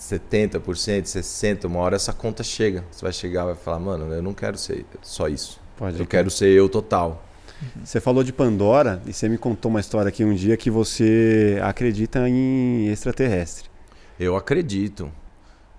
70%, 0.00 0.60
60%, 1.04 1.64
uma 1.66 1.80
hora 1.80 1.96
essa 1.96 2.12
conta 2.12 2.42
chega. 2.42 2.84
Você 2.90 3.02
vai 3.02 3.12
chegar 3.12 3.42
e 3.42 3.46
vai 3.46 3.54
falar, 3.54 3.78
mano, 3.78 4.12
eu 4.12 4.22
não 4.22 4.32
quero 4.32 4.56
ser 4.56 4.84
só 5.02 5.28
isso. 5.28 5.60
Pode 5.76 5.92
Eu 5.98 6.06
crer. 6.06 6.08
quero 6.08 6.30
ser 6.30 6.48
eu 6.48 6.68
total. 6.68 7.22
Você 7.84 8.00
falou 8.00 8.24
de 8.24 8.32
Pandora 8.32 9.02
e 9.06 9.12
você 9.12 9.28
me 9.28 9.36
contou 9.36 9.70
uma 9.70 9.80
história 9.80 10.08
aqui 10.08 10.24
um 10.24 10.34
dia 10.34 10.56
que 10.56 10.70
você 10.70 11.60
acredita 11.62 12.26
em 12.26 12.88
extraterrestre. 12.88 13.68
Eu 14.18 14.34
acredito. 14.34 15.12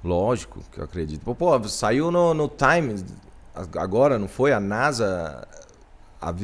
Lógico 0.03 0.63
que 0.71 0.79
eu 0.79 0.83
acredito. 0.83 1.21
Pô, 1.23 1.33
pô, 1.33 1.63
saiu 1.67 2.11
no, 2.11 2.33
no 2.35 2.47
Times 2.47 3.03
agora, 3.75 4.19
não 4.19 4.27
foi? 4.27 4.51
A 4.53 4.59
NASA 4.59 5.47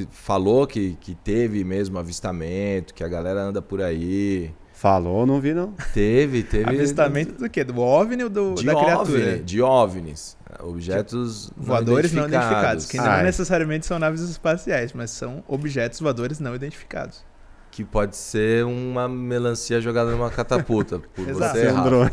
falou 0.10 0.66
que, 0.66 0.98
que 1.00 1.14
teve 1.14 1.64
mesmo 1.64 2.00
avistamento, 2.00 2.94
que 2.94 3.04
a 3.04 3.08
galera 3.08 3.42
anda 3.42 3.62
por 3.62 3.82
aí. 3.82 4.52
Falou, 4.80 5.26
não 5.26 5.42
vi 5.42 5.56
não. 5.56 5.74
Teve, 5.92 6.44
teve. 6.44 6.70
Avistamento 6.70 7.34
do 7.34 7.50
quê? 7.50 7.64
Do 7.64 7.80
OVNI 7.82 8.26
ou 8.26 8.30
do, 8.30 8.54
de 8.54 8.64
da 8.64 8.76
criatura? 8.76 9.02
OVNI, 9.20 9.40
de 9.40 9.60
OVNIs. 9.60 10.38
Objetos 10.60 11.52
não 11.58 11.66
Voadores 11.66 12.14
não 12.14 12.28
identificados, 12.28 12.86
que 12.86 12.98
não 12.98 13.06
Ah, 13.06 13.18
é. 13.20 13.24
necessariamente 13.24 13.88
são 13.88 13.98
naves 13.98 14.22
espaciais, 14.22 14.94
mas 14.94 15.10
são 15.10 15.44
objetos 15.48 16.00
voadores 16.00 16.40
não 16.40 16.54
identificados. 16.54 17.26
Que 17.72 17.84
pode 17.84 18.16
ser 18.16 18.66
uma 18.66 19.10
melancia 19.10 19.82
jogada 19.82 20.12
numa 20.12 20.30
catapulta. 20.30 21.00
Por 21.16 21.28
Exato. 21.28 21.54
você 21.56 21.60
Ser 21.62 21.68
um 21.68 21.70
errar. 21.76 21.84
drone. 21.84 22.12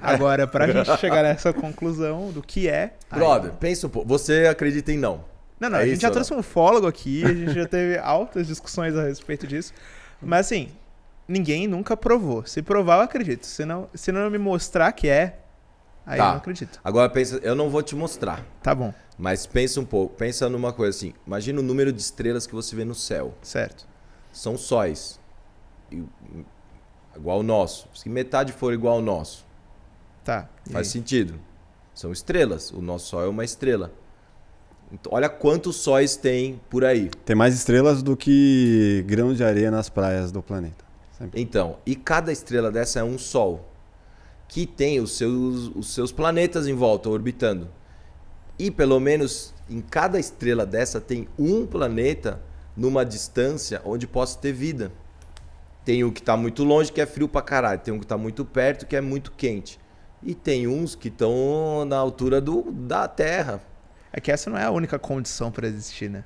Agora, 0.00 0.46
pra 0.46 0.66
gente 0.72 0.96
chegar 0.98 1.22
nessa 1.22 1.52
conclusão 1.52 2.30
do 2.32 2.40
que 2.42 2.66
é. 2.66 2.94
aí- 3.10 3.18
Brother, 3.18 3.52
pensa 3.52 3.86
um 3.86 3.90
pouco. 3.90 4.08
Você 4.08 4.46
acredita 4.50 4.90
em 4.90 4.96
não. 4.98 5.22
Não, 5.60 5.68
não, 5.68 5.78
É 5.78 5.82
a 5.82 5.86
gente 5.86 6.00
já 6.00 6.08
ou 6.08 6.14
trouxe 6.14 6.32
um 6.32 6.38
ufólogo 6.38 6.86
aqui, 6.86 7.24
a 7.24 7.28
gente 7.34 7.52
já 7.54 7.66
teve 7.66 7.98
altas 8.00 8.46
discussões 8.46 8.96
a 8.96 9.02
respeito 9.04 9.46
disso. 9.46 9.72
Mas 10.20 10.46
assim, 10.46 10.68
ninguém 11.28 11.66
nunca 11.66 11.96
provou. 11.96 12.44
Se 12.46 12.62
provar, 12.62 12.96
eu 12.96 13.02
acredito. 13.02 13.44
Se 13.46 13.64
não, 13.64 13.88
se 13.94 14.10
não 14.12 14.30
me 14.30 14.38
mostrar 14.38 14.92
que 14.92 15.08
é, 15.08 15.40
aí 16.06 16.18
Tá. 16.18 16.24
eu 16.24 16.30
não 16.30 16.36
acredito. 16.38 16.80
Agora 16.84 17.08
pensa, 17.10 17.36
eu 17.42 17.54
não 17.54 17.68
vou 17.70 17.82
te 17.82 17.94
mostrar. 17.96 18.44
Tá 18.62 18.74
bom, 18.74 18.92
Mas 19.18 19.46
pensa 19.46 19.80
um 19.80 19.84
pouco, 19.84 20.14
pensa 20.14 20.48
numa 20.48 20.72
coisa 20.72 20.96
assim. 20.96 21.14
Imagina 21.26 21.58
o 21.60 21.62
número 21.62 21.90
de 21.92 22.00
estrelas 22.00 22.46
que 22.46 22.54
você 22.54 22.76
vê 22.76 22.84
no 22.84 22.94
céu. 22.94 23.34
certo. 23.42 23.86
São 24.32 24.58
sóis. 24.58 25.18
E- 25.90 26.02
igual 27.16 27.38
o 27.40 27.42
nosso. 27.42 27.88
Se 27.94 28.06
metade 28.10 28.52
for 28.52 28.74
igual 28.74 28.96
ao 28.96 29.02
nosso, 29.02 29.46
Tá. 30.22 30.46
faz 30.70 30.88
sentido. 30.88 31.40
São 31.94 32.12
estrelas. 32.12 32.70
O 32.70 32.82
nosso 32.82 33.06
sol 33.06 33.22
é 33.24 33.28
uma 33.28 33.42
estrela. 33.44 33.90
Então, 34.92 35.12
olha 35.14 35.28
quantos 35.30 35.76
sóis 35.76 36.16
tem 36.16 36.60
por 36.68 36.84
aí. 36.84 37.08
Tem 37.24 37.34
mais 37.34 37.54
estrelas 37.54 38.02
do 38.02 38.14
que 38.16 39.02
grãos 39.08 39.36
de 39.38 39.42
areia 39.44 39.70
nas 39.70 39.88
praias 39.88 40.30
do 40.30 40.42
planeta. 40.42 40.84
Sempre. 41.18 41.40
Então, 41.40 41.78
e 41.86 41.94
cada 41.94 42.30
estrela 42.30 42.70
dessa 42.70 43.00
é 43.00 43.04
um 43.04 43.18
sol 43.18 43.72
que 44.48 44.66
tem 44.66 45.00
os 45.00 45.16
seus, 45.16 45.68
os 45.74 45.92
seus 45.92 46.12
planetas 46.12 46.66
em 46.66 46.74
volta 46.74 47.08
orbitando. 47.08 47.68
E 48.58 48.70
pelo 48.70 49.00
menos 49.00 49.54
em 49.68 49.80
cada 49.80 50.18
estrela 50.18 50.64
dessa 50.64 51.00
tem 51.00 51.28
um 51.38 51.66
planeta 51.66 52.40
numa 52.76 53.04
distância 53.04 53.80
onde 53.84 54.06
possa 54.06 54.38
ter 54.38 54.52
vida. 54.52 54.92
Tem 55.84 56.04
um 56.04 56.10
que 56.10 56.20
está 56.20 56.36
muito 56.36 56.64
longe 56.64 56.92
que 56.92 57.00
é 57.00 57.06
frio 57.06 57.28
pra 57.28 57.42
caralho, 57.42 57.80
tem 57.80 57.94
um 57.94 57.98
que 57.98 58.04
está 58.04 58.18
muito 58.18 58.44
perto 58.44 58.86
que 58.86 58.96
é 58.96 59.00
muito 59.00 59.32
quente. 59.32 59.80
E 60.22 60.34
tem 60.34 60.66
uns 60.66 60.94
que 60.94 61.08
estão 61.08 61.84
na 61.84 61.96
altura 61.96 62.40
do, 62.40 62.70
da 62.72 63.06
Terra. 63.08 63.62
É 64.12 64.20
que 64.20 64.30
essa 64.30 64.50
não 64.50 64.58
é 64.58 64.64
a 64.64 64.70
única 64.70 64.98
condição 64.98 65.50
pra 65.50 65.66
existir, 65.66 66.10
né? 66.10 66.24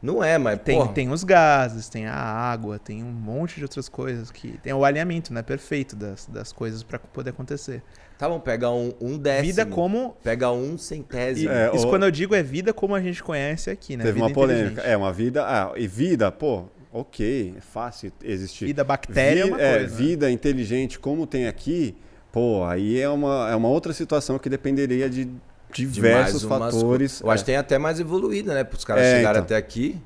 Não 0.00 0.22
é, 0.22 0.38
mas 0.38 0.60
Tem, 0.60 0.78
porra, 0.78 0.92
tem 0.92 1.10
os 1.10 1.24
gases, 1.24 1.88
tem 1.88 2.06
a 2.06 2.14
água, 2.14 2.78
tem 2.78 3.02
um 3.02 3.10
monte 3.10 3.56
de 3.56 3.62
outras 3.64 3.88
coisas 3.88 4.30
que. 4.30 4.56
Tem 4.62 4.72
o 4.72 4.84
alinhamento, 4.84 5.32
né? 5.34 5.42
Perfeito 5.42 5.96
das, 5.96 6.26
das 6.26 6.52
coisas 6.52 6.82
pra 6.84 6.98
poder 7.00 7.30
acontecer. 7.30 7.82
tá 8.16 8.28
bom, 8.28 8.38
pega 8.38 8.70
um, 8.70 8.92
um 9.00 9.18
décimo. 9.18 9.46
Vida 9.46 9.66
como. 9.66 10.16
Pega 10.22 10.50
um 10.52 10.78
centésimo. 10.78 11.50
É, 11.50 11.74
isso 11.74 11.86
o- 11.86 11.90
quando 11.90 12.04
eu 12.04 12.10
digo 12.10 12.34
é 12.34 12.42
vida 12.42 12.72
como 12.72 12.94
a 12.94 13.00
gente 13.00 13.22
conhece 13.22 13.70
aqui, 13.70 13.96
né? 13.96 14.04
Teve 14.04 14.14
vida 14.14 14.26
uma 14.26 14.32
polêmica. 14.32 14.82
É, 14.82 14.96
uma 14.96 15.12
vida. 15.12 15.44
Ah, 15.44 15.72
e 15.76 15.88
vida, 15.88 16.30
pô, 16.30 16.64
ok, 16.92 17.54
é 17.58 17.60
fácil 17.60 18.12
existir. 18.22 18.66
Vida 18.66 18.84
bactéria 18.84 19.40
é 19.40 19.44
Vi- 19.44 19.48
uma 19.50 19.58
coisa. 19.58 19.78
né? 19.80 19.86
vida 19.86 20.30
inteligente 20.30 20.98
como 20.98 21.26
tem 21.26 21.48
aqui, 21.48 21.96
pô, 22.30 22.64
aí 22.64 23.00
é 23.00 23.08
uma, 23.08 23.50
é 23.50 23.56
uma 23.56 23.68
outra 23.68 23.92
situação 23.92 24.38
que 24.38 24.48
dependeria 24.48 25.10
de 25.10 25.28
diversos 25.72 26.44
umas 26.44 26.74
fatores. 26.74 27.20
Eu 27.20 27.30
acho 27.30 27.42
é. 27.42 27.44
que 27.44 27.46
tem 27.46 27.56
até 27.56 27.78
mais 27.78 28.00
evoluído, 28.00 28.52
né? 28.52 28.64
Para 28.64 28.76
os 28.76 28.84
caras 28.84 29.04
É, 29.04 29.16
chegarem 29.16 29.38
então. 29.42 29.44
até 29.44 29.56
aqui. 29.56 30.00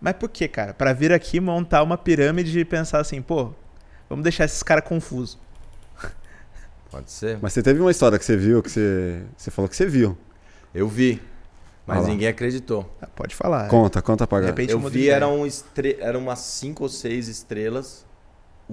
Mas 0.00 0.14
por 0.14 0.28
que, 0.28 0.48
cara? 0.48 0.74
Pra 0.74 0.92
vir 0.92 1.12
aqui 1.12 1.38
montar 1.40 1.82
uma 1.82 1.96
pirâmide 1.96 2.58
e 2.58 2.64
pensar 2.64 2.98
assim, 3.00 3.22
pô, 3.22 3.50
vamos 4.08 4.22
deixar 4.24 4.44
esses 4.44 4.62
caras 4.62 4.84
confusos. 4.84 5.38
Pode 6.90 7.10
ser. 7.10 7.38
Mas 7.40 7.52
você 7.52 7.62
teve 7.62 7.80
uma 7.80 7.90
história 7.90 8.18
que 8.18 8.24
você 8.24 8.36
viu, 8.36 8.62
que 8.62 8.70
você, 8.70 9.22
você 9.36 9.50
falou 9.50 9.68
que 9.68 9.76
você 9.76 9.86
viu. 9.86 10.16
Eu 10.74 10.88
vi, 10.88 11.22
mas 11.86 11.98
Ah 11.98 12.00
lá. 12.02 12.08
ninguém 12.08 12.28
acreditou. 12.28 12.94
Ah, 13.00 13.06
Pode 13.06 13.34
falar. 13.34 13.68
Conta, 13.68 14.02
conta 14.02 14.26
pra 14.26 14.38
De 14.38 14.46
galera. 14.46 14.60
repente 14.60 14.72
Eu 14.72 14.90
vi, 14.90 15.08
eram, 15.08 15.46
estre... 15.46 15.96
eram 16.00 16.20
umas 16.20 16.40
cinco 16.40 16.82
ou 16.82 16.88
seis 16.88 17.28
estrelas, 17.28 18.04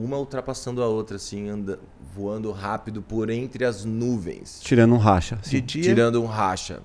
uma 0.03 0.17
ultrapassando 0.17 0.81
a 0.83 0.87
outra, 0.87 1.15
assim, 1.17 1.49
anda... 1.49 1.79
voando 2.15 2.51
rápido 2.51 3.01
por 3.01 3.29
entre 3.29 3.65
as 3.65 3.83
nuvens, 3.85 4.59
Tirando 4.61 4.93
um 4.93 4.97
racha. 4.97 5.37
assim. 5.41 5.51
De 5.57 5.61
dia. 5.61 5.83
tirando 5.83 6.21
um 6.21 6.25
racha. 6.25 6.81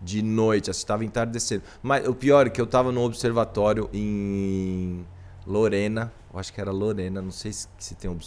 De 0.00 0.20
noite, 0.22 0.70
assim, 0.70 0.78
estava 0.78 1.04
entardecendo. 1.04 1.62
Mas 1.82 2.06
o 2.08 2.14
pior 2.14 2.46
é 2.46 2.50
que 2.50 2.60
eu 2.60 2.64
estava 2.64 2.90
no 2.90 3.02
observatório 3.02 3.88
em 3.92 5.04
Lorena, 5.46 6.12
eu 6.32 6.40
acho 6.40 6.52
que 6.52 6.60
era 6.60 6.70
Lorena, 6.72 7.22
não 7.22 7.30
sei 7.30 7.52
se, 7.52 7.68
se 7.78 7.94
tem 7.94 8.10
um 8.10 8.18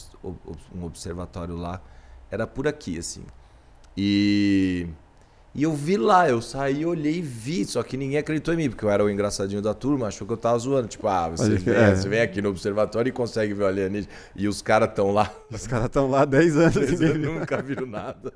um 0.73 0.83
observatório 0.85 1.55
lá. 1.55 1.81
Era 2.31 2.45
por 2.47 2.67
aqui, 2.67 2.97
assim. 2.97 3.23
E. 3.95 4.87
E 5.57 5.63
eu 5.63 5.71
vi 5.73 5.95
lá, 5.95 6.27
eu 6.29 6.41
saí, 6.41 6.85
olhei 6.85 7.19
e 7.19 7.21
vi, 7.21 7.63
só 7.63 7.81
que 7.81 7.95
ninguém 7.95 8.17
acreditou 8.17 8.53
em 8.53 8.57
mim, 8.57 8.69
porque 8.69 8.83
eu 8.83 8.89
era 8.89 9.01
o 9.01 9.09
engraçadinho 9.09 9.61
da 9.61 9.73
turma, 9.73 10.07
achou 10.07 10.27
que 10.27 10.33
eu 10.33 10.37
tava 10.37 10.59
zoando. 10.59 10.89
Tipo, 10.89 11.07
ah, 11.07 11.29
você, 11.29 11.55
vem, 11.55 11.73
é. 11.73 11.95
você 11.95 12.09
vem 12.09 12.19
aqui 12.19 12.41
no 12.41 12.49
observatório 12.49 13.07
e 13.09 13.13
consegue 13.13 13.53
ver 13.53 13.63
o 13.63 13.67
alienígena. 13.67 14.11
E 14.35 14.49
os 14.49 14.61
caras 14.61 14.89
estão 14.89 15.11
lá, 15.13 15.33
Os 15.49 15.65
caras 15.65 15.85
estão 15.85 16.09
lá 16.09 16.23
há 16.23 16.25
10 16.25 16.57
anos. 16.57 16.75
eles 16.75 16.99
ninguém 16.99 17.19
viu. 17.21 17.33
nunca 17.39 17.61
viram 17.61 17.85
nada. 17.87 18.33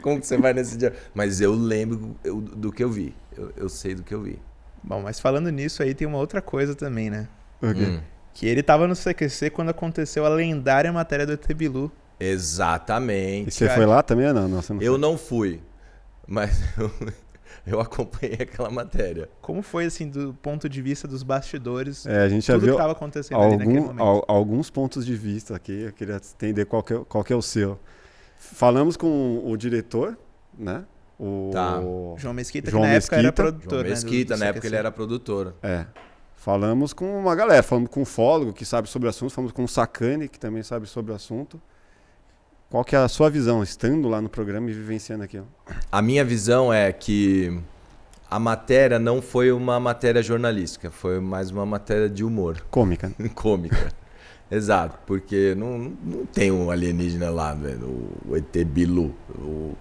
Como 0.00 0.20
que 0.20 0.26
você 0.28 0.38
vai 0.38 0.52
nesse 0.52 0.76
dia? 0.76 0.94
Mas 1.12 1.40
eu 1.40 1.52
lembro 1.52 2.16
eu- 2.22 2.40
do 2.40 2.70
que 2.70 2.84
eu 2.84 2.88
vi. 2.90 3.16
Eu, 3.36 3.52
eu 3.56 3.68
sei 3.68 3.96
do 3.96 4.04
que 4.04 4.14
eu 4.14 4.22
vi. 4.22 4.38
Bom, 4.82 5.02
mas 5.02 5.18
falando 5.18 5.50
nisso 5.50 5.82
aí, 5.82 5.92
tem 5.92 6.06
uma 6.06 6.18
outra 6.18 6.40
coisa 6.40 6.74
também, 6.76 7.10
né? 7.10 7.26
O 7.60 7.74
quê? 7.74 7.82
Hum, 7.84 8.00
Que 8.32 8.46
ele 8.46 8.62
tava 8.62 8.86
no 8.86 8.94
CQC 8.94 9.50
quando 9.50 9.70
aconteceu 9.70 10.24
a 10.24 10.28
lendária 10.28 10.92
matéria 10.92 11.26
do 11.26 11.32
ET 11.32 11.52
Bilu. 11.52 11.90
E 12.20 12.24
exatamente. 12.26 13.50
você 13.50 13.68
foi 13.68 13.86
lá 13.86 14.02
também 14.02 14.28
ou 14.28 14.34
não? 14.34 14.48
você 14.62 14.72
não 14.72 14.80
Eu 14.80 14.92
foi. 14.92 15.00
não 15.00 15.18
fui, 15.18 15.60
mas 16.26 16.60
eu, 16.78 16.90
eu 17.66 17.80
acompanhei 17.80 18.38
aquela 18.42 18.70
matéria. 18.70 19.28
Como 19.40 19.62
foi, 19.62 19.86
assim, 19.86 20.08
do 20.08 20.32
ponto 20.34 20.68
de 20.68 20.80
vista 20.82 21.06
dos 21.08 21.22
bastidores, 21.22 22.06
É, 22.06 22.22
a 22.22 22.28
gente 22.28 22.46
já 22.46 22.56
viu 22.56 22.72
que 22.74 22.78
tava 22.78 22.92
acontecendo 22.92 23.40
ali 23.40 23.56
naquele 23.56 23.78
algum, 23.78 23.86
momento? 23.88 24.02
al- 24.02 24.24
alguns 24.28 24.70
pontos 24.70 25.04
de 25.04 25.14
vista 25.16 25.54
aqui. 25.56 25.82
Eu 25.82 25.92
queria 25.92 26.16
entender 26.16 26.64
qual 26.66 26.82
que, 26.82 26.94
é, 26.94 27.00
qual 27.08 27.22
que 27.24 27.32
é 27.32 27.36
o 27.36 27.42
seu. 27.42 27.78
Falamos 28.38 28.96
com 28.96 29.42
o 29.44 29.56
diretor, 29.56 30.16
né? 30.58 30.84
O... 31.18 31.50
Tá. 31.52 31.78
João 32.16 32.32
Mesquita, 32.32 32.70
João 32.70 32.82
que 32.84 32.88
na 32.88 32.94
época 32.94 33.16
era 33.16 33.22
Mesquita. 33.24 33.42
produtor, 33.42 33.70
João 33.70 33.82
né? 33.82 33.88
do- 33.88 33.90
Mesquita, 33.90 34.34
do 34.34 34.40
na 34.40 34.46
época 34.46 34.66
ele 34.66 34.76
era 34.76 34.90
produtor. 34.90 35.54
É. 35.62 35.84
Falamos 36.36 36.94
com 36.94 37.18
uma 37.20 37.34
galera, 37.34 37.62
falamos 37.62 37.90
com 37.90 38.00
um 38.00 38.04
fólogo 38.06 38.54
que 38.54 38.64
sabe 38.64 38.88
sobre 38.88 39.06
o 39.06 39.10
assunto, 39.10 39.30
falamos 39.30 39.52
com 39.52 39.62
o 39.62 39.68
Sacani, 39.68 40.26
que 40.26 40.38
também 40.40 40.62
sabe 40.62 40.86
sobre 40.86 41.12
o 41.12 41.14
assunto. 41.14 41.60
Qual 42.70 42.84
que 42.84 42.94
é 42.94 42.98
a 42.98 43.08
sua 43.08 43.28
visão, 43.28 43.62
estando 43.62 44.08
lá 44.08 44.20
no 44.20 44.28
programa 44.28 44.70
e 44.70 44.72
vivenciando 44.72 45.24
aquilo? 45.24 45.46
A 45.90 46.00
minha 46.00 46.24
visão 46.24 46.72
é 46.72 46.92
que 46.92 47.58
a 48.30 48.38
matéria 48.38 48.96
não 48.98 49.20
foi 49.20 49.50
uma 49.50 49.80
matéria 49.80 50.22
jornalística, 50.22 50.88
foi 50.90 51.18
mais 51.18 51.50
uma 51.50 51.66
matéria 51.66 52.08
de 52.08 52.22
humor, 52.24 52.64
Cômica. 52.70 53.10
cômica. 53.34 53.92
Exato, 54.48 54.98
porque 55.04 55.54
não, 55.56 55.78
não- 56.04 56.26
tem 56.26 56.50
um 56.52 56.70
alienígena 56.70 57.28
lá, 57.30 57.54
né? 57.54 57.76
o, 57.82 58.30
o 58.32 58.36
ET 58.36 58.56
Bilu. 58.64 59.14
O, 59.36 59.74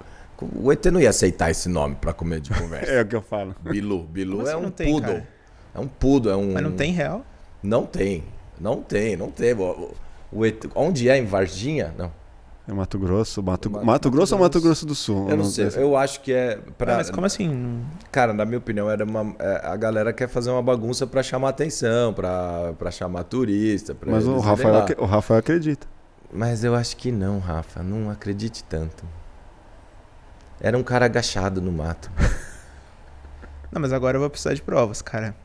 o 0.55 0.71
ET 0.71 0.83
não 0.87 0.99
ia 0.99 1.09
aceitar 1.11 1.51
esse 1.51 1.69
nome 1.69 1.95
pra 1.95 2.11
comer 2.11 2.39
de 2.39 2.49
conversa. 2.51 2.89
É 2.91 3.01
o 3.01 3.05
que 3.05 3.15
eu 3.15 3.21
falo. 3.21 3.55
Bilu. 3.61 4.03
Bilu 4.05 4.47
é 4.47 4.53
assim 4.53 4.65
um 4.65 4.71
tem, 4.71 4.91
poodle. 4.91 5.13
cara? 5.13 5.27
É 5.75 5.79
um 5.79 5.87
poodle, 5.87 6.31
é 6.31 6.35
um. 6.35 6.53
Mas 6.53 6.63
não 6.63 6.71
tem 6.71 6.91
real? 6.91 7.23
Não 7.61 7.85
tem. 7.85 8.23
Não 8.59 8.81
tem, 8.81 9.15
não 9.15 9.29
tem. 9.29 9.53
O, 9.53 9.91
o 10.31 10.45
ET, 10.45 10.65
onde 10.75 11.07
é? 11.09 11.17
Em 11.17 11.25
Varginha? 11.25 11.93
Não. 11.97 12.11
É 12.69 12.73
Mato 12.73 12.99
Grosso, 12.99 13.41
Mato, 13.41 13.71
Mato- 13.71 13.83
Mato, 13.85 14.11
Grosso 14.11 14.35
ou 14.35 14.41
Mato 14.41 14.61
Grosso. 14.61 14.85
Grosso 14.85 14.85
do 14.85 14.93
Sul? 14.93 15.27
Eu 15.27 15.37
não 15.37 15.43
sei. 15.45 15.69
Eu 15.75 15.97
acho 15.97 16.21
que 16.21 16.31
é. 16.31 16.59
Pra, 16.77 16.93
Ah, 16.93 16.97
mas 16.97 17.09
como 17.09 17.25
assim? 17.25 17.47
Não- 17.49 17.81
Cara, 18.11 18.31
na 18.31 18.45
minha 18.45 18.59
opinião, 18.59 18.87
era 18.91 19.03
uma, 19.03 19.35
é, 19.39 19.61
a 19.63 19.75
galera 19.75 20.13
quer 20.13 20.27
fazer 20.29 20.51
uma 20.51 20.61
bagunça 20.61 21.07
pra 21.07 21.23
chamar 21.23 21.49
atenção, 21.49 22.13
pra, 22.13 22.73
pra 22.77 22.91
chamar 22.91 23.23
turista. 23.23 23.95
Pra 23.95 24.11
Mas 24.11 24.27
o 24.27 24.37
Rafael, 24.37 24.85
o 24.99 25.05
Rafael 25.05 25.39
acredita. 25.39 25.87
Mas 26.31 26.63
eu 26.63 26.75
acho 26.75 26.95
que 26.95 27.11
não, 27.11 27.39
Rafa. 27.39 27.81
Não 27.81 28.11
acredite 28.11 28.63
tanto. 28.63 29.03
Era 30.61 30.77
um 30.77 30.83
cara 30.83 31.05
agachado 31.05 31.59
no 31.61 31.71
mato. 31.71 32.11
Não, 33.71 33.79
mas 33.79 33.93
agora 33.93 34.17
eu 34.17 34.21
vou 34.21 34.29
precisar 34.31 34.55
de 34.55 34.63
provas, 34.63 34.99
cara. 34.99 35.35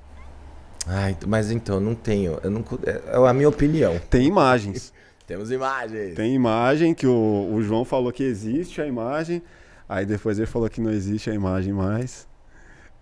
Ai, 0.87 1.15
mas 1.27 1.51
então, 1.51 1.79
não 1.79 1.95
tenho. 1.95 2.39
Eu 2.43 2.51
não, 2.51 2.65
é 2.87 3.03
é 3.13 3.29
a 3.29 3.33
minha 3.35 3.49
opinião. 3.51 3.99
Tem 4.09 4.27
imagens. 4.27 4.94
Temos 5.27 5.51
imagens. 5.51 6.15
Tem 6.15 6.35
imagem 6.35 6.95
que 6.95 7.07
o, 7.07 7.51
o 7.53 7.63
João 7.63 7.85
falou 7.85 8.13
que 8.13 8.23
existe 8.23 8.81
a 8.81 8.87
imagem. 8.87 9.43
Aí 9.89 10.05
depois 10.05 10.39
ele 10.39 10.47
falou 10.47 10.69
que 10.69 10.81
não 10.81 10.91
existe 10.91 11.31
a 11.31 11.35
imagem 11.35 11.73
mais. 11.73 12.27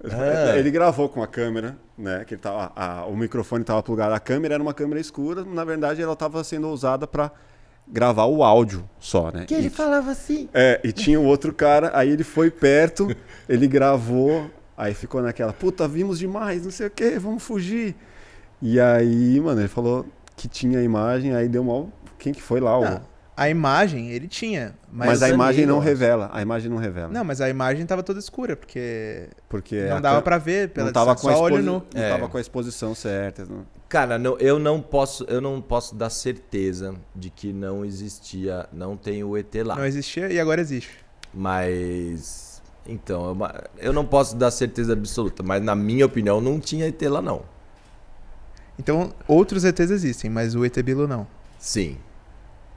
Ah. 0.04 0.56
Ele 0.56 0.70
gravou 0.70 1.08
com 1.08 1.22
a 1.22 1.26
câmera, 1.26 1.76
né? 1.96 2.24
Que 2.26 2.34
ele 2.34 2.40
tava, 2.40 2.72
a- 2.74 3.06
o 3.06 3.16
microfone 3.16 3.62
estava 3.62 3.82
plugado. 3.82 4.14
A 4.14 4.20
câmera 4.20 4.54
era 4.54 4.62
uma 4.62 4.74
câmera 4.74 5.00
escura. 5.00 5.44
Na 5.44 5.64
verdade, 5.64 6.02
ela 6.02 6.12
estava 6.12 6.42
sendo 6.42 6.68
usada 6.68 7.06
para 7.06 7.30
gravar 7.86 8.24
o 8.26 8.42
áudio 8.42 8.88
só, 8.98 9.30
né? 9.32 9.44
Que 9.46 9.54
E- 9.54 9.58
ele 9.58 9.70
falava 9.70 10.10
assim. 10.10 10.48
É, 10.54 10.80
e 10.82 10.92
tinha 10.92 11.18
o 11.20 11.24
outro 11.24 11.52
cara, 11.52 11.90
aí 11.94 12.10
ele 12.10 12.24
foi 12.24 12.50
perto, 12.50 13.14
ele 13.48 13.66
gravou, 13.68 14.50
aí 14.76 14.94
ficou 14.94 15.20
naquela, 15.22 15.52
puta, 15.52 15.86
vimos 15.86 16.18
demais, 16.18 16.64
não 16.64 16.70
sei 16.70 16.86
o 16.86 16.90
que, 16.90 17.18
vamos 17.18 17.42
fugir. 17.42 17.94
E 18.60 18.78
aí, 18.80 19.40
mano, 19.40 19.60
ele 19.60 19.68
falou 19.68 20.06
que 20.36 20.48
tinha 20.48 20.78
a 20.78 20.82
imagem, 20.82 21.34
aí 21.34 21.48
deu 21.48 21.62
mal. 21.64 21.90
Quem 22.22 22.32
que 22.32 22.40
foi 22.42 22.60
lá? 22.60 22.78
O... 22.78 23.00
A 23.34 23.48
imagem 23.48 24.10
ele 24.10 24.28
tinha, 24.28 24.74
mas, 24.92 25.08
mas 25.08 25.22
a 25.22 25.28
imagem 25.30 25.64
não 25.64 25.76
eu 25.76 25.80
revela. 25.80 26.28
A 26.34 26.42
imagem 26.42 26.70
não 26.70 26.76
revela. 26.76 27.08
Não, 27.08 27.24
mas 27.24 27.40
a 27.40 27.48
imagem 27.48 27.84
tava 27.86 28.02
toda 28.02 28.18
escura, 28.18 28.54
porque 28.54 29.28
porque 29.48 29.86
não 29.86 30.00
dava 30.02 30.20
pra 30.20 30.36
ver 30.36 30.68
pela 30.68 30.86
não 30.86 30.92
tava 30.92 31.16
com 31.16 31.28
a 31.30 31.36
olho 31.38 31.56
exposi- 31.56 31.66
nu. 31.66 31.82
não 31.94 32.02
É. 32.02 32.10
tava 32.10 32.28
com 32.28 32.36
a 32.36 32.40
exposição 32.40 32.94
certa. 32.94 33.46
não- 33.46 33.66
Cara, 33.88 34.18
não- 34.18 34.36
eu 34.38 34.58
não 34.58 34.80
posso, 34.82 35.24
eu 35.24 35.40
não 35.40 35.60
posso 35.62 35.94
dar 35.94 36.10
certeza 36.10 36.94
de 37.16 37.30
que 37.30 37.52
não 37.54 37.84
existia, 37.84 38.66
não 38.72 38.96
tem 38.98 39.24
o 39.24 39.36
ET 39.36 39.54
lá. 39.64 39.76
Não 39.76 39.86
existia 39.86 40.30
e 40.30 40.38
agora 40.38 40.60
existe. 40.60 40.90
Mas 41.32 42.62
então, 42.86 43.26
é 43.28 43.32
uma- 43.32 43.54
eu 43.78 43.92
não 43.94 44.04
posso 44.04 44.36
dar 44.36 44.50
certeza 44.50 44.92
absoluta, 44.92 45.42
mas 45.42 45.62
na 45.62 45.74
minha 45.74 46.04
opinião 46.04 46.38
não 46.40 46.60
tinha 46.60 46.86
ET 46.86 47.00
lá 47.08 47.22
não. 47.22 47.42
Então, 48.78 49.12
outros 49.26 49.64
ETs 49.64 49.90
existem, 49.90 50.30
mas 50.30 50.54
o 50.54 50.64
ET 50.64 50.82
Bilu 50.82 51.06
não. 51.08 51.26
Sim. 51.58 51.96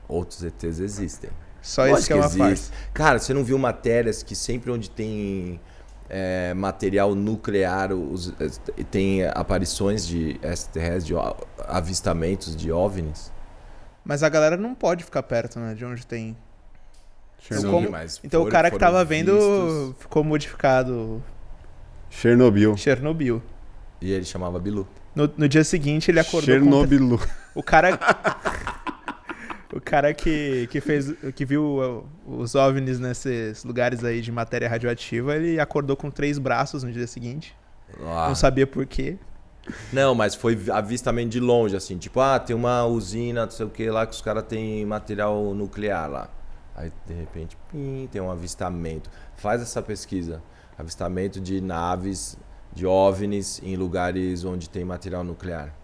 Outros 0.08 0.42
ETs 0.42 0.78
existem. 0.80 1.30
Só 1.62 1.86
esse 1.88 2.06
que 2.06 2.12
é 2.12 2.16
uma 2.16 2.26
existe. 2.26 2.38
farsa. 2.38 2.72
Cara, 2.94 3.18
você 3.18 3.34
não 3.34 3.42
viu 3.42 3.58
matérias 3.58 4.22
que 4.22 4.36
sempre 4.36 4.70
onde 4.70 4.88
tem 4.88 5.60
é, 6.08 6.54
material 6.54 7.14
nuclear, 7.16 7.92
os- 7.92 8.32
é, 8.40 8.84
tem 8.84 9.24
aparições 9.26 10.06
de 10.06 10.38
extraterrestres, 10.42 11.04
de 11.06 11.14
avistamentos 11.66 12.54
de 12.54 12.70
OVNIs? 12.70 13.32
Mas 14.04 14.22
a 14.22 14.28
galera 14.28 14.56
não 14.56 14.72
pode 14.74 15.02
ficar 15.02 15.24
perto, 15.24 15.58
né, 15.58 15.74
de 15.74 15.84
onde 15.84 16.06
tem. 16.06 16.36
Então, 17.44 17.60
Sim, 17.60 17.70
como- 17.70 17.90
mas 17.90 18.20
Então 18.22 18.40
o 18.40 18.44
foram- 18.44 18.52
cara 18.52 18.70
que 18.70 18.78
tava 18.78 19.04
vendo 19.04 19.32
vistos, 19.32 19.94
ficou 20.02 20.22
modificado 20.22 21.20
Chernobyl. 22.08 22.76
Chernobyl. 22.76 23.42
E 24.00 24.12
ele 24.12 24.24
chamava 24.24 24.58
Bilu. 24.60 24.86
No, 25.14 25.28
no 25.36 25.48
dia 25.48 25.64
seguinte 25.64 26.10
ele 26.10 26.20
acordou 26.20 26.40
com... 26.42 26.46
Chernobyl. 26.46 27.20
O 27.54 27.62
cara... 27.64 27.98
o 29.86 29.90
cara 29.90 30.12
que, 30.12 30.66
que 30.66 30.80
fez... 30.80 31.14
Que 31.34 31.44
viu 31.44 31.62
uh, 31.78 32.08
os 32.26 32.56
OVNIs 32.56 32.98
nesses 32.98 33.62
lugares 33.62 34.02
aí 34.02 34.20
de 34.20 34.32
matéria 34.32 34.68
radioativa, 34.68 35.36
ele 35.36 35.60
acordou 35.60 35.96
com 35.96 36.10
três 36.10 36.38
braços 36.38 36.82
no 36.82 36.90
dia 36.90 37.06
seguinte. 37.06 37.56
Ah. 38.00 38.26
Não 38.26 38.34
sabia 38.34 38.66
por 38.66 38.84
quê. 38.84 39.16
Não, 39.92 40.14
mas 40.14 40.34
foi 40.34 40.58
avistamento 40.72 41.30
de 41.30 41.40
longe, 41.40 41.76
assim, 41.76 41.96
tipo, 41.98 42.20
ah, 42.20 42.38
tem 42.38 42.54
uma 42.54 42.84
usina, 42.84 43.44
não 43.44 43.50
sei 43.50 43.66
o 43.66 43.70
que 43.70 43.88
lá, 43.90 44.06
que 44.06 44.12
os 44.12 44.20
caras 44.20 44.44
têm 44.44 44.84
material 44.84 45.54
nuclear 45.54 46.08
lá. 46.08 46.30
Aí, 46.74 46.92
de 47.06 47.14
repente, 47.14 47.56
pim, 47.70 48.08
tem 48.10 48.20
um 48.20 48.30
avistamento. 48.30 49.08
Faz 49.36 49.62
essa 49.62 49.80
pesquisa. 49.80 50.42
Avistamento 50.78 51.40
de 51.40 51.60
naves, 51.60 52.36
de 52.72 52.86
OVNIs 52.86 53.60
em 53.62 53.76
lugares 53.76 54.44
onde 54.44 54.68
tem 54.68 54.84
material 54.84 55.24
nuclear. 55.24 55.74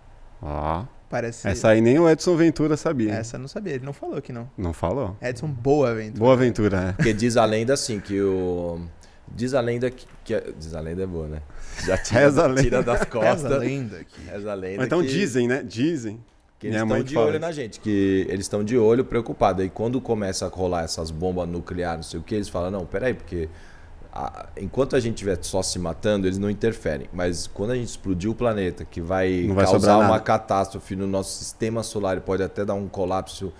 Ó, 0.40 0.84
Parece... 1.12 1.46
essa 1.46 1.68
aí 1.68 1.82
nem 1.82 1.98
o 1.98 2.08
Edson 2.08 2.34
Ventura 2.36 2.74
sabia. 2.74 3.12
Essa 3.12 3.36
eu 3.36 3.40
não 3.40 3.46
sabia, 3.46 3.74
ele 3.74 3.84
não 3.84 3.92
falou 3.92 4.20
que 4.22 4.32
não. 4.32 4.50
Não 4.56 4.72
falou? 4.72 5.14
Edson 5.20 5.46
Boa, 5.46 5.94
velho. 5.94 6.12
Boa 6.14 6.32
aventura, 6.32 6.88
é. 6.88 6.92
Porque 6.94 7.12
diz 7.12 7.36
a 7.36 7.44
lenda, 7.44 7.74
assim, 7.74 8.00
que 8.00 8.18
o... 8.22 8.80
Diz 9.28 9.52
a 9.52 9.60
lenda 9.60 9.90
que... 9.90 10.06
que 10.24 10.32
é- 10.34 10.52
Diz 10.58 10.74
a 10.74 10.80
lenda 10.80 11.02
é 11.02 11.06
boa, 11.06 11.28
né? 11.28 11.42
Já 11.86 11.98
tira, 11.98 12.20
Reza 12.20 12.42
a 12.44 12.46
lenda. 12.46 12.62
tira 12.62 12.82
das 12.82 13.04
costas. 13.04 13.58
lenda 13.60 13.98
aqui. 13.98 14.20
Reza 14.26 14.50
a 14.50 14.54
lenda 14.54 14.76
Mas 14.78 14.86
então 14.86 15.02
que- 15.02 15.08
dizem, 15.08 15.46
né? 15.46 15.62
Dizem 15.62 16.18
Que 16.58 16.68
eles 16.68 16.80
estão 16.80 17.02
de 17.02 17.12
fala 17.14 17.26
olho 17.26 17.32
isso. 17.36 17.40
na 17.42 17.52
gente, 17.52 17.80
que 17.80 18.26
eles 18.30 18.44
estão 18.46 18.64
de 18.64 18.78
olho 18.78 19.04
preocupados. 19.04 19.62
Aí 19.62 19.68
quando 19.68 20.00
começa 20.00 20.46
a 20.46 20.48
rolar 20.48 20.84
essas 20.84 21.10
bombas 21.10 21.46
nucleares, 21.46 22.06
não 22.06 22.10
sei 22.10 22.20
o 22.20 22.22
que, 22.22 22.34
eles 22.34 22.48
falam, 22.48 22.70
não, 22.70 22.86
peraí, 22.86 23.12
porque 23.12 23.50
a- 24.12 24.46
enquanto 24.60 24.94
a 24.94 25.00
gente 25.00 25.14
estiver 25.14 25.38
só 25.42 25.62
se 25.62 25.78
matando, 25.78 26.26
eles 26.26 26.38
não 26.38 26.50
interferem. 26.50 27.08
Mas 27.12 27.46
quando 27.46 27.70
a 27.70 27.74
gente 27.74 27.88
explodir 27.88 28.30
o 28.30 28.34
planeta, 28.34 28.84
que 28.84 29.00
vai, 29.00 29.46
vai 29.48 29.64
causar 29.64 29.98
uma 29.98 30.20
catástrofe 30.20 30.94
no 30.94 31.06
nosso 31.06 31.38
sistema 31.38 31.82
solar 31.82 32.16
e 32.18 32.20
pode 32.20 32.42
até 32.42 32.64
dar 32.64 32.74
um 32.74 32.88
colapso 32.88 33.52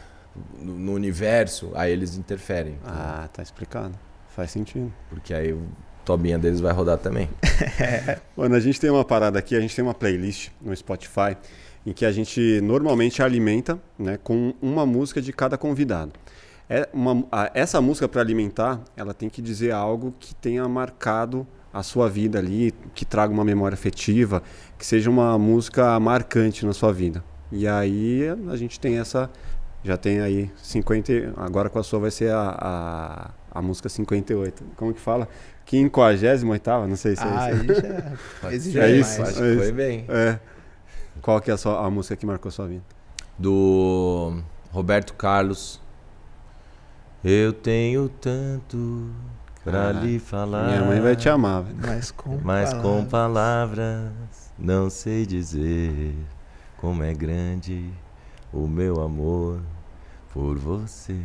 no, 0.59 0.75
no 0.75 0.93
universo, 0.95 1.71
aí 1.75 1.93
eles 1.93 2.17
interferem. 2.17 2.79
Ah, 2.85 3.29
tá 3.33 3.43
explicado. 3.43 3.95
Faz 4.29 4.51
sentido. 4.51 4.93
Porque 5.11 5.35
aí 5.35 5.53
o 5.53 5.63
tobinha 6.05 6.39
deles 6.39 6.61
vai 6.61 6.73
rodar 6.73 6.99
também. 6.99 7.29
Mano, 8.37 8.55
a 8.55 8.61
gente 8.61 8.81
tem 8.81 8.91
uma 8.91 9.05
parada 9.05 9.39
aqui, 9.39 9.55
a 9.57 9.61
gente 9.61 9.75
tem 9.75 9.85
uma 9.85 9.95
playlist 9.95 10.49
no 10.61 10.75
Spotify 10.75 11.37
em 11.85 11.93
que 11.93 12.05
a 12.05 12.13
gente 12.13 12.61
normalmente 12.63 13.23
alimenta 13.23 13.79
né, 13.99 14.19
com 14.23 14.55
uma 14.63 14.87
música 14.87 15.21
de 15.21 15.33
cada 15.33 15.59
convidado. 15.59 16.13
É 16.75 16.89
uma, 16.93 17.23
a- 17.31 17.51
essa 17.53 17.81
música 17.81 18.09
para 18.09 18.21
alimentar, 18.23 18.81
ela 18.97 19.13
tem 19.13 19.29
que 19.29 19.43
dizer 19.43 19.73
algo 19.73 20.15
que 20.19 20.35
tenha 20.35 20.67
marcado 20.69 21.47
a 21.73 21.83
sua 21.83 22.09
vida 22.09 22.39
ali, 22.39 22.73
que 22.95 23.05
traga 23.05 23.33
uma 23.33 23.45
memória 23.45 23.75
afetiva, 23.75 24.43
que 24.79 24.87
seja 24.87 25.11
uma 25.11 25.39
música 25.39 25.99
marcante 26.01 26.65
na 26.65 26.73
sua 26.73 26.93
vida. 26.93 27.23
E 27.51 27.69
aí 27.69 28.23
a 28.51 28.57
gente 28.57 28.81
tem 28.81 28.99
essa, 28.99 29.29
já 29.85 29.97
tem 29.99 30.21
aí 30.21 30.51
50, 30.57 31.13
e- 31.13 31.33
agora 31.37 31.69
com 31.69 31.79
a 31.79 31.83
sua 31.83 31.99
vai 31.99 32.11
ser 32.11 32.33
a, 32.33 32.57
a, 33.53 33.59
a 33.59 33.63
música 33.63 33.89
58. 33.91 34.65
Como 34.77 34.95
que 34.95 35.01
fala? 35.01 35.29
58ª, 35.71 36.87
não 36.87 36.97
sei 36.97 37.17
se 37.17 37.23
é 37.23 37.27
isso. 37.27 37.37
Ah, 38.43 38.49
aí 38.49 38.59
já 38.73 38.83
É 38.87 38.91
isso. 38.93 39.23
Acho 39.23 39.35
que 39.35 39.43
é 39.43 39.55
foi 39.57 39.65
isso. 39.67 39.75
bem. 39.75 40.05
É. 40.09 40.39
Qual 41.21 41.39
que 41.41 41.51
é 41.51 41.55
a, 41.55 41.57
sua, 41.59 41.85
a 41.87 41.91
música 41.91 42.17
que 42.17 42.25
marcou 42.25 42.51
sua 42.51 42.67
vida? 42.67 42.83
do 43.39 44.39
Roberto 44.71 45.15
Carlos. 45.15 45.81
Eu 47.25 47.53
tenho 47.53 48.09
tanto 48.09 49.11
pra 49.65 49.89
Ah, 49.89 49.93
lhe 49.93 50.19
falar. 50.19 50.67
Minha 50.69 50.83
mãe 50.85 51.01
vai 51.01 51.15
te 51.17 51.29
amar, 51.29 51.63
velho. 51.63 51.77
Mas 51.81 52.11
com 52.11 52.39
Mas 52.43 52.73
com 52.75 53.05
palavras. 53.05 53.09
palavras 53.09 54.13
não 54.59 54.91
sei 54.91 55.25
dizer 55.27 56.15
como 56.79 57.03
é 57.03 57.13
grande 57.15 57.91
o 58.53 58.67
meu 58.67 59.01
amor 59.01 59.61
por 60.33 60.59
você. 60.59 61.17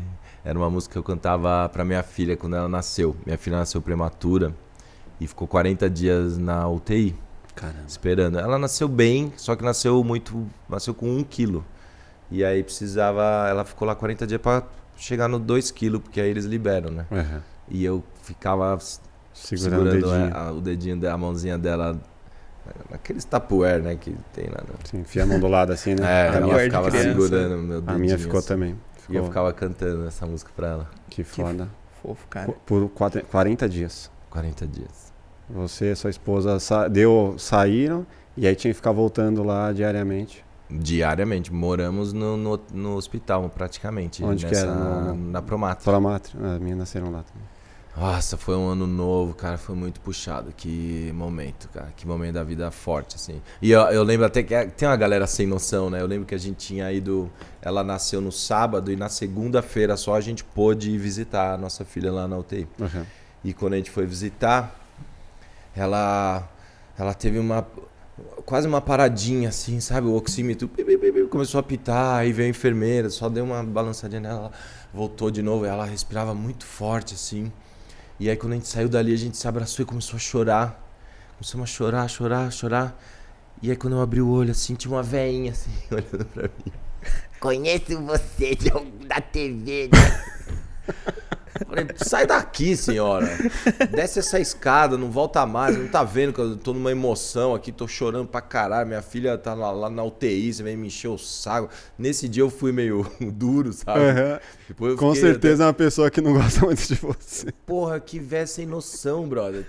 Era 0.46 0.58
uma 0.58 0.70
música 0.70 0.94
que 0.94 1.00
eu 1.00 1.04
cantava 1.04 1.68
pra 1.70 1.84
minha 1.84 2.04
filha 2.04 2.38
quando 2.38 2.56
ela 2.56 2.70
nasceu. 2.70 3.16
Minha 3.26 3.38
filha 3.38 3.58
nasceu 3.58 3.82
prematura 3.82 4.54
e 5.20 5.28
ficou 5.28 5.48
40 5.48 5.90
dias 5.90 6.38
na 6.38 6.68
UTI 6.70 7.16
Caramba. 7.56 7.84
esperando. 7.88 8.40
Ela 8.40 8.58
nasceu 8.60 8.88
bem, 8.88 9.34
só 9.36 9.56
que 9.56 9.64
nasceu 9.64 10.04
muito. 10.04 10.48
Nasceu 10.70 10.94
com 10.94 11.10
um 11.10 11.24
quilo. 11.24 11.66
E 12.30 12.44
aí 12.46 12.64
precisava. 12.64 13.24
Ela 13.50 13.66
ficou 13.66 13.88
lá 13.88 13.96
40 13.96 14.26
dias 14.28 14.40
pra 14.40 14.64
chegar 14.98 15.28
no 15.28 15.40
2 15.40 15.72
quilos, 15.72 16.02
porque 16.02 16.20
aí 16.20 16.30
eles 16.30 16.46
liberam, 16.46 16.92
né? 16.92 17.06
Uhum. 17.12 17.40
E 17.70 17.84
eu 17.86 18.04
ficava 18.24 18.78
Segurando, 19.34 19.92
segurando, 19.92 20.08
o 20.08 20.12
dedinho. 20.12 20.36
a- 20.36 20.40
a- 20.48 20.52
o 20.52 20.62
dedinho, 20.62 20.98
da- 21.00 21.14
a 21.14 21.18
mãozinha 21.18 21.58
dela. 21.58 22.00
Naqueles 22.90 23.24
tapuer, 23.24 23.82
né? 23.82 23.96
Que 23.96 24.14
tem 24.34 24.48
lá. 24.48 24.62
No... 24.68 24.74
Sim, 24.84 25.00
enfia 25.00 25.24
a 25.24 25.26
mão 25.26 25.40
do 25.40 25.48
lado 25.48 25.72
assim, 25.72 25.96
né? 25.96 26.28
É, 26.28 26.38
a 26.38 26.42
minha, 26.42 26.60
ficava 26.60 26.90
criança. 26.90 27.08
segurando 27.10 27.58
meu 27.60 27.80
dedinho. 27.82 27.96
a 27.96 28.00
minha 28.00 28.18
ficou 28.20 28.40
assim. 28.40 28.48
também. 28.50 28.70
E 28.72 28.76
eu 29.16 29.24
Ficou- 29.24 29.28
ficava 29.28 29.54
cantando 29.54 30.06
essa 30.06 30.26
música 30.26 30.52
pra 30.56 30.68
ela. 30.68 30.90
Que 31.10 31.24
foda. 31.24 31.70
Fofo, 32.02 32.28
cara. 32.28 32.52
Por 32.66 32.90
quatro- 32.90 33.24
40 33.26 33.70
dias. 33.70 34.12
40 34.30 34.68
dias. 34.68 35.14
Você 35.50 35.92
e 35.94 35.96
sua 35.96 36.10
esposa 36.10 36.60
sa 36.60 36.90
deu, 36.90 37.36
saíram 37.38 38.06
e 38.36 38.46
aí 38.46 38.54
tinha 38.54 38.72
que 38.72 38.76
ficar 38.76 38.92
voltando 38.92 39.44
lá 39.44 39.72
diariamente. 39.72 40.44
Diariamente. 40.70 41.52
Moramos 41.54 42.12
no, 42.14 42.36
no, 42.36 42.60
no 42.74 42.96
hospital, 42.96 43.50
praticamente. 43.50 44.24
Onde 44.24 44.46
que 44.46 44.54
nessa, 44.54 44.66
era? 44.68 44.76
No- 44.76 45.16
Na 45.32 45.42
Promatra. 45.42 45.84
Promatria. 45.84 46.40
Ah, 46.44 46.60
minhas 46.60 46.78
nasceram 46.78 47.10
lá 47.12 47.24
também. 47.24 47.48
Nossa, 47.96 48.38
foi 48.38 48.56
um 48.56 48.68
ano 48.70 48.86
novo, 48.86 49.34
cara, 49.34 49.58
foi 49.58 49.76
muito 49.76 50.00
puxado. 50.02 50.54
Que 50.56 51.12
momento, 51.16 51.68
cara, 51.70 51.88
que 51.96 52.06
momento 52.06 52.36
da 52.36 52.44
vida 52.44 52.70
forte, 52.70 53.16
assim. 53.16 53.42
E 53.60 53.72
eu, 53.72 53.82
eu 53.86 54.04
lembro 54.04 54.24
até 54.26 54.44
que 54.44 54.54
é- 54.54 54.66
tem 54.68 54.88
uma 54.88 54.96
galera 54.96 55.26
sem 55.26 55.48
noção, 55.48 55.90
né? 55.90 56.00
Eu 56.00 56.06
lembro 56.06 56.26
que 56.28 56.36
a 56.36 56.38
gente 56.38 56.58
tinha 56.58 56.92
ido. 56.92 57.28
Ela 57.60 57.84
nasceu 57.84 58.22
no 58.22 58.32
sábado 58.32 58.92
e 58.92 58.96
na 58.96 59.10
segunda-feira 59.10 59.98
só 59.98 60.14
a 60.16 60.22
gente 60.22 60.44
pôde 60.44 60.92
ir 60.92 60.98
visitar 61.00 61.54
a 61.54 61.58
nossa 61.58 61.84
filha 61.84 62.12
lá 62.12 62.28
na 62.28 62.38
UTI. 62.38 62.68
Uhum. 62.80 63.06
E 63.44 63.52
quando 63.52 63.74
a 63.74 63.78
gente 63.78 63.90
foi 63.90 64.06
visitar, 64.06 64.80
ela, 65.76 66.48
ela 67.00 67.14
teve 67.14 67.40
uma. 67.40 67.66
Quase 68.46 68.68
uma 68.68 68.82
paradinha, 68.82 69.50
assim, 69.50 69.80
sabe? 69.80 70.08
O 70.08 70.16
oxímetro 70.16 70.70
começou 71.30 71.60
a 71.60 71.64
pitar, 71.64 72.20
aí 72.20 72.32
veio 72.32 72.48
a 72.48 72.50
enfermeira, 72.50 73.10
só 73.10 73.30
deu 73.30 73.44
uma 73.44 73.64
balançadinha 73.64 74.22
nela, 74.22 74.40
ela 74.40 74.52
voltou 74.94 75.30
de 75.30 75.42
novo, 75.42 75.66
ela 75.66 75.86
respirava 75.86 76.34
muito 76.34 76.66
forte, 76.66 77.14
assim. 77.14 77.52
E 78.20 78.30
aí 78.30 78.36
quando 78.36 78.54
a 78.54 78.56
gente 78.56 78.68
saiu 78.68 78.90
dali, 78.90 79.14
a 79.14 79.18
gente 79.18 79.38
se 79.38 79.48
abraçou 79.48 79.84
e 79.84 79.86
começou 79.86 80.18
a 80.18 80.20
chorar. 80.20 80.84
Começamos 81.38 81.70
a 81.70 81.74
chorar, 81.74 82.08
chorar, 82.08 82.52
chorar. 82.52 83.00
E 83.62 83.70
aí 83.70 83.76
quando 83.76 83.94
eu 83.94 84.02
abri 84.02 84.22
o 84.22 84.30
olho, 84.30 84.52
assim, 84.52 84.74
tinha 84.74 84.92
uma 84.92 85.04
veinha, 85.04 85.52
assim, 85.52 85.72
olhando 85.92 86.26
pra 86.26 86.44
mim. 86.44 86.72
Conheço 87.40 88.02
você 88.02 88.56
de 88.56 88.72
da 89.06 89.22
TV. 89.22 89.90
né? 89.92 91.18
Falei, 91.66 91.88
sai 91.96 92.28
daqui, 92.28 92.76
senhora. 92.76 93.28
Desce 93.92 94.20
essa 94.20 94.40
escada, 94.40 94.98
não 94.98 95.10
volta 95.10 95.46
mais. 95.46 95.78
Não 95.78 95.88
tá 95.88 96.04
vendo 96.04 96.34
que 96.34 96.40
eu 96.40 96.58
tô 96.58 96.74
numa 96.74 96.92
emoção 96.92 97.56
aqui, 97.56 97.72
tô 97.72 97.88
chorando 97.88 98.28
pra 98.28 98.42
caralho. 98.42 98.88
Minha 98.88 99.02
filha 99.02 99.38
tá 99.38 99.54
lá, 99.54 99.72
lá 99.72 99.90
na 99.90 100.04
UTI, 100.04 100.54
você 100.54 100.64
vem 100.64 100.78
me 100.78 100.88
encher 100.88 101.08
o 101.08 101.18
saco. 101.18 101.70
Nesse 101.98 102.28
dia 102.28 102.44
eu 102.44 102.50
fui 102.50 102.72
meio 102.72 103.10
duro, 103.20 103.72
sabe? 103.74 104.00
Uhum. 104.00 104.96
Com 104.96 105.14
fiquei 105.14 105.30
certeza 105.30 105.64
é 105.64 105.66
uma 105.68 105.74
pessoa 105.74 106.12
que 106.12 106.22
não 106.22 106.34
gosta 106.34 106.62
muito 106.66 106.86
de 106.88 106.96
você. 106.96 107.50
até, 107.50 107.58
Porra, 107.66 108.00
que 108.00 108.20
véia 108.20 108.48
sem 108.48 108.66
noção, 108.66 109.28
brother. 109.28 109.66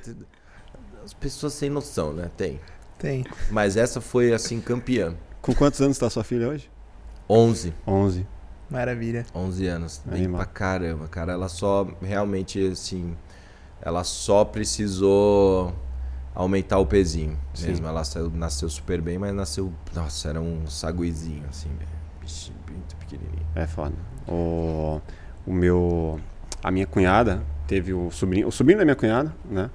As 1.05 1.15
pessoas 1.15 1.55
sem 1.55 1.70
noção, 1.70 2.12
né? 2.12 2.31
Tem. 2.36 2.60
Tem. 2.98 3.24
Mas 3.51 3.77
essa 3.77 4.01
foi, 4.01 4.32
assim, 4.32 4.60
campeã. 4.60 5.15
Com 5.40 5.55
quantos 5.55 5.81
anos 5.81 5.97
tá 5.97 6.10
sua 6.10 6.24
filha 6.24 6.48
hoje? 6.48 6.69
11. 7.31 7.73
11. 7.86 8.27
Maravilha. 8.70 9.24
11 9.35 9.66
anos. 9.66 10.03
Bem 10.05 10.20
Animal. 10.24 10.39
pra 10.43 10.47
caramba, 10.47 11.09
cara. 11.09 11.32
Ela 11.32 11.49
só, 11.49 11.86
realmente, 12.03 12.61
assim... 12.66 13.16
Ela 13.81 14.03
só 14.05 14.45
precisou 14.45 15.73
aumentar 16.35 16.78
o 16.78 16.86
pezinho 16.86 17.39
Sim. 17.55 17.69
mesmo. 17.69 17.86
Ela 17.86 18.05
saiu- 18.05 18.31
nasceu 18.35 18.69
super 18.69 19.01
bem, 19.01 19.19
mas 19.19 19.32
nasceu... 19.35 19.73
Nossa, 19.95 20.28
era 20.28 20.40
um 20.40 20.66
saguizinho, 20.66 21.45
assim, 21.49 21.70
muito 22.70 22.97
pequenininho. 22.97 23.47
É 23.55 23.66
foda. 23.66 23.95
O, 24.27 25.01
o 25.47 25.53
meu. 25.53 26.20
A 26.62 26.70
minha 26.70 26.86
cunhada 26.86 27.43
teve 27.66 27.95
o 27.95 28.11
sobrinho. 28.11 28.49
O 28.49 28.53
sobrinho 28.53 28.78
da 28.78 28.85
minha 28.85 28.97
cunhada, 28.97 29.35
né? 29.45 29.70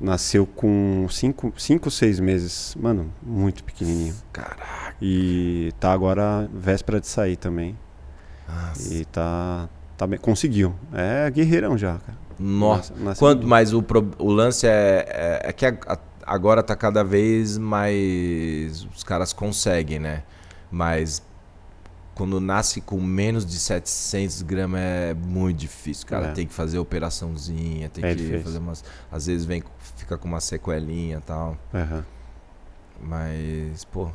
Nasceu 0.00 0.46
com 0.46 1.06
5, 1.08 1.54
cinco, 1.56 1.90
6 1.90 2.20
meses. 2.20 2.74
Mano, 2.78 3.12
muito 3.22 3.64
pequenininho. 3.64 4.14
Caraca. 4.32 4.94
E 5.00 5.72
tá 5.80 5.92
agora 5.92 6.48
véspera 6.52 7.00
de 7.00 7.06
sair 7.06 7.36
também. 7.36 7.76
Nossa. 8.48 8.94
E 8.94 9.04
tá. 9.04 9.68
tá 9.96 10.06
bem. 10.06 10.18
Conseguiu. 10.18 10.74
É 10.92 11.30
guerreirão 11.30 11.76
já, 11.76 11.98
cara. 11.98 12.18
Nossa. 12.38 12.92
Nasce- 12.94 13.04
nasce- 13.04 13.18
Quanto, 13.20 13.46
mas 13.46 13.72
o, 13.74 13.82
pro- 13.82 14.10
o 14.18 14.30
lance 14.30 14.66
é, 14.66 15.04
é, 15.44 15.48
é 15.50 15.52
que 15.52 15.66
a- 15.66 15.76
a- 15.86 15.98
agora 16.26 16.62
tá 16.62 16.74
cada 16.76 17.02
vez 17.04 17.58
mais. 17.58 18.84
Os 18.94 19.02
caras 19.04 19.32
conseguem, 19.32 19.98
né? 19.98 20.22
Mas 20.70 21.22
quando 22.14 22.40
nasce 22.40 22.80
com 22.80 23.00
menos 23.00 23.44
de 23.46 23.58
700 23.58 24.42
gramas 24.42 24.80
é 24.80 25.14
muito 25.14 25.58
difícil, 25.58 26.06
cara. 26.06 26.28
É. 26.28 26.32
Tem 26.32 26.46
que 26.46 26.52
fazer 26.54 26.78
operaçãozinha, 26.78 27.88
tem 27.88 28.04
É 28.04 28.08
que 28.10 28.16
difícil. 28.16 28.42
fazer 28.42 28.58
umas. 28.58 28.84
Às 29.10 29.26
vezes 29.26 29.44
vem, 29.44 29.62
fica 29.96 30.16
com 30.18 30.26
uma 30.28 30.40
sequelinha 30.40 31.18
e 31.18 31.20
tal. 31.20 31.56
Aham. 31.74 32.04
Mas, 33.00 33.84
pô, 33.84 34.08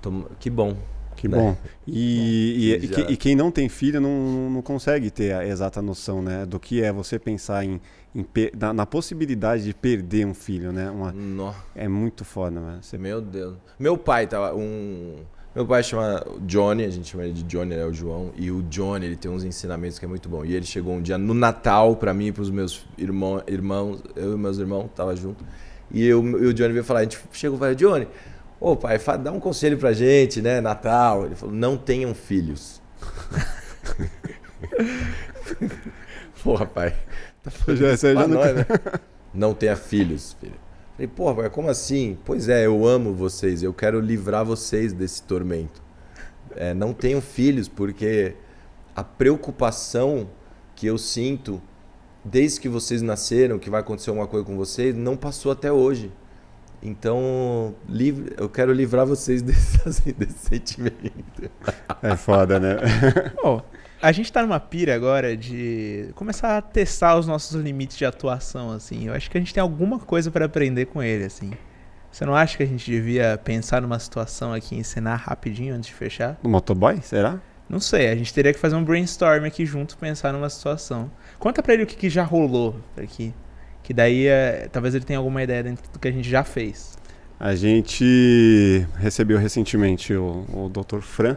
tom- 0.00 0.26
que 0.38 0.48
bom. 0.50 0.76
Que 1.16 1.28
Né? 1.28 1.36
bom. 1.38 1.56
E, 1.86 2.78
Que 2.80 2.86
e 2.86 2.88
já- 2.88 3.10
e 3.10 3.16
quem 3.16 3.34
não 3.36 3.50
tem 3.50 3.68
filho 3.68 4.00
não, 4.00 4.50
não 4.50 4.62
consegue 4.62 5.10
ter 5.10 5.32
a 5.34 5.46
exata 5.46 5.80
noção 5.82 6.22
né, 6.22 6.44
do 6.46 6.58
que 6.58 6.82
é 6.82 6.92
você 6.92 7.18
pensar 7.18 7.64
em, 7.64 7.80
em 8.14 8.24
na, 8.58 8.72
na 8.72 8.86
possibilidade 8.86 9.64
de 9.64 9.74
perder 9.74 10.26
um 10.26 10.34
filho, 10.34 10.72
né? 10.72 10.90
Uma- 10.90 11.54
é 11.74 11.86
muito 11.88 12.24
foda, 12.24 12.60
mano. 12.60 12.78
Você- 12.82 12.98
Meu 12.98 13.20
Deus. 13.20 13.54
Meu 13.78 13.96
pai 13.96 14.26
tava 14.26 14.54
um. 14.56 15.16
Meu 15.54 15.66
pai 15.66 15.82
chama 15.82 16.24
Johnny, 16.46 16.82
a 16.84 16.88
gente 16.88 17.08
chama 17.10 17.24
ele 17.24 17.34
de 17.34 17.42
Johnny, 17.42 17.72
ele 17.74 17.82
é 17.82 17.86
o 17.86 17.92
João. 17.92 18.30
E 18.38 18.50
o 18.50 18.62
Johnny, 18.62 19.04
ele 19.04 19.16
tem 19.16 19.30
uns 19.30 19.44
ensinamentos 19.44 19.98
que 19.98 20.04
é 20.06 20.08
muito 20.08 20.26
bom. 20.26 20.44
E 20.46 20.54
ele 20.54 20.64
chegou 20.64 20.94
um 20.94 21.02
dia 21.02 21.18
no 21.18 21.34
Natal 21.34 21.94
pra 21.94 22.14
mim 22.14 22.28
e 22.28 22.32
pros 22.32 22.48
meus 22.48 22.86
irmão, 22.96 23.42
irmãos, 23.46 24.02
eu 24.16 24.32
e 24.32 24.38
meus 24.38 24.56
irmãos, 24.56 24.88
tava 24.96 25.14
junto. 25.14 25.44
E, 25.90 26.06
eu, 26.06 26.24
e 26.42 26.46
o 26.46 26.54
Johnny 26.54 26.72
veio 26.72 26.82
falar, 26.84 27.00
a 27.00 27.02
gente 27.02 27.18
chegou 27.32 27.56
e 27.56 27.58
falou, 27.58 27.74
Johnny, 27.74 28.08
ô 28.70 28.76
pai, 28.76 28.98
dá 29.22 29.32
um 29.32 29.40
conselho 29.40 29.78
pra 29.78 29.92
gente, 29.92 30.40
né, 30.42 30.60
Natal. 30.60 31.26
Ele 31.26 31.34
falou, 31.34 31.54
não 31.54 31.76
tenham 31.76 32.14
filhos. 32.14 32.80
Porra, 36.42 36.66
pai. 36.66 36.94
Tá 37.42 37.50
Já- 37.74 37.96
já 37.96 38.14
não- 38.14 38.28
nós, 38.28 38.54
né? 38.54 38.66
Não 39.34 39.54
tenha 39.54 39.76
filhos, 39.76 40.36
filho. 40.38 40.54
Falei, 40.94 41.08
porra, 41.08 41.34
pai, 41.36 41.50
como 41.50 41.70
assim? 41.70 42.18
Pois 42.24 42.48
é, 42.48 42.66
eu 42.66 42.86
amo 42.86 43.14
vocês, 43.14 43.62
eu 43.62 43.72
quero 43.72 43.98
livrar 44.00 44.44
vocês 44.44 44.92
desse 44.92 45.22
tormento. 45.22 45.80
é, 46.54 46.74
não 46.74 46.92
tenham 46.92 47.20
filhos, 47.22 47.66
porque 47.66 48.34
a 48.94 49.02
preocupação 49.02 50.28
que 50.76 50.86
eu 50.86 50.98
sinto 50.98 51.62
desde 52.22 52.60
que 52.60 52.68
vocês 52.68 53.00
nasceram, 53.00 53.58
que 53.58 53.70
vai 53.70 53.80
acontecer 53.80 54.10
alguma 54.10 54.26
coisa 54.26 54.44
com 54.44 54.54
vocês, 54.56 54.94
não 54.94 55.16
passou 55.16 55.50
até 55.50 55.72
hoje. 55.72 56.12
Então, 56.82 57.74
livre, 57.88 58.34
eu 58.36 58.48
quero 58.48 58.72
livrar 58.72 59.06
vocês 59.06 59.40
desse, 59.42 60.12
desse 60.12 60.38
sentimento. 60.48 61.50
É 62.02 62.16
foda, 62.16 62.58
né? 62.58 62.76
Pô, 63.40 63.62
a 64.00 64.10
gente 64.10 64.32
tá 64.32 64.42
numa 64.42 64.58
pira 64.58 64.94
agora 64.94 65.36
de 65.36 66.08
começar 66.16 66.58
a 66.58 66.62
testar 66.62 67.16
os 67.16 67.26
nossos 67.26 67.60
limites 67.60 67.96
de 67.96 68.04
atuação, 68.04 68.72
assim. 68.72 69.06
Eu 69.06 69.14
acho 69.14 69.30
que 69.30 69.38
a 69.38 69.40
gente 69.40 69.54
tem 69.54 69.60
alguma 69.60 69.98
coisa 69.98 70.30
pra 70.30 70.46
aprender 70.46 70.86
com 70.86 71.00
ele, 71.00 71.24
assim. 71.24 71.52
Você 72.10 72.26
não 72.26 72.34
acha 72.34 72.56
que 72.56 72.62
a 72.62 72.66
gente 72.66 72.90
devia 72.90 73.40
pensar 73.42 73.80
numa 73.80 73.98
situação 73.98 74.52
aqui 74.52 74.74
e 74.74 74.78
ensinar 74.78 75.16
rapidinho 75.16 75.74
antes 75.74 75.88
de 75.88 75.94
fechar? 75.94 76.36
No 76.42 76.50
motoboy, 76.50 77.00
será? 77.00 77.40
Não 77.68 77.80
sei, 77.80 78.08
a 78.08 78.14
gente 78.14 78.34
teria 78.34 78.52
que 78.52 78.58
fazer 78.58 78.74
um 78.74 78.84
brainstorm 78.84 79.46
aqui 79.46 79.64
junto, 79.64 79.96
pensar 79.96 80.30
numa 80.30 80.50
situação. 80.50 81.10
Conta 81.38 81.62
pra 81.62 81.72
ele 81.72 81.84
o 81.84 81.86
que, 81.86 81.96
que 81.96 82.10
já 82.10 82.22
rolou 82.22 82.76
aqui. 82.98 83.32
Que 83.82 83.92
daí 83.92 84.26
é, 84.26 84.68
talvez 84.70 84.94
ele 84.94 85.04
tenha 85.04 85.18
alguma 85.18 85.42
ideia 85.42 85.62
dentro 85.62 85.90
do 85.92 85.98
que 85.98 86.08
a 86.08 86.12
gente 86.12 86.28
já 86.28 86.44
fez. 86.44 86.96
A 87.38 87.54
gente 87.56 88.86
recebeu 88.96 89.38
recentemente 89.38 90.14
o, 90.14 90.44
o 90.52 90.68
Dr. 90.68 91.00
Fran 91.00 91.36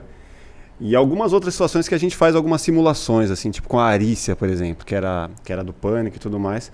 e 0.79 0.95
algumas 0.95 1.31
outras 1.33 1.53
situações 1.53 1.87
que 1.87 1.95
a 1.95 1.97
gente 1.97 2.15
faz 2.15 2.35
algumas 2.35 2.61
simulações, 2.61 3.31
assim, 3.31 3.49
tipo 3.49 3.67
com 3.67 3.79
a 3.79 3.85
Arícia, 3.85 4.35
por 4.35 4.49
exemplo, 4.49 4.85
que 4.85 4.93
era, 4.93 5.29
que 5.43 5.51
era 5.51 5.63
do 5.63 5.73
Pânico 5.73 6.17
e 6.17 6.19
tudo 6.19 6.39
mais. 6.39 6.71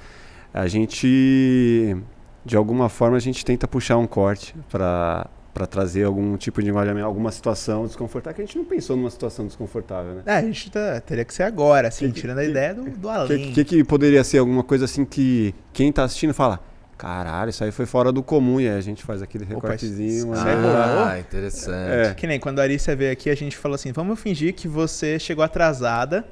A 0.53 0.68
gente, 0.68 1.95
de 2.43 2.57
alguma 2.57 2.89
forma, 2.89 3.15
a 3.15 3.19
gente 3.19 3.45
tenta 3.45 3.68
puxar 3.68 3.98
um 3.98 4.07
corte 4.07 4.56
para 4.69 5.30
para 5.53 5.65
trazer 5.68 6.03
algum 6.06 6.38
tipo 6.38 6.61
de 6.64 6.69
engajamento, 6.69 7.06
alguma 7.06 7.32
situação 7.32 7.86
desconfortável, 7.86 8.36
que 8.36 8.41
a 8.41 8.45
gente 8.45 8.57
não 8.57 8.64
pensou 8.65 8.95
numa 8.95 9.10
situação 9.10 9.45
desconfortável, 9.45 10.14
né? 10.15 10.22
É, 10.26 10.36
a 10.38 10.41
gente 10.41 10.72
tá- 10.72 11.02
teria 11.02 11.26
que 11.26 11.34
ser 11.34 11.44
agora, 11.44 11.90
assim, 11.90 12.07
Que- 12.07 12.14
que- 12.14 12.22
tirando 12.22 12.40
a 12.40 12.44
que- 12.44 12.49
ideia 12.49 12.73
do, 12.73 12.84
do 12.90 13.07
O 13.07 13.11
além. 13.11 13.52
que, 13.52 13.64
que, 13.64 13.65
que 13.65 13.84
poderia 13.84 14.23
ser 14.23 14.38
alguma 14.38 14.64
coisa 14.64 14.86
assim 14.86 15.03
que 15.03 15.53
quem 15.73 15.91
tá 15.91 16.03
assistindo 16.06 16.34
fala, 16.34 16.60
caralho, 16.98 17.49
isso 17.49 17.64
aí 17.64 17.72
foi 17.72 17.86
fora 17.86 18.11
do 18.11 18.23
comum, 18.23 18.61
e 18.61 18.69
aí 18.69 18.78
a 18.78 18.82
gente 18.82 19.03
faz 19.03 19.22
aquele 19.22 19.44
Opa, 19.44 19.56
recortezinho. 19.56 20.10
isso 20.10 20.28
mas- 20.28 20.45
é 20.45 20.56
bom. 20.56 21.03
Ah, 21.06 21.19
interessante. 21.19 22.10
É. 22.10 22.14
Que 22.14 22.26
nem 22.28 22.40
quando 22.40 22.60
a 22.60 22.64
Arícia 22.64 22.95
veio 22.95 23.11
aqui, 23.11 23.30
a 23.30 23.36
gente 23.36 23.57
falou 23.57 23.76
assim: 23.76 23.91
vamos 23.91 24.19
fingir 24.19 24.53
que 24.53 24.68
você 24.68 25.19
chegou 25.19 25.44
atrasada 25.44 26.26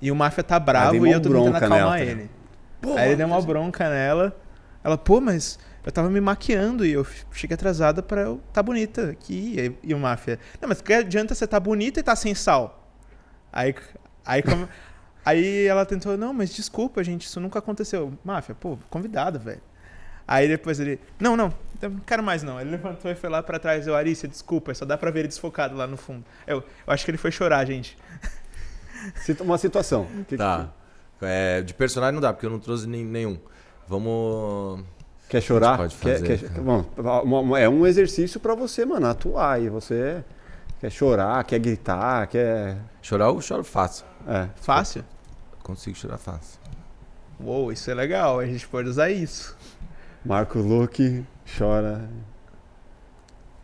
e 0.00 0.10
o 0.12 0.14
máfia 0.14 0.44
tá 0.44 0.60
bravo 0.60 1.06
e 1.06 1.10
eu 1.10 1.20
tô 1.20 1.28
tentando 1.30 1.56
acalmar 1.56 1.78
nela, 1.78 1.90
tá 1.92 2.00
ele. 2.00 2.30
Aí 2.96 3.08
ele 3.08 3.16
deu 3.16 3.26
uma 3.26 3.40
bronca 3.42 3.88
nela. 3.90 4.36
Ela, 4.84 4.98
pô, 4.98 5.20
mas 5.20 5.58
eu 5.84 5.92
tava 5.92 6.08
me 6.10 6.20
maquiando 6.20 6.84
e 6.86 6.92
eu 6.92 7.06
cheguei 7.32 7.54
atrasada 7.54 8.02
pra 8.02 8.22
eu 8.22 8.40
tá 8.52 8.62
bonita 8.62 9.10
aqui. 9.10 9.76
E, 9.82 9.90
e 9.90 9.94
o 9.94 9.98
máfia, 9.98 10.38
não, 10.60 10.68
mas 10.68 10.80
que 10.80 10.92
adianta 10.92 11.34
você 11.34 11.46
tá 11.46 11.58
bonita 11.60 12.00
e 12.00 12.02
tá 12.02 12.16
sem 12.16 12.34
sal? 12.34 12.90
Aí, 13.52 13.74
aí, 14.24 14.42
como- 14.42 14.68
aí 15.24 15.66
ela 15.66 15.84
tentou, 15.86 16.16
não, 16.16 16.32
mas 16.32 16.54
desculpa, 16.54 17.02
gente, 17.04 17.26
isso 17.26 17.38
nunca 17.40 17.58
aconteceu. 17.58 18.12
Máfia, 18.24 18.54
pô, 18.54 18.78
convidado, 18.90 19.38
velho. 19.38 19.60
Aí 20.26 20.48
depois 20.48 20.80
ele, 20.80 20.98
não, 21.20 21.36
não, 21.36 21.52
então 21.76 21.90
não 21.90 22.00
quero 22.00 22.22
mais 22.22 22.42
não. 22.42 22.58
Ele 22.58 22.70
levantou 22.70 23.10
e 23.10 23.14
foi 23.14 23.28
lá 23.28 23.42
pra 23.42 23.58
trás. 23.58 23.86
Eu, 23.86 23.94
Arícia, 23.94 24.26
desculpa, 24.26 24.72
só 24.72 24.86
dá 24.86 24.96
pra 24.96 25.10
ver 25.10 25.18
ele 25.20 25.28
desfocado 25.28 25.76
lá 25.76 25.86
no 25.86 25.98
fundo. 25.98 26.24
Eu, 26.46 26.64
eu 26.86 26.92
acho 26.94 27.04
que 27.04 27.10
ele 27.10 27.18
foi 27.18 27.30
chorar, 27.30 27.62
gente. 27.66 27.94
Uma 29.40 29.58
situação. 29.58 30.06
Que- 30.26 30.36
Tá. 30.38 30.70
É, 31.20 31.62
de 31.62 31.72
personagem 31.74 32.14
não 32.14 32.20
dá, 32.22 32.32
porque 32.32 32.44
eu 32.46 32.50
não 32.50 32.58
trouxe 32.58 32.86
nenhum. 32.86 33.38
Vamos. 33.86 34.82
Quer 35.28 35.40
chorar? 35.40 35.76
pode 35.78 35.94
Quer- 35.96 36.18
fazer? 36.20 36.38
quer- 36.38 36.60
bom, 36.60 36.84
uma- 36.96 37.22
uma- 37.40 37.60
é 37.60 37.68
um 37.68 37.86
exercício 37.86 38.38
pra 38.38 38.54
você, 38.54 38.84
mano, 38.84 39.06
atuar. 39.06 39.60
E 39.60 39.68
você 39.68 40.22
quer 40.80 40.90
chorar, 40.90 41.42
quer 41.44 41.58
gritar, 41.58 42.26
quer. 42.28 42.76
Chorar, 43.02 43.26
eu 43.26 43.40
choro 43.40 43.64
fácil. 43.64 44.04
É. 44.28 44.48
Fácil? 44.56 45.04
Consigo 45.62 45.96
chorar 45.96 46.18
fácil. 46.18 46.58
Uou, 47.40 47.72
isso 47.72 47.90
é 47.90 47.94
legal, 47.94 48.38
a 48.38 48.46
gente 48.46 48.66
pode 48.68 48.88
usar 48.88 49.10
isso. 49.10 49.56
Marco 50.24 50.58
Luke 50.58 51.24
chora. 51.58 52.08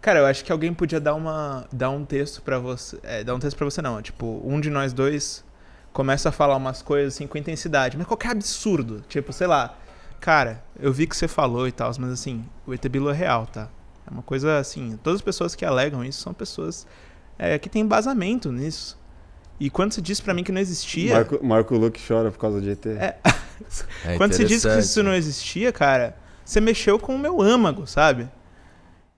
Cara, 0.01 0.21
eu 0.21 0.27
acho 0.27 0.45
que 0.45 0.51
alguém 0.51 0.73
podia 0.73 0.99
dar 0.99 1.15
uma 1.15 1.67
dar 1.71 1.91
um 1.91 2.05
texto 2.05 2.41
pra 2.43 2.59
você, 2.59 2.99
é, 3.03 3.23
dar 3.23 3.35
um 3.35 3.39
texto 3.39 3.57
para 3.57 3.67
você 3.67 3.83
não, 3.83 4.01
tipo, 4.01 4.41
um 4.45 4.59
de 4.61 4.71
nós 4.71 4.93
dois 4.93 5.45
começa 5.93 6.31
a 6.31 6.33
falar 6.33 6.57
umas 6.57 6.81
coisas 6.83 7.15
assim 7.15 7.27
com 7.27 7.37
intensidade, 7.37 7.97
mas 7.99 8.07
qualquer 8.07 8.31
absurdo, 8.31 9.03
tipo, 9.09 9.33
sei 9.33 9.47
lá, 9.47 9.77
cara, 10.21 10.63
eu 10.79 10.93
vi 10.93 11.07
que 11.07 11.17
você 11.17 11.27
falou 11.27 11.67
e 11.67 11.73
tal, 11.73 11.91
mas 11.99 12.11
assim, 12.13 12.45
o 12.67 12.73
ET 12.75 12.87
Bilu 12.89 13.11
é 13.11 13.15
real, 13.15 13.47
tá? 13.47 13.69
É 14.07 14.11
uma 14.11 14.23
coisa 14.23 14.59
assim, 14.59 14.99
todas 15.03 15.19
as 15.19 15.23
pessoas 15.23 15.55
que 15.55 15.65
alegam 15.65 16.05
isso 16.05 16.21
são 16.21 16.33
pessoas 16.35 16.87
é, 17.39 17.59
que 17.59 17.69
têm 17.69 17.83
embasamento 17.83 18.51
nisso. 18.53 18.99
E 19.59 19.69
quando 19.69 19.93
você 19.93 20.01
disse 20.01 20.23
pra 20.23 20.33
mim 20.33 20.43
que 20.43 20.51
não 20.53 20.61
existia, 20.61 21.15
Marco, 21.15 21.45
Marco 21.45 21.77
Luke 21.77 22.01
chora 22.07 22.31
por 22.31 22.39
causa 22.39 22.61
de 22.61 22.71
ET. 22.71 22.87
É. 22.87 23.17
É 24.07 24.17
Quando 24.17 24.33
você 24.33 24.43
disse 24.43 24.67
que 24.67 24.79
isso 24.79 25.03
não 25.03 25.15
existia, 25.15 25.71
cara, 25.71 26.17
você 26.43 26.63
mexeu 26.63 26.99
com 26.99 27.15
o 27.15 27.19
meu 27.19 27.43
âmago, 27.43 27.87
sabe? 27.87 28.27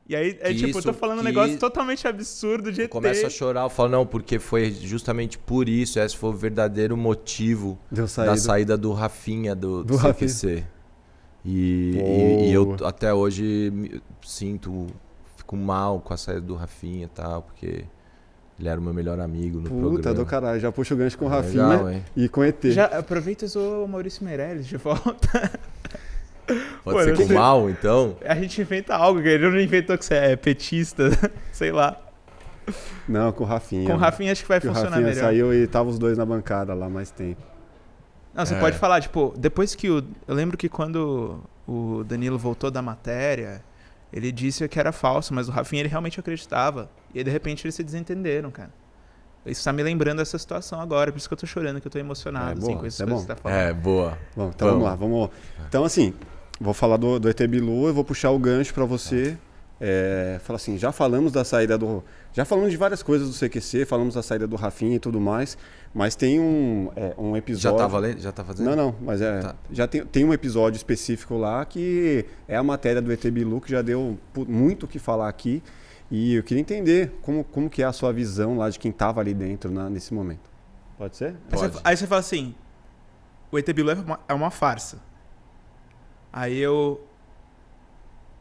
E 0.09 0.17
aí, 0.17 0.37
é 0.41 0.53
tipo, 0.53 0.67
eu 0.79 0.83
tô 0.83 0.91
isso- 0.91 0.93
falando 0.95 1.21
um 1.21 1.23
negócio 1.23 1.57
totalmente 1.59 2.07
absurdo 2.09 2.73
de 2.73 2.83
ET. 2.83 2.91
começo 2.91 3.25
a 3.25 3.31
chorar, 3.31 3.63
eu 3.63 3.71
falo, 3.71 3.89
não, 3.91 4.05
porque 4.05 4.41
foi 4.41 4.73
justamente 4.73 5.39
por 5.39 5.69
isso, 5.69 6.01
esse 6.01 6.17
foi 6.17 6.31
o 6.31 6.33
verdadeiro 6.33 6.97
motivo 6.97 7.79
da 7.89 8.09
saída. 8.09 8.37
saída 8.37 8.77
do 8.77 8.93
Rafinha 8.93 9.55
do, 9.55 9.85
Do 9.85 9.95
do 9.95 9.97
Rafinha. 9.97 10.69
E, 11.45 11.97
e, 12.45 12.51
e 12.51 12.53
eu 12.53 12.77
até 12.85 13.13
hoje 13.13 13.71
me- 13.75 14.01
sinto, 14.25 14.87
fico 15.37 15.57
mal 15.57 16.01
com 16.01 16.15
a 16.15 16.17
saída 16.17 16.41
do 16.43 16.55
Rafinha 16.55 17.05
e 17.07 17.09
tal, 17.09 17.43
porque 17.43 17.85
ele 18.61 18.69
era 18.69 18.79
o 18.79 18.83
meu 18.83 18.95
melhor 18.95 19.19
amigo 19.19 19.59
no 19.59 19.69
Puta 19.69 19.81
programa. 19.81 20.15
do 20.15 20.27
caralho. 20.27 20.61
Já 20.61 20.71
puxa 20.71 20.95
o 20.95 20.97
gancho 20.97 21.19
com 21.19 21.27
o 21.27 21.29
Legal, 21.29 21.43
Rafinha 21.43 21.93
hein? 21.97 22.05
e 22.17 22.29
com 22.29 22.45
ET. 22.45 22.65
Já 22.67 22.85
aproveita 22.87 23.45
e 23.45 23.47
usou 23.47 23.85
o 23.85 23.89
Maurício 23.89 24.25
Meirelles 24.25 24.67
de 24.67 24.77
volta. 24.77 25.51
Pode 26.85 26.97
Pô, 26.99 27.03
ser 27.05 27.17
com 27.17 27.27
sei. 27.27 27.37
mal, 27.37 27.71
então? 27.71 28.17
A 28.25 28.35
gente 28.35 28.61
inventa 28.61 28.95
algo, 28.97 29.23
que 29.23 29.29
ele 29.29 29.49
não 29.49 29.59
inventou 29.61 29.97
que 29.97 30.05
você 30.05 30.15
é 30.15 30.37
petista, 30.37 31.09
sei 31.53 31.71
lá. 31.73 31.97
Não, 33.09 33.33
com 33.33 33.45
o 33.45 33.47
Rafinha. 33.47 33.87
Com 33.89 33.95
o 33.95 33.97
Rafinha 33.97 34.33
acho 34.33 34.43
que 34.43 34.49
vai 34.49 34.61
Que 34.61 34.67
o 34.69 34.71
funcionar 34.71 34.91
Rafinha 34.97 35.09
melhor. 35.15 35.21
saiu 35.25 35.55
e 35.55 35.67
tava 35.67 35.89
os 35.89 35.99
dois 35.99 36.19
na 36.19 36.27
bancada 36.27 36.75
lá 36.75 36.89
mais 36.89 37.11
tempo. 37.11 37.43
Não, 38.35 38.45
você 38.47 38.55
É. 38.55 38.61
pode 38.61 38.79
falar, 38.79 39.01
tipo, 39.01 39.35
depois 39.37 39.75
que 39.75 39.91
o. 39.91 40.03
Eu 40.27 40.35
lembro 40.35 40.57
que 40.57 40.69
quando 40.69 41.41
o 41.69 42.03
Danilo 42.05 42.39
voltou 42.39 42.71
da 42.71 42.81
matéria, 42.83 43.63
ele 44.13 44.33
disse 44.33 44.67
que 44.69 44.79
era 44.81 44.93
falso, 44.93 45.35
mas 45.35 45.49
o 45.49 45.53
Rafinha 45.53 45.83
ele 45.83 45.89
realmente 45.89 46.19
acreditava. 46.19 46.91
E 47.15 47.19
aí, 47.19 47.25
de 47.25 47.31
repente 47.31 47.65
eles 47.67 47.75
se 47.75 47.83
desentenderam, 47.85 48.51
cara. 48.51 48.71
Isso 49.45 49.65
tá 49.65 49.73
me 49.73 49.83
lembrando 49.83 50.23
essa 50.23 50.39
situação 50.39 50.81
agora, 50.81 51.11
por 51.11 51.19
isso 51.19 51.29
que 51.29 51.35
eu 51.35 51.39
tô 51.39 51.47
chorando, 51.47 51.81
que 51.81 51.87
eu 51.87 51.91
tô 51.91 51.99
emocionado, 51.99 52.51
É, 52.51 52.53
assim, 52.53 52.61
boa, 52.61 52.79
com 52.79 52.87
essas 52.87 52.95
isso 52.95 53.03
é 53.03 53.07
que 53.07 53.13
você 53.13 53.27
tá 53.27 53.35
falando. 53.37 53.59
É, 53.59 53.73
boa. 53.73 54.19
Bom, 54.37 54.51
então 54.55 54.69
Vamos. 54.69 54.83
vamos 54.85 54.85
lá, 54.85 54.95
vamos. 54.95 55.31
Então, 55.69 55.85
assim, 55.85 56.15
vou 56.61 56.73
falar 56.73 56.97
do, 56.97 57.19
do 57.19 57.29
ET 57.29 57.41
Bilu, 57.49 57.89
eu 57.89 57.93
vou 57.95 58.05
puxar 58.05 58.31
o 58.31 58.39
gancho 58.39 58.73
pra 58.73 58.85
você. 58.85 59.37
É, 59.85 60.39
falar 60.45 60.59
assim, 60.59 60.79
já 60.79 60.93
falamos 60.93 61.33
da 61.33 61.43
saída 61.45 61.77
do. 61.77 62.05
Já 62.33 62.45
falamos 62.45 62.71
de 62.71 62.77
várias 62.77 63.03
coisas 63.03 63.29
do 63.29 63.35
CQC, 63.35 63.85
falamos 63.85 64.15
da 64.15 64.23
saída 64.23 64.47
do 64.47 64.55
Rafinha 64.55 64.95
e 64.95 64.99
tudo 65.01 65.21
mais, 65.21 65.59
mas 65.95 66.15
tem 66.17 66.41
um, 66.41 66.91
é, 66.97 67.15
um 67.19 67.33
Já 67.33 67.39
episódio. 67.39 67.79
tá 67.79 67.87
valendo? 67.87 68.19
Já 68.21 68.33
tá 68.33 68.43
fazendo? 68.45 68.67
Não, 68.71 68.77
não, 68.77 68.95
mas 69.01 69.21
é. 69.21 69.41
Tá. 69.41 69.55
Já 69.71 69.87
tem, 69.87 70.05
tem 70.07 70.25
um 70.25 70.33
episódio 70.33 70.77
específico 70.77 71.37
lá 71.37 71.65
que 71.65 72.25
é 72.49 72.57
a 72.57 72.63
matéria 72.63 73.01
do 73.03 73.13
ET 73.13 73.25
Bilu, 73.31 73.61
que 73.61 73.71
já 73.71 73.83
deu 73.83 74.19
muito 74.49 74.85
o 74.85 74.89
que 74.89 74.99
falar 74.99 75.29
aqui. 75.29 75.63
E 76.11 76.35
eu 76.35 76.43
queria 76.43 76.61
entender 76.61 77.13
como, 77.23 77.43
como 77.45 77.69
que 77.71 77.83
é 77.83 77.87
a 77.87 77.93
sua 77.93 78.13
visão 78.13 78.57
lá 78.57 78.69
de 78.71 78.79
quem 78.79 78.91
estava 78.91 79.21
ali 79.21 79.33
dentro 79.35 79.71
na- 79.71 79.89
nesse 79.91 80.13
momento. 80.13 80.51
Pode 80.99 81.17
ser? 81.17 81.29
Aí 81.51 81.59
você, 81.59 81.69
Pode. 81.69 81.81
aí 81.85 81.97
você 81.97 82.07
fala 82.07 82.21
assim: 82.21 82.55
o 83.51 83.59
ET 83.59 83.73
Bilu 83.73 83.91
é 83.91 83.95
uma, 83.95 84.21
é 84.29 84.35
uma 84.35 84.51
farsa. 84.51 84.99
Aí 86.33 86.59
eu. 86.59 87.01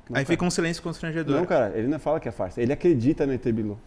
Não, 0.10 0.18
aí 0.18 0.24
cara. 0.24 0.26
fica 0.26 0.46
um 0.46 0.50
silêncio 0.50 0.82
constrangedor. 0.84 1.36
Não, 1.38 1.46
cara, 1.46 1.78
ele 1.78 1.88
não 1.88 2.00
fala 2.00 2.20
que 2.20 2.28
é 2.28 2.32
farsa. 2.32 2.62
Ele 2.62 2.74
acredita 2.74 3.26
no 3.26 3.34
ET 3.34 3.44
Bilu. 3.52 3.80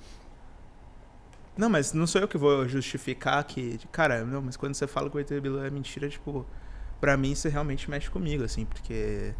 Não, 1.56 1.68
mas 1.70 1.92
não 1.92 2.06
sou 2.06 2.20
eu 2.20 2.28
que 2.28 2.36
vou 2.36 2.66
justificar 2.68 3.42
que. 3.44 3.78
Cara, 3.92 4.24
não, 4.24 4.42
mas 4.42 4.56
quando 4.56 4.74
você 4.74 4.86
fala 4.86 5.08
que 5.08 5.16
o 5.16 5.20
ET 5.20 5.28
Bilu 5.40 5.62
é 5.64 5.70
mentira, 5.70 6.08
tipo, 6.08 6.44
pra 7.00 7.16
mim 7.16 7.34
você 7.34 7.48
realmente 7.48 7.88
mexe 7.90 8.10
comigo, 8.10 8.42
assim, 8.44 8.64
porque. 8.64 9.32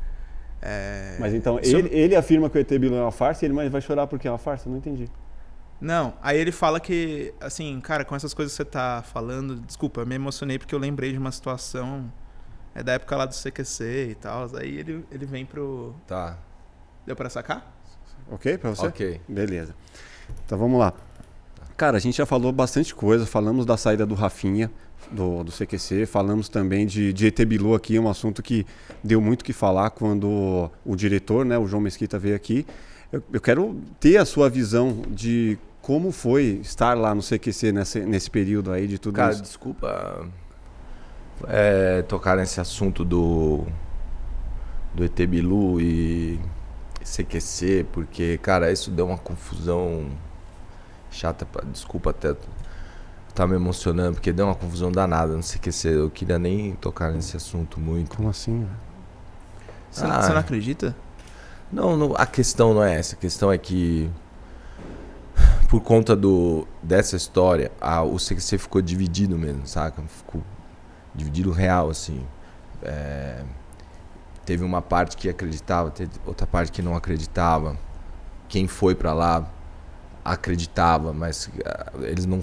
É, 0.63 1.17
Mas 1.21 1.35
então, 1.35 1.59
se 1.63 1.73
eu- 1.73 1.81
ele, 1.81 1.89
ele 1.95 2.17
afirma 2.17 2.49
que 2.49 2.57
o 2.57 2.61
ET 2.61 2.79
Bilu 2.79 2.95
é 2.97 3.03
uma 3.03 3.11
farsa 3.13 3.45
e 3.45 3.47
ele 3.47 3.55
mas 3.55 3.71
vai 3.71 3.81
chorar 3.81 4.07
porque 4.07 4.27
é 4.29 4.31
uma 4.31 4.39
farsa? 4.39 4.69
Não 4.71 4.77
entendi. 4.79 5.09
Não, 5.81 6.15
aí 6.23 6.39
ele 6.39 6.53
fala 6.53 6.81
que, 6.81 7.35
assim, 7.41 7.79
cara, 7.81 8.05
com 8.05 8.15
essas 8.17 8.33
coisas 8.33 8.53
que 8.53 8.57
você 8.59 8.65
tá 8.65 9.03
falando, 9.03 9.57
desculpa, 9.57 10.01
eu 10.01 10.07
me 10.07 10.15
emocionei 10.15 10.59
porque 10.59 10.75
eu 10.75 10.79
lembrei 10.79 11.13
de 11.13 11.19
uma 11.19 11.33
situação. 11.33 12.11
É 12.75 12.83
da 12.83 12.93
época 12.93 13.15
lá 13.17 13.27
do 13.27 13.35
CQC 13.35 14.09
e 14.11 14.15
tal. 14.15 14.49
Aí 14.57 14.79
ele, 14.79 15.05
ele 15.11 15.27
vem 15.27 15.45
pro. 15.45 15.95
Tá. 16.07 16.39
Deu 17.07 17.15
pra 17.15 17.29
sacar? 17.29 17.73
Ok 18.31 18.57
pra 18.59 18.71
você? 18.71 18.87
Ok. 18.87 19.21
Beleza. 19.29 19.75
Então 20.47 20.57
vamos 20.59 20.79
lá. 20.81 20.93
Cara, 21.77 21.97
a 21.97 22.01
gente 22.01 22.17
já 22.17 22.27
falou 22.27 22.53
bastante 22.53 22.95
coisa. 22.95 23.27
Falamos 23.27 23.67
da 23.67 23.77
saída 23.77 24.07
do 24.07 24.15
Rafinha, 24.15 24.71
do, 25.11 25.43
do 25.43 25.51
CQC. 25.51 26.07
Falamos 26.07 26.49
também 26.49 26.87
de, 26.87 27.13
de 27.13 27.27
ET 27.27 27.45
Bilu 27.45 27.75
aqui, 27.75 27.99
um 27.99 28.09
assunto 28.09 28.43
que 28.43 28.65
deu 29.03 29.21
muito 29.21 29.43
o 29.43 29.45
que 29.45 29.53
falar 29.53 29.91
quando 29.91 30.71
o 30.85 30.95
diretor, 30.95 31.45
né, 31.45 31.59
o 31.59 31.67
João 31.67 31.83
Mesquita, 31.83 32.19
veio 32.19 32.37
aqui. 32.37 32.65
Eu, 33.13 33.23
eu 33.33 33.41
quero 33.41 33.77
ter 33.99 34.19
a 34.19 34.25
sua 34.25 34.49
visão 34.49 35.03
de 35.09 35.59
como 35.83 36.13
foi 36.13 36.61
estar 36.63 36.97
lá 36.97 37.15
no 37.15 37.23
CQC 37.23 37.73
nesse, 37.73 38.01
nesse 38.01 38.31
período 38.31 38.73
aí 38.73 38.87
de 38.87 38.99
tudo 38.99 39.17
Cara, 39.17 39.33
isso? 39.33 39.43
desculpa 39.43 40.27
é, 41.49 42.03
tocar 42.03 42.37
nesse 42.37 42.61
assunto 42.61 43.05
do 43.05 43.67
do 44.95 45.05
ET 45.05 45.27
Bilu 45.27 45.81
e 45.81 46.39
CQC, 47.03 47.87
porque, 47.93 48.39
cara, 48.39 48.71
isso 48.71 48.91
deu 48.91 49.07
uma 49.07 49.19
confusão 49.19 50.07
chata. 51.15 51.47
pra- 51.47 51.65
Desculpa 51.71 52.11
até 52.11 52.35
tá 53.35 53.47
me 53.47 53.55
emocionando, 53.57 54.15
porque 54.15 54.33
deu 54.33 54.47
uma 54.47 54.55
confusão 54.55 54.93
danada 54.93 55.35
no 55.37 55.43
CQC. 55.43 55.89
Eu 55.89 56.11
queria 56.11 56.39
nem 56.39 56.73
tocar 56.77 57.11
nesse 57.13 57.37
assunto 57.37 57.81
muito. 57.81 58.17
Como 58.17 58.29
assim? 58.29 58.61
velho? 58.61 58.71
Você, 59.91 60.05
Ah. 60.05 60.23
você 60.23 60.33
não 60.33 60.39
acredita? 60.41 60.97
Não, 61.73 61.97
não, 61.97 62.15
a 62.17 62.27
questão 62.27 62.75
não 62.75 62.83
é 62.85 62.95
essa. 62.97 63.15
A 63.15 63.19
questão 63.19 63.51
é 63.53 63.59
que, 63.59 64.09
por 65.69 65.81
conta 65.81 66.15
do, 66.15 66.67
dessa 66.83 67.17
história, 67.17 67.73
a- 67.81 68.03
o 68.03 68.19
CQC 68.19 68.59
ficou 68.59 68.81
dividido 68.83 69.37
mesmo, 69.37 69.67
saca? 69.67 70.03
Ficou 70.03 70.43
dividido 71.15 71.51
real, 71.51 71.91
assim. 71.91 72.25
É, 72.83 73.43
teve 74.45 74.63
uma 74.63 74.83
parte 74.83 75.17
que 75.17 75.29
acreditava, 75.29 75.91
teve 75.91 76.13
outra 76.27 76.47
parte 76.47 76.71
que 76.71 76.83
não 76.83 76.95
acreditava. 76.95 77.77
Quem 78.49 78.69
foi 78.69 78.95
pra 78.95 79.13
lá 79.13 79.45
acreditava, 80.25 81.13
mas 81.13 81.51
ah, 81.65 81.93
eles 82.03 82.25
não 82.27 82.41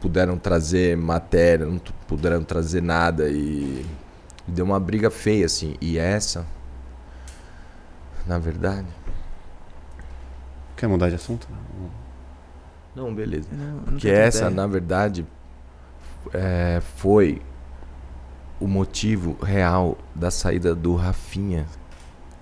puderam 0.00 0.36
trazer 0.36 0.96
matéria, 0.96 1.64
não 1.64 1.78
puderam 2.06 2.42
trazer 2.44 2.82
nada 2.82 3.28
e, 3.28 3.86
deu 4.46 4.64
uma 4.64 4.78
briga 4.80 5.10
feia, 5.10 5.46
assim. 5.46 5.76
E 5.80 5.98
essa, 5.98 6.44
na 8.26 8.38
verdade. 8.38 8.86
Quer 10.76 10.88
mudar 10.88 11.08
de 11.08 11.14
assunto? 11.14 11.46
Não, 12.94 13.14
beleza. 13.14 13.48
Não- 13.52 13.76
não 13.76 13.82
Porque 13.84 14.08
essa, 14.08 14.38
ideia. 14.38 14.50
na 14.50 14.66
verdade, 14.66 15.26
é, 16.34 16.82
foi 16.96 17.40
o 18.60 18.66
motivo 18.66 19.36
real 19.42 19.96
da 20.14 20.30
saída 20.30 20.74
do 20.74 20.94
Rafinha 20.94 21.66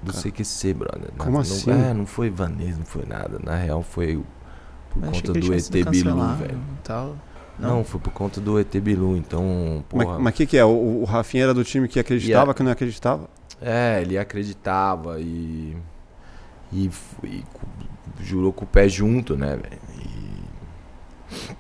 do 0.03 0.13
CQC, 0.13 0.75
brother. 0.75 1.11
Como 1.19 1.33
não, 1.33 1.41
assim? 1.41 1.71
É, 1.71 1.93
não 1.93 2.07
foi 2.07 2.31
Vanessa, 2.31 2.79
não 2.79 2.87
foi 2.87 3.05
nada. 3.05 3.39
Na 3.43 3.57
real, 3.57 3.83
foi 3.83 4.23
por 4.91 5.05
Eu 5.05 5.11
conta 5.13 5.33
do 5.33 5.55
ET 5.55 5.71
Bilu, 5.91 6.35
velho. 6.37 6.61
Tal. 6.85 7.17
Não. 7.59 7.85
foi 7.85 8.01
por 8.01 8.13
conta 8.13 8.41
do 8.41 8.59
ET 8.59 8.75
Bilu. 8.81 9.17
Então, 9.17 9.85
Mas 9.93 10.05
porra. 10.07 10.19
mas 10.19 10.33
o 10.35 10.37
que, 10.37 10.47
que 10.47 10.57
é? 10.59 10.65
O, 10.65 11.01
o 11.03 11.05
Rafinha 11.05 11.45
era 11.45 11.55
do 11.55 11.63
time 11.65 11.87
que 11.89 11.99
acreditava 12.01 12.39
Yeah. 12.41 12.55
que 12.55 12.63
não 12.63 12.73
acreditava? 12.73 13.29
É, 13.61 14.01
ele 14.03 14.17
acreditava 14.19 15.21
e. 15.21 15.77
E, 16.73 16.91
e 17.25 17.45
jurou 18.21 18.53
com 18.53 18.65
o 18.65 18.69
pé 18.69 18.89
junto, 18.89 19.37
né, 19.37 19.57
velho? 19.57 19.79
E- 19.99 21.57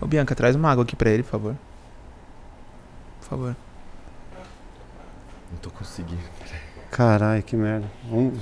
Ô, 0.00 0.06
Bianca, 0.06 0.34
traz 0.34 0.54
uma 0.56 0.70
água 0.70 0.84
aqui 0.84 0.94
pra 0.94 1.10
ele, 1.10 1.22
por 1.22 1.30
favor. 1.30 1.56
Por 3.20 3.26
favor. 3.28 3.56
Não 5.50 5.58
tô 5.58 5.70
conseguindo. 5.70 6.20
Caralho, 6.90 7.42
que 7.42 7.56
merda. 7.56 7.86
Vamos- 8.08 8.38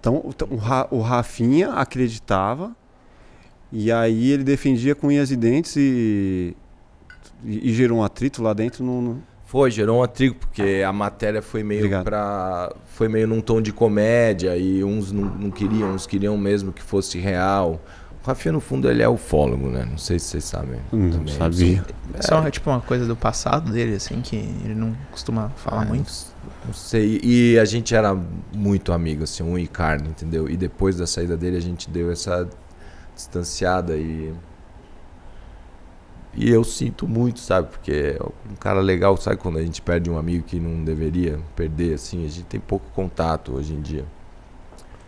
Então, 0.00 0.14
o- 0.16 0.32
o, 0.54 0.56
Ra- 0.56 0.88
o 0.90 1.00
Rafinha 1.00 1.70
acreditava 1.74 2.74
e 3.72 3.92
aí 3.92 4.30
ele 4.30 4.42
defendia 4.42 4.94
com 4.94 5.08
unhas 5.08 5.30
e 5.30 5.36
dentes 5.36 5.76
e, 5.76 6.56
e, 7.44 7.70
e 7.70 7.72
gerou 7.74 7.98
um 7.98 8.02
atrito 8.02 8.42
lá 8.42 8.52
dentro. 8.52 8.82
No, 8.82 9.00
no- 9.02 9.22
Foi, 9.44 9.70
gerou 9.70 9.98
um 10.00 10.02
atrigo, 10.02 10.34
porque 10.36 10.82
a 10.86 10.92
matéria 10.92 11.42
foi 11.42 11.62
meio 11.62 11.80
Obrigado. 11.80 12.04
pra. 12.04 12.72
Foi 12.86 13.08
meio 13.08 13.26
num 13.28 13.40
tom 13.40 13.60
de 13.60 13.72
comédia 13.72 14.56
e 14.56 14.82
uns 14.82 15.12
não, 15.12 15.24
não 15.24 15.50
queriam, 15.50 15.92
uns 15.92 16.06
queriam 16.06 16.36
mesmo 16.38 16.72
que 16.72 16.82
fosse 16.82 17.18
real. 17.18 17.80
O 18.22 18.26
Rafinha, 18.26 18.52
no 18.52 18.60
fundo, 18.60 18.88
ele 18.90 19.02
é 19.02 19.08
ufólogo, 19.08 19.68
né? 19.70 19.86
Não 19.90 19.96
sei 19.98 20.18
se 20.18 20.26
vocês 20.26 20.44
sabem. 20.44 20.78
Não 20.92 21.10
também. 21.10 21.34
sabia. 21.34 21.84
É 22.14 22.22
só 22.22 22.46
é, 22.46 22.50
tipo 22.50 22.68
uma 22.70 22.80
coisa 22.80 23.06
do 23.06 23.16
passado 23.16 23.72
dele, 23.72 23.94
assim, 23.96 24.20
que 24.20 24.36
ele 24.36 24.74
não 24.74 24.94
costuma 25.10 25.48
falar 25.56 25.82
Ah, 25.82 25.84
muito. 25.86 26.12
Não, 26.64 26.72
sei. 26.72 27.20
E 27.22 27.58
a 27.58 27.64
gente 27.64 27.94
era 27.94 28.14
muito 28.54 28.92
amigo, 28.92 29.24
assim, 29.24 29.42
um 29.42 29.58
e 29.58 29.66
carne, 29.66 30.08
entendeu? 30.08 30.48
E 30.48 30.56
depois 30.56 30.96
da 30.96 31.06
saída 31.06 31.36
dele 31.36 31.56
a 31.56 31.60
gente 31.60 31.90
deu 31.90 32.10
essa 32.10 32.48
distanciada 33.14 33.96
e. 33.96 34.32
E 36.32 36.48
eu 36.48 36.62
sinto 36.62 37.08
muito, 37.08 37.40
sabe? 37.40 37.70
Porque 37.70 38.16
é 38.16 38.22
um 38.50 38.54
cara 38.54 38.80
legal, 38.80 39.16
sabe? 39.16 39.36
Quando 39.36 39.58
a 39.58 39.62
gente 39.62 39.82
perde 39.82 40.08
um 40.08 40.16
amigo 40.16 40.44
que 40.44 40.60
não 40.60 40.84
deveria 40.84 41.40
perder, 41.56 41.94
assim, 41.94 42.24
a 42.24 42.28
gente 42.28 42.44
tem 42.44 42.60
pouco 42.60 42.88
contato 42.92 43.56
hoje 43.56 43.74
em 43.74 43.80
dia. 43.80 44.04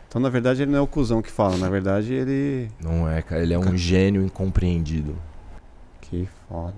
Então, 0.08 0.20
na 0.20 0.28
verdade, 0.28 0.62
ele 0.62 0.72
não 0.72 0.80
é 0.80 0.82
o 0.82 0.86
cuzão 0.86 1.22
que 1.22 1.30
fala. 1.30 1.56
Na 1.56 1.70
verdade, 1.70 2.12
ele. 2.12 2.70
Não 2.82 3.08
é, 3.08 3.22
cara? 3.22 3.40
Ele 3.40 3.54
é 3.54 3.58
um 3.58 3.76
gênio 3.76 4.22
incompreendido. 4.22 5.16
Que 6.00 6.28
foda. 6.48 6.74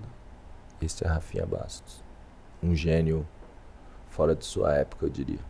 Esse 0.80 1.04
é 1.04 1.08
Rafinha 1.08 1.44
Bastos. 1.44 2.04
Um 2.62 2.76
gênio 2.76 3.26
fora 4.14 4.34
de 4.34 4.44
sua 4.44 4.74
época, 4.76 5.06
eu 5.06 5.10
diria. 5.10 5.40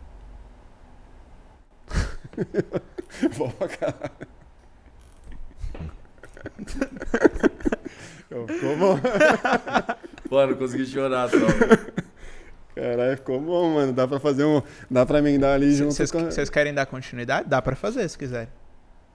Bom 3.37 3.49
pra 3.51 3.67
caralho. 3.69 4.11
Ficou 8.47 8.75
bom. 8.77 8.99
Pô, 10.27 10.45
não 10.47 10.55
consegui 10.55 10.85
chorar, 10.85 11.29
só. 11.29 11.37
Caralho, 12.75 13.17
ficou 13.17 13.39
bom, 13.39 13.73
mano. 13.73 13.93
Dá 13.93 14.07
pra 14.07 14.19
fazer 14.19 14.43
um. 14.43 14.61
Dá 14.89 15.05
pra 15.05 15.19
emendar 15.19 15.53
ali 15.53 15.73
junto 15.73 15.93
Vocês 15.93 16.11
com. 16.11 16.25
vocês 16.25 16.49
querem 16.49 16.73
dar 16.73 16.85
continuidade? 16.87 17.47
Dá 17.47 17.61
pra 17.61 17.75
fazer, 17.75 18.07
se 18.09 18.17
quiserem. 18.17 18.49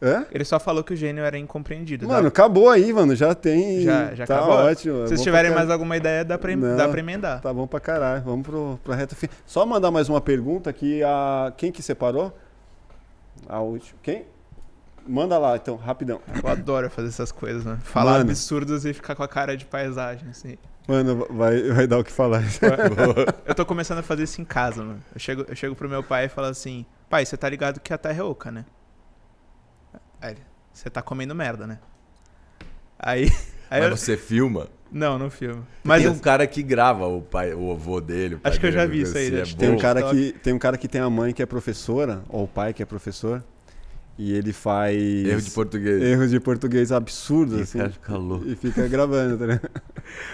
Hã? 0.02 0.24
Ele 0.32 0.44
só 0.44 0.58
falou 0.58 0.82
que 0.82 0.94
o 0.94 0.96
gênio 0.96 1.22
era 1.22 1.36
incompreendido. 1.36 2.06
dá- 2.06 2.14
Mano, 2.14 2.28
acabou 2.28 2.70
aí, 2.70 2.90
mano. 2.92 3.14
Já 3.14 3.34
tem. 3.34 3.82
Já- 3.82 4.14
já 4.14 4.26
tá 4.26 4.36
acabou? 4.38 4.54
ótimo. 4.54 4.94
é 4.94 5.02
se 5.02 5.08
vocês 5.08 5.22
tiverem 5.22 5.50
mais 5.52 5.68
alguma 5.70 5.96
ideia, 5.96 6.24
dá 6.24 6.38
pra, 6.38 6.56
Não. 6.56 6.76
dá 6.76 6.88
pra 6.88 7.00
emendar. 7.00 7.40
Tá 7.42 7.52
bom 7.52 7.66
pra 7.66 7.80
caralho. 7.80 8.22
Vamos 8.22 8.46
pro, 8.46 8.78
pra 8.82 8.94
reta 8.94 9.14
final. 9.14 9.36
Só 9.46 9.66
mandar 9.66 9.90
mais 9.90 10.08
uma 10.08 10.20
pergunta 10.20 10.72
que 10.72 11.02
a. 11.02 11.52
Quem 11.56 11.70
que 11.70 11.82
separou? 11.82 12.34
A 13.48 13.60
última. 13.60 13.98
Quem? 14.02 14.24
Manda 15.06 15.36
lá, 15.38 15.56
então, 15.56 15.76
rapidão. 15.76 16.20
Eu 16.42 16.48
adoro 16.48 16.88
fazer 16.90 17.08
essas 17.08 17.32
coisas, 17.32 17.64
né? 17.64 17.78
Falar 17.82 18.12
Mano. 18.12 18.22
absurdos 18.30 18.84
e 18.84 18.92
ficar 18.92 19.14
com 19.14 19.22
a 19.22 19.28
cara 19.28 19.56
de 19.56 19.64
paisagem, 19.64 20.28
assim. 20.30 20.56
Mano, 20.86 21.26
vai, 21.30 21.62
vai 21.72 21.86
dar 21.86 21.98
o 21.98 22.04
que 22.04 22.12
falar. 22.12 22.42
Eu 23.46 23.54
tô 23.54 23.64
começando 23.66 23.98
a 23.98 24.02
fazer 24.02 24.22
isso 24.24 24.40
em 24.40 24.44
casa, 24.44 24.82
mano. 24.82 25.00
Eu 25.14 25.20
chego, 25.20 25.44
eu 25.48 25.54
chego 25.56 25.74
pro 25.74 25.88
meu 25.88 26.02
pai 26.02 26.26
e 26.26 26.28
falo 26.28 26.48
assim: 26.48 26.84
Pai, 27.08 27.24
você 27.24 27.36
tá 27.36 27.48
ligado 27.48 27.80
que 27.80 27.92
a 27.92 27.98
terra 27.98 28.20
é 28.20 28.22
oca, 28.22 28.50
né? 28.50 28.64
Aí 30.20 30.32
ele, 30.32 30.40
você 30.72 30.88
tá 30.90 31.02
comendo 31.02 31.34
merda, 31.34 31.66
né? 31.66 31.78
Aí. 32.98 33.30
aí 33.70 33.82
eu, 33.82 33.90
Mas 33.90 34.00
você 34.00 34.16
filma? 34.16 34.68
não, 34.92 35.18
não 35.18 35.30
filmo. 35.30 35.66
Mas 35.84 36.02
tem 36.02 36.10
um 36.10 36.18
cara 36.18 36.46
que 36.46 36.62
grava 36.62 37.06
o 37.06 37.22
pai, 37.22 37.54
o 37.54 37.70
avô 37.72 38.00
dele. 38.00 38.34
o 38.34 38.38
pai 38.40 38.50
Acho 38.50 38.60
que 38.60 38.66
eu 38.66 38.72
já 38.72 38.84
vi 38.86 39.02
isso 39.02 39.16
aí, 39.16 39.40
assim, 39.40 39.54
É 39.54 39.56
Tem 39.56 39.70
um, 39.70 39.78
cara 39.78 40.02
que, 40.10 40.32
tem 40.32 40.52
um 40.52 40.58
cara 40.58 40.76
que 40.76 40.88
tem 40.88 41.00
a 41.00 41.08
mãe 41.08 41.32
que 41.32 41.42
é 41.42 41.46
professora, 41.46 42.22
ou 42.28 42.44
o 42.44 42.48
pai 42.48 42.74
que 42.74 42.82
é 42.82 42.86
professor, 42.86 43.42
e 44.18 44.34
ele 44.34 44.52
faz. 44.52 44.96
Erro 45.00 45.40
de 45.40 45.50
português. 45.52 46.02
erros 46.02 46.30
de 46.30 46.40
português 46.40 46.92
absurdos, 46.92 47.58
E 47.58 47.62
assim. 47.62 47.78
cara 47.78 47.90
fica 47.90 48.16
louco. 48.16 48.46
E 48.46 48.56
fica 48.56 48.86
gravando, 48.88 49.38
tá 49.38 49.46
ligado? 49.46 49.70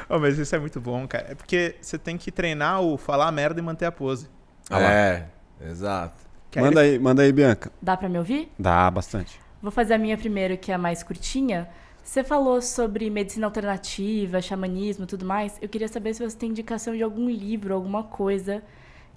Oh, 0.08 0.18
mas 0.18 0.38
isso 0.38 0.56
é 0.56 0.58
muito 0.58 0.80
bom, 0.80 1.06
cara. 1.06 1.26
É 1.32 1.34
porque 1.34 1.74
você 1.82 1.98
tem 1.98 2.16
que 2.16 2.32
treinar 2.32 2.80
o 2.80 2.96
falar 2.96 3.30
merda 3.30 3.60
e 3.60 3.62
manter 3.62 3.84
a 3.84 3.92
pose. 3.92 4.26
Ah 4.70 4.78
lá. 4.78 4.90
é, 4.92 5.28
exato. 5.68 6.14
Manda 6.56 6.82
ele- 6.82 6.94
aí, 6.94 6.98
manda 6.98 7.22
aí, 7.22 7.30
Bianca. 7.30 7.70
Dá 7.82 7.94
pra 7.96 8.08
me 8.08 8.16
ouvir? 8.18 8.50
Dá 8.58 8.90
bastante. 8.90 9.38
Vou 9.66 9.72
fazer 9.72 9.94
a 9.94 9.98
minha 9.98 10.16
primeiro, 10.16 10.56
que 10.56 10.70
é 10.70 10.76
a 10.76 10.78
mais 10.78 11.02
curtinha. 11.02 11.68
Você 12.01 12.22
falou 12.22 12.62
sobre 12.62 13.10
medicina 13.10 13.48
alternativa, 13.48 14.40
xamanismo 14.40 15.02
e 15.02 15.06
tudo 15.09 15.26
mais. 15.26 15.59
Eu 15.60 15.68
queria 15.68 15.88
saber 15.88 16.14
se 16.14 16.22
você 16.22 16.36
tem 16.38 16.51
indicação 16.51 16.94
de 16.97 17.02
algum 17.02 17.28
livro, 17.28 17.74
alguma 17.74 18.05
coisa 18.05 18.62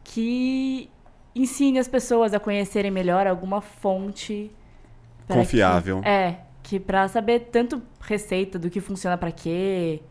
que 0.03 0.89
ensine 1.35 1.77
as 1.77 1.87
pessoas 1.87 2.33
a 2.33 2.39
conhecerem 2.39 2.89
melhor 2.89 3.27
alguma 3.27 3.61
fonte 3.61 4.51
Confiável. 5.27 6.01
que- 6.01 6.07
é, 6.07 6.39
que 6.63 6.79
pra 6.79 7.07
saber 7.07 7.41
tanto 7.51 7.79
receita 8.01 8.57
do 8.57 8.71
que 8.71 8.81
funciona 8.81 9.15
pra 9.19 9.31
quê, 9.31 10.01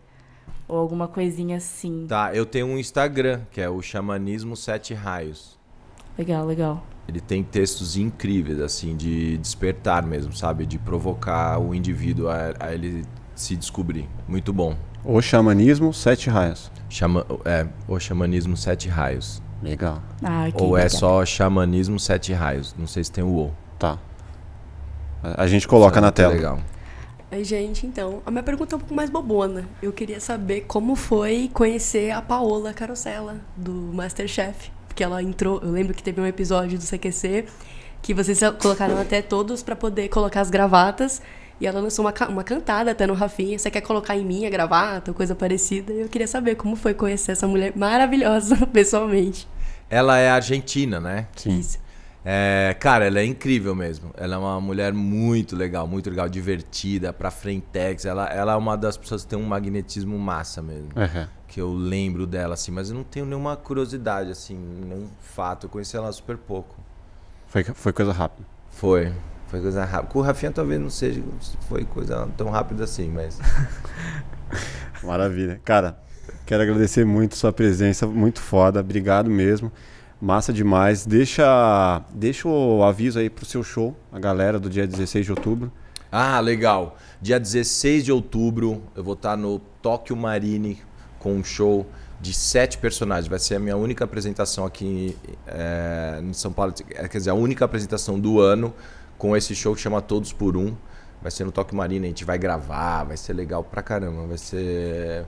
ou 0.68 0.78
alguma 0.78 1.08
coisinha 1.08 1.56
assim. 1.56 2.06
Tá, 2.08 2.32
eu 2.32 2.46
tenho 2.46 2.66
um 2.68 2.78
Instagram, 2.78 3.40
que 3.50 3.60
é 3.60 3.68
o 3.68 3.82
Xamanismo 3.82 4.54
Sete 4.54 4.94
Raios. 4.94 5.58
Legal, 6.16 6.46
legal. 6.46 6.84
Ele 7.08 7.20
tem 7.20 7.42
textos 7.42 7.96
incríveis, 7.96 8.60
assim, 8.60 8.94
de 8.94 9.38
despertar 9.38 10.06
mesmo, 10.06 10.32
sabe? 10.32 10.66
De 10.66 10.78
provocar 10.78 11.58
o 11.58 11.74
indivíduo 11.74 12.28
a, 12.28 12.52
a 12.60 12.74
ele 12.74 13.04
se 13.34 13.56
descobrir. 13.56 14.06
Muito 14.28 14.52
bom. 14.52 14.76
O 15.02 15.20
xamanismo, 15.22 15.92
sete 15.94 16.28
raios. 16.28 16.70
Xama, 16.88 17.26
é, 17.44 17.66
o 17.86 17.98
Xamanismo 18.00 18.56
Sete 18.56 18.88
Raios. 18.88 19.42
Legal. 19.62 20.00
Ah, 20.22 20.46
ok, 20.48 20.66
Ou 20.66 20.76
é 20.76 20.88
só 20.88 21.24
Xamanismo 21.24 21.98
Sete 22.00 22.32
Raios. 22.32 22.74
Não 22.78 22.86
sei 22.86 23.04
se 23.04 23.12
tem 23.12 23.22
o 23.22 23.28
O. 23.28 23.54
Tá. 23.78 23.98
A 25.22 25.46
gente 25.46 25.66
coloca 25.68 25.96
Isso 25.96 25.98
é 25.98 26.00
na 26.00 26.12
tela. 26.12 26.34
Legal. 26.34 26.58
Oi, 27.30 27.44
gente, 27.44 27.86
então, 27.86 28.22
a 28.24 28.30
minha 28.30 28.42
pergunta 28.42 28.74
é 28.74 28.76
um 28.76 28.78
pouco 28.78 28.94
mais 28.94 29.10
bobona. 29.10 29.68
Eu 29.82 29.92
queria 29.92 30.18
saber 30.18 30.62
como 30.62 30.96
foi 30.96 31.50
conhecer 31.52 32.10
a 32.10 32.22
Paola 32.22 32.72
Carosella, 32.72 33.36
do 33.54 33.72
Masterchef. 33.72 34.70
Porque 34.98 35.04
ela 35.04 35.22
entrou, 35.22 35.60
eu 35.62 35.70
lembro 35.70 35.94
que 35.94 36.02
teve 36.02 36.20
um 36.20 36.26
episódio 36.26 36.76
do 36.76 36.84
CQC 36.84 37.44
que 38.02 38.12
vocês 38.12 38.40
colocaram 38.60 39.00
até 39.00 39.22
todos 39.22 39.62
pra 39.62 39.76
poder 39.76 40.08
colocar 40.08 40.40
as 40.40 40.50
gravatas. 40.50 41.22
E 41.60 41.68
ela 41.68 41.78
lançou 41.78 42.04
uma, 42.04 42.12
uma 42.28 42.42
cantada 42.42 42.90
até 42.90 43.06
no 43.06 43.14
Rafinha. 43.14 43.56
Você 43.56 43.70
quer 43.70 43.80
colocar 43.80 44.16
em 44.16 44.24
mim 44.24 44.44
a 44.44 44.50
gravata, 44.50 45.12
ou 45.12 45.14
coisa 45.14 45.36
parecida? 45.36 45.92
E 45.92 46.00
eu 46.00 46.08
queria 46.08 46.26
saber 46.26 46.56
como 46.56 46.74
foi 46.74 46.94
conhecer 46.94 47.30
essa 47.30 47.46
mulher 47.46 47.74
maravilhosa, 47.76 48.56
pessoalmente. 48.74 49.46
Ela 49.88 50.18
é 50.18 50.30
argentina, 50.30 50.98
né? 50.98 51.28
Sim. 51.36 51.60
Isso. 51.60 51.78
É, 52.24 52.74
cara, 52.80 53.06
ela 53.06 53.20
é 53.20 53.24
incrível 53.24 53.76
mesmo. 53.76 54.10
Ela 54.16 54.34
é 54.34 54.38
uma 54.38 54.60
mulher 54.60 54.92
muito 54.92 55.54
legal, 55.54 55.86
muito 55.86 56.10
legal, 56.10 56.28
divertida, 56.28 57.12
pra 57.12 57.30
frentex. 57.30 58.04
Ela, 58.04 58.26
ela 58.30 58.54
é 58.54 58.56
uma 58.56 58.76
das 58.76 58.96
pessoas 58.96 59.22
que 59.22 59.30
tem 59.30 59.38
um 59.38 59.46
magnetismo 59.46 60.18
massa 60.18 60.60
mesmo. 60.60 60.88
É. 60.96 61.28
Que 61.48 61.60
eu 61.60 61.72
lembro 61.72 62.26
dela, 62.26 62.54
assim, 62.54 62.70
mas 62.70 62.90
eu 62.90 62.96
não 62.96 63.02
tenho 63.02 63.26
nenhuma 63.26 63.56
curiosidade, 63.56 64.30
assim, 64.30 64.56
nenhum 64.56 65.08
fato. 65.18 65.66
Eu 65.66 65.70
conheci 65.70 65.96
ela 65.96 66.12
super 66.12 66.36
pouco. 66.36 66.76
Foi, 67.48 67.64
foi 67.64 67.92
coisa 67.92 68.12
rápida. 68.12 68.46
Foi. 68.70 69.12
Foi 69.48 69.60
coisa 69.62 69.84
rápida. 69.84 70.12
Com 70.12 70.18
o 70.18 70.22
Rafinha 70.22 70.52
talvez 70.52 70.80
não 70.80 70.90
seja. 70.90 71.22
Foi 71.68 71.84
coisa 71.84 72.28
tão 72.36 72.50
rápida 72.50 72.84
assim, 72.84 73.08
mas. 73.08 73.38
Maravilha. 75.02 75.60
Cara, 75.64 75.98
quero 76.44 76.62
agradecer 76.62 77.04
muito 77.06 77.34
sua 77.34 77.52
presença, 77.52 78.06
muito 78.06 78.40
foda. 78.40 78.80
Obrigado 78.80 79.30
mesmo. 79.30 79.72
Massa 80.20 80.52
demais. 80.52 81.06
Deixa, 81.06 82.02
deixa 82.12 82.46
o 82.46 82.82
aviso 82.84 83.18
aí 83.18 83.30
pro 83.30 83.46
seu 83.46 83.62
show, 83.62 83.96
a 84.12 84.18
galera 84.18 84.58
do 84.58 84.68
dia 84.68 84.86
16 84.86 85.24
de 85.24 85.32
outubro. 85.32 85.72
Ah, 86.12 86.40
legal. 86.40 86.96
Dia 87.20 87.38
16 87.38 88.04
de 88.04 88.12
outubro 88.12 88.82
eu 88.94 89.04
vou 89.04 89.14
estar 89.14 89.36
no 89.36 89.58
Tóquio 89.80 90.16
Marine 90.16 90.78
com 91.18 91.34
um 91.34 91.44
show 91.44 91.86
de 92.20 92.32
sete 92.34 92.78
personagens. 92.78 93.28
Vai 93.28 93.38
ser 93.38 93.56
a 93.56 93.58
minha 93.58 93.76
única 93.76 94.04
apresentação 94.04 94.64
aqui 94.64 95.16
é, 95.46 96.20
em 96.22 96.32
São 96.32 96.52
Paulo. 96.52 96.74
É, 96.90 97.06
Quer 97.08 97.18
dizer, 97.18 97.30
a 97.30 97.34
única 97.34 97.64
apresentação 97.64 98.18
do 98.18 98.40
ano 98.40 98.74
com 99.16 99.36
esse 99.36 99.54
show 99.54 99.74
que 99.74 99.80
chama 99.80 100.00
Todos 100.02 100.32
por 100.32 100.56
Um. 100.56 100.74
Vai 101.20 101.30
ser 101.30 101.44
no 101.44 101.52
Tóquio 101.52 101.76
Marine. 101.76 102.06
A 102.06 102.08
gente 102.08 102.24
vai 102.24 102.38
gravar, 102.38 103.04
vai 103.04 103.16
ser 103.16 103.32
legal 103.32 103.62
pra 103.64 103.82
caramba. 103.82 104.26
Vai 104.26 104.38
ser. 104.38 105.24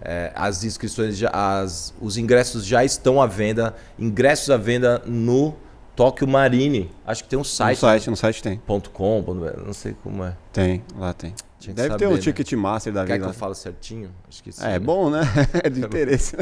é, 0.00 0.32
as 0.34 0.64
inscrições, 0.64 1.16
já, 1.16 1.30
as, 1.32 1.94
os 2.00 2.16
ingressos 2.16 2.64
já 2.64 2.84
estão 2.84 3.20
à 3.22 3.26
venda. 3.26 3.74
Ingressos 3.98 4.50
à 4.50 4.56
venda 4.56 5.00
no 5.06 5.54
Tóquio 5.94 6.26
Marine. 6.28 6.90
Acho 7.06 7.22
que 7.24 7.30
tem 7.30 7.36
um 7.36 7.40
No 7.40 7.44
site. 7.44 7.78
site, 7.78 8.10
no 8.10 8.16
site 8.16 8.42
tem. 8.42 8.60
.com, 8.92 9.22
não 9.64 9.72
sei 9.72 9.94
como 10.02 10.24
é. 10.24 10.36
Tem, 10.52 10.82
lá 10.96 11.12
tem. 11.12 11.34
Tinha 11.58 11.74
que 11.74 11.76
Deve 11.82 11.88
ter 11.88 12.04
saber, 12.04 12.06
um 12.06 12.14
né? 12.14 12.20
ticket 12.20 12.52
master 12.52 12.92
da 12.92 13.04
Quer 13.04 13.14
vida. 13.14 13.24
que 13.26 13.30
eu 13.30 13.34
fale 13.34 13.54
certinho? 13.54 14.10
Acho 14.28 14.42
que 14.42 14.52
sim. 14.52 14.62
É, 14.64 14.68
né? 14.70 14.78
bom, 14.78 15.10
né? 15.10 15.20
É 15.64 15.68
de 15.68 15.80
interesse. 15.80 16.36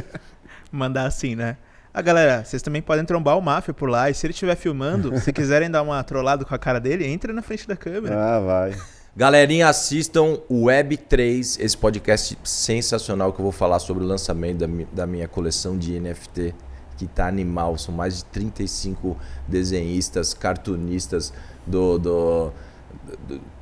Mandar 0.70 1.06
assim, 1.06 1.34
né? 1.34 1.56
Ah, 1.94 2.02
galera, 2.02 2.44
vocês 2.44 2.60
também 2.60 2.82
podem 2.82 3.05
trombar 3.06 3.38
o 3.38 3.40
Máfia 3.43 3.72
por 3.72 3.88
lá. 3.88 4.10
E 4.10 4.14
se 4.14 4.26
ele 4.26 4.32
estiver 4.32 4.55
filmando, 4.56 5.18
se 5.18 5.32
quiserem 5.32 5.70
dar 5.70 5.80
uma 5.82 6.02
trollada 6.05 6.44
com 6.44 6.55
a 6.55 6.59
cara 6.59 6.78
dele, 6.78 7.06
entra 7.06 7.32
na 7.32 7.40
frente 7.40 7.66
da 7.66 7.74
câmera. 7.76 8.14
ah, 8.36 8.40
vai. 8.40 8.76
Galerinha, 9.16 9.66
assistam 9.68 10.38
o 10.47 10.64
Web 10.64 10.98
3, 10.98 11.59
esse 11.59 11.74
podcast 11.78 12.36
sensacional 12.44 13.32
que 13.32 13.40
eu 13.40 13.44
vou 13.44 13.52
falar 13.52 13.78
sobre 13.78 14.05
o 14.05 14.06
lançamento 14.06 14.59
da, 14.59 14.84
da 14.93 15.06
minha 15.06 15.26
coleção 15.26 15.78
de 15.78 15.98
NFT, 15.98 16.55
que 16.98 17.06
tá 17.06 17.26
animal. 17.26 17.78
São 17.78 17.94
mais 17.94 18.18
de 18.18 18.24
35 18.26 19.16
desenhistas, 19.48 20.34
cartunistas 20.34 21.32
do 21.66 21.98
do- 21.98 22.52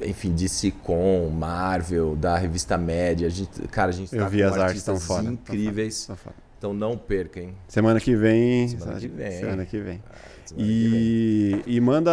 enfim, 0.01 0.33
DC 0.33 0.73
Com, 0.83 1.29
Marvel, 1.31 2.17
da 2.17 2.37
revista 2.37 2.77
Média. 2.77 3.27
A 3.27 3.31
gente, 3.31 3.51
cara, 3.69 3.91
a 3.91 3.93
gente 3.93 4.15
Eu 4.15 4.23
tá 4.23 4.29
vi 4.29 4.43
com 4.43 4.49
as 4.49 4.59
artes 4.59 4.83
tão 4.83 4.97
incríveis. 5.25 6.07
tão. 6.07 6.17
Então 6.59 6.73
não 6.73 6.97
percam, 6.97 7.43
hein? 7.43 7.55
Semana 7.69 8.01
que 8.01 8.17
vem. 8.17 8.69
Semana 8.69 8.99
que 8.99 9.09
vem. 9.09 9.31
Semana 9.33 9.67
que 9.67 9.79
vem. 9.79 10.01
Semana 10.01 10.01
que 10.01 10.57
vem. 10.57 10.57
E, 10.57 11.63
e 11.67 11.81
manda 11.81 12.11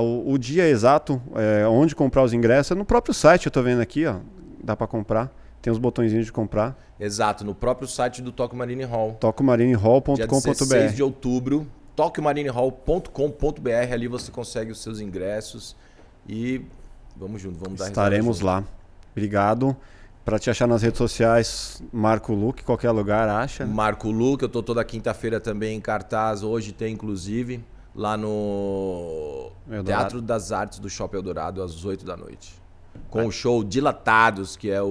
o, 0.00 0.32
o 0.32 0.38
dia 0.38 0.68
exato, 0.68 1.20
é, 1.34 1.66
onde 1.66 1.94
comprar 1.94 2.22
os 2.22 2.32
ingressos. 2.32 2.72
É 2.72 2.74
no 2.74 2.84
próprio 2.84 3.14
site, 3.14 3.46
eu 3.46 3.52
tô 3.52 3.62
vendo 3.62 3.80
aqui, 3.80 4.06
ó. 4.06 4.16
Dá 4.62 4.76
pra 4.76 4.86
comprar. 4.86 5.32
Tem 5.62 5.72
os 5.72 5.78
botõezinhos 5.78 6.26
de 6.26 6.32
comprar. 6.32 6.78
Exato, 6.98 7.44
no 7.44 7.54
próprio 7.54 7.88
site 7.88 8.22
do 8.22 8.32
Tokyo 8.32 8.56
Marine 8.56 8.84
Hall. 8.84 9.18
Dia 9.20 9.30
16 9.30 9.30
tocomarinehall.com.br. 9.30 10.94
de 10.94 11.02
outubro, 11.02 11.66
tokymarinehall.com.br, 11.96 13.92
ali 13.92 14.08
você 14.08 14.30
consegue 14.30 14.72
os 14.72 14.80
seus 14.82 15.00
ingressos 15.00 15.76
e 16.30 16.64
vamos 17.16 17.42
junto, 17.42 17.58
vamos 17.58 17.80
dar 17.80 17.88
Estaremos 17.88 18.40
lá. 18.40 18.62
Obrigado. 19.10 19.76
Pra 20.24 20.38
te 20.38 20.48
achar 20.48 20.68
nas 20.68 20.82
redes 20.82 20.98
sociais, 20.98 21.82
Marco 21.92 22.32
Luque, 22.32 22.62
qualquer 22.62 22.92
lugar 22.92 23.28
acha. 23.28 23.64
né? 23.66 23.72
Marco 23.74 24.10
Lu, 24.10 24.38
que 24.38 24.44
eu 24.44 24.48
tô 24.48 24.62
toda 24.62 24.84
quinta-feira 24.84 25.40
também 25.40 25.76
em 25.76 25.80
cartaz, 25.80 26.44
hoje 26.44 26.72
tem 26.72 26.92
inclusive, 26.94 27.64
lá 27.96 28.16
no 28.16 29.50
Eldorado. 29.68 29.84
Teatro 29.86 30.22
das 30.22 30.52
Artes 30.52 30.78
do 30.78 30.88
Shopping 30.88 31.16
Eldorado, 31.16 31.62
às 31.62 31.84
8 31.84 32.04
da 32.04 32.16
noite. 32.16 32.54
Com 33.08 33.26
o 33.26 33.32
show 33.32 33.64
Dilatados, 33.64 34.56
que 34.56 34.70
é 34.70 34.80
o, 34.80 34.86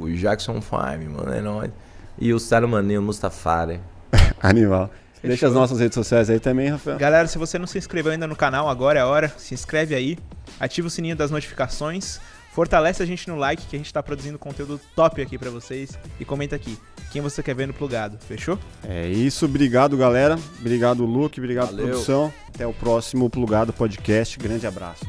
o 0.00 0.12
Jackson 0.14 0.60
5, 0.60 0.70
mano, 0.70 1.32
é 1.32 1.40
nóis. 1.40 1.70
E 2.18 2.34
o 2.34 2.38
Sarumaninho 2.38 3.00
Mustafari. 3.00 3.80
Animal. 4.42 4.90
Deixa 5.22 5.46
as 5.46 5.54
nossas 5.54 5.80
redes 5.80 5.94
sociais 5.94 6.28
aí 6.28 6.38
também, 6.38 6.68
Rafael. 6.68 6.98
Galera, 6.98 7.26
se 7.28 7.38
você 7.38 7.58
não 7.58 7.66
se 7.66 7.78
inscreveu 7.78 8.12
ainda 8.12 8.26
no 8.26 8.36
canal, 8.36 8.68
agora 8.68 8.98
é 8.98 9.02
a 9.02 9.06
hora. 9.06 9.32
Se 9.38 9.54
inscreve 9.54 9.94
aí, 9.94 10.18
ativa 10.58 10.88
o 10.88 10.90
sininho 10.90 11.16
das 11.16 11.30
notificações, 11.30 12.20
fortalece 12.52 13.02
a 13.02 13.06
gente 13.06 13.28
no 13.28 13.36
like, 13.36 13.66
que 13.66 13.76
a 13.76 13.78
gente 13.78 13.92
tá 13.92 14.02
produzindo 14.02 14.38
conteúdo 14.38 14.80
top 14.94 15.20
aqui 15.20 15.36
pra 15.36 15.50
vocês. 15.50 15.98
E 16.18 16.24
comenta 16.24 16.56
aqui, 16.56 16.78
quem 17.12 17.20
você 17.20 17.42
quer 17.42 17.54
ver 17.54 17.66
no 17.66 17.74
plugado, 17.74 18.18
fechou? 18.26 18.58
É 18.82 19.06
isso, 19.08 19.44
obrigado 19.44 19.96
galera. 19.96 20.38
Obrigado, 20.58 21.04
Luke. 21.04 21.38
Obrigado, 21.38 21.70
Valeu. 21.70 21.88
produção. 21.88 22.32
Até 22.48 22.66
o 22.66 22.72
próximo 22.72 23.28
Plugado 23.28 23.72
Podcast. 23.72 24.38
Grande 24.38 24.66
abraço. 24.66 25.04